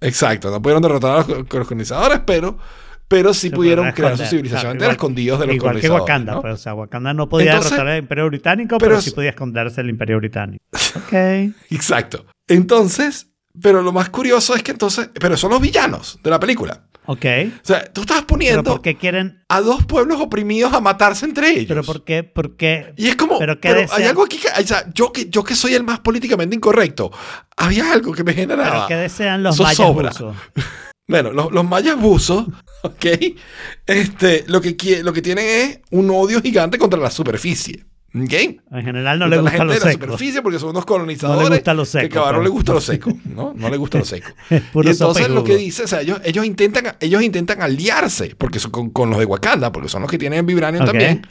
exacto, 0.00 0.50
no 0.50 0.62
pudieron 0.62 0.82
derrotar 0.82 1.12
a 1.12 1.16
los 1.18 1.26
co- 1.26 1.64
colonizadores, 1.66 2.20
pero, 2.24 2.56
pero 3.10 3.34
sí 3.34 3.50
Se 3.50 3.56
pudieron 3.56 3.90
crear 3.90 4.16
su 4.16 4.24
civilización 4.24 4.72
entera 4.72 4.92
escondidos 4.92 5.40
de 5.40 5.46
los 5.48 5.56
Igual 5.56 5.80
que. 5.80 5.90
Wakanda, 5.90 6.34
¿no? 6.34 6.40
pues, 6.42 6.54
o 6.54 6.56
sea, 6.56 6.74
Wakanda 6.74 7.12
no 7.12 7.28
podía 7.28 7.50
Entonces- 7.50 7.72
derrotar 7.72 7.92
al 7.94 7.98
Imperio 7.98 8.26
Británico, 8.28 8.78
pero, 8.78 8.90
pero 8.92 9.02
sí 9.02 9.10
podía 9.10 9.30
esconderse 9.30 9.76
del 9.82 9.90
Imperio 9.90 10.16
Británico. 10.18 10.64
Ok. 10.96 11.12
Exacto. 11.70 12.24
Entonces, 12.48 13.28
pero 13.60 13.82
lo 13.82 13.92
más 13.92 14.08
curioso 14.10 14.54
es 14.54 14.62
que 14.62 14.70
entonces, 14.70 15.10
pero 15.20 15.36
son 15.36 15.50
los 15.50 15.60
villanos 15.60 16.18
de 16.22 16.30
la 16.30 16.38
película. 16.38 16.84
Ok. 17.06 17.24
O 17.56 17.64
sea, 17.64 17.84
tú 17.92 18.02
estás 18.02 18.18
Pero 18.18 18.26
poniendo 18.28 18.62
¿por 18.62 18.82
qué 18.82 18.96
quieren...? 18.96 19.42
a 19.48 19.60
dos 19.60 19.84
pueblos 19.84 20.20
oprimidos 20.20 20.72
a 20.72 20.80
matarse 20.80 21.24
entre 21.26 21.50
ellos. 21.50 21.66
Pero 21.66 21.82
¿por 21.82 22.04
qué...? 22.04 22.22
¿Por 22.22 22.56
qué? 22.56 22.92
Y 22.96 23.08
es 23.08 23.16
como, 23.16 23.38
Pero 23.38 23.58
pero, 23.60 23.74
qué 23.76 23.80
hay 23.80 23.86
desean- 24.02 24.08
algo 24.10 24.24
aquí 24.24 24.38
que, 24.38 24.48
o 24.48 24.66
sea, 24.66 24.84
yo 24.94 25.12
que, 25.12 25.28
yo 25.30 25.42
que 25.42 25.56
soy 25.56 25.74
el 25.74 25.82
más 25.82 25.98
políticamente 26.00 26.54
incorrecto, 26.54 27.10
había 27.56 27.92
algo 27.92 28.12
que 28.12 28.22
me 28.22 28.32
¿Pero 28.34 28.48
generaba. 28.54 28.86
qué 28.86 28.94
desean 28.96 29.42
los 29.42 29.58
mayas 29.58 29.76
sobra. 29.76 30.10
Bueno, 31.10 31.32
los, 31.32 31.52
los 31.52 31.64
mayas 31.64 32.00
buzos, 32.00 32.46
¿ok? 32.82 33.06
Este, 33.86 34.44
lo 34.48 34.60
que, 34.60 35.02
lo 35.02 35.12
que 35.12 35.22
tienen 35.22 35.44
es 35.46 35.80
un 35.90 36.10
odio 36.10 36.40
gigante 36.40 36.78
contra 36.78 36.98
la 37.00 37.10
superficie, 37.10 37.84
¿ok? 38.14 38.32
En 38.32 38.84
general 38.84 39.18
no 39.18 39.26
le 39.26 39.36
la 39.36 39.42
gusta 39.42 39.58
gente 39.58 39.64
lo 39.66 39.72
de 39.72 39.78
la 39.80 39.92
seco. 39.92 40.04
superficie 40.04 40.42
porque 40.42 40.58
son 40.58 40.70
unos 40.70 40.84
colonizadores 40.86 41.42
No 41.42 41.48
le 41.50 41.56
gusta 41.56 41.74
lo 41.74 41.84
seco, 41.84 42.02
que 42.02 42.08
Cabrón 42.08 42.44
le 42.44 42.48
gusta 42.50 42.72
lo 42.72 42.80
seco, 42.80 43.12
¿no? 43.24 43.52
No 43.56 43.68
le 43.68 43.76
gusta 43.76 43.98
lo 43.98 44.04
seco. 44.04 44.28
Y 44.50 44.88
entonces 44.88 45.28
lo 45.28 45.44
que 45.44 45.56
dice, 45.56 45.84
o 45.84 45.86
sea, 45.88 46.00
ellos, 46.00 46.20
ellos, 46.24 46.44
intentan, 46.44 46.96
ellos 47.00 47.22
intentan 47.22 47.60
aliarse 47.62 48.34
porque 48.38 48.58
son 48.58 48.70
con, 48.70 48.90
con 48.90 49.10
los 49.10 49.18
de 49.18 49.24
Wakanda, 49.26 49.72
porque 49.72 49.88
son 49.88 50.02
los 50.02 50.10
que 50.10 50.18
tienen 50.18 50.46
Vibranium 50.46 50.82
Ok. 50.82 50.88
también. 50.90 51.22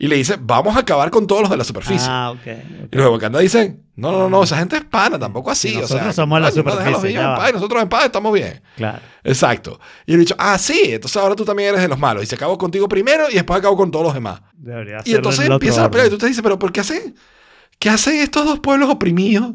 Y 0.00 0.06
le 0.06 0.16
dice, 0.16 0.36
vamos 0.40 0.76
a 0.76 0.80
acabar 0.80 1.10
con 1.10 1.26
todos 1.26 1.42
los 1.42 1.50
de 1.50 1.56
la 1.56 1.64
superficie. 1.64 2.06
Ah, 2.08 2.30
ok. 2.30 2.38
ok. 2.38 2.88
Y 2.92 2.96
los 2.96 3.04
de 3.04 3.10
Wakanda 3.10 3.40
dicen, 3.40 3.82
no, 3.96 4.12
no, 4.12 4.30
no, 4.30 4.44
esa 4.44 4.56
gente 4.56 4.76
es 4.76 4.84
pana, 4.84 5.18
tampoco 5.18 5.50
así. 5.50 5.74
O 5.76 5.80
nosotros 5.80 6.14
somos 6.14 6.40
la 6.40 6.50
no, 6.50 6.54
superficie, 6.54 7.10
en 7.10 7.34
paz, 7.34 7.50
y 7.50 7.52
nosotros 7.52 7.82
en 7.82 7.88
paz 7.88 8.04
estamos 8.04 8.32
bien. 8.32 8.62
Claro. 8.76 9.00
Exacto. 9.24 9.80
Y 10.06 10.12
el 10.14 10.20
dicho, 10.20 10.36
ah, 10.38 10.56
sí, 10.56 10.82
entonces 10.84 11.16
ahora 11.20 11.34
tú 11.34 11.44
también 11.44 11.70
eres 11.70 11.82
de 11.82 11.88
los 11.88 11.98
malos. 11.98 12.22
Y 12.22 12.26
se 12.26 12.36
acabó 12.36 12.56
contigo 12.56 12.88
primero 12.88 13.28
y 13.28 13.34
después 13.34 13.58
acabó 13.58 13.76
con 13.76 13.90
todos 13.90 14.04
los 14.04 14.14
demás. 14.14 14.40
Debería 14.54 14.98
Y 15.04 15.14
entonces 15.14 15.50
empieza 15.50 15.82
la 15.82 15.90
pelea 15.90 16.06
y 16.06 16.10
tú 16.10 16.18
te 16.18 16.26
dices, 16.28 16.42
pero 16.42 16.60
¿por 16.60 16.70
qué 16.70 16.78
hacen? 16.78 17.16
¿Qué 17.80 17.90
hacen 17.90 18.20
estos 18.20 18.44
dos 18.44 18.60
pueblos 18.60 18.88
oprimidos? 18.88 19.54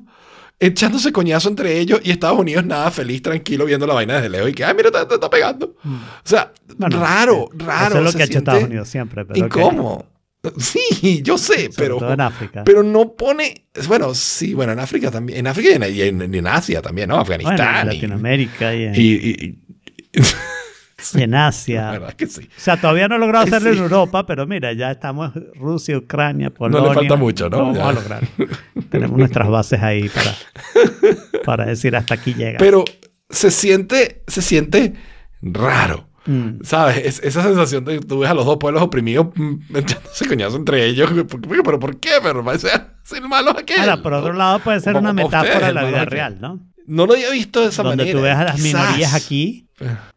Echándose 0.60 1.14
coñazo 1.14 1.48
entre 1.48 1.80
ellos 1.80 2.02
y 2.04 2.12
Estados 2.12 2.38
Unidos 2.38 2.66
nada 2.66 2.92
feliz, 2.92 3.22
tranquilo, 3.22 3.66
viendo 3.66 3.88
la 3.88 3.94
vaina 3.94 4.16
desde 4.16 4.30
lejos 4.30 4.50
y 4.50 4.54
que, 4.54 4.66
ay, 4.66 4.74
mira, 4.76 4.92
te, 4.92 5.14
está 5.14 5.30
pegando. 5.30 5.76
O 5.86 6.00
sea, 6.24 6.52
Bueno, 6.78 7.00
raro, 7.00 7.50
eh, 7.54 7.64
raro. 7.64 7.88
Eso 7.88 7.98
es 8.00 8.04
lo 8.04 8.18
que 8.18 8.24
ha 8.24 8.26
hecho 8.26 8.38
Estados 8.40 8.64
Unidos 8.64 8.90
siempre. 8.90 9.26
Pero. 9.26 9.46
Incómodo. 9.46 10.13
Sí, 10.58 11.22
yo 11.24 11.38
sé, 11.38 11.54
Sobre 11.72 11.74
pero, 11.78 11.98
todo 11.98 12.14
en 12.14 12.22
África. 12.22 12.64
pero 12.66 12.84
no 12.84 13.14
pone. 13.14 13.66
Bueno, 13.88 14.14
sí, 14.14 14.54
bueno, 14.54 14.74
en 14.74 14.80
África 14.80 15.10
también. 15.10 15.40
En 15.40 15.48
África 15.48 15.70
y 15.88 16.02
en, 16.02 16.22
en- 16.22 16.36
en 16.36 16.48
Asia 16.48 16.82
también, 16.82 17.10
¿no? 17.10 17.16
bueno, 17.24 17.34
en 17.42 17.48
Afganistán. 17.48 17.88
y- 17.88 17.96
Latinoamérica 17.96 18.76
y 18.76 18.84
en, 18.84 18.96
y, 18.96 19.00
y- 19.00 19.60
y- 20.14 20.20
y 21.20 21.22
en 21.24 21.32
la 21.32 21.48
Asia. 21.48 21.92
verdad 21.92 22.14
que 22.14 22.28
sí. 22.28 22.42
O 22.44 22.60
sea, 22.60 22.76
todavía 22.80 23.08
no 23.08 23.16
he 23.16 23.20
logrado 23.20 23.46
hacerlo 23.46 23.72
Sí. 23.72 23.78
en 23.78 23.84
Europa, 23.84 24.26
pero 24.26 24.46
mira, 24.46 24.74
ya 24.74 24.92
estamos 24.92 25.32
Rusia, 25.56 25.98
Ucrania, 25.98 26.50
Polonia. 26.50 26.90
le 26.90 26.94
falta 26.96 27.16
mucho, 27.16 27.50
¿no? 27.50 27.58
Vamos 27.60 27.78
Ya. 27.78 27.90
a 27.90 27.94
lograr. 27.94 28.28
Tenemos 28.90 29.18
nuestras 29.18 29.48
bases 29.50 29.82
ahí 29.82 30.10
para, 30.10 30.36
para 31.46 31.66
decir 31.66 31.96
hasta 31.96 32.16
aquí 32.16 32.34
llega. 32.34 32.58
Pero 32.60 32.84
se 33.30 33.50
siente, 33.50 34.24
se 34.28 34.42
siente 34.42 34.94
raro. 35.42 36.10
Mm. 36.26 36.64
¿Sabes? 36.64 36.98
Es- 36.98 37.22
esa 37.24 37.44
sensación 37.44 37.84
de 37.86 38.00
que 38.00 38.06
tú 38.06 38.20
ves 38.20 38.30
a 38.30 38.34
los 38.34 38.46
dos 38.46 38.58
pueblos 38.58 38.82
oprimidos 38.82 39.28
mm, 39.36 39.76
echándose 39.76 40.28
coñazo 40.28 40.56
entre 40.58 40.86
ellos. 40.86 41.12
¿Pero 41.66 41.80
por 41.80 42.00
qué? 42.00 42.12
Pero 42.22 42.44
va 42.44 42.54
a 42.54 42.58
ser, 42.58 42.88
ser 43.04 43.22
malos 43.28 43.56
aquel. 43.58 43.80
Ahora, 43.82 44.02
por 44.02 44.14
otro 44.14 44.34
lado, 44.34 44.60
puede 44.60 44.80
ser 44.80 44.96
una 44.96 45.12
metáfora 45.14 45.42
ustedes, 45.44 45.68
de 45.68 45.74
la 45.74 45.84
vida 45.84 45.98
aquel. 46.02 46.12
real, 46.12 46.38
¿no? 46.40 46.60
No 46.88 47.06
lo 47.06 47.14
había 47.14 47.30
visto 47.32 47.62
de 47.62 47.68
esa 47.68 47.84
Donde 47.84 48.04
manera. 48.04 48.18
tú 48.18 48.24
ves 48.24 48.36
a 48.36 48.44
las 48.46 48.56
Quizás. 48.56 48.82
minorías 48.86 49.14
aquí 49.14 49.68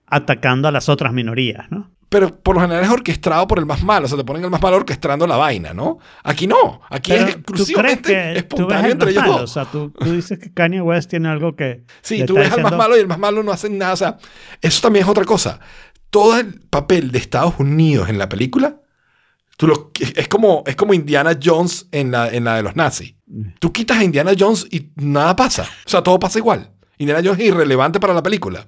atacando 0.07 0.69
a 0.69 0.73
las 0.73 0.89
otras 0.89 1.13
minorías, 1.13 1.67
¿no? 1.71 1.91
Pero 2.09 2.33
por 2.41 2.55
lo 2.55 2.61
general 2.63 2.85
es 2.85 2.91
orquestado 2.91 3.49
por 3.49 3.59
el 3.59 3.67
más 3.67 3.83
malo. 3.83 4.07
O 4.07 4.09
sea, 4.09 4.17
te 4.17 4.23
ponen 4.25 4.45
el 4.45 4.51
más 4.51 4.63
malo 4.63 4.77
orquestando 4.77 5.27
la 5.27 5.37
vaina, 5.37 5.75
¿no? 5.75 5.99
Aquí 6.23 6.47
no. 6.47 6.81
Aquí 6.89 7.11
Pero 7.11 7.25
es 7.25 7.35
exclusivamente 7.35 8.39
espontáneo 8.39 8.93
entre 8.93 9.11
ellos 9.11 9.23
malo, 9.25 9.35
o 9.35 9.39
dos. 9.41 9.53
sea, 9.53 9.65
tú, 9.65 9.91
tú 9.91 10.13
dices 10.13 10.39
que 10.39 10.53
Kanye 10.55 10.81
West 10.81 11.11
tiene 11.11 11.29
algo 11.29 11.57
que 11.57 11.83
Sí, 12.03 12.25
tú 12.25 12.35
ves 12.35 12.45
al 12.45 12.51
más 12.51 12.57
diciendo- 12.59 12.77
malo 12.79 12.97
y 12.97 13.01
el 13.01 13.09
más 13.09 13.19
malo 13.19 13.43
no 13.43 13.51
hacen 13.51 13.77
nada. 13.77 13.93
O 13.93 13.97
sea, 13.97 14.19
eso 14.63 14.81
también 14.83 15.05
es 15.05 15.11
otra 15.11 15.25
cosa. 15.25 15.59
Todo 16.17 16.39
el 16.39 16.61
papel 16.71 17.13
de 17.13 17.19
Estados 17.19 17.57
Unidos 17.59 18.09
en 18.09 18.17
la 18.17 18.27
película, 18.27 18.81
tú 19.59 19.67
lo, 19.67 19.91
es, 20.01 20.29
como, 20.29 20.65
es 20.67 20.75
como 20.75 20.95
Indiana 20.95 21.39
Jones 21.39 21.89
en 21.93 22.11
la, 22.11 22.31
en 22.31 22.45
la 22.45 22.57
de 22.57 22.63
los 22.63 22.75
nazis. 22.75 23.17
Tú 23.59 23.71
quitas 23.71 23.99
a 23.99 24.03
Indiana 24.03 24.33
Jones 24.39 24.67
y 24.71 24.93
nada 24.97 25.37
pasa. 25.37 25.65
O 25.85 25.91
sea, 25.91 26.03
todo 26.03 26.19
pasa 26.19 26.39
igual. 26.39 26.73
Indiana 26.99 27.21
Jones 27.23 27.41
es 27.41 27.47
irrelevante 27.49 28.01
para 28.01 28.15
la 28.15 28.23
película. 28.23 28.67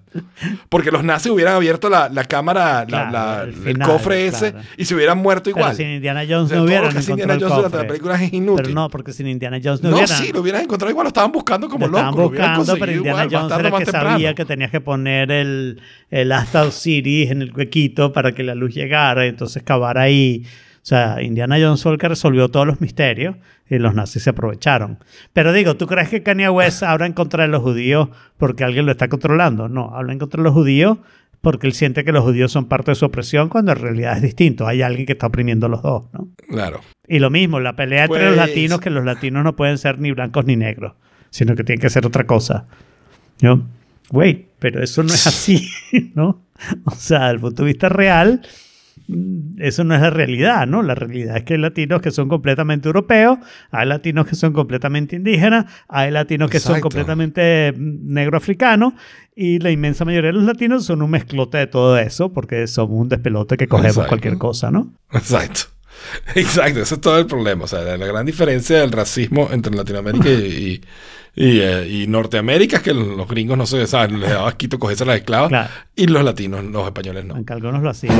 Porque 0.69 0.91
los 0.91 1.03
nazis 1.03 1.33
hubieran 1.33 1.55
abierto 1.55 1.89
la, 1.89 2.11
la 2.11 2.25
cámara, 2.25 2.81
la- 2.81 2.87
Claro, 2.87 3.11
la- 3.13 3.43
el 3.45 3.49
el, 3.49 3.55
final, 3.55 3.89
cofre 3.89 4.27
ese 4.27 4.53
claro. 4.53 4.67
y 4.77 4.85
se 4.85 4.95
hubieran 4.95 5.19
muerto 5.19 5.45
Pero 5.45 5.59
igual. 5.59 5.75
sin 5.77 5.89
Indiana 5.89 6.21
O 6.21 6.27
Jones 6.29 6.49
sea, 6.49 6.59
no 6.59 6.63
lo 6.65 6.67
hubieran 6.69 6.85
encontrado 6.91 7.13
Indiana 7.13 7.33
el 7.35 7.41
Jones 7.41 7.57
durante 7.57 7.77
la 7.77 7.83
cofre. 7.83 7.89
película 7.89 8.23
es 8.23 8.33
inútil. 8.35 8.63
Pero 8.65 8.75
no, 8.75 8.91
porque 8.91 9.13
sin 9.15 9.29
Indiana 9.29 9.59
Jones 9.65 9.83
no, 9.83 9.91
No, 9.91 9.97
hubieran. 9.97 10.19
sí, 10.19 10.31
lo 10.33 10.41
hubieran 10.43 10.63
encontrado 10.63 10.91
igual, 10.91 11.05
lo 11.05 11.09
estaban 11.09 11.33
buscando 11.33 11.69
como 11.71 11.87
lo 11.87 11.93
locos. 11.93 12.01
estaban 12.01 12.21
lo 12.21 12.27
hubieran 12.29 12.57
buscando, 12.59 12.73
pero 12.81 12.93
conseguido 12.93 12.99
Indiana 12.99 13.25
igual, 13.25 13.43
Jones 13.43 13.59
era 13.61 13.69
el 13.69 13.75
o 13.75 13.79
que 13.79 13.85
temprano. 13.87 14.11
sabía 14.11 14.35
que 14.35 14.45
tenías 14.45 14.71
que 14.71 14.81
poner 14.83 15.31
el, 15.33 15.81
el 16.11 16.33
asta 16.33 16.63
Osiris 16.65 17.31
en 17.31 17.41
el 17.43 17.53
huequito 17.55 18.13
para 18.13 18.33
que 18.33 18.43
la 18.43 18.55
luz 18.55 18.75
llegara 18.75 19.25
y 19.25 19.31
entonces 19.31 19.63
cavar 19.63 19.97
ahí. 19.97 20.45
O 20.89 20.91
sea, 20.91 21.21
Indiana 21.23 21.57
Jones 21.61 21.85
que 21.99 22.09
resolvió 22.09 22.49
todos 22.49 22.67
los 22.67 22.81
misterios 22.81 23.37
y 23.69 23.77
los 23.79 23.95
nazis 23.95 24.23
se 24.23 24.31
aprovecharon. 24.31 24.99
Pero 25.35 25.53
digo, 25.53 25.77
¿tú 25.77 25.87
crees 25.87 26.09
que 26.09 26.23
Kanye 26.23 26.49
West 26.49 26.83
habla 26.83 27.05
en 27.05 27.13
contra 27.13 27.43
de 27.43 27.49
los 27.51 27.61
judíos 27.63 28.09
porque 28.39 28.65
alguien 28.65 28.87
lo 28.87 28.93
está 28.93 29.09
controlando? 29.09 29.69
No, 29.69 29.95
habla 29.95 30.15
en 30.15 30.19
contra 30.19 30.39
de 30.39 30.45
los 30.45 30.55
judíos 30.55 30.97
porque 31.43 31.67
él 31.67 31.75
siente 31.75 32.05
que 32.05 32.13
los 32.13 32.25
judíos 32.25 32.51
son 32.53 32.69
parte 32.69 32.93
de 32.93 32.95
su 32.95 33.05
opresión 33.05 33.51
cuando 33.51 33.73
en 33.73 33.79
realidad 33.81 34.17
es 34.17 34.23
distinto. 34.23 34.67
Hay 34.67 34.81
alguien 34.81 35.05
que 35.05 35.13
está 35.13 35.27
oprimiendo 35.27 35.67
a 35.67 35.69
los 35.69 35.83
dos, 35.83 36.05
¿no? 36.15 36.29
Claro. 36.49 36.81
Y 37.07 37.19
lo 37.19 37.29
mismo, 37.29 37.61
la 37.61 37.77
pelea 37.77 38.05
entre 38.07 38.25
los 38.25 38.37
Pues- 38.37 38.49
latinos, 38.49 38.81
que 38.81 38.89
los 38.89 39.05
latinos 39.05 39.45
no 39.45 39.57
pueden 39.57 39.77
ser 39.77 39.99
ni 40.01 40.11
blancos 40.13 40.47
ni 40.47 40.57
negros, 40.57 40.95
sino 41.29 41.55
que 41.55 41.65
tienen 41.65 41.83
que 41.83 41.91
ser 41.91 42.07
otra 42.07 42.25
cosa. 42.27 42.65
¿No? 43.43 43.69
Wait, 44.11 44.47
pero 44.59 44.83
eso 44.83 45.03
no 45.03 45.13
es 45.13 45.27
así, 45.27 45.69
¿no? 46.15 46.41
O 46.87 46.93
sea, 46.93 47.25
desde 47.25 47.33
el 47.35 47.41
punto 47.41 47.63
de 47.63 47.67
vista 47.67 47.91
real, 47.91 48.41
eso 49.59 49.85
no 49.85 49.95
es 49.95 50.01
la 50.01 50.11
realidad, 50.11 50.67
¿no? 50.67 50.83
La 50.83 50.95
realidad 50.95 51.39
es 51.39 51.45
que 51.45 51.55
hay 51.55 51.61
latinos 51.61 52.03
que 52.03 52.11
son 52.11 52.29
completamente 52.29 52.89
europeos, 52.89 53.39
hay 53.71 53.87
latinos 53.87 54.27
que 54.27 54.35
son 54.35 54.53
completamente 54.53 55.17
indígenas, 55.17 55.67
hay 55.89 56.11
latinos 56.11 56.51
que 56.51 56.61
son 56.61 56.81
completamente 56.81 57.73
mm, 57.73 58.13
negroafricanos, 58.13 58.95
y 59.35 59.61
la 59.61 59.71
inmensa 59.71 60.05
mayoría 60.05 60.29
de 60.29 60.35
los 60.35 60.45
latinos 60.45 60.85
son 60.85 61.01
un 61.01 61.11
mezclote 61.11 61.59
de 61.59 61.67
todo 61.67 61.99
eso, 61.99 62.33
porque 62.33 62.67
somos 62.67 63.01
un 63.01 63.09
despelote 63.09 63.57
que 63.57 63.69
cogemos 63.69 63.93
Exacto. 63.93 64.09
cualquier 64.09 64.37
cosa, 64.39 64.71
¿no? 64.71 64.93
Exacto. 65.13 65.79
Exacto, 66.35 66.81
ese 66.81 66.95
es 66.95 67.01
todo 67.01 67.19
el 67.19 67.27
problema. 67.27 67.65
O 67.65 67.69
sea, 67.69 67.81
la 67.97 68.07
gran 68.07 68.27
diferencia 68.27 68.81
del 68.81 68.93
racismo 68.93 69.49
entre 69.53 69.75
Latinoamérica 69.75 70.29
y, 70.29 70.81
y, 71.41 71.61
eh, 71.61 71.89
y 71.89 72.07
Norteamérica 72.09 72.79
es 72.79 72.83
que 72.83 72.93
los 72.93 73.29
gringos 73.29 73.57
no 73.57 73.65
se 73.65 73.87
saben, 73.87 74.19
les 74.19 74.31
daba 74.31 74.57
quito 74.57 74.79
cogerse 74.79 75.05
las 75.05 75.17
esclavas 75.19 75.49
Claro. 75.51 75.69
y 75.95 76.07
los 76.09 76.25
latinos, 76.25 76.65
los 76.65 76.85
españoles 76.85 77.25
no. 77.25 77.35
Aunque 77.37 77.53
algunos 77.53 77.81
lo 77.81 77.91
hacían. 77.91 78.17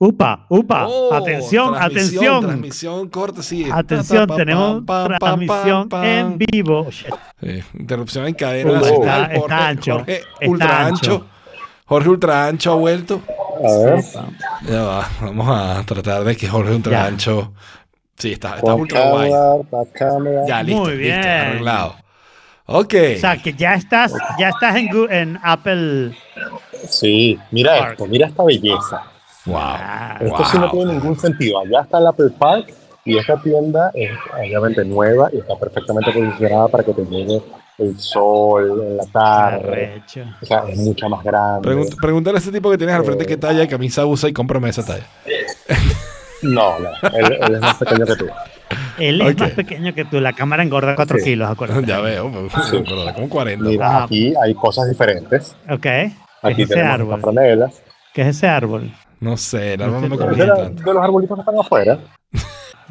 Upa, 0.00 0.46
upa. 0.48 0.86
Oh, 0.86 1.12
atención, 1.12 1.74
transmisión, 1.74 1.74
atención. 1.74 2.40
Transmisión 2.46 3.08
corta, 3.08 3.42
sí. 3.42 3.66
Atención, 3.72 4.26
Pa, 4.28 4.34
pa, 4.34 4.36
tenemos 4.36 4.82
transmisión 5.18 5.88
en 6.04 6.38
vivo. 6.38 6.86
Sí, 6.92 7.62
interrupción 7.74 8.26
en 8.28 8.34
cadena. 8.34 8.70
Oh, 8.80 8.86
está- 8.86 9.24
está 9.26 9.68
ancho, 9.68 9.92
Jorge 9.98 10.16
está 10.40 10.48
ultra 10.50 10.86
ancho. 10.86 11.12
ancho. 11.14 11.26
Jorge 11.86 12.08
ultra 12.10 12.46
ancho 12.46 12.72
ha 12.72 12.76
vuelto. 12.76 13.22
A 13.58 13.84
ver, 13.84 14.04
Ya 14.68 14.82
va, 14.82 15.08
vamos 15.20 15.48
a 15.50 15.82
tratar 15.84 16.22
de 16.22 16.36
que 16.36 16.46
Jorge 16.46 16.74
ultra 16.74 16.92
Ya. 16.92 17.06
ancho. 17.06 17.52
Sí, 18.16 18.32
está, 18.32 18.54
está 18.56 18.74
ultra 18.74 19.10
guay. 19.10 19.30
Ya, 20.46 20.62
listo. 20.62 20.80
Muy 20.82 20.90
listo, 20.96 21.02
bien. 21.02 21.24
arreglado. 21.26 21.96
Ok. 22.66 22.94
O 23.16 23.18
sea, 23.18 23.36
que 23.42 23.52
ya 23.54 23.74
estás, 23.74 24.12
ya 24.38 24.50
estás 24.50 24.76
en, 24.76 24.88
en 25.10 25.40
Apple. 25.42 26.12
Sí, 26.88 27.36
mira 27.50 27.78
Park. 27.78 27.92
esto, 27.92 28.06
mira 28.06 28.26
esta 28.28 28.44
belleza. 28.44 29.02
Wow. 29.48 30.26
Esto 30.28 30.44
sí 30.44 30.58
no 30.58 30.68
Wow. 30.68 30.70
tiene 30.72 30.92
ningún 30.94 31.18
sentido. 31.18 31.60
Allá 31.60 31.80
está 31.82 31.98
el 31.98 32.06
Apple 32.06 32.30
Park 32.38 32.72
y 33.04 33.16
esta 33.18 33.36
tienda 33.42 33.90
es 33.94 34.10
obviamente 34.38 34.84
nueva 34.84 35.30
y 35.32 35.38
está 35.38 35.56
perfectamente 35.56 36.10
posicionada 36.12 36.68
para 36.68 36.84
que 36.84 36.92
te 36.92 37.04
llegue 37.06 37.42
el 37.78 37.98
sol 37.98 38.82
en 38.86 38.96
la 38.96 39.04
tarde. 39.06 40.02
O 40.42 40.46
sea, 40.46 40.64
es 40.68 40.78
mucho 40.78 41.08
más 41.08 41.22
grande. 41.24 41.68
Pregun- 41.68 41.96
pregúntale 42.00 42.36
a 42.36 42.40
ese 42.40 42.50
tipo 42.52 42.70
que 42.70 42.78
tienes 42.78 42.96
al 42.96 43.04
frente 43.04 43.24
Eh. 43.24 43.26
qué 43.26 43.36
talla 43.36 43.60
de 43.60 43.68
camisa 43.68 44.04
usa 44.04 44.28
y 44.28 44.32
cómprame 44.32 44.68
esa 44.68 44.84
talla. 44.84 45.04
No, 46.42 46.78
no, 46.78 46.88
él, 47.16 47.38
él 47.40 47.54
es 47.56 47.60
más 47.60 47.74
pequeño 47.76 48.06
que 48.06 48.16
tú. 48.16 48.26
Él 48.98 49.20
es 49.22 49.38
más 49.38 49.50
pequeño 49.52 49.94
que 49.94 50.04
tú. 50.04 50.20
La 50.20 50.32
cámara 50.32 50.62
engorda 50.62 50.94
4 50.94 51.18
Sí. 51.18 51.24
kilos, 51.24 51.50
acuérdate. 51.50 51.86
ya 51.86 52.00
veo, 52.00 52.30
da 53.06 53.14
como 53.14 53.28
40. 53.28 53.64
Mira, 53.64 54.04
aquí 54.04 54.34
hay 54.40 54.54
cosas 54.54 54.88
diferentes. 54.88 55.56
Ok. 55.68 55.80
¿Qué 55.82 56.12
Aquí 56.42 56.62
es 56.62 56.70
ese 56.70 56.74
tenemos 56.74 56.94
árbol? 56.94 57.14
estas 57.18 57.34
franelas. 57.34 57.82
¿Qué 58.14 58.22
es 58.22 58.28
ese 58.28 58.46
árbol? 58.48 58.92
No 59.20 59.36
sé, 59.36 59.74
el 59.74 59.82
árbol 59.82 60.02
no 60.02 60.08
me 60.08 60.16
convence 60.18 60.46
la- 60.46 60.54
tanto. 60.56 60.82
de 60.82 60.94
los 60.94 61.02
arbolitos 61.04 61.36
que 61.36 61.40
están 61.40 61.58
afuera. 61.58 61.98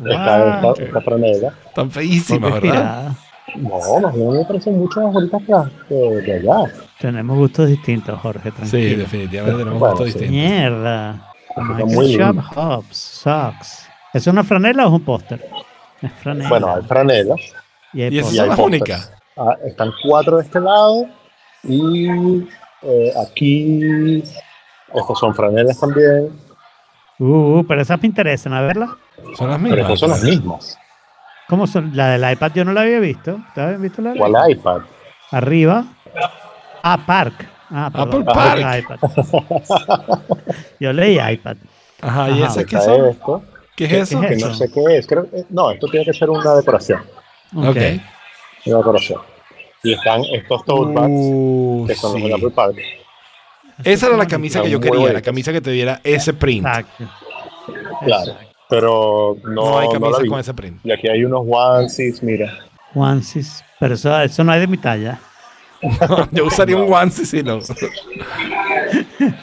Esta, 0.06 0.72
esta 0.84 1.02
franela. 1.02 1.54
Tan 1.74 1.90
feísima, 1.90 2.50
Poco 2.50 2.62
¿verdad? 2.62 3.12
No, 3.56 4.00
más 4.02 4.14
bien 4.14 4.32
me 4.34 4.46
parecen 4.46 4.78
mucho 4.78 5.02
más 5.02 5.14
bonitas 5.14 5.42
que 5.88 5.96
de, 5.96 6.34
allá. 6.36 6.72
Tenemos 7.00 7.38
gustos 7.38 7.68
distintos, 7.70 8.20
Jorge, 8.20 8.52
Sí, 8.66 8.96
definitivamente 8.96 9.58
tenemos 9.60 9.80
Bueno, 9.80 9.96
gustos 9.96 10.14
sí. 10.14 10.20
distintos. 10.20 10.52
Mierda. 10.52 11.24
Shop. 12.08 12.38
Hobbs, 12.56 12.98
Socks. 12.98 13.90
¿Es 14.14 14.28
una 14.28 14.44
franela 14.44 14.86
o 14.86 14.90
es 14.90 14.94
un 14.94 15.02
póster? 15.06 15.44
Es 16.02 16.12
franela. 16.14 16.50
Bueno, 16.50 16.76
hay 16.76 16.82
franelas 16.84 17.40
y 17.94 18.02
hay 18.04 18.14
y 18.16 18.20
esas 18.20 18.36
son 18.36 18.50
las 18.50 18.60
únicas. 18.60 19.14
Ah, 19.38 19.56
están 19.66 19.92
cuatro 20.04 20.38
de 20.38 20.44
este 20.44 20.60
lado 20.60 21.06
y 21.64 22.08
eh, 22.84 23.14
aquí 23.28 24.24
estas 24.94 25.20
son 25.20 25.34
franelas 25.36 25.80
también, 25.80 26.30
Uh, 27.20 27.64
pero 27.68 27.82
esas 27.82 28.00
me 28.00 28.08
interesan, 28.08 28.54
a 28.54 28.62
verla. 28.62 28.96
Son 29.36 29.50
las 29.50 29.60
pero 29.60 29.76
mismas. 29.76 29.80
estas 29.80 30.00
son 30.00 30.10
las 30.12 30.24
mismas. 30.24 30.78
¿Cómo 31.50 31.66
son? 31.66 31.92
La 31.98 32.10
del 32.10 32.32
iPad 32.32 32.52
yo 32.54 32.64
no 32.64 32.74
la 32.74 32.82
había 32.82 33.00
visto. 33.00 33.40
¿Te 33.56 33.62
habían 33.62 33.82
visto 33.82 34.04
la 34.04 34.10
del 34.12 34.20
¿Cuál 34.20 34.32
iPad? 34.32 34.50
iPad? 34.50 34.82
Arriba. 35.32 35.86
Ah, 36.84 37.00
Park. 37.08 37.48
Ah, 37.72 37.90
perdón, 37.92 38.22
Apple 38.22 38.34
Park. 38.34 38.84
iPad. 38.84 40.20
Yo 40.80 40.94
leí 40.94 41.18
iPad. 41.20 41.58
Ajá, 42.02 42.30
¿y 42.30 42.44
esas 42.44 42.66
qué 42.66 42.80
son? 42.80 43.06
esto, 43.08 43.44
¿Qué 43.76 43.86
es 43.86 43.90
¿Qué- 43.90 44.00
eso? 44.02 44.22
que 44.22 44.34
es 44.34 44.46
no 44.46 44.54
sé 44.54 44.72
qué 44.72 44.98
es. 44.98 45.08
Creo, 45.08 45.26
no, 45.50 45.72
esto 45.72 45.88
tiene 45.88 46.06
que 46.06 46.14
ser 46.14 46.30
una 46.30 46.54
decoración. 46.56 47.02
Ok. 47.56 47.78
Una 48.68 48.78
decoración. 48.78 49.22
Y 49.84 49.94
están 49.94 50.24
estos 50.26 50.64
tote 50.66 50.94
bags 50.94 51.10
Uh, 51.12 51.86
que 51.88 51.96
son 51.96 52.14
los 52.14 52.22
del 52.22 52.34
Apple 52.36 52.52
Park. 52.52 52.76
Esa 53.84 54.08
era 54.08 54.18
la 54.18 54.28
camisa 54.28 54.62
que 54.62 54.70
yo 54.70 54.80
quería, 54.80 55.14
la 55.14 55.22
camisa 55.22 55.52
que 55.52 55.62
te 55.62 55.72
diera 55.72 56.00
ese 56.04 56.34
print. 56.34 56.66
Exacto. 56.66 57.10
Claro. 58.06 58.36
Pero 58.70 59.38
no, 59.44 59.54
No 59.54 59.80
hay 59.80 59.88
camisa 59.90 60.20
con 60.28 60.40
ese 60.40 60.54
print. 60.54 60.86
Y 60.86 60.92
aquí 60.92 61.08
hay 61.08 61.24
unos 61.24 61.42
onesies, 61.48 62.22
mira. 62.22 62.52
Onesies. 62.94 63.64
Pero 63.80 63.94
eso, 63.96 64.20
eso 64.22 64.44
no 64.44 64.52
hay 64.52 64.60
de 64.60 64.68
mi 64.68 64.78
talla. 64.78 65.20
yo 66.32 66.46
usaría 66.46 66.76
un 66.76 66.92
onesie 66.92 67.26
si 67.26 67.44
no. 67.44 67.60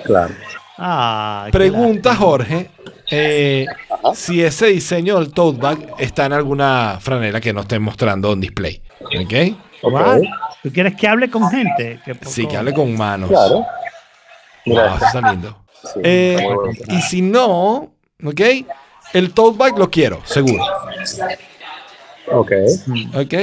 Claro. 0.05 0.35
Ah, 0.77 1.47
Pregunta. 1.53 2.15
Jorge 2.17 2.71
eh, 3.11 3.67
si 4.15 4.43
ese 4.43 4.67
diseño 4.67 5.19
del 5.21 5.33
tote 5.33 5.61
bag 5.61 5.79
está 5.99 6.27
en 6.27 6.33
alguna 6.33 6.99
franela 7.01 7.41
que 7.41 7.53
no 7.53 7.61
esté 7.61 7.79
mostrando 7.79 8.33
en 8.33 8.41
display. 8.41 8.83
¿Ok? 9.01 9.13
Ok. 9.83 9.93
What? 9.93 10.21
¿Tú 10.63 10.73
quieres 10.73 10.95
que 10.97 11.07
hable 11.07 11.31
con 11.31 11.49
gente? 11.51 12.01
Poco- 12.07 12.31
Sí, 12.31 12.47
que 12.47 12.57
hable 12.57 12.73
con 12.73 12.97
manos. 12.97 13.29
Claro. 13.29 13.65
Mira, 14.67 14.97
eso 14.97 15.07
está 15.07 15.31
lindo. 15.33 15.57
Sí, 15.83 16.01
Eh, 16.03 16.47
y 16.89 17.01
si 17.03 17.23
no, 17.23 17.93
¿ok? 18.25 18.41
El 19.13 19.33
tote 19.35 19.59
bag 19.59 19.79
lo 19.79 19.91
quiero, 19.91 20.21
seguro. 20.25 20.65
Ok. 22.33 22.53
¿Ok? 23.15 23.35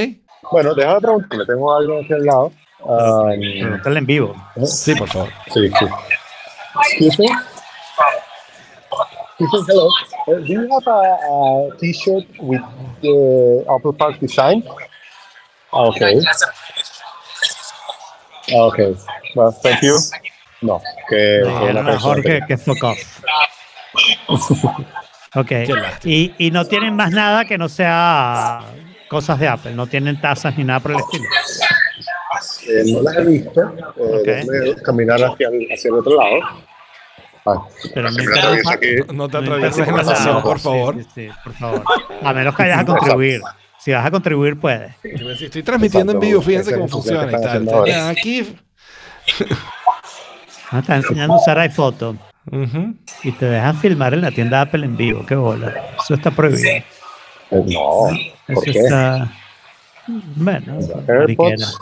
Bueno, 0.50 0.74
déjame 0.74 1.00
preguntarle, 1.00 1.46
tengo 1.46 1.74
algo 1.74 2.00
aquí 2.00 2.12
al 2.12 2.24
lado. 2.26 2.52
Um, 2.80 3.38
Pregúntale 3.38 3.98
en 4.00 4.06
vivo. 4.06 4.34
Sí, 4.66 4.94
por 4.96 5.08
favor. 5.08 5.28
sí, 5.54 5.68
sí. 5.68 5.86
Excuse 6.98 7.16
me. 7.22 7.26
Excuse 9.38 9.64
me, 9.66 9.72
hello. 9.72 9.88
Uh, 10.26 10.34
do 10.40 10.46
you 10.46 10.68
have 10.72 10.86
a, 10.88 11.70
a 11.72 11.76
t-shirt 11.78 12.26
with 12.40 12.60
the 13.02 13.64
Apple 13.72 13.92
Park 13.92 14.18
design? 14.20 14.64
Ah, 15.72 15.84
Okay. 15.86 16.20
Ah, 18.50 18.66
Okay. 18.66 18.94
Well, 19.36 19.52
thank 19.62 19.80
you. 19.82 19.96
No, 20.62 20.80
que 21.08 21.40
persona 21.44 21.98
Jorge 22.00 22.40
que- 22.40 22.46
que 22.46 22.56
fuck 22.58 22.82
off. 22.84 23.20
Ok. 25.34 25.50
Y, 26.04 26.34
y 26.36 26.50
no 26.50 26.66
tienen 26.66 26.94
más 26.94 27.10
nada 27.10 27.46
que 27.46 27.56
no 27.56 27.66
sea 27.70 28.60
cosas 29.08 29.38
de 29.40 29.48
Apple. 29.48 29.72
No 29.72 29.86
tienen 29.86 30.20
tazas 30.20 30.58
ni 30.58 30.64
nada 30.64 30.80
por 30.80 30.90
el 30.92 30.98
estilo. 30.98 31.24
Eh, 32.68 32.92
no 32.92 33.02
las 33.02 33.16
he 33.16 33.24
visto. 33.24 33.74
Eh, 34.26 34.74
caminar 34.84 35.22
hacia 35.24 35.48
el, 35.48 35.68
hacia 35.72 35.88
el 35.88 35.94
otro 35.94 36.16
lado. 36.16 36.34
Ay, 37.46 37.58
Pero 37.94 38.10
no 38.10 38.18
aquí. 38.70 38.96
No 39.14 39.26
te 39.28 39.38
no 39.40 39.40
atravieses 39.40 39.88
en 39.88 39.96
la 39.96 40.04
sesión, 40.04 40.42
por 40.42 40.58
favor. 40.60 40.96
sí, 40.96 41.06
sí, 41.14 41.28
por 41.42 41.54
favor. 41.54 41.82
A 42.22 42.32
menos 42.34 42.54
que 42.54 42.62
vayas 42.64 42.80
a 42.80 42.84
contribuir. 42.86 43.40
Si 43.78 43.90
vas 43.90 44.04
a 44.06 44.10
contribuir, 44.10 44.60
puedes. 44.60 44.94
Estoy 45.02 45.62
transmitiendo 45.62 46.12
en 46.12 46.20
vivo, 46.20 46.42
fíjense 46.42 46.74
cómo 46.74 46.88
funciona 46.88 47.26
y 47.32 47.40
tal. 47.40 48.08
Aquí. 48.10 48.54
Ah, 50.72 50.78
está 50.78 50.96
enseñando 50.96 51.34
a 51.34 51.36
usar 51.38 51.58
iPhoto. 51.58 52.16
Ujú. 52.50 52.94
Y 53.22 53.32
te 53.32 53.46
dejan 53.46 53.76
filmar 53.76 54.14
en 54.14 54.22
la 54.22 54.30
tienda 54.30 54.62
Apple 54.62 54.84
en 54.84 54.96
vivo. 54.96 55.24
Qué 55.26 55.34
bola. 55.36 55.72
Eso 56.02 56.14
está 56.14 56.30
prohibido. 56.30 56.68
Eh, 56.70 56.84
No, 57.50 58.08
¿por 58.46 58.64
Eso 58.64 58.72
qué? 58.72 58.78
está. 58.80 59.28
Bueno. 60.06 60.78
AirPods, 61.06 61.78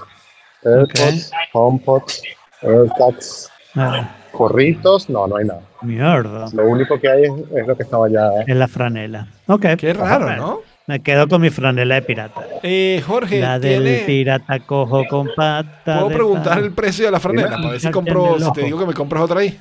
AirPods, 0.65 1.31
HomePods, 1.53 2.23
AirTags, 2.63 3.51
Ah, 3.77 4.11
corritos, 4.33 5.09
no, 5.09 5.27
no 5.29 5.37
hay 5.37 5.47
nada. 5.47 5.61
mierda. 5.83 6.49
Lo 6.53 6.65
único 6.67 6.99
que 7.01 7.09
hay 7.09 7.23
es, 7.25 7.31
es 7.57 7.67
lo 7.67 7.77
que 7.77 7.85
estaba 7.85 8.09
ya. 8.11 8.29
Es 8.47 8.57
la 8.57 8.67
franela. 8.69 9.29
Ok. 9.47 9.65
Qué 9.79 9.93
raro, 9.95 10.37
¿no? 10.37 10.61
Me 10.91 11.01
quedo 11.05 11.29
con 11.29 11.41
mi 11.41 11.51
franela 11.51 11.95
de 11.95 12.03
pirata. 12.03 12.41
Eh, 12.65 13.01
Jorge, 13.07 13.39
La 13.39 13.61
del 13.61 13.85
¿tiene- 13.85 13.99
pirata 14.01 14.59
cojo 14.59 15.05
con 15.09 15.29
pata. 15.37 16.01
¿puedo 16.01 16.09
preguntar 16.09 16.55
pan. 16.57 16.65
el 16.65 16.73
precio 16.73 17.05
de 17.05 17.13
la 17.13 17.21
franela? 17.21 17.51
Para 17.51 17.71
ver 17.71 17.81
si 17.81 17.91
compro, 17.93 18.41
si 18.41 18.53
te 18.55 18.63
digo 18.65 18.77
que 18.77 18.87
me 18.87 18.93
compras 18.93 19.23
otra 19.23 19.39
ahí. 19.39 19.57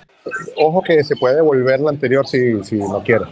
Ojo 0.58 0.82
que 0.82 1.04
se 1.04 1.16
puede 1.18 1.36
devolver 1.36 1.82
la 1.82 1.92
anterior 1.92 2.26
si, 2.26 2.64
si 2.64 2.78
no 2.78 3.04
quieres. 3.04 3.28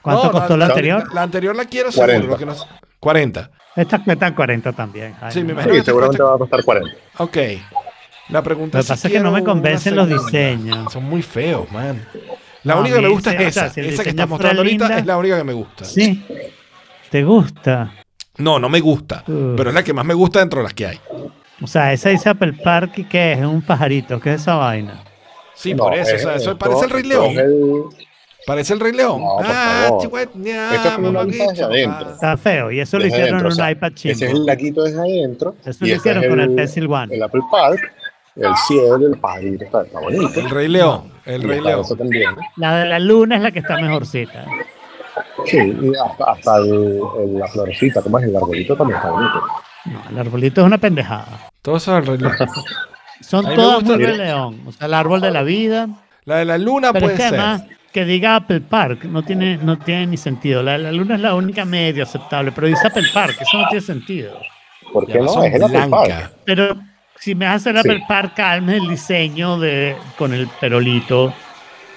¿Cuánto 0.00 0.26
No, 0.26 0.30
costó 0.30 0.56
la 0.56 0.66
la- 0.68 0.74
anterior? 0.74 1.08
La, 1.08 1.14
la 1.14 1.22
anterior 1.22 1.56
la 1.56 1.64
quiero 1.64 1.90
seguro. 1.90 2.12
40. 2.12 2.30
Lo 2.30 2.38
que 2.38 2.46
no 2.46 2.54
sé- 2.54 2.66
40. 3.00 3.50
Estas 3.74 4.00
cuestan 4.02 4.32
40 4.34 4.72
también. 4.72 5.16
Ay, 5.20 5.32
Sí, 5.32 5.40
me 5.40 5.46
no. 5.46 5.52
imagino. 5.54 5.74
Sí, 5.74 5.78
que 5.80 5.82
te 5.82 5.86
seguramente 5.86 6.18
cuesta- 6.18 6.30
va 6.30 6.34
a 6.36 6.38
costar 6.38 6.64
40. 6.64 6.96
Ok. 7.18 7.36
La 8.28 8.42
pregunta 8.44 8.78
Lo 8.78 8.82
que 8.82 8.86
si 8.86 8.92
pasa 8.92 9.08
es 9.08 9.12
que 9.14 9.18
no 9.20 9.32
me 9.32 9.42
convencen 9.42 9.96
los 9.96 10.08
diseños. 10.08 10.92
Son 10.92 11.02
muy 11.02 11.22
feos, 11.22 11.68
man. 11.72 12.00
La 12.62 12.74
No, 12.76 12.80
única 12.82 12.94
que 12.94 13.02
me 13.02 13.08
gusta 13.08 13.32
es 13.32 13.36
o 13.36 13.38
sea, 13.50 13.66
esa. 13.66 13.74
si 13.74 13.80
esa 13.80 14.04
que 14.04 14.10
fuera 14.12 14.26
mostrando 14.26 14.62
ahorita 14.62 14.98
es 14.98 15.04
la 15.04 15.16
única 15.18 15.36
que 15.36 15.44
me 15.44 15.52
gusta. 15.52 15.84
Sí. 15.84 16.24
¿Te 17.14 17.22
gusta? 17.22 17.92
No, 18.38 18.58
no 18.58 18.68
me 18.68 18.80
gusta. 18.80 19.22
Pero 19.24 19.68
es 19.68 19.72
la 19.76 19.84
que 19.84 19.92
más 19.92 20.04
me 20.04 20.14
gusta 20.14 20.40
dentro 20.40 20.58
de 20.58 20.64
las 20.64 20.74
que 20.74 20.84
hay. 20.88 20.98
O 21.62 21.66
sea, 21.68 21.92
esa 21.92 22.08
dice 22.08 22.28
Apple 22.28 22.54
Park 22.54 22.94
y 22.98 23.04
¿qué 23.04 23.34
es? 23.34 23.38
Es 23.38 23.44
un 23.46 23.62
pajarito. 23.62 24.18
¿Qué 24.18 24.34
es 24.34 24.40
esa 24.40 24.56
vaina? 24.56 25.00
Sí, 25.54 25.74
No, 25.74 25.84
por 25.84 25.94
eso. 25.94 26.12
o 26.16 26.18
sea, 26.18 26.34
eso 26.34 26.50
esto- 26.50 26.58
parece 26.58 26.86
el 26.86 26.90
Rey 26.90 27.02
León. 27.04 27.38
el- 27.38 27.82
Parece 28.48 28.74
el 28.74 28.80
Rey 28.80 28.92
León. 28.94 29.20
No, 29.20 29.36
ah, 29.44 29.90
chihuahua, 30.00 30.22
Esto 30.74 30.88
es 30.88 30.94
como 30.96 31.20
adentro. 31.20 32.06
ah. 32.08 32.10
Está 32.14 32.36
feo. 32.36 32.72
Y 32.72 32.80
eso 32.80 32.98
lo 32.98 33.06
hicieron 33.06 33.28
adentro, 33.28 33.38
en 33.38 33.46
o 33.46 33.48
un 33.50 33.54
sea, 33.54 33.70
iPad 33.70 33.92
Ese 33.94 34.10
es 34.10 34.20
el 34.32 34.44
laguito 34.44 34.82
desde 34.82 34.98
adentro. 34.98 35.54
Eso 35.64 35.84
y 35.86 35.90
lo 35.90 35.94
hicieron 35.94 36.24
es 36.24 36.30
con 36.30 36.40
el 36.40 36.54
Pencil 36.56 36.86
One. 36.90 37.14
El 37.14 37.22
Apple 37.22 37.42
Park, 37.48 37.92
el 38.34 38.56
cielo, 38.66 38.96
el 39.06 39.18
pajarito, 39.20 39.64
está, 39.66 39.82
está 39.82 40.00
bonito. 40.00 40.40
El 40.40 40.50
Rey 40.50 40.66
León. 40.66 41.12
El 41.24 41.44
Y 41.44 41.46
Rey 41.46 41.60
León. 41.60 41.80
Eso 41.82 41.94
también. 41.94 42.30
La 42.56 42.74
de 42.80 42.86
la 42.86 42.98
luna 42.98 43.36
es 43.36 43.42
la 43.42 43.52
que 43.52 43.60
está 43.60 43.76
mejorcita. 43.80 44.46
Sí, 45.46 45.58
y 45.58 45.92
hasta, 45.96 46.24
hasta 46.32 46.56
el, 46.58 47.00
el- 47.18 47.38
la 47.38 47.46
florecita, 47.48 48.00
como 48.02 48.18
es 48.18 48.24
el 48.26 48.36
arbolito, 48.36 48.76
también 48.76 48.96
está 48.98 49.10
bonito. 49.10 49.42
No, 49.86 50.02
el 50.10 50.18
arbolito 50.18 50.60
es 50.60 50.66
una 50.66 50.78
pendejada. 50.78 51.26
Todo 51.62 51.76
eso 51.76 51.98
es 51.98 52.08
el 52.08 52.18
Rey 52.18 52.18
León. 52.18 52.48
Son 53.20 53.44
me 53.44 53.54
todas 53.54 53.82
muy 53.84 53.96
Rey 53.96 54.16
León. 54.16 54.60
O 54.66 54.72
sea, 54.72 54.86
el 54.86 54.94
árbol 54.94 55.20
de 55.20 55.30
la 55.30 55.42
vida. 55.42 55.88
La 56.24 56.36
de 56.36 56.44
la 56.44 56.56
luna 56.58 56.92
Pero 56.92 57.06
puede 57.06 57.14
es 57.16 57.20
que 57.22 57.28
ser. 57.28 57.40
además, 57.40 57.64
que 57.92 58.04
diga 58.04 58.36
Apple 58.36 58.60
Park 58.62 59.04
no 59.04 59.22
tiene, 59.22 59.56
no 59.58 59.78
tiene 59.78 60.06
ni 60.06 60.16
sentido. 60.16 60.62
La, 60.62 60.78
la 60.78 60.90
luna 60.92 61.14
es 61.16 61.20
la 61.20 61.34
única 61.34 61.64
medio 61.64 62.02
aceptable, 62.02 62.50
pero 62.52 62.66
dice 62.66 62.86
Apple 62.86 63.06
Park, 63.12 63.36
eso 63.40 63.58
no 63.58 63.68
tiene 63.68 63.84
sentido. 63.84 64.38
¿Por 64.92 65.06
La 65.08 65.12
qué 65.14 65.20
no? 65.20 65.44
Es 65.44 65.54
el 65.54 65.62
Apple. 65.64 65.88
Park. 65.90 66.32
Pero 66.44 66.76
si 67.18 67.34
me 67.34 67.46
hace 67.46 67.70
el 67.70 67.76
Sí. 67.76 67.88
Apple 67.88 68.04
Park, 68.08 68.38
hazme 68.40 68.76
el 68.78 68.88
diseño 68.88 69.58
de, 69.58 69.96
con 70.16 70.32
el 70.32 70.48
perolito 70.60 71.32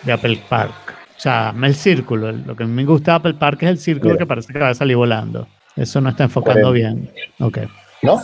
de 0.04 0.12
Apple 0.14 0.40
Park. 0.50 0.96
O 1.18 1.19
sea, 1.19 1.53
el 1.64 1.76
círculo. 1.76 2.31
Lo 2.31 2.56
que 2.56 2.65
me 2.65 2.85
gusta 2.85 3.11
de 3.11 3.18
Apple 3.18 3.34
Park 3.34 3.64
es 3.64 3.69
el 3.69 3.77
círculo 3.80 4.14
Mira. 4.14 4.19
que 4.23 4.27
parece 4.27 4.53
que 4.53 4.60
va 4.60 4.69
a 4.69 4.73
salir 4.76 4.95
volando. 4.95 5.48
Eso 5.76 5.99
no 5.99 6.10
está 6.10 6.26
enfocando 6.26 6.69
40. 6.69 6.72
bien. 6.72 7.11
Ok. 7.39 7.57
¿No? 8.03 8.22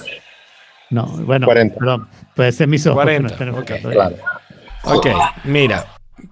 No, 0.92 1.06
bueno, 1.26 1.48
40. 1.48 1.76
perdón. 1.80 2.08
Puede 2.36 2.52
ser 2.52 2.68
mis 2.68 2.86
ojos 2.86 3.00
que 3.02 3.06
40, 3.18 3.22
no 3.22 3.34
estén 3.34 3.50
ok, 3.50 3.56
enfocando 3.58 3.90
bien. 3.90 4.02
Claro. 4.02 4.16
Ok, 4.84 5.08
mira. 5.46 5.86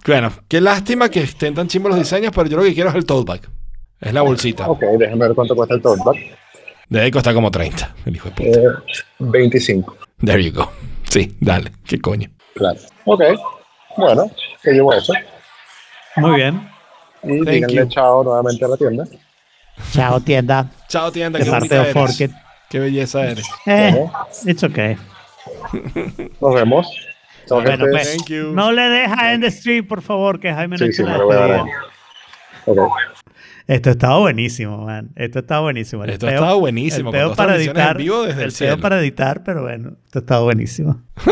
Bueno, 0.06 0.32
qué 0.48 0.60
lástima 0.60 1.08
que 1.08 1.20
estén 1.20 1.54
tan 1.54 1.66
chimbos 1.68 1.90
los 1.90 1.98
diseños, 1.98 2.32
pero 2.34 2.48
yo 2.48 2.56
lo 2.58 2.62
que 2.62 2.74
quiero 2.74 2.90
es 2.90 2.94
el 2.96 3.04
tote 3.04 3.30
bag. 3.30 3.40
Es 4.00 4.12
la 4.12 4.22
bolsita. 4.22 4.68
Ok, 4.68 4.82
déjame 4.98 5.26
ver 5.26 5.34
cuánto 5.34 5.54
cuesta 5.56 5.74
el 5.74 5.82
tote 5.82 6.02
bag. 6.04 6.16
Debe 6.88 7.10
costar 7.10 7.34
como 7.34 7.50
30, 7.50 7.94
el 8.04 8.16
hijo 8.16 8.28
de 8.30 8.34
puta. 8.34 8.60
Eh, 8.60 9.02
25. 9.18 9.96
There 10.24 10.42
you 10.42 10.52
go. 10.52 10.70
Sí, 11.08 11.36
dale, 11.40 11.72
qué 11.84 12.00
coño. 12.00 12.28
Claro. 12.54 12.78
Ok. 13.04 13.22
Bueno, 13.96 14.30
te 14.62 14.72
llevo 14.72 14.92
eso. 14.92 15.12
Muy 16.16 16.36
bien. 16.36 16.68
Y 17.22 17.28
Thank 17.38 17.48
díganle 17.48 17.76
you. 17.82 17.88
chao 17.88 18.24
nuevamente 18.24 18.64
a 18.64 18.68
la 18.68 18.76
tienda. 18.76 19.04
Chao, 19.92 20.20
tienda. 20.20 20.70
Chao, 20.88 21.10
tienda, 21.12 21.38
qué 21.38 21.46
parte 21.46 21.58
bonita 21.68 21.74
de 21.76 21.80
eres. 21.82 21.92
Forket. 21.94 22.30
Qué 22.68 22.78
belleza 22.80 23.24
eres. 23.24 23.46
Eh, 23.66 24.06
it's 24.46 24.62
okay. 24.62 24.96
nos 26.40 26.54
vemos. 26.54 26.86
Chao, 27.46 27.60
Bueno, 27.62 27.84
pues, 27.90 28.16
Thank 28.16 28.28
you. 28.28 28.52
no 28.52 28.72
le 28.72 28.82
deja 28.82 29.32
en 29.32 29.40
the 29.40 29.46
street, 29.48 29.86
por 29.88 30.02
favor, 30.02 30.38
que 30.40 30.52
Jaime 30.52 30.76
no 30.78 30.86
Sí, 30.86 30.92
sí, 30.92 31.02
me 31.02 31.16
lo 31.16 31.26
voy 31.26 31.36
a 31.36 31.46
dar. 31.46 31.64
Esto 33.68 33.90
estaba 33.90 34.18
buenísimo, 34.18 34.78
man. 34.84 35.10
Esto 35.16 35.38
estaba 35.40 35.60
buenísimo. 35.62 36.04
El 36.04 36.10
Esto 36.10 36.26
peo- 36.26 36.34
estaba 36.34 36.54
buenísimo, 36.54 37.10
El 37.10 37.16
peo 37.16 37.34
para 37.34 37.56
editar. 37.56 37.96
vivo 37.96 38.22
desde 38.22 38.32
el 38.42 38.48
el 38.48 38.52
peo 38.52 38.56
cielo. 38.56 38.80
para 38.80 39.00
editar, 39.00 39.42
pero 39.44 39.62
bueno, 39.62 39.92
esto 40.04 40.18
estaba 40.18 40.42
buenísimo. 40.42 41.00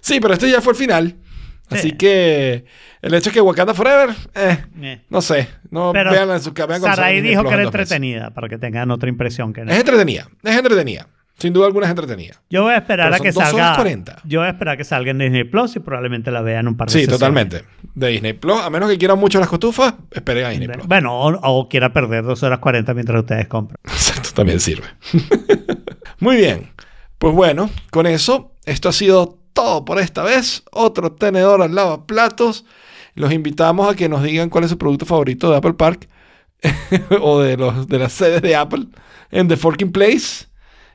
Sí, 0.00 0.20
pero 0.20 0.34
este 0.34 0.50
ya 0.50 0.60
fue 0.60 0.74
el 0.74 0.78
final. 0.78 1.16
Así 1.70 1.90
Sí. 1.90 1.96
que 1.96 2.64
el 3.02 3.14
hecho 3.14 3.30
es 3.30 3.34
que 3.34 3.40
Wakanda 3.40 3.72
Forever, 3.74 4.10
eh, 4.34 4.58
Eh. 4.82 5.00
no 5.08 5.20
sé. 5.22 5.48
No 5.70 5.92
Pero 5.92 6.10
vean 6.10 6.30
en 6.30 6.40
su 6.40 6.52
salga 6.52 6.78
Sarai 6.94 7.20
dijo 7.22 7.42
que 7.44 7.54
era 7.54 7.62
entretenida, 7.64 8.30
para 8.30 8.48
que 8.48 8.58
tengan 8.58 8.90
otra 8.90 9.08
impresión 9.08 9.52
que 9.52 9.64
no. 9.64 9.72
Es 9.72 9.78
entretenida, 9.78 10.28
es 10.42 10.56
entretenida. 10.56 11.08
Sin 11.36 11.52
duda 11.52 11.66
alguna 11.66 11.86
es 11.86 11.90
entretenida. 11.90 12.40
Yo 12.48 12.62
voy 12.62 12.74
a 12.74 12.76
esperar 12.76 13.06
Pero 13.10 13.16
a 13.16 13.18
que 13.18 13.32
dos 13.32 13.38
horas 13.42 13.50
salga. 13.50 13.74
40. 13.74 14.20
Yo 14.24 14.38
voy 14.40 14.46
a 14.46 14.50
esperar 14.52 14.74
a 14.74 14.76
que 14.76 14.84
salga 14.84 15.10
en 15.10 15.18
Disney 15.18 15.42
Plus 15.42 15.74
y 15.74 15.80
probablemente 15.80 16.30
la 16.30 16.42
vean 16.42 16.68
un 16.68 16.76
par 16.76 16.86
de 16.86 16.92
Sí, 16.92 16.98
sesiones. 17.00 17.18
totalmente. 17.18 17.64
De 17.94 18.08
Disney 18.08 18.34
Plus, 18.34 18.60
a 18.60 18.70
menos 18.70 18.88
que 18.88 18.98
quieran 18.98 19.18
mucho 19.18 19.40
las 19.40 19.48
cotufas, 19.48 19.94
esperen 20.12 20.44
a 20.44 20.50
Disney 20.50 20.68
Plus. 20.68 20.86
Bueno, 20.86 21.12
o, 21.18 21.32
o 21.32 21.68
quiera 21.68 21.92
perder 21.92 22.22
dos 22.22 22.40
horas 22.44 22.60
40 22.60 22.94
mientras 22.94 23.18
ustedes 23.20 23.48
compran. 23.48 23.78
Exacto, 23.84 24.28
también 24.32 24.60
sirve. 24.60 24.86
Muy 26.20 26.36
bien. 26.36 26.70
Pues 27.18 27.34
bueno, 27.34 27.68
con 27.90 28.06
eso, 28.06 28.52
esto 28.64 28.88
ha 28.88 28.92
sido 28.92 29.38
todo 29.54 29.84
por 29.86 29.98
esta 29.98 30.22
vez. 30.22 30.62
Otro 30.70 31.12
tenedor 31.12 31.62
al 31.62 31.74
lavaplatos. 31.74 32.66
Los 33.14 33.32
invitamos 33.32 33.90
a 33.90 33.96
que 33.96 34.08
nos 34.08 34.22
digan 34.22 34.50
cuál 34.50 34.64
es 34.64 34.70
su 34.70 34.78
producto 34.78 35.06
favorito 35.06 35.50
de 35.50 35.56
Apple 35.56 35.74
Park 35.74 36.08
o 37.20 37.40
de, 37.40 37.56
las 37.56 38.12
sedes 38.12 38.42
de 38.42 38.56
Apple 38.56 38.86
en 39.30 39.48
The 39.48 39.56
Forking 39.56 39.92
Place. 39.92 40.46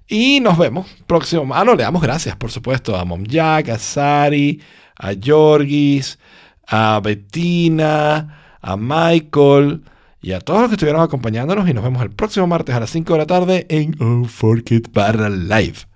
Y 0.07 0.39
nos 0.41 0.57
vemos 0.57 0.87
próximo. 1.07 1.53
Ah, 1.53 1.63
no, 1.63 1.75
le 1.75 1.83
damos 1.83 2.01
gracias, 2.01 2.35
por 2.35 2.51
supuesto, 2.51 2.95
a 2.95 3.05
Mom 3.05 3.23
Jack, 3.23 3.69
a 3.69 3.79
Sari, 3.79 4.61
a 4.97 5.11
Jorgis, 5.23 6.19
a 6.67 6.99
Bettina, 6.99 8.57
a 8.61 8.75
Michael 8.75 9.83
y 10.21 10.33
a 10.33 10.41
todos 10.41 10.61
los 10.61 10.69
que 10.69 10.75
estuvieron 10.75 11.01
acompañándonos. 11.01 11.69
Y 11.69 11.73
nos 11.73 11.83
vemos 11.83 12.01
el 12.01 12.09
próximo 12.09 12.47
martes 12.47 12.75
a 12.75 12.79
las 12.79 12.89
5 12.89 13.13
de 13.13 13.19
la 13.19 13.27
tarde 13.27 13.65
en 13.69 14.25
Fork 14.25 14.71
It 14.71 14.91
barra 14.91 15.29
live. 15.29 15.88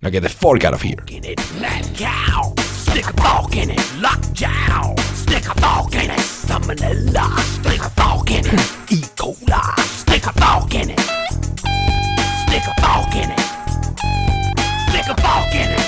Now 0.00 0.10
get 0.10 0.22
the 0.22 0.28
fork 0.28 0.62
out 0.62 0.74
of 0.74 0.82
here. 0.82 0.94
it, 1.08 1.40
cow. 1.96 2.54
Stick 2.56 3.06
a 3.06 3.12
fork 3.20 3.56
in 3.56 3.70
it, 3.70 3.94
lockjaw. 4.00 4.94
Stick 5.14 5.46
a 5.48 5.54
fork 5.60 5.94
in 5.96 6.10
it, 6.10 6.20
salmonella. 6.20 7.36
Stick 7.40 7.80
a 7.80 7.90
fork 7.90 8.30
in 8.30 8.46
it, 8.46 8.92
E. 8.92 9.02
coli. 9.16 9.80
Stick 9.80 10.24
a 10.26 10.32
fork 10.34 10.72
in 10.76 10.90
it. 10.90 11.00
Stick 12.46 12.62
a 12.62 12.74
fork 12.80 13.14
in 13.16 13.30
it. 13.32 13.40
Stick 14.86 15.08
a 15.08 15.20
fork 15.20 15.54
in 15.56 15.70
it. 15.72 15.80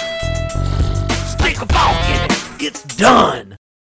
Stick 1.28 1.57
a 1.62 1.66
fork 1.73 2.09
in 2.11 2.20
it. 2.24 2.62
It's 2.66 2.82
done. 2.97 3.60